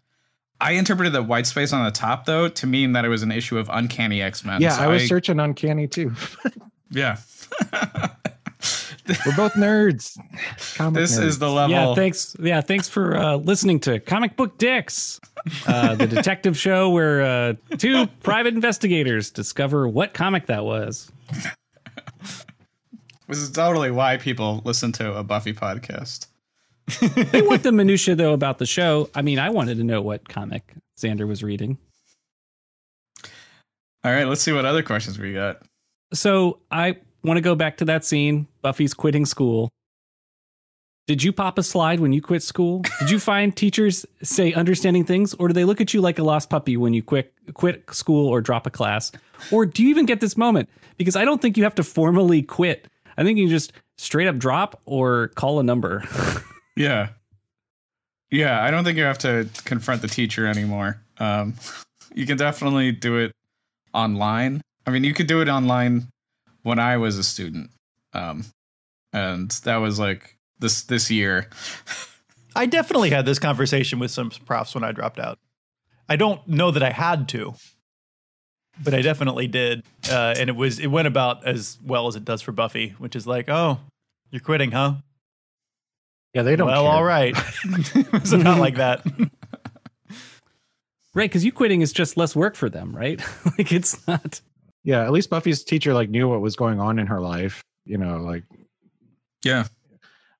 I 0.58 0.72
interpreted 0.72 1.12
the 1.12 1.22
white 1.22 1.46
space 1.46 1.74
on 1.74 1.84
the 1.84 1.90
top 1.90 2.24
though 2.24 2.48
to 2.48 2.66
mean 2.66 2.92
that 2.92 3.04
it 3.04 3.08
was 3.08 3.22
an 3.22 3.30
issue 3.30 3.58
of 3.58 3.68
Uncanny 3.70 4.22
X 4.22 4.42
Men. 4.42 4.62
Yeah, 4.62 4.76
I 4.78 4.86
was 4.86 5.06
searching 5.06 5.38
Uncanny 5.40 5.86
too. 5.86 6.12
Yeah, 6.88 7.16
We're 9.08 9.36
both 9.36 9.52
nerds. 9.52 10.18
Comic 10.76 11.00
this 11.00 11.16
is 11.16 11.38
the 11.38 11.50
level. 11.50 11.70
Yeah, 11.70 11.94
thanks. 11.94 12.36
Yeah, 12.40 12.60
thanks 12.60 12.88
for 12.88 13.16
uh, 13.16 13.36
listening 13.36 13.80
to 13.80 14.00
Comic 14.00 14.36
Book 14.36 14.58
Dicks, 14.58 15.20
uh, 15.66 15.94
the 15.94 16.06
detective 16.06 16.56
show 16.56 16.90
where 16.90 17.22
uh, 17.22 17.54
two 17.78 18.06
private 18.22 18.54
investigators 18.54 19.30
discover 19.30 19.88
what 19.88 20.14
comic 20.14 20.46
that 20.46 20.64
was. 20.64 21.10
This 23.28 23.38
is 23.38 23.50
totally 23.50 23.90
why 23.90 24.16
people 24.16 24.62
listen 24.64 24.92
to 24.92 25.14
a 25.16 25.24
Buffy 25.24 25.52
podcast. 25.52 26.26
They 27.32 27.42
want 27.42 27.64
the 27.64 27.72
minutia 27.72 28.14
though 28.14 28.32
about 28.32 28.58
the 28.58 28.66
show. 28.66 29.10
I 29.14 29.22
mean, 29.22 29.38
I 29.38 29.50
wanted 29.50 29.78
to 29.78 29.84
know 29.84 30.00
what 30.00 30.28
comic 30.28 30.74
Xander 30.98 31.26
was 31.26 31.42
reading. 31.42 31.78
All 34.04 34.12
right, 34.12 34.24
let's 34.24 34.40
see 34.40 34.52
what 34.52 34.64
other 34.64 34.84
questions 34.84 35.18
we 35.18 35.32
got. 35.32 35.62
So 36.14 36.60
I 36.70 36.98
want 37.26 37.38
to 37.38 37.42
go 37.42 37.54
back 37.54 37.76
to 37.78 37.84
that 37.86 38.04
scene. 38.04 38.46
Buffy's 38.62 38.94
quitting 38.94 39.26
school. 39.26 39.70
Did 41.06 41.22
you 41.22 41.32
pop 41.32 41.56
a 41.56 41.62
slide 41.62 42.00
when 42.00 42.12
you 42.12 42.20
quit 42.20 42.42
school? 42.42 42.82
Did 42.98 43.10
you 43.10 43.20
find 43.20 43.56
teachers 43.56 44.04
say 44.22 44.52
understanding 44.54 45.04
things, 45.04 45.34
or 45.34 45.46
do 45.46 45.54
they 45.54 45.64
look 45.64 45.80
at 45.80 45.94
you 45.94 46.00
like 46.00 46.18
a 46.18 46.24
lost 46.24 46.50
puppy 46.50 46.76
when 46.76 46.94
you 46.94 47.02
quit 47.02 47.32
quit 47.54 47.84
school 47.92 48.26
or 48.26 48.40
drop 48.40 48.66
a 48.66 48.70
class? 48.70 49.12
Or 49.52 49.66
do 49.66 49.84
you 49.84 49.90
even 49.90 50.06
get 50.06 50.20
this 50.20 50.36
moment? 50.36 50.68
Because 50.96 51.14
I 51.14 51.24
don't 51.24 51.40
think 51.40 51.56
you 51.56 51.62
have 51.62 51.76
to 51.76 51.84
formally 51.84 52.42
quit. 52.42 52.88
I 53.16 53.22
think 53.22 53.38
you 53.38 53.48
just 53.48 53.72
straight 53.96 54.26
up 54.26 54.36
drop 54.36 54.80
or 54.84 55.28
call 55.28 55.60
a 55.60 55.62
number. 55.62 56.02
Yeah, 56.78 57.08
yeah. 58.30 58.62
I 58.62 58.70
don't 58.70 58.84
think 58.84 58.98
you 58.98 59.04
have 59.04 59.16
to 59.20 59.48
confront 59.64 60.02
the 60.02 60.08
teacher 60.08 60.46
anymore. 60.46 61.00
Um, 61.16 61.54
you 62.14 62.26
can 62.26 62.36
definitely 62.36 62.92
do 62.92 63.16
it 63.16 63.32
online. 63.94 64.60
I 64.86 64.90
mean, 64.90 65.02
you 65.02 65.14
could 65.14 65.26
do 65.26 65.40
it 65.40 65.48
online 65.48 66.08
when 66.66 66.80
I 66.80 66.96
was 66.96 67.16
a 67.16 67.22
student, 67.22 67.70
um, 68.12 68.44
and 69.12 69.50
that 69.62 69.76
was 69.76 70.00
like 70.00 70.36
this 70.58 70.82
this 70.82 71.10
year. 71.10 71.48
I 72.56 72.66
definitely 72.66 73.10
had 73.10 73.24
this 73.24 73.38
conversation 73.38 74.00
with 74.00 74.10
some 74.10 74.30
profs 74.30 74.74
when 74.74 74.82
I 74.82 74.90
dropped 74.90 75.20
out. 75.20 75.38
I 76.08 76.16
don't 76.16 76.46
know 76.48 76.72
that 76.72 76.82
I 76.82 76.90
had 76.90 77.28
to, 77.30 77.54
but 78.82 78.94
I 78.94 79.02
definitely 79.02 79.46
did, 79.46 79.84
uh, 80.10 80.34
and 80.36 80.48
it 80.48 80.56
was 80.56 80.80
it 80.80 80.88
went 80.88 81.06
about 81.06 81.46
as 81.46 81.78
well 81.84 82.08
as 82.08 82.16
it 82.16 82.24
does 82.24 82.42
for 82.42 82.50
Buffy, 82.50 82.96
which 82.98 83.14
is 83.14 83.28
like, 83.28 83.48
oh, 83.48 83.78
you're 84.32 84.40
quitting, 84.40 84.72
huh? 84.72 84.94
yeah, 86.34 86.42
they 86.42 86.56
don't. 86.56 86.66
well, 86.66 86.82
care. 86.82 86.92
all 86.92 87.04
right. 87.04 87.36
it's 87.64 88.32
not 88.32 88.58
like 88.58 88.74
that. 88.74 89.06
right, 91.14 91.30
because 91.30 91.44
you 91.44 91.52
quitting 91.52 91.80
is 91.80 91.92
just 91.92 92.16
less 92.16 92.34
work 92.34 92.56
for 92.56 92.68
them, 92.68 92.94
right? 92.94 93.22
like 93.58 93.70
it's 93.70 94.04
not 94.08 94.40
Yeah, 94.86 95.04
at 95.04 95.12
least 95.12 95.28
Buffy's 95.28 95.62
teacher 95.62 95.92
like 95.92 96.08
knew 96.08 96.28
what 96.28 96.40
was 96.40 96.56
going 96.56 96.80
on 96.80 96.98
in 96.98 97.06
her 97.06 97.20
life. 97.20 97.62
You 97.84 97.98
know, 97.98 98.16
like 98.16 98.44
Yeah, 99.44 99.66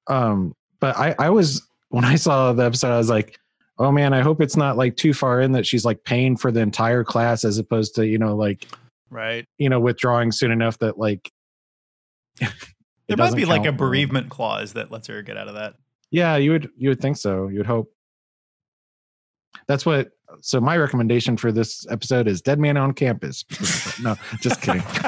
um 0.09 0.55
but 0.81 0.97
i 0.97 1.15
i 1.19 1.31
was 1.31 1.67
when 1.89 2.05
i 2.05 2.15
saw 2.15 2.53
the 2.53 2.65
episode 2.65 2.93
i 2.93 2.99
was 2.99 3.11
like 3.11 3.39
oh 3.79 3.91
man 3.91 4.13
i 4.13 4.21
hope 4.21 4.41
it's 4.41 4.57
not 4.57 4.77
like 4.77 4.97
too 4.97 5.13
far 5.13 5.41
in 5.41 5.53
that 5.53 5.67
she's 5.67 5.85
like 5.85 6.03
paying 6.05 6.37
for 6.37 6.51
the 6.51 6.61
entire 6.61 7.05
class 7.05 7.45
as 7.45 7.59
opposed 7.59 7.95
to 7.95 8.07
you 8.07 8.19
know 8.19 8.35
like 8.35 8.67
right. 9.11 9.47
you 9.59 9.69
know 9.69 9.81
withdrawing 9.81 10.33
soon 10.33 10.51
enough 10.51 10.79
that 10.79 10.99
like 10.99 11.31
There 13.09 13.17
might 13.17 13.27
doesn't 13.27 13.37
be 13.37 13.45
like 13.45 13.67
a 13.67 13.73
bereavement 13.73 14.31
clause 14.31 14.73
that 14.73 14.91
lets 14.91 15.07
her 15.07 15.23
get 15.23 15.37
out 15.37 15.47
of 15.47 15.55
that. 15.55 15.75
yeah 16.11 16.37
you 16.37 16.51
would 16.53 16.71
you 16.77 16.89
would 16.89 17.01
think 17.01 17.17
so 17.17 17.49
you 17.49 17.59
would 17.59 17.67
hope 17.67 17.93
that's 19.69 19.87
what 19.87 20.11
so 20.41 20.61
my 20.61 20.77
recommendation 20.77 21.37
for 21.37 21.53
this 21.53 21.87
episode 21.89 22.27
is 22.27 22.43
dead 22.43 22.59
man 22.59 22.77
on 22.77 22.93
campus 22.93 23.45
no 24.01 24.17
just 24.41 24.61
kidding 24.61 24.83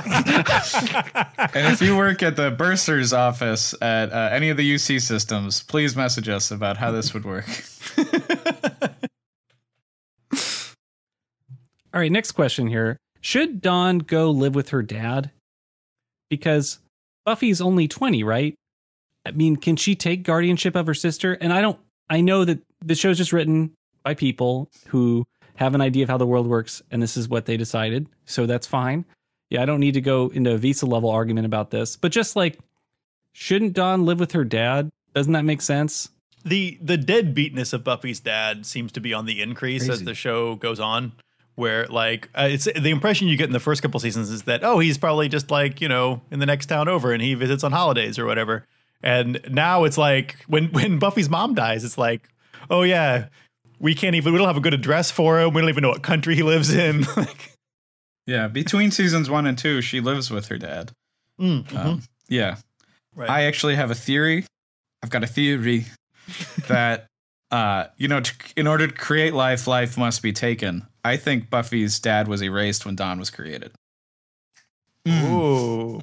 and 1.54 1.72
if 1.72 1.82
you 1.82 1.96
work 1.96 2.22
at 2.22 2.36
the 2.36 2.50
bursar's 2.50 3.12
office 3.12 3.74
at 3.82 4.12
uh, 4.12 4.28
any 4.32 4.50
of 4.50 4.56
the 4.56 4.74
UC 4.74 5.00
systems, 5.00 5.62
please 5.62 5.96
message 5.96 6.28
us 6.28 6.50
about 6.50 6.76
how 6.76 6.90
this 6.90 7.14
would 7.14 7.24
work. 7.24 7.46
All 11.94 12.00
right, 12.00 12.12
next 12.12 12.32
question 12.32 12.66
here. 12.66 12.98
Should 13.20 13.60
Dawn 13.60 13.98
go 13.98 14.30
live 14.30 14.54
with 14.54 14.68
her 14.70 14.82
dad? 14.82 15.30
Because 16.30 16.78
Buffy's 17.24 17.60
only 17.60 17.88
20, 17.88 18.22
right? 18.22 18.54
I 19.26 19.32
mean, 19.32 19.56
can 19.56 19.76
she 19.76 19.96
take 19.96 20.22
guardianship 20.22 20.76
of 20.76 20.86
her 20.86 20.94
sister? 20.94 21.32
And 21.32 21.52
I 21.52 21.60
don't, 21.60 21.78
I 22.08 22.20
know 22.20 22.44
that 22.44 22.60
the 22.84 22.94
show's 22.94 23.18
just 23.18 23.32
written 23.32 23.72
by 24.02 24.14
people 24.14 24.70
who 24.88 25.26
have 25.56 25.74
an 25.74 25.80
idea 25.80 26.04
of 26.04 26.08
how 26.08 26.16
the 26.16 26.26
world 26.26 26.46
works, 26.46 26.82
and 26.90 27.02
this 27.02 27.16
is 27.16 27.28
what 27.28 27.46
they 27.46 27.56
decided. 27.56 28.08
So 28.24 28.46
that's 28.46 28.66
fine. 28.66 29.04
Yeah, 29.50 29.62
I 29.62 29.64
don't 29.64 29.80
need 29.80 29.94
to 29.94 30.00
go 30.00 30.28
into 30.28 30.52
a 30.52 30.58
Visa 30.58 30.86
level 30.86 31.10
argument 31.10 31.46
about 31.46 31.70
this. 31.70 31.96
But 31.96 32.12
just 32.12 32.36
like, 32.36 32.58
shouldn't 33.32 33.72
Dawn 33.72 34.04
live 34.04 34.20
with 34.20 34.32
her 34.32 34.44
dad? 34.44 34.90
Doesn't 35.14 35.32
that 35.32 35.44
make 35.44 35.62
sense? 35.62 36.10
the 36.44 36.78
the 36.80 36.96
deadbeatness 36.96 37.72
of 37.72 37.84
Buffy's 37.84 38.20
dad 38.20 38.66
seems 38.66 38.92
to 38.92 39.00
be 39.00 39.12
on 39.12 39.26
the 39.26 39.42
increase 39.42 39.88
as 39.88 40.04
the 40.04 40.14
show 40.14 40.56
goes 40.56 40.80
on. 40.80 41.12
Where 41.54 41.86
like 41.86 42.28
uh, 42.38 42.48
it's 42.50 42.64
the 42.66 42.90
impression 42.90 43.26
you 43.26 43.36
get 43.36 43.46
in 43.46 43.52
the 43.52 43.58
first 43.58 43.82
couple 43.82 43.98
seasons 43.98 44.30
is 44.30 44.42
that 44.44 44.62
oh 44.62 44.78
he's 44.78 44.96
probably 44.96 45.28
just 45.28 45.50
like 45.50 45.80
you 45.80 45.88
know 45.88 46.22
in 46.30 46.38
the 46.38 46.46
next 46.46 46.66
town 46.66 46.86
over 46.86 47.12
and 47.12 47.20
he 47.20 47.34
visits 47.34 47.64
on 47.64 47.72
holidays 47.72 48.18
or 48.18 48.26
whatever. 48.26 48.64
And 49.02 49.40
now 49.50 49.84
it's 49.84 49.98
like 49.98 50.36
when 50.46 50.68
when 50.68 50.98
Buffy's 50.98 51.28
mom 51.28 51.54
dies, 51.54 51.82
it's 51.82 51.98
like 51.98 52.28
oh 52.70 52.82
yeah 52.82 53.26
we 53.78 53.94
can't 53.94 54.14
even 54.16 54.32
we 54.32 54.38
don't 54.38 54.46
have 54.48 54.56
a 54.56 54.60
good 54.60 54.74
address 54.74 55.10
for 55.10 55.40
him. 55.40 55.54
We 55.54 55.60
don't 55.60 55.70
even 55.70 55.82
know 55.82 55.90
what 55.90 56.02
country 56.02 56.34
he 56.34 56.42
lives 56.42 56.72
in. 56.74 57.04
Yeah, 58.26 58.46
between 58.46 58.90
seasons 58.90 59.30
one 59.30 59.46
and 59.46 59.56
two, 59.56 59.80
she 59.80 60.00
lives 60.00 60.30
with 60.30 60.48
her 60.48 60.58
dad. 60.58 60.92
mm, 61.40 61.64
mhm. 61.64 61.76
Um, 61.82 62.02
yeah, 62.28 62.56
right. 63.16 63.30
I 63.30 63.44
actually 63.44 63.74
have 63.76 63.90
a 63.90 63.94
theory. 63.94 64.44
I've 65.02 65.08
got 65.08 65.24
a 65.24 65.26
theory 65.26 65.86
that 66.68 67.06
uh, 67.50 67.86
you 67.96 68.06
know, 68.06 68.20
to, 68.20 68.32
in 68.54 68.66
order 68.66 68.86
to 68.86 68.92
create 68.92 69.32
life, 69.32 69.66
life 69.66 69.96
must 69.96 70.22
be 70.22 70.34
taken. 70.34 70.86
I 71.02 71.16
think 71.16 71.48
Buffy's 71.48 71.98
dad 72.00 72.28
was 72.28 72.42
erased 72.42 72.84
when 72.84 72.96
Dawn 72.96 73.18
was 73.18 73.30
created. 73.30 73.72
Mm. 75.06 75.32
Ooh, 75.32 76.02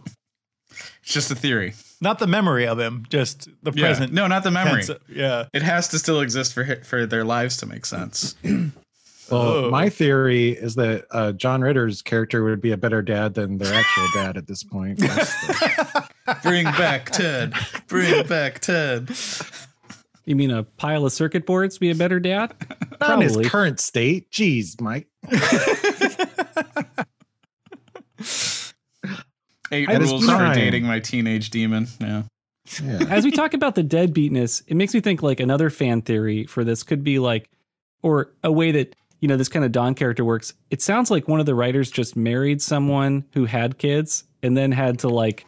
It's 1.05 1.13
just 1.13 1.31
a 1.31 1.35
theory. 1.35 1.73
not 2.01 2.19
the 2.19 2.27
memory 2.27 2.67
of 2.67 2.77
him, 2.79 3.05
just 3.09 3.47
the 3.63 3.71
Yeah. 3.73 3.85
present. 3.85 4.11
No, 4.11 4.27
not 4.27 4.43
the 4.43 4.51
memory. 4.51 4.83
tense. 4.83 4.99
Yeah. 5.07 5.45
It 5.53 5.61
has 5.61 5.87
to 5.89 5.99
still 5.99 6.19
exist 6.19 6.53
for 6.53 6.65
for 6.83 7.05
their 7.05 7.23
lives 7.23 7.55
to 7.57 7.65
make 7.65 7.85
sense. 7.85 8.35
Well, 9.31 9.41
Oh. 9.41 9.69
my 9.71 9.89
theory 9.89 10.49
is 10.51 10.75
that 10.75 11.05
uh, 11.09 11.31
John 11.31 11.61
Ritter's 11.61 12.03
character 12.03 12.43
would 12.43 12.61
be 12.61 12.73
a 12.73 12.77
better 12.77 13.01
dad 13.01 13.33
than 13.33 13.57
their 13.57 13.73
actual 13.73 14.05
dad 14.13 14.37
at 14.37 14.45
this 14.45 14.63
point. 14.63 14.99
The- 14.99 16.07
Bring 16.43 16.65
back 16.65 17.09
Ted. 17.09 17.53
Bring 17.87 18.27
back 18.27 18.59
Ted. 18.59 19.09
You 20.25 20.35
mean 20.35 20.51
a 20.51 20.61
pile 20.61 21.07
of 21.07 21.11
circuit 21.11 21.47
boards 21.47 21.79
be 21.79 21.89
a 21.89 21.95
better 21.95 22.19
dad? 22.19 22.53
Not 23.01 23.13
in 23.15 23.21
his 23.21 23.31
Probably. 23.33 23.49
current 23.49 23.79
state. 23.79 24.29
Jeez, 24.29 24.79
Mike. 24.79 25.07
Eight 29.71 29.89
At 29.89 30.01
rules 30.01 30.25
for 30.25 30.53
dating 30.53 30.85
my 30.85 30.99
teenage 30.99 31.49
demon. 31.49 31.87
Yeah. 31.99 32.23
Yeah. 32.83 33.05
As 33.09 33.23
we 33.23 33.31
talk 33.31 33.53
about 33.53 33.75
the 33.75 33.83
deadbeatness, 33.83 34.63
it 34.67 34.75
makes 34.75 34.93
me 34.93 34.99
think 34.99 35.21
like 35.21 35.39
another 35.39 35.69
fan 35.69 36.01
theory 36.01 36.45
for 36.45 36.63
this 36.63 36.83
could 36.83 37.03
be 37.03 37.19
like, 37.19 37.49
or 38.01 38.31
a 38.43 38.51
way 38.51 38.71
that 38.71 38.95
you 39.19 39.27
know 39.27 39.37
this 39.37 39.49
kind 39.49 39.63
of 39.65 39.71
Dawn 39.71 39.95
character 39.95 40.25
works. 40.25 40.53
It 40.69 40.81
sounds 40.81 41.11
like 41.11 41.27
one 41.27 41.39
of 41.39 41.45
the 41.45 41.55
writers 41.55 41.91
just 41.91 42.15
married 42.15 42.61
someone 42.61 43.25
who 43.33 43.45
had 43.45 43.77
kids 43.77 44.23
and 44.41 44.57
then 44.57 44.71
had 44.71 44.99
to 44.99 45.09
like 45.09 45.45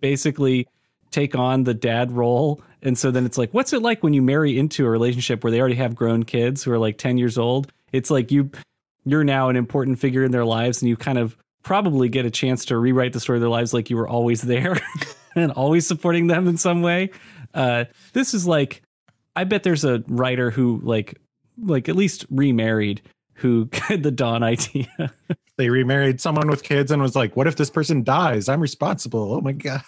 basically 0.00 0.66
take 1.10 1.34
on 1.34 1.64
the 1.64 1.74
dad 1.74 2.12
role. 2.12 2.60
And 2.82 2.98
so 2.98 3.10
then 3.10 3.24
it's 3.24 3.38
like, 3.38 3.52
what's 3.52 3.72
it 3.72 3.82
like 3.82 4.02
when 4.02 4.12
you 4.12 4.22
marry 4.22 4.58
into 4.58 4.86
a 4.86 4.90
relationship 4.90 5.42
where 5.42 5.50
they 5.50 5.60
already 5.60 5.76
have 5.76 5.94
grown 5.94 6.24
kids 6.24 6.62
who 6.62 6.72
are 6.72 6.78
like 6.78 6.98
10 6.98 7.18
years 7.18 7.38
old? 7.38 7.72
It's 7.92 8.10
like 8.10 8.30
you 8.30 8.50
you're 9.04 9.24
now 9.24 9.48
an 9.48 9.56
important 9.56 9.98
figure 9.98 10.24
in 10.24 10.32
their 10.32 10.44
lives 10.44 10.82
and 10.82 10.88
you 10.88 10.96
kind 10.96 11.18
of 11.18 11.36
probably 11.66 12.08
get 12.08 12.24
a 12.24 12.30
chance 12.30 12.64
to 12.64 12.78
rewrite 12.78 13.12
the 13.12 13.18
story 13.18 13.38
of 13.38 13.40
their 13.40 13.50
lives 13.50 13.74
like 13.74 13.90
you 13.90 13.96
were 13.96 14.08
always 14.08 14.40
there 14.40 14.78
and 15.34 15.50
always 15.50 15.84
supporting 15.84 16.28
them 16.28 16.46
in 16.46 16.56
some 16.56 16.80
way. 16.80 17.10
Uh, 17.54 17.86
this 18.12 18.34
is 18.34 18.46
like, 18.46 18.82
I 19.34 19.42
bet 19.42 19.64
there's 19.64 19.84
a 19.84 20.04
writer 20.06 20.52
who 20.52 20.80
like, 20.84 21.20
like 21.60 21.88
at 21.88 21.96
least 21.96 22.24
remarried 22.30 23.02
who 23.34 23.68
had 23.72 24.04
the 24.04 24.12
Dawn 24.12 24.44
idea. 24.44 24.86
They 25.58 25.68
remarried 25.68 26.20
someone 26.20 26.48
with 26.48 26.62
kids 26.62 26.92
and 26.92 27.02
was 27.02 27.16
like, 27.16 27.34
what 27.34 27.48
if 27.48 27.56
this 27.56 27.70
person 27.70 28.04
dies? 28.04 28.48
I'm 28.48 28.60
responsible. 28.60 29.34
Oh 29.34 29.40
my 29.40 29.50
God. 29.52 29.82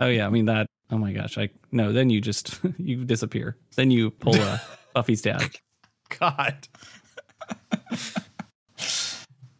oh 0.00 0.08
yeah, 0.08 0.26
I 0.26 0.30
mean 0.30 0.46
that. 0.46 0.66
Oh 0.90 0.98
my 0.98 1.12
gosh, 1.12 1.36
like 1.36 1.54
no, 1.70 1.92
then 1.92 2.10
you 2.10 2.20
just 2.20 2.58
you 2.78 3.04
disappear. 3.04 3.56
Then 3.76 3.92
you 3.92 4.10
pull 4.10 4.34
a 4.34 4.60
Buffy's 4.94 5.22
dad. 5.22 5.48
God. 6.18 6.66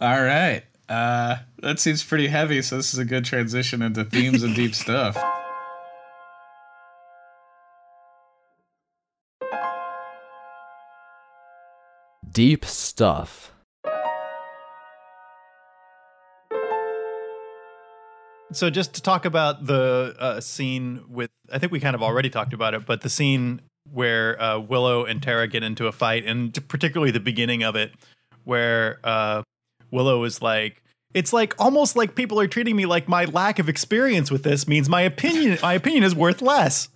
All 0.00 0.22
right. 0.22 0.64
Uh, 0.88 1.36
that 1.62 1.78
seems 1.78 2.02
pretty 2.02 2.28
heavy, 2.28 2.62
so 2.62 2.76
this 2.76 2.94
is 2.94 2.98
a 2.98 3.04
good 3.04 3.24
transition 3.24 3.82
into 3.82 4.04
themes 4.04 4.42
and 4.42 4.54
deep 4.54 4.74
stuff. 4.74 5.16
Deep 12.30 12.64
stuff. 12.64 13.52
So 18.52 18.70
just 18.70 18.94
to 18.94 19.02
talk 19.02 19.24
about 19.24 19.66
the 19.66 20.14
uh, 20.18 20.40
scene 20.40 21.02
with, 21.08 21.30
I 21.52 21.58
think 21.58 21.72
we 21.72 21.80
kind 21.80 21.96
of 21.96 22.02
already 22.02 22.30
talked 22.30 22.52
about 22.52 22.74
it, 22.74 22.86
but 22.86 23.00
the 23.00 23.10
scene 23.10 23.60
where 23.90 24.40
uh, 24.40 24.58
Willow 24.58 25.04
and 25.04 25.22
Tara 25.22 25.48
get 25.48 25.62
into 25.62 25.86
a 25.86 25.92
fight, 25.92 26.24
and 26.24 26.56
particularly 26.68 27.10
the 27.10 27.20
beginning 27.20 27.62
of 27.62 27.74
it, 27.76 27.92
where 28.44 29.00
uh, 29.02 29.42
Willow 29.90 30.24
is 30.24 30.42
like, 30.42 30.82
"It's 31.14 31.32
like 31.32 31.54
almost 31.58 31.96
like 31.96 32.14
people 32.14 32.40
are 32.40 32.46
treating 32.46 32.76
me 32.76 32.86
like 32.86 33.08
my 33.08 33.24
lack 33.26 33.58
of 33.58 33.68
experience 33.68 34.30
with 34.30 34.42
this 34.42 34.68
means 34.68 34.88
my 34.88 35.02
opinion, 35.02 35.58
my 35.62 35.74
opinion 35.74 36.04
is 36.04 36.14
worth 36.14 36.42
less." 36.42 36.88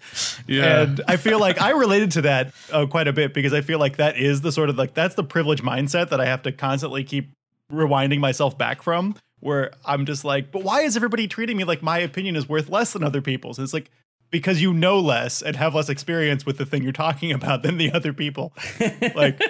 Yeah. 0.46 0.82
And 0.82 1.00
I 1.08 1.16
feel 1.16 1.38
like 1.38 1.60
I 1.60 1.70
related 1.70 2.10
to 2.12 2.22
that 2.22 2.52
uh, 2.72 2.86
quite 2.86 3.08
a 3.08 3.12
bit 3.12 3.34
because 3.34 3.52
I 3.52 3.60
feel 3.60 3.78
like 3.78 3.96
that 3.96 4.16
is 4.16 4.40
the 4.40 4.52
sort 4.52 4.68
of 4.68 4.76
like 4.76 4.94
that's 4.94 5.14
the 5.14 5.24
privilege 5.24 5.62
mindset 5.62 6.10
that 6.10 6.20
I 6.20 6.26
have 6.26 6.42
to 6.42 6.52
constantly 6.52 7.04
keep 7.04 7.30
rewinding 7.72 8.20
myself 8.20 8.56
back 8.58 8.82
from 8.82 9.16
where 9.42 9.72
I'm 9.84 10.06
just 10.06 10.24
like, 10.24 10.52
but 10.52 10.62
why 10.62 10.82
is 10.82 10.94
everybody 10.94 11.26
treating 11.26 11.56
me 11.56 11.64
like 11.64 11.82
my 11.82 11.98
opinion 11.98 12.36
is 12.36 12.48
worth 12.48 12.68
less 12.68 12.92
than 12.92 13.02
other 13.02 13.20
people's? 13.20 13.58
And 13.58 13.64
it's 13.64 13.74
like 13.74 13.90
because 14.30 14.62
you 14.62 14.72
know 14.72 15.00
less 15.00 15.42
and 15.42 15.56
have 15.56 15.74
less 15.74 15.88
experience 15.88 16.46
with 16.46 16.58
the 16.58 16.64
thing 16.64 16.84
you're 16.84 16.92
talking 16.92 17.32
about 17.32 17.64
than 17.64 17.76
the 17.76 17.92
other 17.92 18.12
people. 18.12 18.52
like 19.14 19.40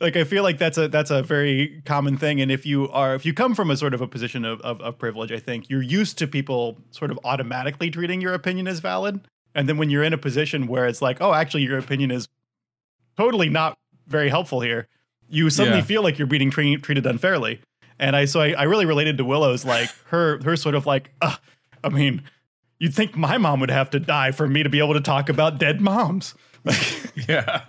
like 0.00 0.16
I 0.16 0.24
feel 0.24 0.42
like 0.42 0.58
that's 0.58 0.76
a 0.78 0.88
that's 0.88 1.10
a 1.10 1.22
very 1.22 1.82
common 1.84 2.16
thing. 2.16 2.40
And 2.40 2.50
if 2.50 2.66
you 2.66 2.88
are 2.90 3.14
if 3.14 3.24
you 3.24 3.32
come 3.32 3.54
from 3.54 3.70
a 3.70 3.76
sort 3.76 3.94
of 3.94 4.00
a 4.00 4.06
position 4.06 4.44
of, 4.44 4.60
of, 4.60 4.80
of 4.80 4.98
privilege, 4.98 5.32
I 5.32 5.38
think 5.38 5.70
you're 5.70 5.82
used 5.82 6.18
to 6.18 6.26
people 6.26 6.78
sort 6.90 7.10
of 7.10 7.18
automatically 7.24 7.90
treating 7.90 8.20
your 8.20 8.34
opinion 8.34 8.68
as 8.68 8.80
valid. 8.80 9.20
And 9.54 9.68
then 9.68 9.78
when 9.78 9.88
you're 9.88 10.02
in 10.04 10.12
a 10.12 10.18
position 10.18 10.66
where 10.66 10.86
it's 10.86 11.00
like, 11.00 11.18
oh, 11.22 11.32
actually 11.32 11.62
your 11.62 11.78
opinion 11.78 12.10
is 12.10 12.28
totally 13.16 13.48
not 13.48 13.78
very 14.06 14.28
helpful 14.28 14.60
here, 14.60 14.88
you 15.28 15.48
suddenly 15.48 15.78
Yeah. 15.78 15.84
feel 15.84 16.02
like 16.02 16.18
you're 16.18 16.26
being 16.26 16.50
tre- 16.50 16.76
treated 16.76 17.06
unfairly. 17.06 17.60
And 17.98 18.14
I 18.14 18.26
so 18.26 18.40
I, 18.40 18.52
I 18.52 18.62
really 18.64 18.84
related 18.84 19.16
to 19.18 19.24
Willow's 19.24 19.64
like 19.64 19.88
her 20.08 20.38
her 20.44 20.56
sort 20.56 20.74
of 20.74 20.84
like, 20.84 21.10
uh, 21.22 21.36
I 21.82 21.88
mean, 21.88 22.22
you'd 22.78 22.94
think 22.94 23.16
my 23.16 23.38
mom 23.38 23.60
would 23.60 23.70
have 23.70 23.88
to 23.90 23.98
die 23.98 24.30
for 24.32 24.46
me 24.46 24.62
to 24.62 24.68
be 24.68 24.78
able 24.80 24.92
to 24.92 25.00
talk 25.00 25.30
about 25.30 25.58
dead 25.58 25.80
moms. 25.80 26.34
Like, 26.66 27.12
yeah. 27.28 27.60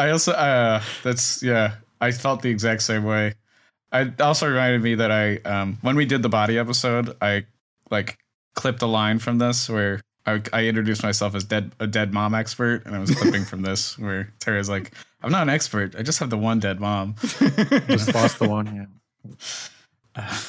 I 0.00 0.10
also 0.10 0.32
uh 0.32 0.82
that's 1.02 1.42
yeah, 1.42 1.74
I 2.00 2.10
felt 2.12 2.40
the 2.40 2.48
exact 2.48 2.82
same 2.82 3.04
way. 3.04 3.34
I 3.92 4.10
also 4.20 4.48
reminded 4.48 4.82
me 4.82 4.94
that 4.94 5.10
I 5.10 5.36
um 5.38 5.76
when 5.82 5.94
we 5.94 6.06
did 6.06 6.22
the 6.22 6.30
body 6.30 6.58
episode, 6.58 7.14
I 7.20 7.44
like 7.90 8.18
clipped 8.54 8.80
a 8.80 8.86
line 8.86 9.18
from 9.18 9.36
this 9.36 9.68
where 9.68 10.00
I, 10.24 10.42
I 10.52 10.64
introduced 10.66 11.02
myself 11.02 11.34
as 11.34 11.44
dead 11.44 11.72
a 11.80 11.86
dead 11.86 12.14
mom 12.14 12.34
expert 12.34 12.86
and 12.86 12.96
I 12.96 12.98
was 12.98 13.14
clipping 13.14 13.44
from 13.44 13.60
this 13.60 13.98
where 13.98 14.32
Tara's 14.38 14.70
like, 14.70 14.92
I'm 15.22 15.32
not 15.32 15.42
an 15.42 15.50
expert, 15.50 15.94
I 15.96 16.02
just 16.02 16.18
have 16.20 16.30
the 16.30 16.38
one 16.38 16.60
dead 16.60 16.80
mom. 16.80 17.16
Just 17.22 18.14
lost 18.14 18.38
the 18.38 18.48
one. 18.48 18.88
Yeah. 20.16 20.34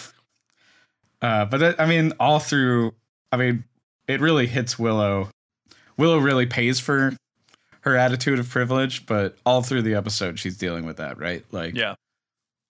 Uh, 1.24 1.45
but 1.45 1.62
it, 1.62 1.76
I 1.78 1.86
mean, 1.86 2.14
all 2.20 2.39
through, 2.39 2.95
I 3.32 3.38
mean, 3.38 3.64
it 4.08 4.22
really 4.22 4.47
hits 4.47 4.80
Willow. 4.80 5.30
Willow 5.95 6.18
really 6.18 6.47
pays 6.47 6.80
for 6.80 7.16
her 7.82 7.95
attitude 7.95 8.39
of 8.39 8.49
privilege, 8.49 9.05
but 9.05 9.38
all 9.45 9.61
through 9.61 9.82
the 9.82 9.95
episode, 9.95 10.39
she's 10.39 10.57
dealing 10.57 10.86
with 10.86 10.97
that, 10.97 11.19
right? 11.19 11.43
Like, 11.51 11.75
yeah. 11.75 11.95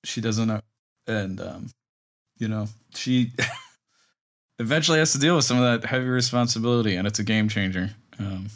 she 0.03 0.21
doesn't 0.21 0.47
know, 0.47 0.61
and 1.07 1.39
um, 1.41 1.69
you 2.37 2.47
know, 2.47 2.67
she 2.95 3.31
eventually 4.59 4.99
has 4.99 5.11
to 5.13 5.19
deal 5.19 5.35
with 5.35 5.45
some 5.45 5.61
of 5.61 5.81
that 5.81 5.87
heavy 5.87 6.07
responsibility, 6.07 6.95
and 6.95 7.07
it's 7.07 7.19
a 7.19 7.23
game 7.23 7.49
changer. 7.49 7.89
Um, 8.19 8.47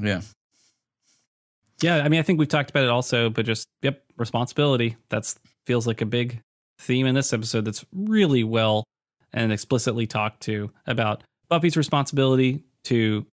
yeah, 0.00 0.20
Yeah, 1.80 1.98
I 1.98 2.08
mean, 2.08 2.20
I 2.20 2.22
think 2.22 2.38
we've 2.38 2.48
talked 2.48 2.70
about 2.70 2.84
it 2.84 2.90
also, 2.90 3.30
but 3.30 3.46
just 3.46 3.68
yep, 3.82 4.04
responsibility. 4.16 4.96
That's 5.08 5.38
feels 5.66 5.86
like 5.86 6.00
a 6.00 6.06
big 6.06 6.42
theme 6.78 7.06
in 7.06 7.14
this 7.14 7.32
episode. 7.32 7.64
That's 7.64 7.84
really 7.92 8.44
well 8.44 8.84
and 9.32 9.52
explicitly 9.52 10.06
talked 10.06 10.42
to 10.42 10.70
about 10.86 11.22
Buffy's 11.48 11.76
responsibility 11.76 12.62
to 12.84 13.26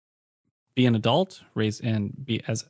be 0.79 0.87
an 0.87 0.95
adult, 0.95 1.43
raise 1.57 1.81
and 1.81 2.15
be 2.25 2.41
as 2.47 2.65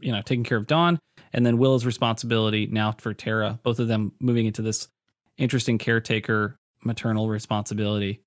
you 0.00 0.10
know 0.10 0.20
taking 0.22 0.42
care 0.42 0.58
of 0.58 0.66
Dawn, 0.66 0.98
and 1.32 1.46
then 1.46 1.56
Willow's 1.56 1.86
responsibility 1.86 2.66
now 2.66 2.96
for 2.98 3.14
Tara. 3.14 3.60
Both 3.62 3.78
of 3.78 3.86
them 3.86 4.10
moving 4.18 4.46
into 4.46 4.60
this 4.60 4.88
interesting 5.36 5.78
caretaker 5.78 6.56
maternal 6.82 7.28
responsibility. 7.28 8.22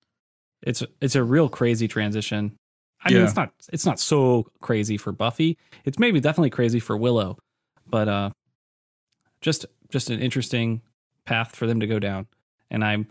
It's 0.61 0.81
it's 1.01 1.15
a 1.15 1.23
real 1.23 1.49
crazy 1.49 1.89
transition. 1.89 2.55
I 3.03 3.11
mean, 3.11 3.23
it's 3.23 3.35
not 3.35 3.51
it's 3.73 3.85
not 3.85 3.99
so 3.99 4.49
crazy 4.61 4.95
for 4.95 5.11
Buffy. 5.11 5.57
It's 5.83 5.99
maybe 5.99 6.21
definitely 6.21 6.51
crazy 6.51 6.79
for 6.79 6.95
Willow, 6.95 7.37
but 7.85 8.07
uh, 8.07 8.29
just 9.41 9.65
just 9.89 10.09
an 10.09 10.21
interesting 10.21 10.81
path 11.25 11.53
for 11.53 11.67
them 11.67 11.81
to 11.81 11.87
go 11.87 11.99
down. 11.99 12.27
And 12.69 12.81
I'm 12.81 13.07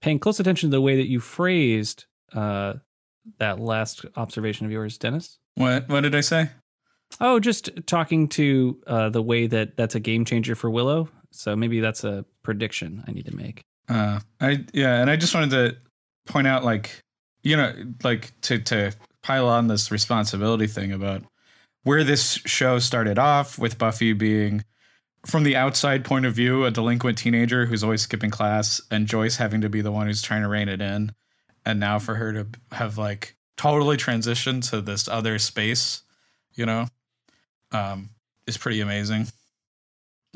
paying 0.00 0.18
close 0.18 0.40
attention 0.40 0.70
to 0.70 0.76
the 0.76 0.80
way 0.80 0.96
that 0.96 1.06
you 1.06 1.20
phrased 1.20 2.06
uh, 2.32 2.74
that 3.38 3.60
last 3.60 4.04
observation 4.16 4.66
of 4.66 4.72
yours, 4.72 4.98
Denis. 4.98 5.38
What 5.54 5.88
what 5.88 6.02
did 6.02 6.14
I 6.14 6.20
say? 6.20 6.50
Oh, 7.20 7.38
just 7.40 7.70
talking 7.86 8.28
to 8.30 8.80
uh, 8.86 9.08
the 9.08 9.22
way 9.22 9.46
that 9.46 9.76
that's 9.76 9.94
a 9.94 10.00
game 10.00 10.24
changer 10.24 10.54
for 10.54 10.70
Willow. 10.70 11.08
So 11.30 11.54
maybe 11.54 11.80
that's 11.80 12.04
a 12.04 12.24
prediction 12.42 13.04
I 13.06 13.12
need 13.12 13.26
to 13.26 13.36
make. 13.36 13.62
Uh, 13.88 14.20
I 14.40 14.64
yeah, 14.72 15.00
and 15.00 15.10
I 15.10 15.16
just 15.16 15.34
wanted 15.34 15.50
to 15.50 15.76
point 16.30 16.46
out, 16.46 16.64
like, 16.64 17.00
you 17.42 17.56
know, 17.56 17.72
like 18.02 18.32
to 18.42 18.58
to 18.58 18.92
pile 19.22 19.48
on 19.48 19.68
this 19.68 19.90
responsibility 19.90 20.66
thing 20.66 20.92
about 20.92 21.22
where 21.84 22.04
this 22.04 22.40
show 22.46 22.78
started 22.78 23.18
off 23.18 23.58
with 23.58 23.78
Buffy 23.78 24.12
being, 24.12 24.64
from 25.24 25.44
the 25.44 25.56
outside 25.56 26.04
point 26.04 26.26
of 26.26 26.34
view, 26.34 26.64
a 26.64 26.70
delinquent 26.70 27.18
teenager 27.18 27.66
who's 27.66 27.84
always 27.84 28.02
skipping 28.02 28.30
class, 28.30 28.80
and 28.90 29.06
Joyce 29.06 29.36
having 29.36 29.60
to 29.60 29.68
be 29.68 29.80
the 29.80 29.92
one 29.92 30.06
who's 30.06 30.22
trying 30.22 30.42
to 30.42 30.48
rein 30.48 30.68
it 30.68 30.80
in, 30.80 31.12
and 31.66 31.80
now 31.80 31.98
for 31.98 32.14
her 32.14 32.32
to 32.32 32.46
have 32.72 32.96
like 32.96 33.36
totally 33.56 33.96
transitioned 33.96 34.70
to 34.70 34.80
this 34.80 35.08
other 35.08 35.38
space, 35.38 36.02
you 36.54 36.64
know, 36.64 36.86
um, 37.72 38.08
is 38.46 38.56
pretty 38.56 38.80
amazing. 38.80 39.26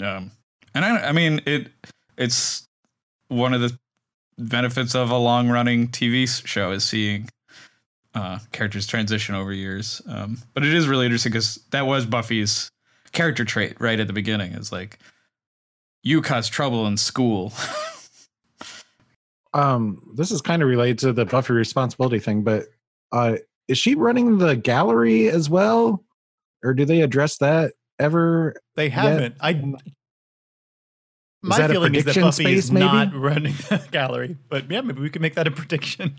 Um, 0.03 0.33
and 0.74 0.85
I, 0.85 1.09
I 1.09 1.12
mean, 1.12 1.41
it 1.47 1.68
it's 2.18 2.68
one 3.28 3.55
of 3.55 3.61
the 3.61 3.78
benefits 4.37 4.95
of 4.95 5.11
a 5.11 5.16
long 5.16 5.49
running 5.49 5.89
TV 5.89 6.28
show 6.47 6.72
is 6.72 6.85
seeing 6.85 7.28
uh, 8.14 8.41
characters 8.51 8.87
transition 8.87 9.37
over 9.37 9.53
years. 9.53 10.03
Um, 10.09 10.39
but 10.53 10.64
it 10.64 10.74
is 10.74 10.89
really 10.89 11.07
interesting 11.07 11.31
because 11.31 11.61
that 11.70 11.87
was 11.87 12.07
Buffy's 12.07 12.70
character 13.12 13.45
trait 13.45 13.81
right 13.81 14.01
at 14.01 14.09
the 14.09 14.12
beginning. 14.12 14.53
Is 14.53 14.72
like 14.72 14.99
you 16.03 16.22
cause 16.22 16.49
trouble 16.49 16.87
in 16.89 16.97
school. 16.97 17.53
um, 19.55 20.03
this 20.14 20.30
is 20.30 20.40
kind 20.40 20.62
of 20.62 20.68
related 20.68 20.98
to 21.01 21.12
the 21.12 21.24
Buffy 21.24 21.53
responsibility 21.53 22.18
thing, 22.18 22.42
but 22.42 22.66
uh, 23.12 23.36
is 23.68 23.78
she 23.78 23.94
running 23.94 24.38
the 24.38 24.57
gallery 24.57 25.28
as 25.28 25.51
well, 25.51 26.05
or 26.64 26.74
do 26.74 26.84
they 26.84 27.01
address 27.03 27.38
that 27.38 27.74
ever? 27.98 28.55
They 28.76 28.88
haven't. 28.88 29.36
I 29.40 29.74
my 31.42 31.68
feeling 31.68 31.94
is 31.94 32.05
that 32.05 32.14
prediction 32.14 32.22
Buffy 32.22 32.55
is 32.55 32.70
maybe? 32.70 32.84
not 32.84 33.14
running 33.14 33.53
the 33.68 33.82
gallery, 33.90 34.36
but 34.48 34.70
yeah, 34.70 34.80
maybe 34.80 35.01
we 35.01 35.11
can 35.11 35.22
make 35.22 35.34
that 35.34 35.46
a 35.46 35.51
prediction. 35.51 36.16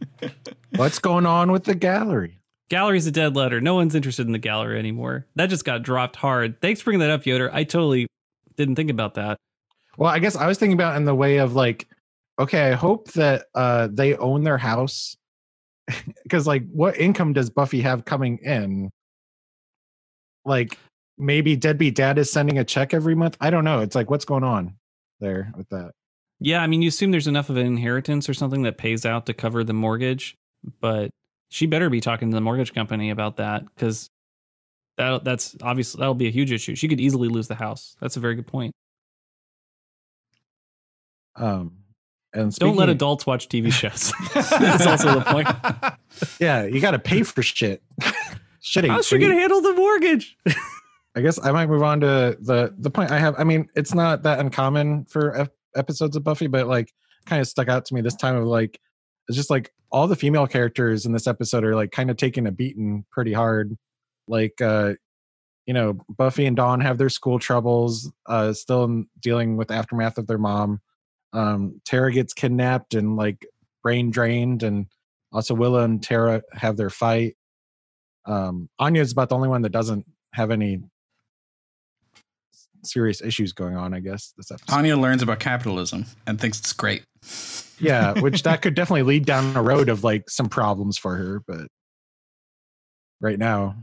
What's 0.76 0.98
going 0.98 1.26
on 1.26 1.52
with 1.52 1.64
the 1.64 1.74
gallery? 1.74 2.38
Gallery's 2.68 3.06
a 3.06 3.10
dead 3.10 3.34
letter. 3.34 3.60
No 3.60 3.74
one's 3.74 3.94
interested 3.94 4.26
in 4.26 4.32
the 4.32 4.38
gallery 4.38 4.78
anymore. 4.78 5.26
That 5.36 5.46
just 5.46 5.64
got 5.64 5.82
dropped 5.82 6.16
hard. 6.16 6.60
Thanks 6.60 6.80
for 6.80 6.86
bringing 6.86 7.00
that 7.00 7.10
up, 7.10 7.24
Yoder. 7.24 7.52
I 7.52 7.64
totally 7.64 8.06
didn't 8.56 8.76
think 8.76 8.90
about 8.90 9.14
that. 9.14 9.38
Well, 9.96 10.10
I 10.10 10.18
guess 10.18 10.36
I 10.36 10.46
was 10.46 10.58
thinking 10.58 10.74
about 10.74 10.96
in 10.96 11.04
the 11.04 11.14
way 11.14 11.38
of 11.38 11.54
like, 11.54 11.88
okay, 12.38 12.70
I 12.70 12.74
hope 12.74 13.12
that 13.12 13.46
uh, 13.54 13.88
they 13.90 14.14
own 14.16 14.44
their 14.44 14.58
house 14.58 15.16
because, 16.22 16.46
like, 16.46 16.68
what 16.70 16.96
income 16.96 17.32
does 17.32 17.50
Buffy 17.50 17.80
have 17.80 18.04
coming 18.04 18.38
in? 18.38 18.90
Like, 20.44 20.78
maybe 21.18 21.56
deadbeat 21.56 21.94
dad 21.94 22.18
is 22.18 22.30
sending 22.30 22.58
a 22.58 22.64
check 22.64 22.94
every 22.94 23.14
month. 23.14 23.36
I 23.40 23.50
don't 23.50 23.64
know. 23.64 23.80
It's 23.80 23.94
like, 23.94 24.10
what's 24.10 24.24
going 24.24 24.44
on 24.44 24.74
there 25.20 25.52
with 25.56 25.68
that? 25.70 25.92
Yeah, 26.40 26.62
I 26.62 26.68
mean, 26.68 26.82
you 26.82 26.88
assume 26.88 27.10
there's 27.10 27.26
enough 27.26 27.50
of 27.50 27.56
an 27.56 27.66
inheritance 27.66 28.28
or 28.28 28.34
something 28.34 28.62
that 28.62 28.78
pays 28.78 29.04
out 29.04 29.26
to 29.26 29.34
cover 29.34 29.64
the 29.64 29.72
mortgage, 29.72 30.36
but 30.80 31.10
she 31.48 31.66
better 31.66 31.90
be 31.90 32.00
talking 32.00 32.30
to 32.30 32.34
the 32.34 32.40
mortgage 32.40 32.72
company 32.72 33.10
about 33.10 33.38
that 33.38 33.64
because 33.74 34.08
that 34.98 35.24
that's 35.24 35.56
obviously 35.62 35.98
that'll 35.98 36.14
be 36.14 36.28
a 36.28 36.32
huge 36.32 36.52
issue. 36.52 36.76
She 36.76 36.86
could 36.86 37.00
easily 37.00 37.28
lose 37.28 37.48
the 37.48 37.54
house. 37.56 37.96
That's 38.00 38.16
a 38.16 38.20
very 38.20 38.36
good 38.36 38.46
point. 38.46 38.72
Um, 41.36 41.77
and 42.38 42.54
Don't 42.54 42.76
let 42.76 42.88
adults 42.88 43.26
watch 43.26 43.48
TV 43.48 43.72
shows. 43.72 44.12
that's 44.58 44.86
also 44.86 45.18
the 45.18 45.24
point. 45.24 45.48
Yeah, 46.40 46.64
you 46.64 46.80
got 46.80 46.92
to 46.92 46.98
pay 46.98 47.22
for 47.22 47.42
shit. 47.42 47.82
shit 48.60 48.84
ain't 48.84 48.92
How's 48.92 49.06
she 49.06 49.18
gonna 49.18 49.34
handle 49.34 49.60
the 49.60 49.74
mortgage? 49.74 50.36
I 51.16 51.20
guess 51.20 51.42
I 51.42 51.50
might 51.50 51.68
move 51.68 51.82
on 51.82 52.00
to 52.00 52.36
the 52.40 52.74
the 52.78 52.90
point 52.90 53.10
I 53.10 53.18
have. 53.18 53.34
I 53.38 53.44
mean, 53.44 53.68
it's 53.74 53.92
not 53.92 54.22
that 54.22 54.38
uncommon 54.38 55.06
for 55.06 55.36
ep- 55.36 55.54
episodes 55.74 56.16
of 56.16 56.24
Buffy, 56.24 56.46
but 56.46 56.68
like 56.68 56.92
kind 57.26 57.40
of 57.40 57.48
stuck 57.48 57.68
out 57.68 57.84
to 57.86 57.94
me 57.94 58.00
this 58.00 58.14
time 58.14 58.36
of 58.36 58.44
like 58.44 58.80
it's 59.28 59.36
just 59.36 59.50
like 59.50 59.72
all 59.90 60.06
the 60.06 60.16
female 60.16 60.46
characters 60.46 61.06
in 61.06 61.12
this 61.12 61.26
episode 61.26 61.64
are 61.64 61.74
like 61.74 61.90
kind 61.90 62.10
of 62.10 62.16
taking 62.16 62.46
a 62.46 62.52
beating 62.52 63.04
pretty 63.10 63.32
hard. 63.32 63.76
Like 64.28 64.60
uh 64.60 64.94
you 65.66 65.74
know, 65.74 65.98
Buffy 66.08 66.46
and 66.46 66.56
Dawn 66.56 66.80
have 66.80 66.98
their 66.98 67.08
school 67.08 67.38
troubles, 67.38 68.10
uh 68.26 68.52
still 68.52 69.04
dealing 69.20 69.56
with 69.56 69.68
the 69.68 69.74
aftermath 69.74 70.18
of 70.18 70.26
their 70.26 70.38
mom. 70.38 70.80
Um 71.32 71.80
Tara 71.84 72.12
gets 72.12 72.32
kidnapped 72.32 72.94
and 72.94 73.16
like 73.16 73.46
brain 73.82 74.10
drained 74.10 74.62
and 74.62 74.86
also 75.32 75.54
Willow 75.54 75.84
and 75.84 76.02
Tara 76.02 76.42
have 76.52 76.76
their 76.76 76.90
fight. 76.90 77.36
Um 78.26 78.68
Anya's 78.78 79.12
about 79.12 79.28
the 79.28 79.36
only 79.36 79.48
one 79.48 79.62
that 79.62 79.72
doesn't 79.72 80.06
have 80.34 80.50
any 80.50 80.82
serious 82.84 83.20
issues 83.20 83.52
going 83.52 83.76
on, 83.76 83.94
I 83.94 84.00
guess. 84.00 84.32
This 84.36 84.50
episode. 84.50 84.74
Anya 84.74 84.96
learns 84.96 85.22
about 85.22 85.40
capitalism 85.40 86.06
and 86.26 86.40
thinks 86.40 86.58
it's 86.58 86.72
great. 86.72 87.04
Yeah, 87.78 88.18
which 88.20 88.42
that 88.42 88.62
could 88.62 88.74
definitely 88.76 89.02
lead 89.02 89.26
down 89.26 89.56
a 89.56 89.62
road 89.62 89.88
of 89.88 90.04
like 90.04 90.28
some 90.30 90.48
problems 90.48 90.98
for 90.98 91.16
her, 91.16 91.42
but 91.46 91.68
right 93.20 93.38
now. 93.38 93.76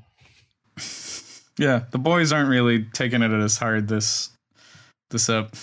Yeah, 1.58 1.84
the 1.92 2.00
boys 2.00 2.34
aren't 2.34 2.50
really 2.50 2.86
taking 2.94 3.22
it 3.22 3.32
as 3.32 3.58
hard 3.58 3.88
this 3.88 4.30
this 5.10 5.30
up. 5.30 5.56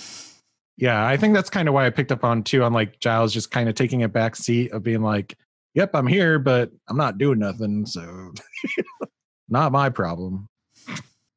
Yeah, 0.76 1.06
I 1.06 1.16
think 1.16 1.34
that's 1.34 1.50
kind 1.50 1.68
of 1.68 1.74
why 1.74 1.86
I 1.86 1.90
picked 1.90 2.12
up 2.12 2.24
on 2.24 2.42
too 2.42 2.62
on 2.62 2.72
like 2.72 2.98
Giles 2.98 3.32
just 3.32 3.50
kind 3.50 3.68
of 3.68 3.74
taking 3.74 4.02
a 4.02 4.08
back 4.08 4.36
seat 4.36 4.72
of 4.72 4.82
being 4.82 5.02
like, 5.02 5.36
Yep, 5.74 5.90
I'm 5.94 6.06
here, 6.06 6.38
but 6.38 6.70
I'm 6.88 6.96
not 6.98 7.16
doing 7.18 7.38
nothing, 7.38 7.86
so 7.86 8.32
not 9.48 9.72
my 9.72 9.88
problem. 9.88 10.48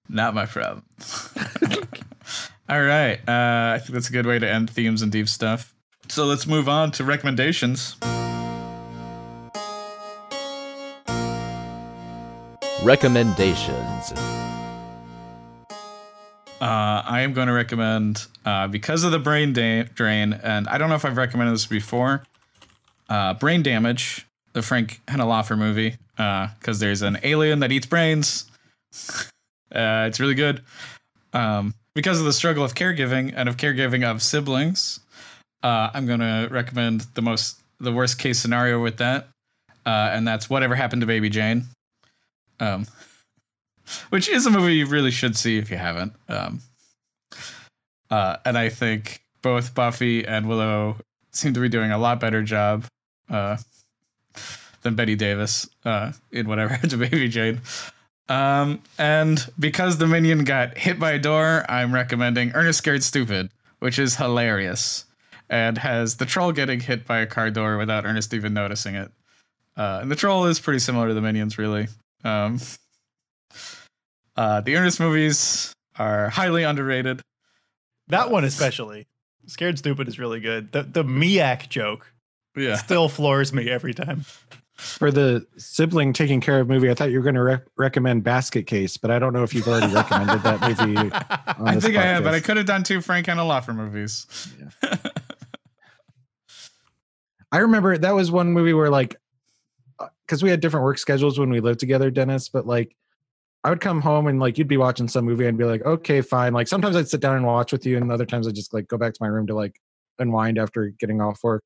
Not 0.10 0.34
my 0.34 0.46
problem. 0.46 0.84
All 2.70 2.82
right. 2.82 3.20
Uh, 3.28 3.74
I 3.76 3.80
think 3.80 3.92
that's 3.92 4.10
a 4.10 4.12
good 4.12 4.26
way 4.26 4.40
to 4.40 4.50
end 4.50 4.70
themes 4.70 5.02
and 5.02 5.12
deep 5.12 5.30
stuff. 5.30 5.74
So 6.10 6.26
let's 6.26 6.48
move 6.48 6.68
on 6.68 6.92
to 6.92 7.04
recommendations. 7.04 7.96
Recommendations. 12.84 14.12
Uh, 16.62 17.04
I 17.06 17.22
am 17.22 17.34
going 17.34 17.48
to 17.48 17.54
recommend 17.54 18.26
uh, 18.46 18.68
because 18.68 19.04
of 19.04 19.12
the 19.12 19.20
brain 19.20 19.52
da- 19.52 19.84
drain, 19.84 20.34
and 20.34 20.68
I 20.68 20.78
don't 20.78 20.90
know 20.90 20.96
if 20.96 21.04
I've 21.04 21.18
recommended 21.18 21.54
this 21.54 21.66
before. 21.66 22.24
Uh, 23.10 23.34
brain 23.34 23.62
damage, 23.62 24.26
the 24.54 24.62
Frank 24.62 25.02
Henenlotter 25.08 25.58
movie, 25.58 25.98
because 26.16 26.80
there's 26.80 27.02
an 27.02 27.18
alien 27.24 27.60
that 27.60 27.72
eats 27.72 27.86
brains. 27.86 28.50
Uh, 29.74 30.06
it's 30.08 30.22
really 30.22 30.36
good. 30.36 30.62
Um, 31.34 31.74
because 31.96 32.20
of 32.20 32.26
the 32.26 32.32
struggle 32.32 32.64
of 32.64 32.76
caregiving 32.76 33.34
and 33.36 33.50
of 33.50 33.58
caregiving 33.58 34.10
of 34.10 34.22
siblings, 34.22 35.02
uh, 35.64 35.90
I'm 35.94 36.06
going 36.06 36.22
to 36.22 36.48
recommend 36.50 37.02
the 37.16 37.22
most 37.22 37.60
the 37.82 37.92
worst 37.92 38.18
case 38.18 38.40
scenario 38.40 38.82
with 38.82 38.98
that, 38.98 39.28
uh, 39.86 40.12
and 40.14 40.26
that's 40.26 40.50
whatever 40.50 40.76
happened 40.76 41.02
to 41.02 41.06
Baby 41.08 41.30
Jane. 41.30 41.66
Um, 42.62 42.86
which 44.10 44.28
is 44.28 44.46
a 44.46 44.52
movie 44.52 44.76
you 44.76 44.86
really 44.86 45.12
should 45.12 45.36
see 45.38 45.58
if 45.58 45.70
you 45.70 45.78
haven't. 45.78 46.14
Um, 46.28 46.62
uh, 48.10 48.38
and 48.46 48.58
I 48.58 48.70
think 48.70 49.22
both 49.42 49.74
Buffy 49.76 50.26
and 50.26 50.48
Willow 50.48 50.98
seem 51.32 51.54
to 51.54 51.60
be 51.60 51.70
doing 51.70 51.92
a 51.92 51.98
lot 51.98 52.20
better 52.20 52.42
job 52.44 52.86
uh, 53.30 53.58
than 54.82 54.96
Bette 54.96 55.16
Davis 55.16 55.68
uh, 55.84 56.12
in 56.32 56.48
whatever 56.48 56.70
happened 56.74 56.92
to 56.92 56.98
Baby 56.98 57.28
Jane. 57.28 57.62
Um, 58.28 58.82
and 58.98 59.46
because 59.60 59.98
the 59.98 60.08
minion 60.08 60.46
got 60.46 60.78
hit 60.78 61.00
by 61.00 61.12
a 61.12 61.20
door, 61.20 61.64
I'm 61.70 61.94
recommending 61.94 62.52
Ernest 62.54 62.80
Scared 62.80 63.04
Stupid, 63.04 63.50
which 63.80 64.00
is 64.00 64.16
hilarious 64.16 65.06
and 65.50 65.78
has 65.78 66.18
the 66.18 66.26
troll 66.26 66.52
getting 66.52 66.80
hit 66.80 67.06
by 67.06 67.20
a 67.20 67.28
car 67.28 67.52
door 67.52 67.78
without 67.78 68.06
Ernest 68.06 68.34
even 68.34 68.54
noticing 68.54 68.96
it. 68.96 69.12
Uh, 69.78 70.00
and 70.02 70.10
the 70.10 70.16
troll 70.16 70.46
is 70.46 70.60
pretty 70.60 70.80
similar 70.80 71.10
to 71.10 71.14
the 71.14 71.22
minions, 71.22 71.58
really. 71.58 71.88
Um, 72.24 72.60
uh, 74.36 74.62
the 74.62 74.76
Ernest 74.76 75.00
movies 75.00 75.74
are 75.98 76.30
highly 76.30 76.64
underrated. 76.64 77.22
That 78.10 78.30
one 78.32 78.44
especially. 78.44 79.08
Scared 79.48 79.78
Stupid 79.78 80.08
is 80.08 80.18
really 80.20 80.40
good. 80.40 80.72
The 80.72 80.84
the 80.84 81.04
Miak 81.04 81.70
joke 81.70 82.12
Yeah. 82.56 82.76
still 82.76 83.10
floors 83.10 83.54
me 83.54 83.70
every 83.70 83.94
time. 83.94 84.26
For 84.78 85.10
the 85.10 85.46
sibling 85.56 86.12
taking 86.12 86.42
care 86.42 86.60
of 86.60 86.68
movie, 86.68 86.90
I 86.90 86.94
thought 86.96 87.10
you 87.10 87.18
were 87.20 87.24
going 87.24 87.36
to 87.36 87.44
rec- 87.44 87.66
recommend 87.78 88.26
Basket 88.26 88.64
Case, 88.68 88.98
but 88.98 89.10
I 89.10 89.20
don't 89.20 89.32
know 89.32 89.44
if 89.44 89.54
you've 89.54 89.68
already 89.70 89.94
recommended 89.94 90.44
that 90.44 90.62
movie. 90.62 90.98
on 91.60 91.68
I 91.70 91.76
this 91.76 91.84
think 91.86 91.96
I 91.96 92.02
have, 92.02 92.26
but. 92.26 92.34
I 92.34 92.42
could 92.42 92.58
have 92.58 92.66
done 92.66 92.84
two 92.84 93.00
Frank 93.00 93.30
and 93.30 93.40
Henenlotter 93.40 93.74
movies. 93.74 94.28
I 97.52 97.60
remember 97.60 97.98
that 97.98 98.14
was 98.14 98.32
one 98.32 98.52
movie 98.52 98.74
where 98.74 98.90
like 98.90 99.16
because 100.26 100.44
we 100.44 100.50
had 100.50 100.60
different 100.60 100.84
work 100.84 100.98
schedules 100.98 101.40
when 101.40 101.50
we 101.50 101.62
lived 101.62 101.80
together, 101.80 102.12
Denis, 102.12 102.50
but 102.50 102.66
like 102.68 102.96
I 103.66 103.70
would 103.70 103.82
come 103.82 104.00
home 104.00 104.28
and 104.28 104.40
like 104.40 104.60
you'd 104.60 104.68
be 104.68 104.78
watching 104.78 105.08
some 105.08 105.26
movie 105.26 105.48
and 105.48 105.58
be 105.58 105.64
like, 105.64 105.84
okay, 105.84 106.22
fine. 106.22 106.54
Like 106.54 106.68
sometimes 106.68 106.96
I'd 106.96 107.10
sit 107.10 107.20
down 107.20 107.36
and 107.36 107.48
watch 107.48 107.72
with 107.72 107.84
you, 107.84 107.98
and 107.98 108.12
other 108.12 108.26
times 108.26 108.48
I'd 108.48 108.54
just 108.54 108.76
like 108.76 108.88
go 108.88 108.96
back 108.96 109.14
to 109.14 109.18
my 109.20 109.28
room 109.28 109.48
to 109.48 109.56
like 109.56 109.82
unwind 110.20 110.60
after 110.60 110.90
getting 111.00 111.20
off 111.20 111.40
work. 111.44 111.64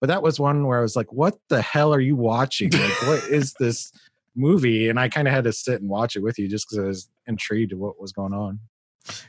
But 0.00 0.06
that 0.06 0.22
was 0.22 0.40
one 0.40 0.66
where 0.66 0.78
I 0.78 0.80
was 0.82 0.96
like, 0.96 1.12
what 1.12 1.36
the 1.50 1.60
hell 1.60 1.92
are 1.92 2.00
you 2.00 2.16
watching? 2.16 2.70
Like, 2.70 3.02
what 3.06 3.24
is 3.24 3.52
this 3.60 3.92
movie, 4.34 4.88
and 4.88 4.98
I 4.98 5.10
kind 5.10 5.28
of 5.28 5.34
had 5.34 5.44
to 5.44 5.52
sit 5.52 5.82
and 5.82 5.90
watch 5.90 6.16
it 6.16 6.22
with 6.22 6.38
you 6.38 6.48
just 6.48 6.70
because 6.70 6.82
I 6.82 6.86
was 6.88 7.10
intrigued 7.26 7.72
of 7.74 7.78
what 7.78 8.00
was 8.00 8.12
going 8.12 8.32
on. 8.32 8.58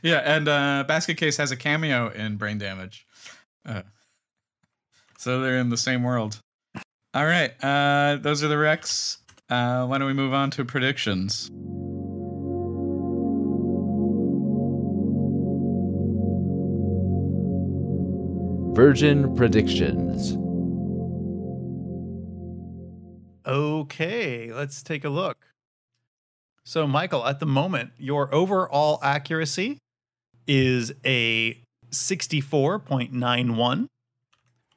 Yeah, 0.02 0.22
and 0.24 0.48
uh, 0.48 0.84
Basket 0.88 1.18
Case 1.18 1.36
has 1.36 1.50
a 1.50 1.56
cameo 1.56 2.08
in 2.08 2.38
Brain 2.38 2.56
Damage. 2.56 3.06
Uh, 3.66 3.82
so 5.18 5.42
they're 5.42 5.58
in 5.58 5.68
the 5.68 5.76
same 5.76 6.02
world. 6.02 6.40
All 7.12 7.26
right, 7.26 7.52
uh, 7.62 8.16
those 8.22 8.42
are 8.42 8.48
the 8.48 8.56
Rex. 8.56 9.18
Uh, 9.50 9.84
why 9.84 9.98
don't 9.98 10.06
we 10.06 10.14
move 10.14 10.32
on 10.32 10.50
to 10.52 10.64
predictions? 10.64 11.50
Virgin 18.74 19.34
predictions. 19.36 20.36
Okay, 23.46 24.52
let's 24.52 24.82
take 24.82 25.04
a 25.04 25.08
look. 25.08 25.36
So, 26.64 26.84
Michael, 26.88 27.24
at 27.24 27.38
the 27.38 27.46
moment, 27.46 27.92
your 27.98 28.34
overall 28.34 28.98
accuracy 29.00 29.78
is 30.48 30.92
a 31.04 31.56
64.91, 31.92 33.86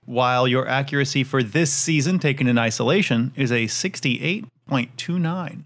while 0.05 0.47
your 0.47 0.67
accuracy 0.67 1.23
for 1.23 1.41
this 1.41 1.73
season, 1.73 2.19
taken 2.19 2.45
in 2.47 2.59
isolation, 2.59 3.33
is 3.35 3.51
a 3.51 3.65
68.29. 3.65 5.63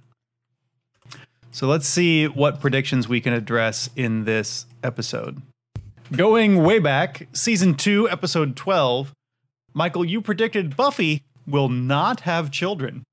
So, 1.51 1.67
let's 1.67 1.87
see 1.87 2.29
what 2.29 2.61
predictions 2.61 3.09
we 3.09 3.19
can 3.19 3.33
address 3.33 3.89
in 3.97 4.23
this 4.23 4.67
episode. 4.81 5.41
Going 6.15 6.63
way 6.63 6.79
back, 6.79 7.27
season 7.31 7.75
2, 7.75 8.09
episode 8.09 8.55
12, 8.57 9.13
Michael, 9.73 10.03
you 10.03 10.21
predicted 10.21 10.75
Buffy 10.75 11.23
will 11.47 11.69
not 11.69 12.21
have 12.21 12.51
children. 12.51 13.03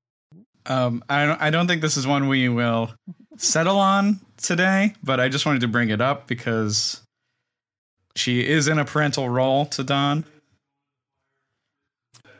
Um, 0.65 1.03
I 1.09 1.25
don't, 1.25 1.41
I 1.41 1.49
don't 1.49 1.67
think 1.67 1.81
this 1.81 1.95
is 1.95 2.05
one 2.05 2.27
we 2.27 2.49
will 2.49 2.93
settle 3.37 3.79
on 3.79 4.19
today, 4.37 4.93
but 5.01 5.19
I 5.21 5.29
just 5.29 5.45
wanted 5.45 5.61
to 5.61 5.69
bring 5.69 5.89
it 5.89 6.01
up 6.01 6.27
because 6.27 7.01
she 8.15 8.45
is 8.45 8.67
in 8.67 8.77
a 8.77 8.83
parental 8.85 9.29
role 9.29 9.65
to 9.67 9.83
Dawn. 9.83 10.25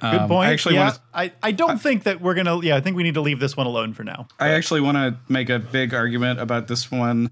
Good 0.02 0.14
Um, 0.14 0.28
point. 0.30 0.50
I 0.50 0.54
actually 0.54 0.76
yeah, 0.76 0.84
want 0.84 0.96
to, 0.96 1.02
I, 1.14 1.32
I 1.42 1.52
don't 1.52 1.82
think 1.82 2.04
that 2.04 2.22
we're 2.22 2.34
gonna. 2.34 2.62
Yeah, 2.62 2.76
I 2.76 2.82
think 2.82 2.96
we 2.96 3.04
need 3.04 3.16
to 3.16 3.22
leave 3.22 3.40
this 3.40 3.58
one 3.58 3.68
alone 3.68 3.94
for 3.94 4.04
now. 4.04 4.28
I 4.40 4.50
actually 4.52 4.80
want 4.82 4.96
to 4.96 5.18
make 5.32 5.50
a 5.50 5.60
big 5.60 5.94
argument 5.94 6.40
about 6.40 6.68
this 6.68 6.90
one 6.92 7.32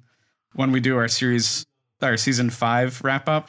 when 0.53 0.71
we 0.71 0.79
do 0.81 0.97
our 0.97 1.07
series, 1.07 1.65
our 2.02 2.18
season 2.18 2.49
five 2.49 3.02
wrap 3.03 3.28
up, 3.28 3.48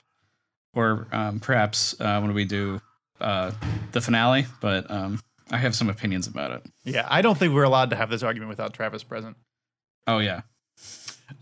or 0.75 1.07
um, 1.13 1.41
perhaps 1.41 1.95
uh, 2.01 2.21
when 2.21 2.35
we 2.35 2.45
do 2.45 2.81
uh, 3.21 3.51
the 3.93 4.01
finale. 4.01 4.47
But 4.61 4.91
um, 4.91 5.21
I 5.51 5.57
have 5.59 5.75
some 5.75 5.89
opinions 5.89 6.27
about 6.27 6.53
it. 6.53 6.63
Yeah, 6.85 7.07
I 7.11 7.23
don't 7.23 7.37
think 7.39 7.55
we're 7.55 7.65
allowed 7.65 7.91
to 7.91 7.97
have 7.97 8.11
this 8.11 8.23
argument 8.23 8.49
without 8.49 8.73
Travis 8.73 9.03
present. 9.03 9.37
Oh 10.07 10.19
yeah, 10.19 10.43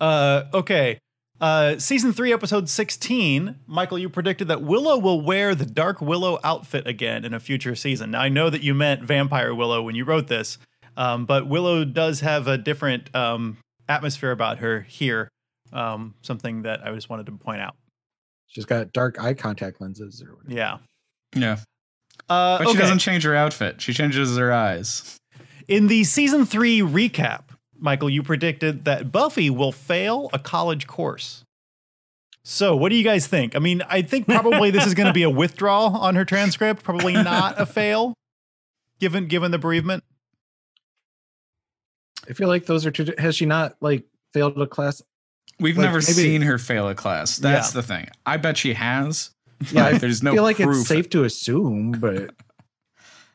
Uh, 0.01 0.45
okay. 0.53 0.99
Uh, 1.39 1.78
season 1.78 2.15
three, 2.15 2.33
episode 2.33 2.66
sixteen. 2.69 3.57
Michael, 3.66 3.99
you 3.99 4.09
predicted 4.09 4.49
that 4.49 4.62
Willow 4.62 4.97
will 4.97 5.20
wear 5.20 5.55
the 5.55 5.66
Dark 5.66 6.01
Willow 6.01 6.39
outfit 6.43 6.87
again 6.87 7.27
in 7.27 7.35
a 7.35 7.39
future 7.41 7.74
season. 7.77 8.12
Now, 8.12 8.23
I 8.23 8.31
know 8.31 8.49
that 8.49 8.62
you 8.62 8.73
meant 8.73 9.03
Vampire 9.03 9.55
Willow 9.55 9.83
when 9.83 9.95
you 9.95 10.05
wrote 10.07 10.28
this, 10.28 10.57
um, 10.97 11.27
but 11.27 11.47
Willow 11.47 11.85
does 11.85 12.20
have 12.20 12.49
a 12.49 12.57
different 12.57 13.15
um, 13.15 13.59
atmosphere 13.87 14.31
about 14.31 14.59
her 14.59 14.81
here. 14.81 15.28
Um, 15.72 16.14
something 16.22 16.62
that 16.62 16.86
I 16.86 16.93
just 16.94 17.09
wanted 17.10 17.26
to 17.26 17.32
point 17.32 17.60
out. 17.60 17.76
She's 18.47 18.64
got 18.64 18.93
dark 18.93 19.20
eye 19.20 19.34
contact 19.34 19.80
lenses 19.80 20.22
or 20.22 20.36
whatever. 20.36 20.55
Yeah. 20.55 20.78
yeah. 21.34 21.56
Uh, 22.28 22.59
But 22.59 22.70
she 22.70 22.78
doesn't 22.78 23.01
change 23.01 23.24
her 23.24 23.34
outfit. 23.34 23.80
She 23.80 23.93
changes 23.93 24.36
her 24.36 24.52
eyes. 24.52 25.16
In 25.68 25.88
the 25.88 26.05
season 26.05 26.47
three 26.47 26.80
recap, 26.80 27.43
Michael, 27.78 28.09
you 28.09 28.22
predicted 28.22 28.84
that 28.84 29.12
Buffy 29.12 29.51
will 29.51 29.72
fail 29.72 30.30
a 30.32 30.38
college 30.38 30.86
course. 30.86 31.43
So, 32.44 32.76
what 32.76 32.90
do 32.90 32.97
you 32.97 33.02
guys 33.02 33.26
think? 33.26 33.56
I 33.56 33.59
mean, 33.59 33.82
I 33.88 34.02
think 34.02 34.26
probably 34.26 34.70
this 34.70 34.86
is 34.86 34.94
going 34.94 35.09
to 35.09 35.12
be 35.12 35.24
a 35.24 35.30
withdrawal 35.43 35.97
on 35.97 36.14
her 36.14 36.24
transcript, 36.24 36.84
probably 36.84 37.12
not 37.12 37.60
a 37.60 37.66
fail, 37.66 38.14
given 39.01 39.26
given 39.26 39.51
the 39.51 39.59
bereavement. 39.59 40.05
I 42.28 42.32
feel 42.32 42.48
like 42.48 42.66
those 42.66 42.86
are 42.86 42.93
two. 42.93 43.12
Has 43.18 43.34
she 43.34 43.47
not 43.47 43.76
like 43.80 44.05
failed 44.32 44.60
a 44.60 44.66
class? 44.66 45.02
We've 45.59 45.77
Like, 45.77 45.85
never 45.87 45.99
maybe- 45.99 46.12
seen 46.12 46.43
her 46.43 46.59
fail 46.59 46.89
a 46.89 46.95
class. 46.95 47.37
That's 47.39 47.74
Yeah. 47.74 47.81
the 47.81 47.87
thing. 47.87 48.09
I 48.27 48.37
bet 48.37 48.57
she 48.59 48.74
has. 48.74 49.31
Yeah, 49.73 49.85
but 49.85 49.95
I 49.95 49.99
there's 49.99 50.23
no 50.23 50.33
feel 50.33 50.43
like 50.43 50.57
proof. 50.59 50.77
it's 50.81 50.89
safe 50.89 51.09
to 51.11 51.24
assume, 51.24 51.93
but 51.93 52.35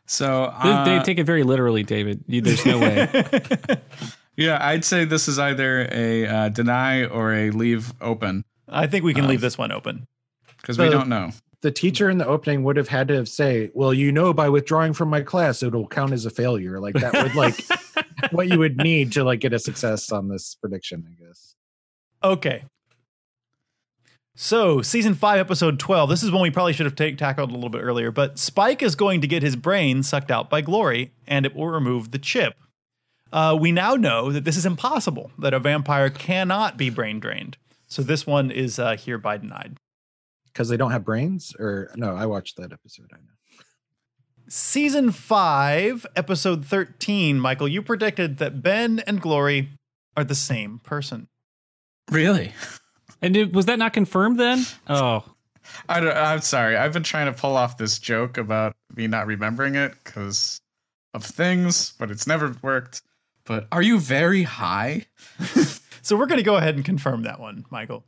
So 0.06 0.54
They- 0.64 0.70
uh, 0.70 0.84
they 0.86 1.00
take 1.04 1.18
it 1.20 1.24
very 1.26 1.44
literally, 1.44 1.84
David. 1.84 2.24
There's 2.28 2.66
no 2.66 2.80
way. 2.80 3.10
yeah, 4.38 4.58
I'd 4.66 4.84
say 4.86 5.06
this 5.06 5.28
is 5.28 5.40
either 5.40 5.88
a 5.92 6.28
uh, 6.28 6.50
deny 6.50 7.06
or 7.06 7.34
a 7.34 7.50
leave 7.52 7.94
open 8.02 8.44
I 8.74 8.88
think 8.88 9.04
we 9.04 9.14
can 9.14 9.24
Um, 9.26 9.30
leave 9.32 9.42
this 9.42 9.58
one 9.58 9.72
open. 9.72 10.08
because 10.58 10.78
we 10.78 10.90
don't 10.90 11.10
know. 11.10 11.32
the 11.62 11.72
teacher 11.72 12.10
in 12.10 12.18
the 12.18 12.26
opening 12.28 12.64
would 12.64 12.78
have 12.78 12.88
had 12.88 13.08
to 13.10 13.26
say, 13.26 13.70
"Well, 13.74 13.94
you 13.94 14.12
know, 14.12 14.34
by 14.34 14.48
withdrawing 14.50 14.94
from 14.94 15.10
my 15.10 15.22
class, 15.22 15.62
it'll 15.64 15.88
count 15.88 16.14
as 16.14 16.26
a 16.26 16.30
failure." 16.30 16.80
Like 16.80 16.96
that 16.96 17.14
would 17.14 17.36
like 17.36 17.56
what 18.32 18.48
you 18.48 18.60
would 18.60 18.78
need 18.78 19.12
to 19.14 19.24
like 19.24 19.40
get 19.42 19.52
a 19.54 19.60
success 19.60 20.12
on 20.12 20.28
this 20.30 20.56
prediction, 20.56 21.06
I 21.10 21.24
guess. 21.26 21.56
Okay. 22.24 22.64
So, 24.36 24.82
season 24.82 25.14
five, 25.14 25.40
episode 25.40 25.78
12. 25.78 26.10
This 26.10 26.24
is 26.24 26.32
one 26.32 26.42
we 26.42 26.52
probably 26.52 26.74
should 26.74 26.86
have 26.86 26.96
take, 26.96 27.18
tackled 27.18 27.52
a 27.52 27.54
little 27.54 27.70
bit 27.70 27.82
earlier, 27.82 28.12
but 28.12 28.40
Spike 28.40 28.82
is 28.82 28.96
going 28.96 29.22
to 29.22 29.28
get 29.28 29.44
his 29.44 29.56
brain 29.56 30.04
sucked 30.04 30.32
out 30.32 30.50
by 30.50 30.62
Glory, 30.62 31.12
and 31.28 31.46
it 31.46 31.56
will 31.56 31.68
remove 31.68 32.12
the 32.12 32.18
chip. 32.18 32.54
Uh, 33.34 33.58
we 33.60 33.72
now 33.72 33.96
know 33.96 34.32
that 34.32 34.46
this 34.46 34.58
is 34.58 34.66
impossible, 34.66 35.32
that 35.38 35.54
a 35.54 35.60
vampire 35.60 36.10
cannot 36.10 36.78
be 36.78 36.90
brain 36.90 37.20
drained. 37.20 37.58
So, 37.88 38.02
this 38.02 38.26
one 38.26 38.52
is 38.52 38.80
uh, 38.80 38.96
hereby 38.96 39.38
denied. 39.38 39.78
Because 40.48 40.70
they 40.70 40.78
don't 40.78 40.92
have 40.92 41.06
brains, 41.06 41.54
or 41.60 41.92
no? 41.96 42.16
I 42.16 42.26
watched 42.26 42.58
that 42.58 42.72
episode. 42.72 43.10
I 43.14 43.18
know. 43.18 43.64
Season 44.48 45.12
five, 45.12 46.06
episode 46.16 46.66
13. 46.66 47.40
Michael, 47.40 47.68
you 47.68 47.82
predicted 47.82 48.38
that 48.38 48.62
Ben 48.62 49.00
and 49.06 49.22
Glory 49.22 49.70
are 50.18 50.24
the 50.24 50.36
same 50.36 50.80
person. 50.80 51.28
Really? 52.10 52.54
And 53.22 53.38
it, 53.38 53.54
was 53.54 53.66
that 53.68 53.78
not 53.80 53.94
confirmed 53.94 54.40
then? 54.40 54.66
Oh, 54.88 55.24
I 55.88 56.00
don't, 56.00 56.16
I'm 56.16 56.42
sorry. 56.42 56.76
I've 56.76 56.94
been 56.94 57.04
trying 57.04 57.28
to 57.28 57.34
pull 57.40 57.56
off 57.56 57.78
this 57.78 58.00
joke 58.00 58.38
about 58.38 58.74
me 58.96 59.08
not 59.08 59.28
remembering 59.28 59.76
it 59.76 59.94
because 60.04 60.60
of 61.14 61.24
things, 61.24 61.94
but 62.00 62.10
it's 62.12 62.26
never 62.28 62.56
worked. 62.62 63.02
But 63.46 63.68
are 63.72 63.82
you 63.82 64.00
very 64.00 64.44
high? 64.44 65.06
So, 66.04 66.18
we're 66.18 66.26
going 66.26 66.40
to 66.40 66.44
go 66.44 66.56
ahead 66.56 66.74
and 66.74 66.84
confirm 66.84 67.22
that 67.24 67.40
one, 67.40 67.64
Michael. 67.70 68.04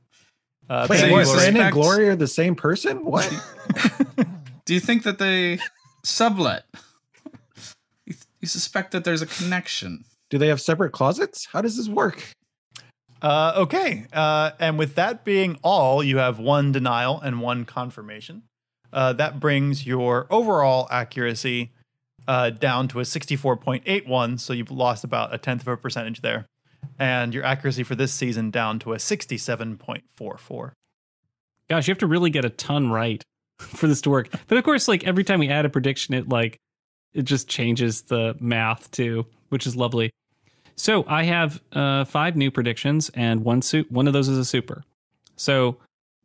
Uh, 0.67 0.87
Wait, 0.89 1.05
you 1.05 1.11
what? 1.11 1.25
Glory- 1.25 1.37
Ben 1.37 1.47
and 1.49 1.55
suspect- 1.57 1.73
Glory 1.75 2.09
are 2.09 2.15
the 2.15 2.25
same 2.27 2.55
person? 2.55 3.05
What? 3.05 3.31
Do 4.65 4.73
you 4.73 4.79
think 4.79 5.03
that 5.03 5.19
they 5.19 5.59
sublet? 6.03 6.63
You, 8.07 8.15
you 8.41 8.47
suspect 8.47 8.93
that 8.93 9.03
there's 9.03 9.21
a 9.21 9.27
connection? 9.27 10.05
Do 10.31 10.39
they 10.39 10.47
have 10.47 10.59
separate 10.59 10.91
closets? 10.91 11.45
How 11.45 11.61
does 11.61 11.77
this 11.77 11.87
work? 11.87 12.33
Uh, 13.23 13.53
okay. 13.55 14.05
Uh, 14.11 14.51
and 14.59 14.77
with 14.77 14.95
that 14.95 15.23
being 15.23 15.57
all, 15.63 16.03
you 16.03 16.17
have 16.17 16.39
one 16.39 16.73
denial 16.73 17.21
and 17.21 17.39
one 17.39 17.63
confirmation. 17.63 18.43
Uh, 18.91 19.13
that 19.13 19.39
brings 19.39 19.87
your 19.87 20.27
overall 20.29 20.87
accuracy 20.91 21.71
uh, 22.27 22.49
down 22.49 22.87
to 22.89 22.99
a 22.99 23.03
64.81. 23.03 24.39
So 24.39 24.51
you've 24.51 24.69
lost 24.69 25.05
about 25.05 25.33
a 25.33 25.37
tenth 25.37 25.61
of 25.61 25.69
a 25.69 25.77
percentage 25.77 26.21
there. 26.21 26.45
And 26.99 27.33
your 27.33 27.45
accuracy 27.45 27.83
for 27.83 27.95
this 27.95 28.13
season 28.13 28.51
down 28.51 28.77
to 28.79 28.93
a 28.93 28.97
67.44. 28.97 30.71
gosh, 31.69 31.87
you 31.87 31.91
have 31.91 31.97
to 31.99 32.07
really 32.07 32.29
get 32.29 32.43
a 32.45 32.49
ton 32.49 32.91
right 32.91 33.23
for 33.57 33.87
this 33.87 34.01
to 34.01 34.09
work. 34.09 34.29
But 34.47 34.57
of 34.57 34.65
course, 34.65 34.87
like 34.87 35.05
every 35.05 35.23
time 35.23 35.39
we 35.39 35.49
add 35.49 35.65
a 35.65 35.69
prediction, 35.69 36.13
it 36.13 36.27
like 36.27 36.57
it 37.13 37.23
just 37.23 37.47
changes 37.47 38.01
the 38.03 38.35
math 38.39 38.91
too, 38.91 39.25
which 39.49 39.65
is 39.65 39.75
lovely. 39.75 40.11
So 40.75 41.05
I 41.07 41.23
have 41.23 41.61
uh, 41.71 42.05
five 42.05 42.35
new 42.35 42.51
predictions, 42.51 43.09
and 43.13 43.43
one 43.43 43.61
su- 43.61 43.85
one 43.89 44.07
of 44.07 44.13
those 44.13 44.27
is 44.27 44.37
a 44.37 44.45
super. 44.45 44.83
So 45.35 45.77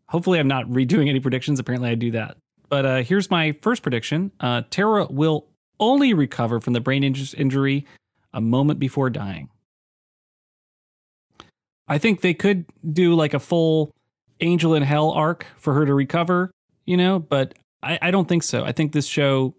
hopefully, 0.08 0.38
I'm 0.38 0.48
not 0.48 0.66
redoing 0.68 1.08
any 1.08 1.20
predictions. 1.20 1.58
Apparently, 1.58 1.90
I 1.90 1.94
do 1.94 2.10
that. 2.12 2.36
But 2.68 2.86
uh, 2.86 3.02
here's 3.02 3.30
my 3.30 3.52
first 3.62 3.82
prediction: 3.82 4.32
uh, 4.40 4.62
Tara 4.70 5.06
will 5.10 5.46
only 5.80 6.14
recover 6.14 6.60
from 6.60 6.72
the 6.72 6.80
brain 6.80 7.02
inj- 7.02 7.34
injury 7.34 7.86
a 8.32 8.40
moment 8.40 8.78
before 8.78 9.10
dying. 9.10 9.48
I 11.86 11.98
think 11.98 12.20
they 12.20 12.34
could 12.34 12.66
do 12.92 13.14
like 13.14 13.32
a 13.32 13.38
full 13.38 13.90
angel 14.40 14.74
in 14.74 14.82
hell 14.82 15.10
arc 15.10 15.46
for 15.56 15.74
her 15.74 15.86
to 15.86 15.94
recover, 15.94 16.50
you 16.84 16.96
know, 16.96 17.18
but 17.18 17.54
I, 17.82 17.98
I 18.02 18.10
don't 18.10 18.28
think 18.28 18.42
so. 18.42 18.64
I 18.64 18.72
think 18.72 18.92
this 18.92 19.06
show 19.06 19.54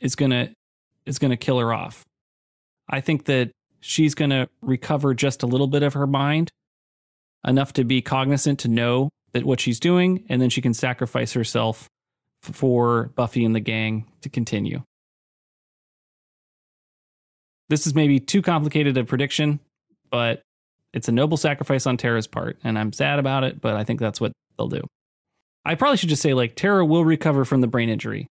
is 0.00 0.14
gonna 0.14 0.50
is 1.06 1.18
gonna 1.18 1.36
kill 1.36 1.58
her 1.58 1.72
off. 1.72 2.04
I 2.88 3.00
think 3.00 3.24
that 3.26 3.50
she's 3.84 4.14
gonna 4.14 4.48
recover 4.62 5.14
just 5.14 5.42
a 5.42 5.46
little 5.46 5.66
bit 5.66 5.82
of 5.82 5.92
her 5.92 6.06
mind, 6.06 6.50
enough 7.46 7.72
to 7.74 7.84
be 7.84 8.00
cognizant 8.00 8.58
to 8.60 8.68
know 8.68 9.10
that 9.32 9.44
what 9.44 9.60
she's 9.60 9.78
doing, 9.78 10.24
and 10.28 10.40
then 10.40 10.48
she 10.48 10.62
can 10.62 10.72
sacrifice 10.72 11.34
herself 11.34 11.88
for 12.42 13.10
Buffy 13.14 13.44
and 13.44 13.54
the 13.54 13.60
gang 13.60 14.06
to 14.22 14.28
continue. 14.28 14.82
this 17.68 17.86
is 17.86 17.94
maybe 17.94 18.20
too 18.20 18.42
complicated 18.42 18.96
a 18.96 19.04
prediction, 19.04 19.60
but 20.10 20.42
it's 20.92 21.08
a 21.08 21.12
noble 21.12 21.36
sacrifice 21.36 21.86
on 21.86 21.96
Tara's 21.96 22.26
part, 22.26 22.58
and 22.62 22.78
I'm 22.78 22.92
sad 22.92 23.18
about 23.18 23.44
it, 23.44 23.60
but 23.60 23.74
I 23.74 23.84
think 23.84 24.00
that's 24.00 24.20
what 24.20 24.32
they'll 24.56 24.68
do. 24.68 24.82
I 25.64 25.74
probably 25.74 25.96
should 25.96 26.10
just 26.10 26.22
say 26.22 26.34
like 26.34 26.56
Tara 26.56 26.84
will 26.84 27.04
recover 27.04 27.44
from 27.44 27.60
the 27.62 27.66
brain 27.66 27.88
injury, 27.88 28.28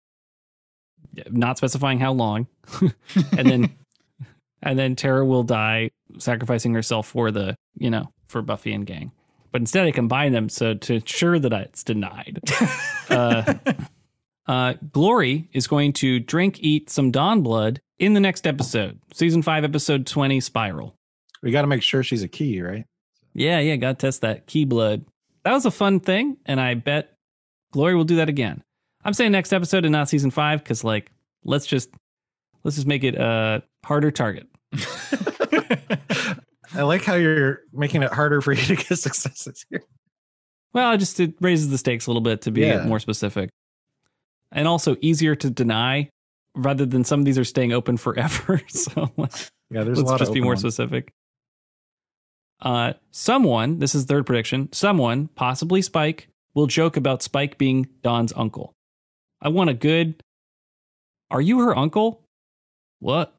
not 1.30 1.58
specifying 1.58 2.00
how 2.00 2.12
long, 2.12 2.48
and 3.38 3.50
then 3.50 3.76
and 4.62 4.78
then 4.78 4.96
Tara 4.96 5.26
will 5.26 5.44
die 5.44 5.92
sacrificing 6.18 6.74
herself 6.74 7.08
for 7.08 7.32
the 7.32 7.56
you 7.78 7.90
know 7.90 8.12
for 8.28 8.42
Buffy 8.42 8.74
and 8.74 8.86
gang. 8.86 9.12
But 9.52 9.62
instead, 9.62 9.86
I 9.86 9.92
combine 9.92 10.32
them 10.32 10.50
so 10.50 10.74
to 10.74 10.94
ensure 10.96 11.38
that 11.38 11.52
it's 11.52 11.84
denied. 11.84 12.40
uh, 13.10 13.54
uh, 14.48 14.74
Glory 14.92 15.50
is 15.52 15.68
going 15.68 15.94
to 15.94 16.20
drink, 16.20 16.60
eat 16.62 16.90
some 16.90 17.12
Dawn 17.12 17.42
blood 17.42 17.82
in 18.00 18.14
the 18.14 18.20
next 18.20 18.48
episode, 18.48 19.00
season 19.14 19.42
five, 19.42 19.64
episode 19.64 20.08
twenty, 20.08 20.40
Spiral. 20.40 20.96
We 21.44 21.52
got 21.52 21.62
to 21.62 21.68
make 21.68 21.82
sure 21.82 22.04
she's 22.04 22.24
a 22.24 22.28
key, 22.28 22.62
right? 22.62 22.86
Yeah, 23.34 23.60
yeah, 23.60 23.76
got 23.76 24.00
to 24.00 24.06
test 24.06 24.22
that 24.22 24.48
key 24.48 24.66
blood. 24.66 25.06
That 25.44 25.54
was 25.54 25.66
a 25.66 25.72
fun 25.72 26.00
thing, 26.00 26.38
and 26.46 26.62
I 26.62 26.76
bet 26.76 27.14
Glory 27.72 27.96
will 27.96 28.04
do 28.04 28.18
that 28.18 28.30
again. 28.30 28.64
I'm 29.04 29.14
saying 29.14 29.32
next 29.32 29.54
episode 29.54 29.86
and 29.86 29.92
not 29.92 30.10
season 30.10 30.32
five 30.32 30.64
because, 30.64 30.84
like, 30.84 31.12
let's 31.44 31.66
just 31.66 31.90
let's 32.64 32.76
just 32.76 32.88
make 32.88 33.04
it 33.04 33.16
a 33.16 33.64
harder 33.84 34.12
target. 34.12 34.48
I 36.74 36.84
like 36.84 37.04
how 37.04 37.16
you're 37.16 37.60
making 37.74 38.04
it 38.04 38.12
harder 38.14 38.42
for 38.42 38.54
you 38.54 38.64
to 38.64 38.76
get 38.76 38.98
successes 38.98 39.66
here. 39.70 39.84
Well, 40.74 40.96
just 40.98 41.20
it 41.20 41.34
raises 41.42 41.70
the 41.70 41.78
stakes 41.78 42.08
a 42.08 42.10
little 42.10 42.22
bit 42.22 42.42
to 42.44 42.52
be 42.52 42.62
Yeah. 42.62 42.86
more 42.86 43.00
specific, 43.00 43.50
and 44.52 44.68
also 44.68 44.96
easier 45.02 45.36
to 45.36 45.50
deny 45.50 46.10
rather 46.56 46.86
than 46.86 47.04
some 47.04 47.20
of 47.20 47.26
these 47.26 47.38
are 47.38 47.44
staying 47.44 47.74
open 47.74 47.98
forever. 47.98 48.62
so 48.70 49.12
Yeah, 49.70 49.84
there's 49.84 49.98
let's 49.98 50.10
lot 50.12 50.20
just 50.20 50.34
be 50.34 50.40
more 50.42 50.52
ones. 50.52 50.62
specific. 50.62 51.12
Uh, 52.62 52.94
someone, 53.10 53.80
this 53.80 53.96
is 53.96 54.06
third 54.06 54.26
prediction. 54.26 54.70
Someone, 54.72 55.28
possibly 55.30 55.82
Spike, 55.82 56.28
will 56.54 56.68
joke 56.68 56.96
about 56.96 57.22
Spike 57.24 57.58
being 57.58 57.88
Dawn's 58.04 58.32
uncle. 58.36 58.74
I 59.42 59.50
want 59.50 59.70
a 59.72 59.74
good. 59.74 60.22
Are 61.32 61.42
you 61.42 61.60
her 61.62 61.76
uncle? 61.78 62.22
What? 63.00 63.36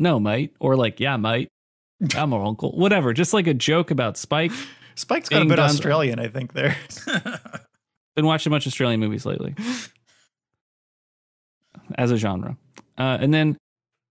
No, 0.00 0.18
mate. 0.18 0.56
Or 0.58 0.76
like, 0.76 0.98
yeah, 0.98 1.16
mate. 1.16 1.48
I'm 2.16 2.32
her 2.32 2.38
uncle. 2.38 2.72
Whatever. 2.72 3.12
Just 3.12 3.32
like 3.34 3.46
a 3.46 3.54
joke 3.54 3.90
about 3.90 4.16
Spike. 4.16 4.52
Spike's 4.94 5.28
got 5.28 5.42
a 5.42 5.44
bit 5.44 5.56
Dawn's- 5.56 5.74
Australian, 5.74 6.18
I 6.18 6.28
think. 6.28 6.52
There. 6.54 6.76
Been 8.16 8.26
watching 8.26 8.50
a 8.50 8.52
bunch 8.54 8.66
of 8.66 8.70
Australian 8.72 8.98
movies 9.00 9.24
lately 9.24 9.54
as 11.96 12.10
a 12.10 12.16
genre. 12.16 12.56
Uh, 12.98 13.18
and 13.20 13.32
then 13.32 13.56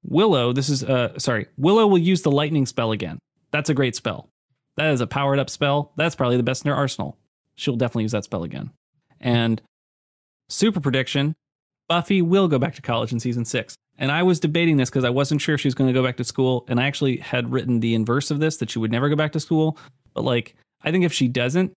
Willow, 0.03 0.53
this 0.53 0.69
is, 0.69 0.83
uh, 0.83 1.17
sorry, 1.19 1.47
Willow 1.57 1.85
will 1.87 1.97
use 1.97 2.21
the 2.21 2.31
lightning 2.31 2.65
spell 2.65 2.91
again. 2.91 3.19
That's 3.51 3.69
a 3.69 3.73
great 3.73 3.95
spell. 3.95 4.29
That 4.77 4.91
is 4.93 5.01
a 5.01 5.07
powered 5.07 5.39
up 5.39 5.49
spell. 5.49 5.91
That's 5.97 6.15
probably 6.15 6.37
the 6.37 6.43
best 6.43 6.63
in 6.63 6.69
her 6.69 6.75
arsenal. 6.75 7.17
She'll 7.55 7.75
definitely 7.75 8.03
use 8.03 8.13
that 8.13 8.23
spell 8.23 8.43
again. 8.43 8.71
And 9.19 9.61
super 10.47 10.79
prediction 10.79 11.35
Buffy 11.89 12.21
will 12.21 12.47
go 12.47 12.59
back 12.59 12.75
to 12.75 12.81
college 12.81 13.11
in 13.11 13.19
season 13.19 13.43
six. 13.45 13.75
And 13.99 14.11
I 14.11 14.23
was 14.23 14.39
debating 14.39 14.77
this 14.77 14.89
because 14.89 15.03
I 15.03 15.09
wasn't 15.09 15.41
sure 15.41 15.53
if 15.53 15.61
she 15.61 15.67
was 15.67 15.75
going 15.75 15.89
to 15.89 15.93
go 15.93 16.03
back 16.03 16.17
to 16.17 16.23
school. 16.23 16.65
And 16.69 16.79
I 16.79 16.87
actually 16.87 17.17
had 17.17 17.51
written 17.51 17.81
the 17.81 17.93
inverse 17.93 18.31
of 18.31 18.39
this 18.39 18.57
that 18.57 18.71
she 18.71 18.79
would 18.79 18.91
never 18.91 19.09
go 19.09 19.15
back 19.15 19.33
to 19.33 19.39
school. 19.39 19.77
But 20.13 20.23
like, 20.23 20.55
I 20.81 20.91
think 20.91 21.03
if 21.03 21.11
she 21.11 21.27
doesn't, 21.27 21.73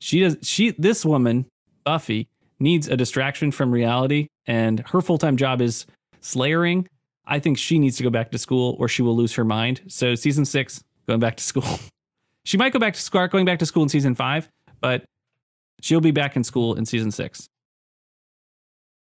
she 0.00 0.20
does, 0.20 0.36
she, 0.42 0.72
this 0.72 1.04
woman, 1.04 1.46
Buffy, 1.84 2.28
needs 2.58 2.88
a 2.88 2.96
distraction 2.96 3.52
from 3.52 3.70
reality. 3.70 4.26
And 4.46 4.80
her 4.88 5.00
full 5.00 5.16
time 5.16 5.36
job 5.36 5.62
is 5.62 5.86
slayering. 6.20 6.88
I 7.24 7.38
think 7.38 7.56
she 7.56 7.78
needs 7.78 7.96
to 7.98 8.02
go 8.02 8.10
back 8.10 8.32
to 8.32 8.38
school 8.38 8.76
or 8.80 8.88
she 8.88 9.02
will 9.02 9.16
lose 9.16 9.34
her 9.34 9.44
mind. 9.44 9.80
So 9.86 10.16
season 10.16 10.44
six, 10.44 10.82
going 11.06 11.20
back 11.20 11.36
to 11.36 11.44
school. 11.44 11.78
she 12.44 12.56
might 12.56 12.72
go 12.72 12.80
back 12.80 12.94
to 12.94 13.00
start 13.00 13.30
going 13.30 13.44
back 13.44 13.60
to 13.60 13.66
school 13.66 13.84
in 13.84 13.88
season 13.88 14.16
five, 14.16 14.48
but 14.80 15.04
she'll 15.80 16.00
be 16.00 16.10
back 16.10 16.34
in 16.34 16.42
school 16.42 16.74
in 16.74 16.84
season 16.84 17.12
six. 17.12 17.48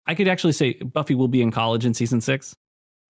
I 0.07 0.15
could 0.15 0.27
actually 0.27 0.53
say 0.53 0.73
Buffy 0.73 1.15
will 1.15 1.27
be 1.27 1.41
in 1.41 1.51
college 1.51 1.85
in 1.85 1.93
season 1.93 2.21
six. 2.21 2.55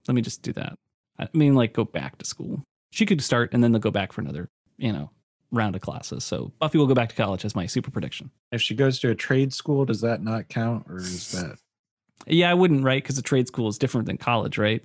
Let 0.07 0.15
me 0.15 0.21
just 0.21 0.41
do 0.41 0.53
that. 0.53 0.73
I 1.19 1.27
mean, 1.33 1.55
like 1.55 1.73
go 1.73 1.85
back 1.85 2.17
to 2.17 2.25
school. 2.25 2.63
She 2.91 3.05
could 3.05 3.21
start 3.21 3.53
and 3.53 3.63
then 3.63 3.71
they'll 3.71 3.79
go 3.79 3.91
back 3.91 4.11
for 4.11 4.21
another, 4.21 4.49
you 4.77 4.91
know, 4.91 5.11
round 5.51 5.75
of 5.75 5.81
classes. 5.81 6.23
So 6.23 6.51
Buffy 6.59 6.77
will 6.77 6.87
go 6.87 6.93
back 6.93 7.09
to 7.09 7.15
college 7.15 7.45
as 7.45 7.55
my 7.55 7.65
super 7.65 7.91
prediction. 7.91 8.31
If 8.51 8.61
she 8.61 8.75
goes 8.75 8.99
to 8.99 9.09
a 9.09 9.15
trade 9.15 9.53
school, 9.53 9.85
does 9.85 10.01
that 10.01 10.21
not 10.23 10.49
count, 10.49 10.85
or 10.89 10.97
is 10.97 11.31
that? 11.31 11.57
Yeah, 12.27 12.51
I 12.51 12.53
wouldn't, 12.53 12.83
right? 12.83 13.01
Because 13.01 13.17
a 13.17 13.21
trade 13.21 13.47
school 13.47 13.67
is 13.67 13.77
different 13.77 14.07
than 14.07 14.17
college, 14.17 14.57
right? 14.57 14.83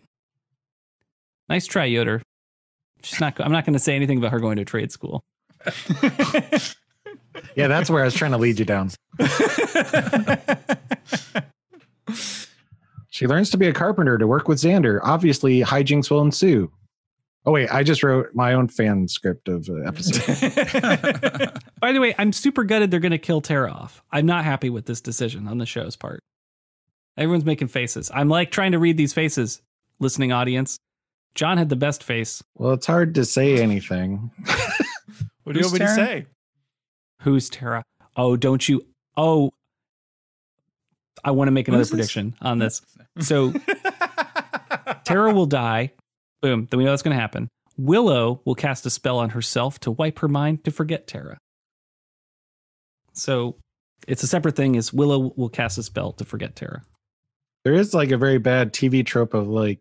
Nice 1.48 1.66
try, 1.66 1.84
Yoder. 1.84 2.22
She's 3.02 3.20
not. 3.20 3.40
I'm 3.40 3.52
not 3.52 3.64
going 3.64 3.74
to 3.74 3.78
say 3.78 3.94
anything 3.94 4.18
about 4.18 4.32
her 4.32 4.40
going 4.40 4.56
to 4.56 4.62
a 4.62 4.64
trade 4.64 4.90
school. 4.90 5.22
Yeah, 7.54 7.68
that's 7.68 7.88
where 7.88 8.02
I 8.02 8.04
was 8.04 8.14
trying 8.14 8.32
to 8.32 8.38
lead 8.38 8.58
you 8.58 8.64
down. 8.64 8.90
She 13.16 13.26
learns 13.26 13.48
to 13.48 13.56
be 13.56 13.66
a 13.66 13.72
carpenter 13.72 14.18
to 14.18 14.26
work 14.26 14.46
with 14.46 14.58
Xander. 14.58 15.00
Obviously, 15.02 15.62
hijinks 15.62 16.10
will 16.10 16.20
ensue. 16.20 16.70
Oh 17.46 17.52
wait, 17.52 17.72
I 17.72 17.82
just 17.82 18.02
wrote 18.02 18.34
my 18.34 18.52
own 18.52 18.68
fan 18.68 19.08
script 19.08 19.48
of 19.48 19.64
the 19.64 19.82
episode. 19.86 21.58
By 21.80 21.92
the 21.92 21.98
way, 21.98 22.14
I'm 22.18 22.30
super 22.30 22.62
gutted 22.62 22.90
they're 22.90 23.00
going 23.00 23.12
to 23.12 23.18
kill 23.18 23.40
Tara 23.40 23.72
off. 23.72 24.02
I'm 24.12 24.26
not 24.26 24.44
happy 24.44 24.68
with 24.68 24.84
this 24.84 25.00
decision 25.00 25.48
on 25.48 25.56
the 25.56 25.64
show's 25.64 25.96
part. 25.96 26.20
Everyone's 27.16 27.46
making 27.46 27.68
faces. 27.68 28.10
I'm 28.12 28.28
like 28.28 28.50
trying 28.50 28.72
to 28.72 28.78
read 28.78 28.98
these 28.98 29.14
faces, 29.14 29.62
listening 29.98 30.30
audience. 30.30 30.76
John 31.34 31.56
had 31.56 31.70
the 31.70 31.76
best 31.76 32.02
face. 32.02 32.42
well, 32.56 32.74
it's 32.74 32.84
hard 32.84 33.14
to 33.14 33.24
say 33.24 33.62
anything. 33.62 34.30
What 35.44 35.54
do 35.54 35.60
you 35.60 35.64
want 35.64 35.72
me 35.72 35.78
to 35.78 35.94
say? 35.94 36.26
Who's 37.22 37.48
Tara? 37.48 37.82
Oh, 38.14 38.36
don't 38.36 38.68
you? 38.68 38.84
Oh, 39.16 39.52
I 41.26 41.32
want 41.32 41.48
to 41.48 41.52
make 41.52 41.68
another 41.68 41.82
is 41.82 41.90
this? 41.90 41.96
prediction 41.96 42.34
on 42.40 42.58
this. 42.58 42.80
So 43.20 43.52
Tara 45.04 45.32
will 45.32 45.46
die. 45.46 45.92
Boom. 46.42 46.68
Then 46.70 46.78
we 46.78 46.84
know 46.84 46.90
that's 46.90 47.02
going 47.02 47.14
to 47.16 47.20
happen. 47.20 47.48
Willow 47.78 48.40
will 48.44 48.54
cast 48.54 48.86
a 48.86 48.90
spell 48.90 49.18
on 49.18 49.30
herself 49.30 49.78
to 49.80 49.90
wipe 49.90 50.18
her 50.20 50.28
mind 50.28 50.64
to 50.64 50.70
forget 50.70 51.06
Tara. 51.06 51.38
So 53.12 53.56
it's 54.06 54.22
a 54.22 54.26
separate 54.26 54.56
thing. 54.56 54.74
Is 54.74 54.92
Willow 54.92 55.32
will 55.36 55.48
cast 55.48 55.78
a 55.78 55.82
spell 55.82 56.12
to 56.12 56.24
forget 56.24 56.56
Tara. 56.56 56.82
There 57.64 57.74
is 57.74 57.94
like 57.94 58.10
a 58.10 58.18
very 58.18 58.38
bad 58.38 58.72
TV 58.72 59.04
trope 59.04 59.34
of 59.34 59.48
like 59.48 59.80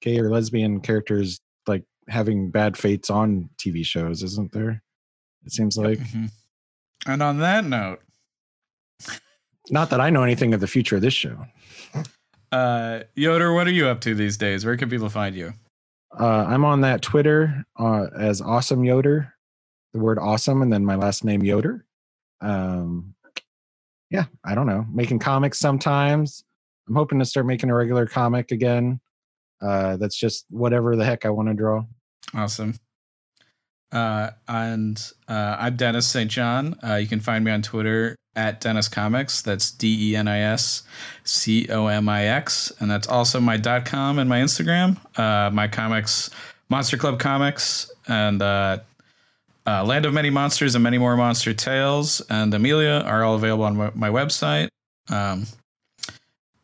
gay 0.00 0.18
or 0.18 0.30
lesbian 0.30 0.80
characters 0.80 1.38
like 1.66 1.84
having 2.08 2.50
bad 2.50 2.76
fates 2.76 3.10
on 3.10 3.50
TV 3.58 3.84
shows, 3.84 4.22
isn't 4.22 4.52
there? 4.52 4.82
It 5.44 5.52
seems 5.52 5.76
like. 5.76 5.98
Mhm. 5.98 6.30
And 7.06 7.22
on 7.22 7.38
that 7.38 7.64
note, 7.64 8.00
Not 9.70 9.90
that 9.90 10.00
I 10.00 10.10
know 10.10 10.22
anything 10.22 10.54
of 10.54 10.60
the 10.60 10.66
future 10.66 10.96
of 10.96 11.02
this 11.02 11.14
show. 11.14 11.36
uh, 12.52 13.00
Yoder, 13.14 13.52
what 13.52 13.66
are 13.66 13.72
you 13.72 13.86
up 13.86 14.00
to 14.02 14.14
these 14.14 14.36
days? 14.36 14.64
Where 14.64 14.76
can 14.76 14.88
people 14.88 15.08
find 15.08 15.34
you? 15.34 15.52
Uh, 16.18 16.44
I'm 16.48 16.64
on 16.64 16.80
that 16.82 17.02
Twitter 17.02 17.64
uh, 17.78 18.06
as 18.18 18.40
Awesome 18.40 18.84
Yoder, 18.84 19.32
the 19.92 20.00
word 20.00 20.18
awesome, 20.18 20.62
and 20.62 20.72
then 20.72 20.84
my 20.84 20.94
last 20.94 21.24
name 21.24 21.42
Yoder. 21.42 21.84
Um, 22.40 23.14
yeah, 24.10 24.24
I 24.44 24.54
don't 24.54 24.66
know. 24.66 24.86
Making 24.90 25.18
comics 25.18 25.58
sometimes. 25.58 26.44
I'm 26.88 26.94
hoping 26.94 27.18
to 27.18 27.24
start 27.26 27.46
making 27.46 27.68
a 27.68 27.74
regular 27.74 28.06
comic 28.06 28.52
again. 28.52 29.00
Uh, 29.60 29.96
that's 29.98 30.16
just 30.16 30.46
whatever 30.48 30.96
the 30.96 31.04
heck 31.04 31.26
I 31.26 31.30
want 31.30 31.48
to 31.48 31.54
draw. 31.54 31.84
Awesome. 32.34 32.74
Uh, 33.92 34.30
and 34.46 35.12
uh, 35.28 35.56
I'm 35.58 35.76
Denis 35.76 36.06
St. 36.06 36.30
John. 36.30 36.78
Uh, 36.82 36.94
you 36.94 37.06
can 37.06 37.20
find 37.20 37.44
me 37.44 37.50
on 37.50 37.60
Twitter 37.62 38.16
at 38.38 38.60
Denis 38.60 38.88
Comix. 38.88 39.42
That's 39.42 39.72
D 39.72 40.12
E 40.12 40.16
N 40.16 40.28
I 40.28 40.38
S 40.38 40.84
C 41.24 41.66
O 41.70 41.88
M 41.88 42.08
I 42.08 42.26
X. 42.26 42.72
And 42.78 42.90
that's 42.90 43.08
also 43.08 43.40
my 43.40 43.56
dot 43.56 43.84
com 43.84 44.18
and 44.18 44.30
my 44.30 44.40
Instagram. 44.40 44.96
Uh, 45.18 45.50
my 45.50 45.66
comics, 45.66 46.30
Monster 46.70 46.96
Club 46.96 47.18
Comics, 47.18 47.90
and 48.06 48.40
uh, 48.40 48.78
uh, 49.66 49.84
Land 49.84 50.06
of 50.06 50.14
Many 50.14 50.30
Monsters 50.30 50.76
and 50.76 50.84
Many 50.84 50.98
More 50.98 51.16
Monster 51.16 51.52
Tales, 51.52 52.22
and 52.30 52.54
Amelia 52.54 53.02
are 53.04 53.24
all 53.24 53.34
available 53.34 53.64
on 53.64 53.76
my, 53.76 54.08
website. 54.08 54.68
Um, 55.10 55.46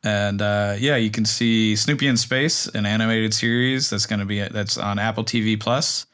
and 0.05 0.41
uh, 0.41 0.77
yeah, 0.79 0.97
you 0.97 1.11
can 1.11 1.25
see 1.25 1.77
Snoopy 1.77 2.07
in 2.07 2.17
Space, 2.17 2.67
an 2.69 2.87
animated 2.87 3.35
series 3.35 3.91
that's 3.91 4.07
going 4.07 4.21
to 4.21 4.27
be 4.27 4.41
that's 4.41 4.79
on 4.79 4.99
Apple 4.99 5.25
TV 5.25 5.59
Plus 5.59 6.07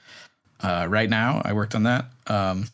uh, 0.62 0.86
right 0.88 1.10
now. 1.10 1.42
I 1.44 1.52
worked 1.52 1.74
on 1.74 1.82
that. 1.84 2.06
Um, 2.26 2.66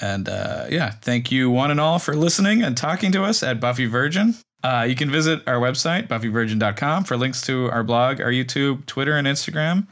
and 0.00 0.28
uh, 0.28 0.66
yeah, 0.70 0.90
thank 0.90 1.32
you 1.32 1.50
one 1.50 1.70
and 1.70 1.80
all 1.80 1.98
for 1.98 2.14
listening 2.14 2.62
and 2.62 2.76
talking 2.76 3.12
to 3.12 3.24
us 3.24 3.42
at 3.42 3.60
Buffy 3.60 3.86
Virgin. 3.86 4.34
Uh, 4.62 4.86
you 4.88 4.96
can 4.96 5.10
visit 5.10 5.40
our 5.46 5.56
website, 5.56 6.08
buffyvirgin.com, 6.08 7.04
for 7.04 7.16
links 7.16 7.42
to 7.42 7.70
our 7.70 7.84
blog, 7.84 8.20
our 8.20 8.30
YouTube, 8.30 8.86
Twitter, 8.86 9.16
and 9.16 9.26
Instagram. 9.26 9.86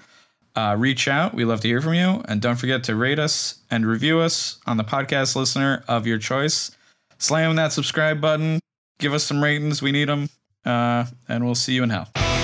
Uh, 0.57 0.75
reach 0.77 1.07
out. 1.07 1.35
We 1.35 1.45
love 1.45 1.61
to 1.61 1.69
hear 1.69 1.81
from 1.81 1.95
you. 1.95 2.23
And 2.27 2.41
don't 2.41 2.57
forget 2.57 2.83
to 2.85 2.97
rate 2.97 3.19
us 3.19 3.61
and 3.71 3.87
review 3.87 4.21
us 4.21 4.59
on 4.67 4.77
the 4.79 4.85
podcast 4.85 5.37
listener 5.37 5.85
of 5.87 6.07
your 6.07 6.19
choice. 6.19 6.71
Slam 7.19 7.57
that 7.57 7.73
subscribe 7.73 8.21
button. 8.21 8.59
Give 8.99 9.13
us 9.13 9.25
some 9.25 9.43
ratings. 9.43 9.83
We 9.83 9.93
need 9.93 10.09
them. 10.09 10.29
Uh, 10.65 11.07
and 11.29 11.45
we'll 11.45 11.55
see 11.55 11.75
you 11.75 11.83
in 11.83 11.91
hell. 11.91 12.36